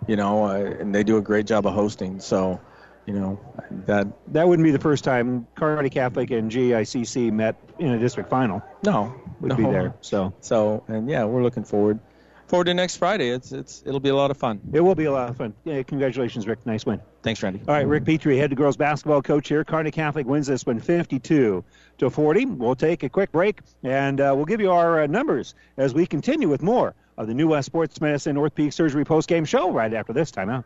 you 0.08 0.16
know, 0.16 0.46
uh, 0.46 0.56
and 0.56 0.94
they 0.94 1.04
do 1.04 1.18
a 1.18 1.22
great 1.22 1.46
job 1.46 1.66
of 1.68 1.74
hosting. 1.74 2.20
So, 2.20 2.60
you 3.06 3.14
know, 3.14 3.40
that 3.86 4.08
that 4.34 4.48
wouldn't 4.48 4.66
be 4.66 4.72
the 4.72 4.80
first 4.80 5.04
time 5.04 5.48
Kearney 5.56 5.90
Catholic 5.90 6.32
and 6.32 6.52
GICC 6.52 7.32
met 7.32 7.56
in 7.78 7.92
a 7.92 8.00
district 8.00 8.30
final. 8.30 8.64
No, 8.84 9.14
would 9.42 9.50
no. 9.50 9.56
be 9.56 9.64
there. 9.64 9.94
So, 10.02 10.34
so, 10.42 10.84
and 10.88 11.10
yeah, 11.10 11.26
we're 11.26 11.44
looking 11.44 11.64
forward 11.64 12.00
forward 12.48 12.66
to 12.66 12.74
next 12.74 12.98
Friday. 12.98 13.30
It's 13.30 13.52
it's 13.52 13.84
it'll 13.86 14.00
be 14.00 14.10
a 14.10 14.16
lot 14.16 14.32
of 14.32 14.38
fun. 14.38 14.62
It 14.74 14.82
will 14.82 14.96
be 14.96 15.06
a 15.06 15.12
lot 15.12 15.30
of 15.30 15.38
fun. 15.38 15.54
Yeah, 15.64 15.84
congratulations, 15.84 16.48
Rick. 16.48 16.66
Nice 16.66 16.86
win. 16.86 17.02
Thanks, 17.24 17.42
Randy. 17.42 17.62
All 17.68 17.74
right, 17.74 17.88
Rick 17.88 18.06
Petrie, 18.06 18.38
head 18.38 18.56
girls 18.56 18.78
basketball 18.78 19.22
coach 19.22 19.48
here. 19.48 19.64
Kearney 19.64 19.92
Catholic 19.92 20.26
wins 20.28 20.48
this 20.48 20.66
one 20.66 20.80
52 20.80 21.64
to 21.98 22.10
40. 22.10 22.46
We'll 22.46 22.76
take 22.76 23.04
a 23.04 23.10
quick 23.10 23.32
break 23.32 23.60
and 23.84 24.22
uh, 24.22 24.34
we'll 24.36 24.46
give 24.46 24.62
you 24.62 24.72
our 24.72 25.02
uh, 25.04 25.08
numbers 25.08 25.56
as 25.78 25.94
we 25.94 26.06
continue 26.06 26.50
with 26.50 26.62
more 26.62 26.94
of 27.18 27.28
the 27.28 27.34
New 27.34 27.48
West 27.48 27.68
Sports 27.68 28.00
Medicine 28.02 28.38
Orthopedic 28.38 28.74
Surgery 28.74 29.06
post 29.06 29.28
game 29.28 29.46
show 29.46 29.72
right 29.72 29.94
after 29.94 30.14
this 30.14 30.32
timeout. 30.32 30.66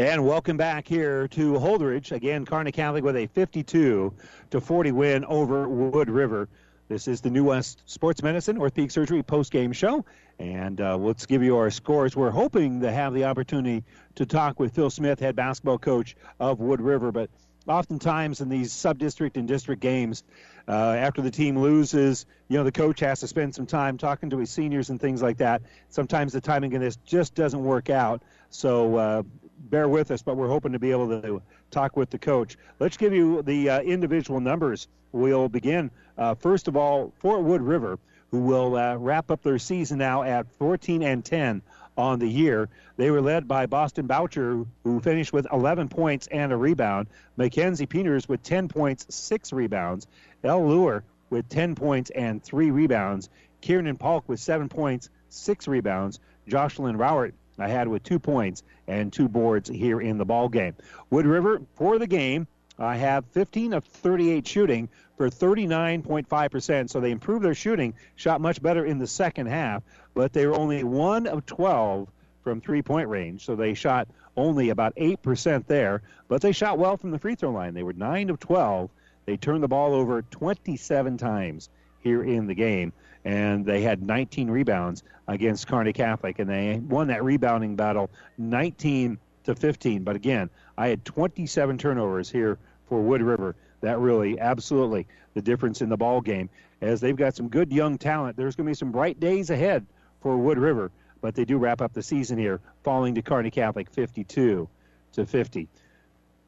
And 0.00 0.24
welcome 0.24 0.56
back 0.56 0.88
here 0.88 1.28
to 1.28 1.52
Holdrege. 1.52 2.12
Again, 2.12 2.46
Kearney 2.46 2.72
Catholic 2.72 3.04
with 3.04 3.16
a 3.16 3.26
52 3.26 4.14
to 4.48 4.60
40 4.62 4.92
win 4.92 5.26
over 5.26 5.68
Wood 5.68 6.08
River. 6.08 6.48
This 6.88 7.06
is 7.06 7.20
the 7.20 7.28
New 7.28 7.44
West 7.44 7.82
Sports 7.84 8.22
Medicine 8.22 8.56
Orthopedic 8.56 8.92
Surgery 8.92 9.22
post-game 9.22 9.74
show, 9.74 10.06
and 10.38 10.80
uh, 10.80 10.96
let's 10.96 11.26
give 11.26 11.42
you 11.42 11.58
our 11.58 11.70
scores. 11.70 12.16
We're 12.16 12.30
hoping 12.30 12.80
to 12.80 12.90
have 12.90 13.12
the 13.12 13.24
opportunity 13.24 13.84
to 14.14 14.24
talk 14.24 14.58
with 14.58 14.74
Phil 14.74 14.88
Smith, 14.88 15.20
head 15.20 15.36
basketball 15.36 15.76
coach 15.76 16.16
of 16.40 16.60
Wood 16.60 16.80
River, 16.80 17.12
but 17.12 17.28
oftentimes 17.66 18.40
in 18.40 18.48
these 18.48 18.72
sub-district 18.72 19.36
and 19.36 19.46
district 19.46 19.82
games, 19.82 20.24
uh, 20.66 20.94
after 20.96 21.20
the 21.20 21.30
team 21.30 21.58
loses, 21.58 22.24
you 22.48 22.56
know, 22.56 22.64
the 22.64 22.72
coach 22.72 23.00
has 23.00 23.20
to 23.20 23.26
spend 23.26 23.54
some 23.54 23.66
time 23.66 23.98
talking 23.98 24.30
to 24.30 24.38
his 24.38 24.48
seniors 24.48 24.88
and 24.88 24.98
things 24.98 25.20
like 25.20 25.36
that. 25.36 25.60
Sometimes 25.90 26.32
the 26.32 26.40
timing 26.40 26.74
of 26.74 26.80
this 26.80 26.96
just 27.04 27.34
doesn't 27.34 27.62
work 27.62 27.90
out. 27.90 28.22
So 28.48 28.96
uh, 28.96 29.22
bear 29.60 29.88
with 29.88 30.10
us, 30.10 30.22
but 30.22 30.36
we're 30.36 30.48
hoping 30.48 30.72
to 30.72 30.78
be 30.78 30.90
able 30.90 31.08
to 31.20 31.42
talk 31.70 31.96
with 31.96 32.10
the 32.10 32.18
coach. 32.18 32.56
Let's 32.78 32.96
give 32.96 33.12
you 33.12 33.42
the 33.42 33.70
uh, 33.70 33.80
individual 33.80 34.40
numbers. 34.40 34.88
We'll 35.12 35.48
begin, 35.48 35.90
uh, 36.16 36.34
first 36.34 36.68
of 36.68 36.76
all, 36.76 37.12
Fort 37.18 37.42
Wood 37.42 37.62
River, 37.62 37.98
who 38.30 38.40
will 38.40 38.76
uh, 38.76 38.96
wrap 38.96 39.30
up 39.30 39.42
their 39.42 39.58
season 39.58 39.98
now 39.98 40.22
at 40.22 40.50
14 40.58 41.02
and 41.02 41.24
10 41.24 41.62
on 41.98 42.18
the 42.18 42.28
year. 42.28 42.68
They 42.96 43.10
were 43.10 43.20
led 43.20 43.46
by 43.48 43.66
Boston 43.66 44.06
Bocher, 44.08 44.66
who 44.84 45.00
finished 45.00 45.32
with 45.32 45.46
11 45.52 45.88
points 45.88 46.26
and 46.28 46.52
a 46.52 46.56
rebound. 46.56 47.08
Mackenzie 47.36 47.86
Peters 47.86 48.28
with 48.28 48.42
10 48.42 48.68
points, 48.68 49.06
six 49.08 49.52
rebounds. 49.52 50.06
El 50.42 50.66
Lure 50.66 51.02
with 51.28 51.48
10 51.48 51.74
points 51.74 52.10
and 52.10 52.42
three 52.42 52.70
rebounds. 52.70 53.28
Kieran 53.60 53.96
Polk 53.96 54.28
with 54.28 54.40
seven 54.40 54.68
points, 54.68 55.10
six 55.28 55.68
rebounds. 55.68 56.18
Jocelyn 56.48 56.96
Rowert 56.96 57.32
I 57.58 57.68
had 57.68 57.88
with 57.88 58.02
two 58.02 58.18
points 58.18 58.62
and 58.90 59.12
two 59.12 59.28
boards 59.28 59.70
here 59.70 60.00
in 60.00 60.18
the 60.18 60.24
ball 60.24 60.48
game. 60.48 60.74
Wood 61.10 61.26
River 61.26 61.62
for 61.76 61.98
the 61.98 62.06
game. 62.06 62.46
I 62.78 62.96
have 62.96 63.24
15 63.26 63.74
of 63.74 63.84
38 63.84 64.46
shooting 64.46 64.88
for 65.16 65.28
39.5%. 65.28 66.90
So 66.90 67.00
they 67.00 67.10
improved 67.10 67.44
their 67.44 67.54
shooting, 67.54 67.94
shot 68.16 68.40
much 68.40 68.60
better 68.62 68.84
in 68.84 68.98
the 68.98 69.06
second 69.06 69.46
half, 69.46 69.82
but 70.14 70.32
they 70.32 70.46
were 70.46 70.56
only 70.56 70.82
one 70.82 71.26
of 71.26 71.46
12 71.46 72.08
from 72.42 72.60
three 72.60 72.82
point 72.82 73.08
range. 73.08 73.44
So 73.44 73.54
they 73.54 73.74
shot 73.74 74.08
only 74.36 74.70
about 74.70 74.96
8% 74.96 75.66
there, 75.66 76.02
but 76.28 76.40
they 76.40 76.52
shot 76.52 76.78
well 76.78 76.96
from 76.96 77.10
the 77.10 77.18
free 77.18 77.34
throw 77.34 77.50
line. 77.50 77.74
They 77.74 77.82
were 77.82 77.92
9 77.92 78.30
of 78.30 78.40
12. 78.40 78.90
They 79.26 79.36
turned 79.36 79.62
the 79.62 79.68
ball 79.68 79.92
over 79.92 80.22
27 80.22 81.18
times 81.18 81.68
here 82.02 82.22
in 82.22 82.46
the 82.46 82.54
game 82.54 82.92
and 83.24 83.64
they 83.64 83.82
had 83.82 84.02
19 84.02 84.50
rebounds 84.50 85.02
against 85.28 85.66
Kearney 85.66 85.92
Catholic, 85.92 86.38
and 86.38 86.48
they 86.48 86.78
won 86.78 87.08
that 87.08 87.22
rebounding 87.22 87.76
battle 87.76 88.10
19 88.38 89.18
to 89.44 89.54
15. 89.54 90.02
But 90.02 90.16
again, 90.16 90.50
I 90.76 90.88
had 90.88 91.04
27 91.04 91.78
turnovers 91.78 92.30
here 92.30 92.58
for 92.88 93.00
Wood 93.00 93.22
River. 93.22 93.54
That 93.80 93.98
really, 93.98 94.38
absolutely, 94.38 95.06
the 95.34 95.42
difference 95.42 95.80
in 95.80 95.88
the 95.88 95.96
ball 95.96 96.20
game. 96.20 96.48
As 96.80 97.00
they've 97.00 97.16
got 97.16 97.36
some 97.36 97.48
good 97.48 97.72
young 97.72 97.98
talent, 97.98 98.36
there's 98.36 98.56
going 98.56 98.66
to 98.66 98.70
be 98.70 98.74
some 98.74 98.92
bright 98.92 99.20
days 99.20 99.50
ahead 99.50 99.86
for 100.22 100.36
Wood 100.36 100.58
River. 100.58 100.90
But 101.20 101.34
they 101.34 101.44
do 101.44 101.58
wrap 101.58 101.82
up 101.82 101.92
the 101.92 102.02
season 102.02 102.38
here, 102.38 102.60
falling 102.82 103.14
to 103.14 103.22
Kearney 103.22 103.50
Catholic 103.50 103.90
52 103.90 104.68
to 105.12 105.26
50. 105.26 105.68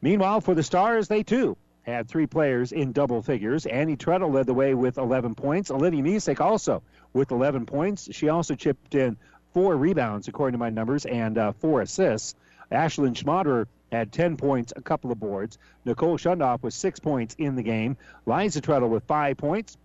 Meanwhile, 0.00 0.40
for 0.40 0.54
the 0.54 0.62
Stars, 0.62 1.08
they 1.08 1.22
too 1.22 1.56
had 1.82 2.09
three 2.09 2.26
players 2.26 2.72
in 2.72 2.92
double 2.92 3.22
figures. 3.22 3.66
Annie 3.66 3.96
Treadle 3.96 4.30
led 4.30 4.46
the 4.46 4.54
way 4.54 4.74
with 4.74 4.98
11 4.98 5.34
points. 5.34 5.70
Olivia 5.70 6.02
Misek 6.02 6.40
also 6.40 6.82
with 7.12 7.30
11 7.30 7.66
points. 7.66 8.09
She 8.12 8.28
also 8.28 8.54
chipped 8.54 8.94
in 8.94 9.16
four 9.52 9.76
rebounds, 9.76 10.28
according 10.28 10.52
to 10.52 10.59
my 10.59 10.70
numbers, 10.70 11.04
and 11.04 11.36
uh, 11.36 11.52
four 11.52 11.82
assists. 11.82 12.34
Ashlyn 12.70 13.14
Schmaderer 13.14 13.66
had 13.90 14.12
10 14.12 14.36
points, 14.36 14.72
a 14.74 14.80
couple 14.80 15.10
of 15.10 15.20
boards. 15.20 15.59
Nicole 15.84 16.16
Shundoff 16.16 16.62
with 16.62 16.72
six 16.72 16.98
points 17.00 17.34
in 17.36 17.56
the 17.56 17.62
game. 17.62 17.96
Liza 18.26 18.60
Treadle 18.60 18.88
with 18.88 19.04
five 19.04 19.36
points. 19.36 19.76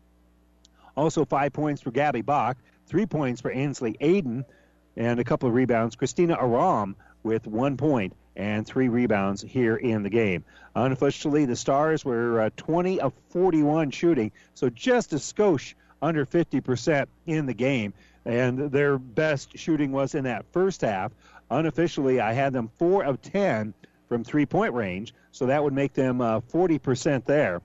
Also 0.95 1.25
five 1.25 1.53
points 1.53 1.81
for 1.81 1.91
Gabby 1.91 2.21
Bach, 2.21 2.57
three 2.87 3.05
points 3.05 3.41
for 3.41 3.51
Ainsley 3.51 3.97
Aiden, 4.01 4.45
and 4.95 5.19
a 5.19 5.23
couple 5.23 5.49
of 5.49 5.53
rebounds. 5.53 5.95
Christina 5.95 6.37
Aram 6.39 6.95
with 7.23 7.45
one 7.45 7.77
point 7.77 8.13
and 8.37 8.67
three 8.67 8.87
rebounds 8.87 9.41
here 9.41 9.75
in 9.75 10.03
the 10.03 10.09
game. 10.09 10.45
Unofficially, 10.75 11.45
the 11.45 11.55
Stars 11.55 12.05
were 12.05 12.41
uh, 12.41 12.49
20 12.55 13.01
of 13.01 13.11
41 13.31 13.89
shooting, 13.91 14.31
so 14.53 14.69
just 14.69 15.11
a 15.11 15.15
skosh 15.15 15.73
under 16.01 16.25
50% 16.25 17.07
in 17.25 17.47
the 17.47 17.53
game. 17.53 17.93
And 18.25 18.71
their 18.71 18.99
best 18.99 19.57
shooting 19.57 19.91
was 19.91 20.13
in 20.13 20.25
that 20.25 20.45
first 20.51 20.81
half. 20.81 21.11
Unofficially, 21.49 22.19
I 22.19 22.33
had 22.33 22.53
them 22.53 22.69
4 22.77 23.03
of 23.05 23.21
10 23.21 23.73
from 24.07 24.23
three 24.23 24.45
point 24.45 24.73
range, 24.73 25.13
so 25.31 25.47
that 25.47 25.63
would 25.63 25.73
make 25.73 25.93
them 25.93 26.21
uh, 26.21 26.41
40% 26.41 27.25
there. 27.25 27.61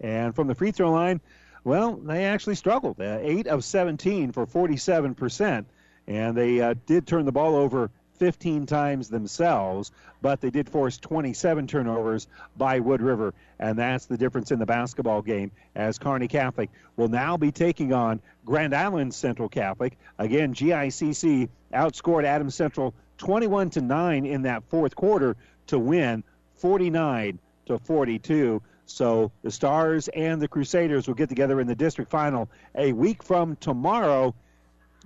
And 0.00 0.34
from 0.34 0.48
the 0.48 0.54
free 0.54 0.70
throw 0.70 0.90
line, 0.90 1.20
well, 1.64 1.96
they 1.96 2.24
actually 2.24 2.54
struggled. 2.54 2.98
Uh, 2.98 3.18
8 3.20 3.46
of 3.48 3.62
17 3.62 4.32
for 4.32 4.46
47%. 4.46 5.66
And 6.06 6.36
they 6.36 6.60
uh, 6.60 6.74
did 6.86 7.06
turn 7.06 7.24
the 7.24 7.32
ball 7.32 7.56
over 7.56 7.90
15 8.16 8.66
times 8.66 9.08
themselves, 9.08 9.92
but 10.22 10.40
they 10.40 10.50
did 10.50 10.68
force 10.68 10.98
27 10.98 11.66
turnovers 11.66 12.28
by 12.56 12.78
Wood 12.80 13.02
River, 13.02 13.34
and 13.58 13.78
that's 13.78 14.06
the 14.06 14.16
difference 14.16 14.50
in 14.50 14.58
the 14.58 14.66
basketball 14.66 15.22
game 15.22 15.50
as 15.74 15.98
Kearney 15.98 16.28
Catholic 16.28 16.70
will 16.96 17.08
now 17.08 17.36
be 17.36 17.50
taking 17.50 17.92
on 17.92 18.20
Grand 18.44 18.74
Island 18.74 19.14
Central 19.14 19.48
Catholic. 19.48 19.98
Again, 20.18 20.54
GICC 20.54 21.48
outscored 21.72 22.24
Adams 22.24 22.54
Central 22.54 22.94
21 23.18 23.70
to 23.70 23.80
9 23.80 24.26
in 24.26 24.42
that 24.42 24.62
fourth 24.68 24.94
quarter 24.94 25.36
to 25.66 25.78
win 25.78 26.22
49 26.56 27.38
to 27.66 27.78
42. 27.78 28.62
So 28.86 29.32
the 29.42 29.50
Stars 29.50 30.08
and 30.08 30.40
the 30.40 30.48
Crusaders 30.48 31.08
will 31.08 31.14
get 31.14 31.28
together 31.28 31.60
in 31.60 31.66
the 31.66 31.74
district 31.74 32.10
final 32.10 32.48
a 32.74 32.92
week 32.92 33.22
from 33.22 33.56
tomorrow. 33.56 34.34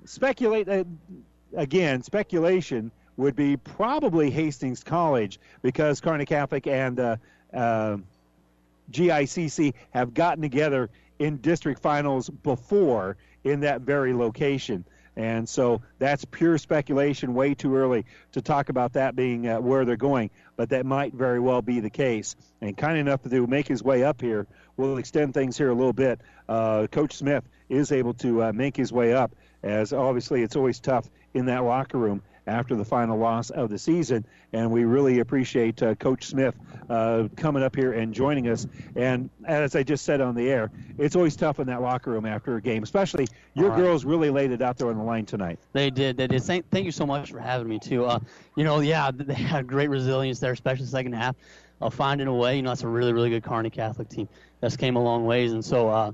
Speculate 0.04 0.68
uh, 0.68 0.84
again, 1.54 2.02
speculation 2.02 2.90
would 3.16 3.34
be 3.34 3.56
probably 3.56 4.30
Hastings 4.30 4.84
College 4.84 5.40
because 5.62 6.00
Kearney 6.00 6.24
Catholic 6.24 6.66
and 6.66 6.98
uh, 7.00 7.16
uh, 7.52 7.96
GICC 8.92 9.74
have 9.90 10.14
gotten 10.14 10.42
together 10.42 10.88
in 11.18 11.38
district 11.38 11.80
finals 11.80 12.30
before 12.30 13.16
in 13.44 13.60
that 13.60 13.80
very 13.80 14.14
location. 14.14 14.84
And 15.16 15.48
so 15.48 15.82
that's 15.98 16.24
pure 16.24 16.58
speculation, 16.58 17.34
way 17.34 17.54
too 17.54 17.74
early 17.74 18.06
to 18.32 18.40
talk 18.40 18.68
about 18.68 18.92
that 18.92 19.16
being 19.16 19.48
uh, 19.48 19.60
where 19.60 19.84
they're 19.84 19.96
going, 19.96 20.30
but 20.56 20.68
that 20.68 20.86
might 20.86 21.12
very 21.12 21.40
well 21.40 21.60
be 21.60 21.80
the 21.80 21.90
case. 21.90 22.36
And 22.60 22.76
kind 22.76 22.96
enough 22.96 23.24
to 23.24 23.46
make 23.48 23.66
his 23.66 23.82
way 23.82 24.04
up 24.04 24.20
here, 24.20 24.46
we'll 24.76 24.96
extend 24.96 25.34
things 25.34 25.58
here 25.58 25.70
a 25.70 25.74
little 25.74 25.92
bit. 25.92 26.20
Uh, 26.48 26.86
Coach 26.86 27.14
Smith 27.14 27.42
is 27.68 27.90
able 27.90 28.14
to 28.14 28.44
uh, 28.44 28.52
make 28.52 28.76
his 28.76 28.92
way 28.92 29.12
up, 29.12 29.32
as 29.64 29.92
obviously 29.92 30.42
it's 30.42 30.54
always 30.54 30.78
tough 30.78 31.10
in 31.38 31.46
that 31.46 31.64
locker 31.64 31.98
room 31.98 32.20
after 32.48 32.74
the 32.74 32.84
final 32.84 33.16
loss 33.18 33.50
of 33.50 33.68
the 33.68 33.78
season. 33.78 34.24
And 34.52 34.70
we 34.70 34.84
really 34.84 35.20
appreciate 35.20 35.82
uh, 35.82 35.94
Coach 35.94 36.24
Smith 36.24 36.54
uh, 36.88 37.28
coming 37.36 37.62
up 37.62 37.76
here 37.76 37.92
and 37.92 38.12
joining 38.12 38.48
us. 38.48 38.66
And 38.96 39.30
as 39.44 39.76
I 39.76 39.82
just 39.82 40.04
said 40.04 40.20
on 40.20 40.34
the 40.34 40.50
air, 40.50 40.70
it's 40.96 41.14
always 41.14 41.36
tough 41.36 41.60
in 41.60 41.66
that 41.66 41.82
locker 41.82 42.10
room 42.10 42.24
after 42.26 42.56
a 42.56 42.62
game, 42.62 42.82
especially 42.82 43.28
your 43.54 43.70
right. 43.70 43.76
girls 43.76 44.04
really 44.04 44.30
laid 44.30 44.50
it 44.50 44.62
out 44.62 44.78
there 44.78 44.88
on 44.88 44.96
the 44.96 45.04
line 45.04 45.26
tonight. 45.26 45.58
They 45.72 45.90
did. 45.90 46.16
They 46.16 46.26
did. 46.26 46.42
Thank, 46.42 46.68
thank 46.70 46.86
you 46.86 46.92
so 46.92 47.06
much 47.06 47.30
for 47.30 47.38
having 47.38 47.68
me, 47.68 47.78
too. 47.78 48.06
Uh, 48.06 48.18
you 48.56 48.64
know, 48.64 48.80
yeah, 48.80 49.10
they 49.14 49.34
had 49.34 49.66
great 49.66 49.90
resilience 49.90 50.40
there, 50.40 50.52
especially 50.52 50.86
the 50.86 50.90
second 50.90 51.12
half. 51.12 51.36
Uh, 51.80 51.90
finding 51.90 52.26
a 52.26 52.34
way, 52.34 52.56
you 52.56 52.62
know, 52.62 52.70
that's 52.70 52.82
a 52.82 52.88
really, 52.88 53.12
really 53.12 53.30
good 53.30 53.44
Kearney 53.44 53.70
Catholic 53.70 54.08
team 54.08 54.28
that's 54.60 54.76
came 54.76 54.96
a 54.96 55.02
long 55.02 55.26
ways. 55.26 55.52
And 55.52 55.64
so, 55.64 55.88
uh, 55.88 56.10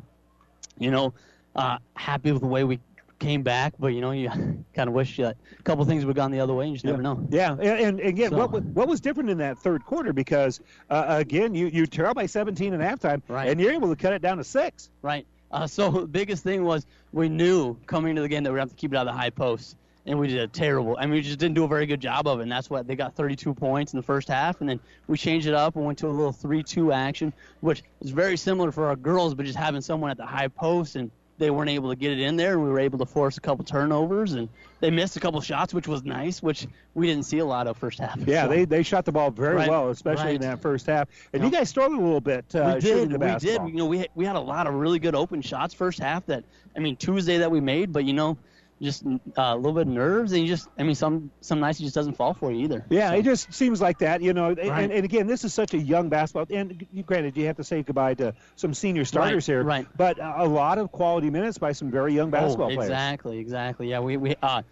you 0.79 0.91
know, 0.91 1.15
uh, 1.57 1.79
happy 1.95 2.33
with 2.33 2.43
the 2.43 2.49
way 2.49 2.65
we 2.65 2.81
came 3.25 3.43
back, 3.43 3.75
but 3.79 3.89
you 3.89 4.01
know, 4.01 4.11
you 4.11 4.29
kind 4.75 4.89
of 4.89 4.93
wish 4.93 5.17
that 5.17 5.37
a 5.59 5.63
couple 5.63 5.85
things 5.85 6.05
would 6.05 6.17
have 6.17 6.23
gone 6.23 6.31
the 6.31 6.41
other 6.41 6.55
way. 6.55 6.67
You 6.69 6.75
just 6.75 6.85
yeah. 6.85 6.91
never 6.93 7.03
know. 7.03 7.27
Yeah, 7.31 7.53
and, 7.53 7.61
and 7.63 8.01
again, 8.01 8.31
So- 8.31 8.37
what 8.37 8.53
was, 8.53 8.63
what 8.65 8.87
was 8.89 9.01
different 9.01 9.31
in 9.31 9.39
that 9.39 9.59
third 9.59 9.85
quarter? 9.85 10.13
Because 10.13 10.61
uh, 10.91 11.05
again, 11.09 11.55
you 11.55 11.67
you 11.69 11.87
trail 11.87 12.15
by 12.15 12.27
17 12.27 12.75
at 12.75 12.81
halftime, 12.81 13.23
Right. 13.29 13.49
and 13.49 13.61
you're 13.61 13.73
able 13.73 13.89
to 13.89 13.97
cut 13.97 14.13
it 14.13 14.23
down 14.23 14.37
to 14.39 14.45
six. 14.45 14.91
Right. 15.03 15.27
Uh, 15.51 15.67
so 15.67 15.91
the 15.91 16.07
biggest 16.21 16.43
thing 16.45 16.65
was 16.65 16.87
we 17.13 17.29
knew 17.29 17.77
coming 17.87 18.11
into 18.11 18.23
the 18.23 18.29
game 18.29 18.43
that 18.45 18.53
we'd 18.53 18.59
have 18.59 18.71
to 18.71 18.75
keep 18.77 18.93
it 18.93 18.97
out 18.97 19.07
of 19.07 19.15
the 19.15 19.19
high 19.19 19.31
post, 19.31 19.77
and 20.07 20.19
we 20.19 20.27
did 20.29 20.39
a 20.39 20.49
terrible. 20.49 20.97
I 20.99 21.03
mean, 21.07 21.13
we 21.13 21.23
just 21.23 21.39
didn't 21.39 21.55
do 21.55 21.65
a 21.65 21.69
very 21.69 21.87
good 21.87 22.01
job 22.01 22.27
of 22.27 22.41
it, 22.41 22.43
and 22.43 22.53
that's 22.53 22.69
why 22.69 22.83
they 22.83 22.95
got 22.97 23.15
32 23.15 23.55
points 23.55 23.93
in 23.93 23.97
the 23.97 24.03
first 24.03 24.29
half, 24.29 24.61
and 24.61 24.69
then 24.69 24.81
we 25.07 25.17
changed 25.17 25.47
it 25.47 25.55
up 25.55 25.77
and 25.77 25.85
went 25.85 25.99
to 25.99 26.09
a 26.09 26.11
little 26.11 26.33
3-2 26.33 26.93
action, 26.95 27.33
which 27.61 27.83
is 28.03 28.11
very 28.11 28.37
similar 28.37 28.71
for 28.73 28.87
our 28.89 28.97
girls, 28.97 29.35
but 29.35 29.47
just 29.47 29.59
having 29.59 29.81
someone 29.81 30.11
at 30.11 30.17
the 30.19 30.27
high 30.27 30.49
post 30.49 30.97
and 30.97 31.11
they 31.39 31.51
weren't 31.51 31.71
able 31.71 31.91
to 31.91 31.97
get 31.97 32.13
it 32.13 32.21
in 32.21 32.37
there. 32.37 32.53
and 32.53 32.63
We 32.63 32.69
were 32.69 32.79
able 32.79 32.99
to 32.99 33.07
force 33.07 33.37
a 33.37 33.41
couple 33.41 33.65
turnovers, 33.65 34.35
and 34.35 34.49
they 34.81 34.91
missed 34.91 35.17
a 35.17 35.21
couple 35.21 35.41
shots, 35.41 35.75
which 35.75 35.89
was 35.89 36.05
nice, 36.05 36.43
which 36.43 36.67
we 36.95 37.07
didn't 37.07 37.25
see 37.25 37.39
a 37.39 37.45
lot 37.45 37.67
of 37.67 37.77
first 37.77 37.99
half. 37.99 38.19
Yeah, 38.27 38.45
So- 38.45 38.49
they, 38.51 38.65
they 38.65 38.83
shot 38.83 39.05
the 39.05 39.13
ball 39.13 39.31
very 39.31 39.57
Right, 39.57 39.69
well, 39.69 39.91
especially 39.91 40.37
in 40.37 40.41
that 40.43 40.61
first 40.61 40.87
half. 40.87 41.09
And 41.33 41.43
Yeah. 41.43 41.49
you 41.49 41.53
guys 41.57 41.69
struggled 41.69 41.99
a 42.01 42.03
little 42.05 42.21
bit 42.21 42.55
uh, 42.55 42.73
we 42.77 42.81
did. 42.81 43.13
We 43.13 43.35
did. 43.39 43.63
You 43.69 43.73
know, 43.75 43.87
we 43.87 43.99
had, 43.99 44.09
we 44.15 44.25
had 44.25 44.37
a 44.37 44.41
lot 44.41 44.67
of 44.67 44.75
really 44.75 44.99
good 44.99 45.15
open 45.15 45.43
shots 45.43 45.75
first 45.75 45.99
half. 45.99 46.25
That 46.27 46.45
I 46.77 46.81
mean, 46.81 46.97
Tuesday 46.97 47.39
that 47.39 47.51
we 47.51 47.61
made, 47.61 47.93
but 47.93 48.05
you 48.05 48.13
know, 48.13 48.37
just 48.83 49.05
uh, 49.07 49.11
a 49.37 49.57
little 49.57 49.73
bit 49.73 49.83
of 49.83 49.89
nerves, 49.89 50.33
and 50.33 50.43
you 50.43 50.49
just 50.49 50.69
I 50.79 50.83
mean, 50.83 50.95
some 50.95 51.31
some 51.41 51.61
nights 51.61 51.81
it 51.81 51.85
just 51.85 51.95
doesn't 51.95 52.15
fall 52.15 52.35
for 52.35 52.51
you 52.53 52.65
either. 52.65 52.85
Yeah, 52.91 53.13
it 53.13 53.23
just 53.23 53.53
seems 53.53 53.81
like 53.81 53.99
that, 53.99 54.21
you 54.21 54.33
know. 54.33 54.49
and- 54.49 54.59
Right. 54.59 54.85
And, 54.85 54.93
and 54.93 55.05
again, 55.05 55.27
this 55.27 55.45
is 55.45 55.55
such 55.55 55.75
a 55.75 55.79
young 55.79 56.09
basketball. 56.09 56.47
And 56.57 56.87
you- 56.93 57.03
granted, 57.03 57.37
you 57.37 57.47
have 57.47 57.57
to 57.57 57.65
say 57.65 57.83
goodbye 57.83 58.15
to 58.15 58.35
some 58.57 58.75
senior 58.75 59.05
starters 59.05 59.47
here, 59.47 59.63
right. 59.63 59.87
But 59.97 60.19
a 60.21 60.47
lot 60.47 60.79
of 60.79 60.91
quality 60.93 61.31
minutes 61.31 61.59
by 61.59 61.73
some 61.73 61.91
very 61.91 62.13
young 62.15 62.31
basketball 62.31 62.71
oh, 62.73 62.75
players. 62.75 62.91
exactly, 62.91 63.39
exactly. 63.39 63.89
Yeah, 63.91 64.01
we 64.01 64.17
we 64.17 64.35
uh, 64.43 64.63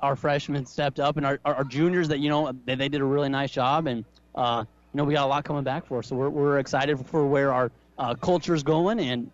our 0.00 0.16
freshmen 0.16 0.66
stepped 0.66 1.00
up, 1.00 1.16
and 1.16 1.26
our, 1.26 1.38
our, 1.44 1.56
our 1.56 1.64
juniors 1.64 2.08
that 2.08 2.18
you 2.18 2.28
know 2.28 2.52
they, 2.64 2.74
they 2.74 2.88
did 2.88 3.00
a 3.00 3.04
really 3.04 3.28
nice 3.28 3.50
job, 3.50 3.86
and 3.86 4.04
uh, 4.34 4.64
you 4.92 4.98
know 4.98 5.04
we 5.04 5.14
got 5.14 5.24
a 5.24 5.26
lot 5.26 5.44
coming 5.44 5.64
back 5.64 5.86
for 5.86 6.00
us. 6.00 6.08
So 6.08 6.16
we're 6.16 6.30
we're 6.30 6.58
excited 6.58 7.04
for 7.06 7.26
where 7.26 7.52
our 7.52 7.70
uh, 7.98 8.14
culture's 8.14 8.62
going, 8.62 9.00
and 9.00 9.30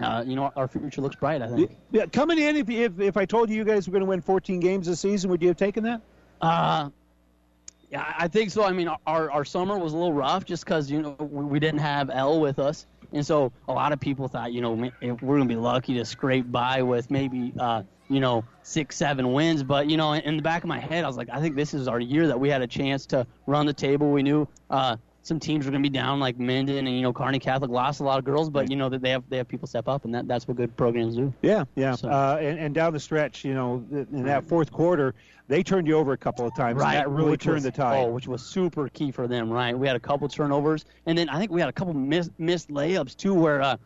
uh, 0.00 0.24
you 0.26 0.36
know 0.36 0.52
our 0.56 0.68
future 0.68 1.00
looks 1.00 1.16
bright. 1.16 1.42
I 1.42 1.48
think. 1.48 1.76
Yeah, 1.90 2.06
coming 2.06 2.38
in, 2.38 2.56
if, 2.56 2.70
if 2.70 3.00
if 3.00 3.16
I 3.16 3.24
told 3.24 3.50
you 3.50 3.56
you 3.56 3.64
guys 3.64 3.88
were 3.88 3.92
going 3.92 4.04
to 4.04 4.08
win 4.08 4.20
14 4.20 4.60
games 4.60 4.86
this 4.86 5.00
season, 5.00 5.30
would 5.30 5.42
you 5.42 5.48
have 5.48 5.56
taken 5.56 5.84
that? 5.84 6.00
Uh, 6.40 6.90
yeah, 7.90 8.14
I 8.18 8.28
think 8.28 8.50
so. 8.50 8.64
I 8.64 8.72
mean, 8.72 8.88
our 9.06 9.30
our 9.30 9.44
summer 9.44 9.78
was 9.78 9.92
a 9.92 9.96
little 9.96 10.12
rough 10.12 10.44
just 10.44 10.64
because 10.64 10.90
you 10.90 11.02
know 11.02 11.16
we, 11.18 11.44
we 11.44 11.60
didn't 11.60 11.80
have 11.80 12.10
L 12.10 12.40
with 12.40 12.58
us, 12.58 12.86
and 13.12 13.26
so 13.26 13.50
a 13.66 13.72
lot 13.72 13.92
of 13.92 13.98
people 13.98 14.28
thought 14.28 14.52
you 14.52 14.60
know 14.60 14.72
we're 14.72 15.38
gonna 15.38 15.46
be 15.46 15.56
lucky 15.56 15.94
to 15.94 16.04
scrape 16.04 16.50
by 16.52 16.82
with 16.82 17.10
maybe 17.10 17.52
uh, 17.58 17.82
you 18.08 18.20
know 18.20 18.44
six 18.62 18.96
seven 18.96 19.32
wins. 19.32 19.62
But 19.62 19.88
you 19.88 19.96
know, 19.96 20.12
in 20.12 20.36
the 20.36 20.42
back 20.42 20.62
of 20.62 20.68
my 20.68 20.78
head, 20.78 21.04
I 21.04 21.06
was 21.06 21.16
like, 21.16 21.28
I 21.32 21.40
think 21.40 21.56
this 21.56 21.74
is 21.74 21.88
our 21.88 21.98
year 21.98 22.26
that 22.28 22.38
we 22.38 22.50
had 22.50 22.62
a 22.62 22.66
chance 22.66 23.06
to 23.06 23.26
run 23.46 23.66
the 23.66 23.74
table. 23.74 24.10
We 24.12 24.22
knew. 24.22 24.46
Uh, 24.70 24.96
some 25.28 25.38
teams 25.38 25.66
were 25.66 25.70
going 25.70 25.82
to 25.82 25.88
be 25.88 25.92
down, 25.92 26.18
like 26.18 26.38
Minden 26.38 26.86
and 26.86 26.96
you 26.96 27.02
know 27.02 27.12
Kearney 27.12 27.38
Catholic 27.38 27.70
lost 27.70 28.00
a 28.00 28.02
lot 28.02 28.18
of 28.18 28.24
girls, 28.24 28.48
but 28.48 28.70
you 28.70 28.76
know 28.76 28.88
that 28.88 29.02
they 29.02 29.10
have 29.10 29.22
they 29.28 29.36
have 29.36 29.46
people 29.46 29.68
step 29.68 29.86
up, 29.86 30.04
and 30.06 30.14
that, 30.14 30.26
that's 30.26 30.48
what 30.48 30.56
good 30.56 30.74
programs 30.76 31.14
do. 31.16 31.32
Yeah, 31.42 31.64
yeah. 31.76 31.94
Uh, 32.02 32.38
and, 32.40 32.58
and 32.58 32.74
down 32.74 32.94
the 32.94 32.98
stretch, 33.00 33.44
you 33.44 33.52
know, 33.54 33.84
in 33.92 34.24
that 34.24 34.44
fourth 34.44 34.72
quarter, 34.72 35.14
they 35.46 35.62
turned 35.62 35.86
you 35.86 35.96
over 35.98 36.12
a 36.12 36.16
couple 36.16 36.46
of 36.46 36.56
times. 36.56 36.80
Right, 36.80 36.94
And 36.96 37.04
that 37.04 37.10
really 37.10 37.32
which 37.32 37.42
turned 37.44 37.56
was- 37.56 37.64
the 37.64 37.70
tide. 37.70 38.06
Oh, 38.06 38.10
which 38.10 38.26
was 38.26 38.42
super 38.42 38.88
key 38.88 39.10
for 39.12 39.28
them, 39.28 39.50
right? 39.50 39.78
We 39.78 39.86
had 39.86 39.96
a 39.96 40.00
couple 40.00 40.26
turnovers, 40.28 40.86
and 41.06 41.16
then 41.16 41.28
I 41.28 41.38
think 41.38 41.52
we 41.52 41.60
had 41.60 41.68
a 41.68 41.72
couple 41.72 41.92
miss, 41.92 42.30
missed 42.38 42.70
layups 42.70 43.14
too, 43.14 43.34
where, 43.34 43.60
uh, 43.60 43.76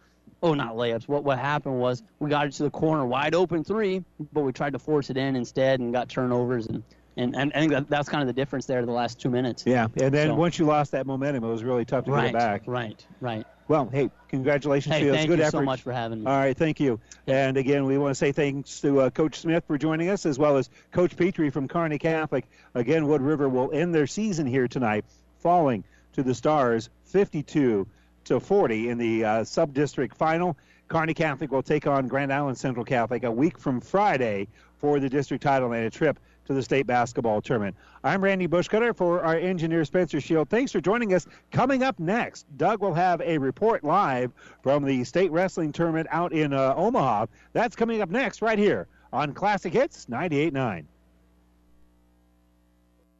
oh, 0.44 0.54
not 0.54 0.76
layups. 0.76 1.08
What 1.08 1.24
what 1.24 1.38
happened 1.40 1.78
was 1.80 2.04
we 2.20 2.30
got 2.30 2.46
it 2.46 2.52
to 2.52 2.62
the 2.62 2.70
corner, 2.70 3.04
wide 3.04 3.34
open 3.34 3.64
three, 3.64 4.04
but 4.32 4.42
we 4.42 4.52
tried 4.52 4.72
to 4.74 4.78
force 4.78 5.10
it 5.10 5.16
in 5.16 5.34
instead 5.34 5.80
and 5.80 5.92
got 5.92 6.08
turnovers, 6.08 6.66
and 6.68 6.84
and, 7.16 7.36
and 7.36 7.52
I 7.54 7.60
think 7.60 7.72
that, 7.72 7.88
that's 7.88 8.08
kind 8.08 8.22
of 8.22 8.26
the 8.26 8.32
difference 8.32 8.66
there 8.66 8.84
the 8.84 8.92
last 8.92 9.20
two 9.20 9.30
minutes. 9.30 9.64
Yeah, 9.66 9.88
and 10.00 10.12
then 10.14 10.28
So- 10.28 10.34
once 10.34 10.58
you 10.58 10.64
lost 10.66 10.92
that 10.92 11.06
momentum, 11.06 11.44
it 11.44 11.48
was 11.48 11.64
really 11.64 11.84
tough 11.84 12.04
to 12.06 12.10
right, 12.12 12.22
get 12.32 12.34
it 12.34 12.38
back. 12.38 12.62
right, 12.66 13.06
right. 13.20 13.46
Well, 13.68 13.88
hey, 13.90 14.10
congratulations 14.28 14.92
Hey, 14.94 15.00
to 15.00 15.06
you. 15.06 15.12
Thank 15.12 15.28
good 15.28 15.38
you 15.38 15.44
effort. 15.44 15.58
so 15.58 15.62
much 15.62 15.82
for 15.82 15.92
having 15.92 16.24
me. 16.24 16.26
All 16.30 16.36
right, 16.36 16.54
thank 16.56 16.78
you. 16.80 17.00
And 17.26 17.56
again, 17.56 17.84
we 17.86 17.96
want 17.96 18.10
to 18.10 18.14
say 18.14 18.32
thanks 18.32 18.80
to 18.80 19.02
uh, 19.02 19.10
Coach 19.10 19.36
Smith 19.40 19.64
for 19.66 19.78
joining 19.78 20.08
us, 20.10 20.26
as 20.26 20.38
well 20.38 20.56
as 20.58 20.68
Coach 20.90 21.16
Petrie 21.16 21.48
from 21.48 21.68
Kearney 21.68 21.98
Catholic. 21.98 22.44
Again, 22.74 23.06
Wood 23.06 23.22
River 23.22 23.48
will 23.48 23.70
end 23.72 23.94
their 23.94 24.06
season 24.06 24.46
here 24.46 24.68
tonight, 24.68 25.04
falling 25.38 25.84
to 26.14 26.22
the 26.22 26.34
Stars 26.34 26.90
52 27.04 27.86
to 28.24 28.40
40 28.40 28.88
in 28.88 28.98
the 28.98 29.24
uh, 29.24 29.44
sub-district 29.44 30.16
final. 30.16 30.56
Kearney 30.88 31.14
Catholic 31.14 31.50
will 31.50 31.62
take 31.62 31.86
on 31.86 32.08
Grand 32.08 32.32
Island 32.32 32.58
Central 32.58 32.84
Catholic 32.84 33.24
a 33.24 33.30
week 33.30 33.58
from 33.58 33.80
Friday 33.80 34.48
for 34.78 35.00
the 35.00 35.08
district 35.08 35.42
title 35.42 35.72
and 35.72 35.86
a 35.86 35.90
trip 35.90 36.18
to 36.46 36.54
the 36.54 36.62
state 36.62 36.86
basketball 36.86 37.40
tournament. 37.40 37.76
I'm 38.04 38.22
Randy 38.22 38.48
Bushcutter 38.48 38.96
for 38.96 39.22
our 39.22 39.36
engineer 39.36 39.84
Spencer 39.84 40.20
Shield. 40.20 40.48
Thanks 40.48 40.72
for 40.72 40.80
joining 40.80 41.14
us. 41.14 41.26
Coming 41.50 41.82
up 41.82 41.98
next, 41.98 42.46
Doug 42.56 42.80
will 42.80 42.94
have 42.94 43.20
a 43.20 43.38
report 43.38 43.84
live 43.84 44.32
from 44.62 44.84
the 44.84 45.04
state 45.04 45.30
wrestling 45.30 45.72
tournament 45.72 46.08
out 46.10 46.32
in 46.32 46.52
uh, 46.52 46.74
Omaha. 46.76 47.26
That's 47.52 47.76
coming 47.76 48.02
up 48.02 48.10
next 48.10 48.42
right 48.42 48.58
here 48.58 48.88
on 49.12 49.34
Classic 49.34 49.72
Hits 49.72 50.06
98.9. 50.06 50.84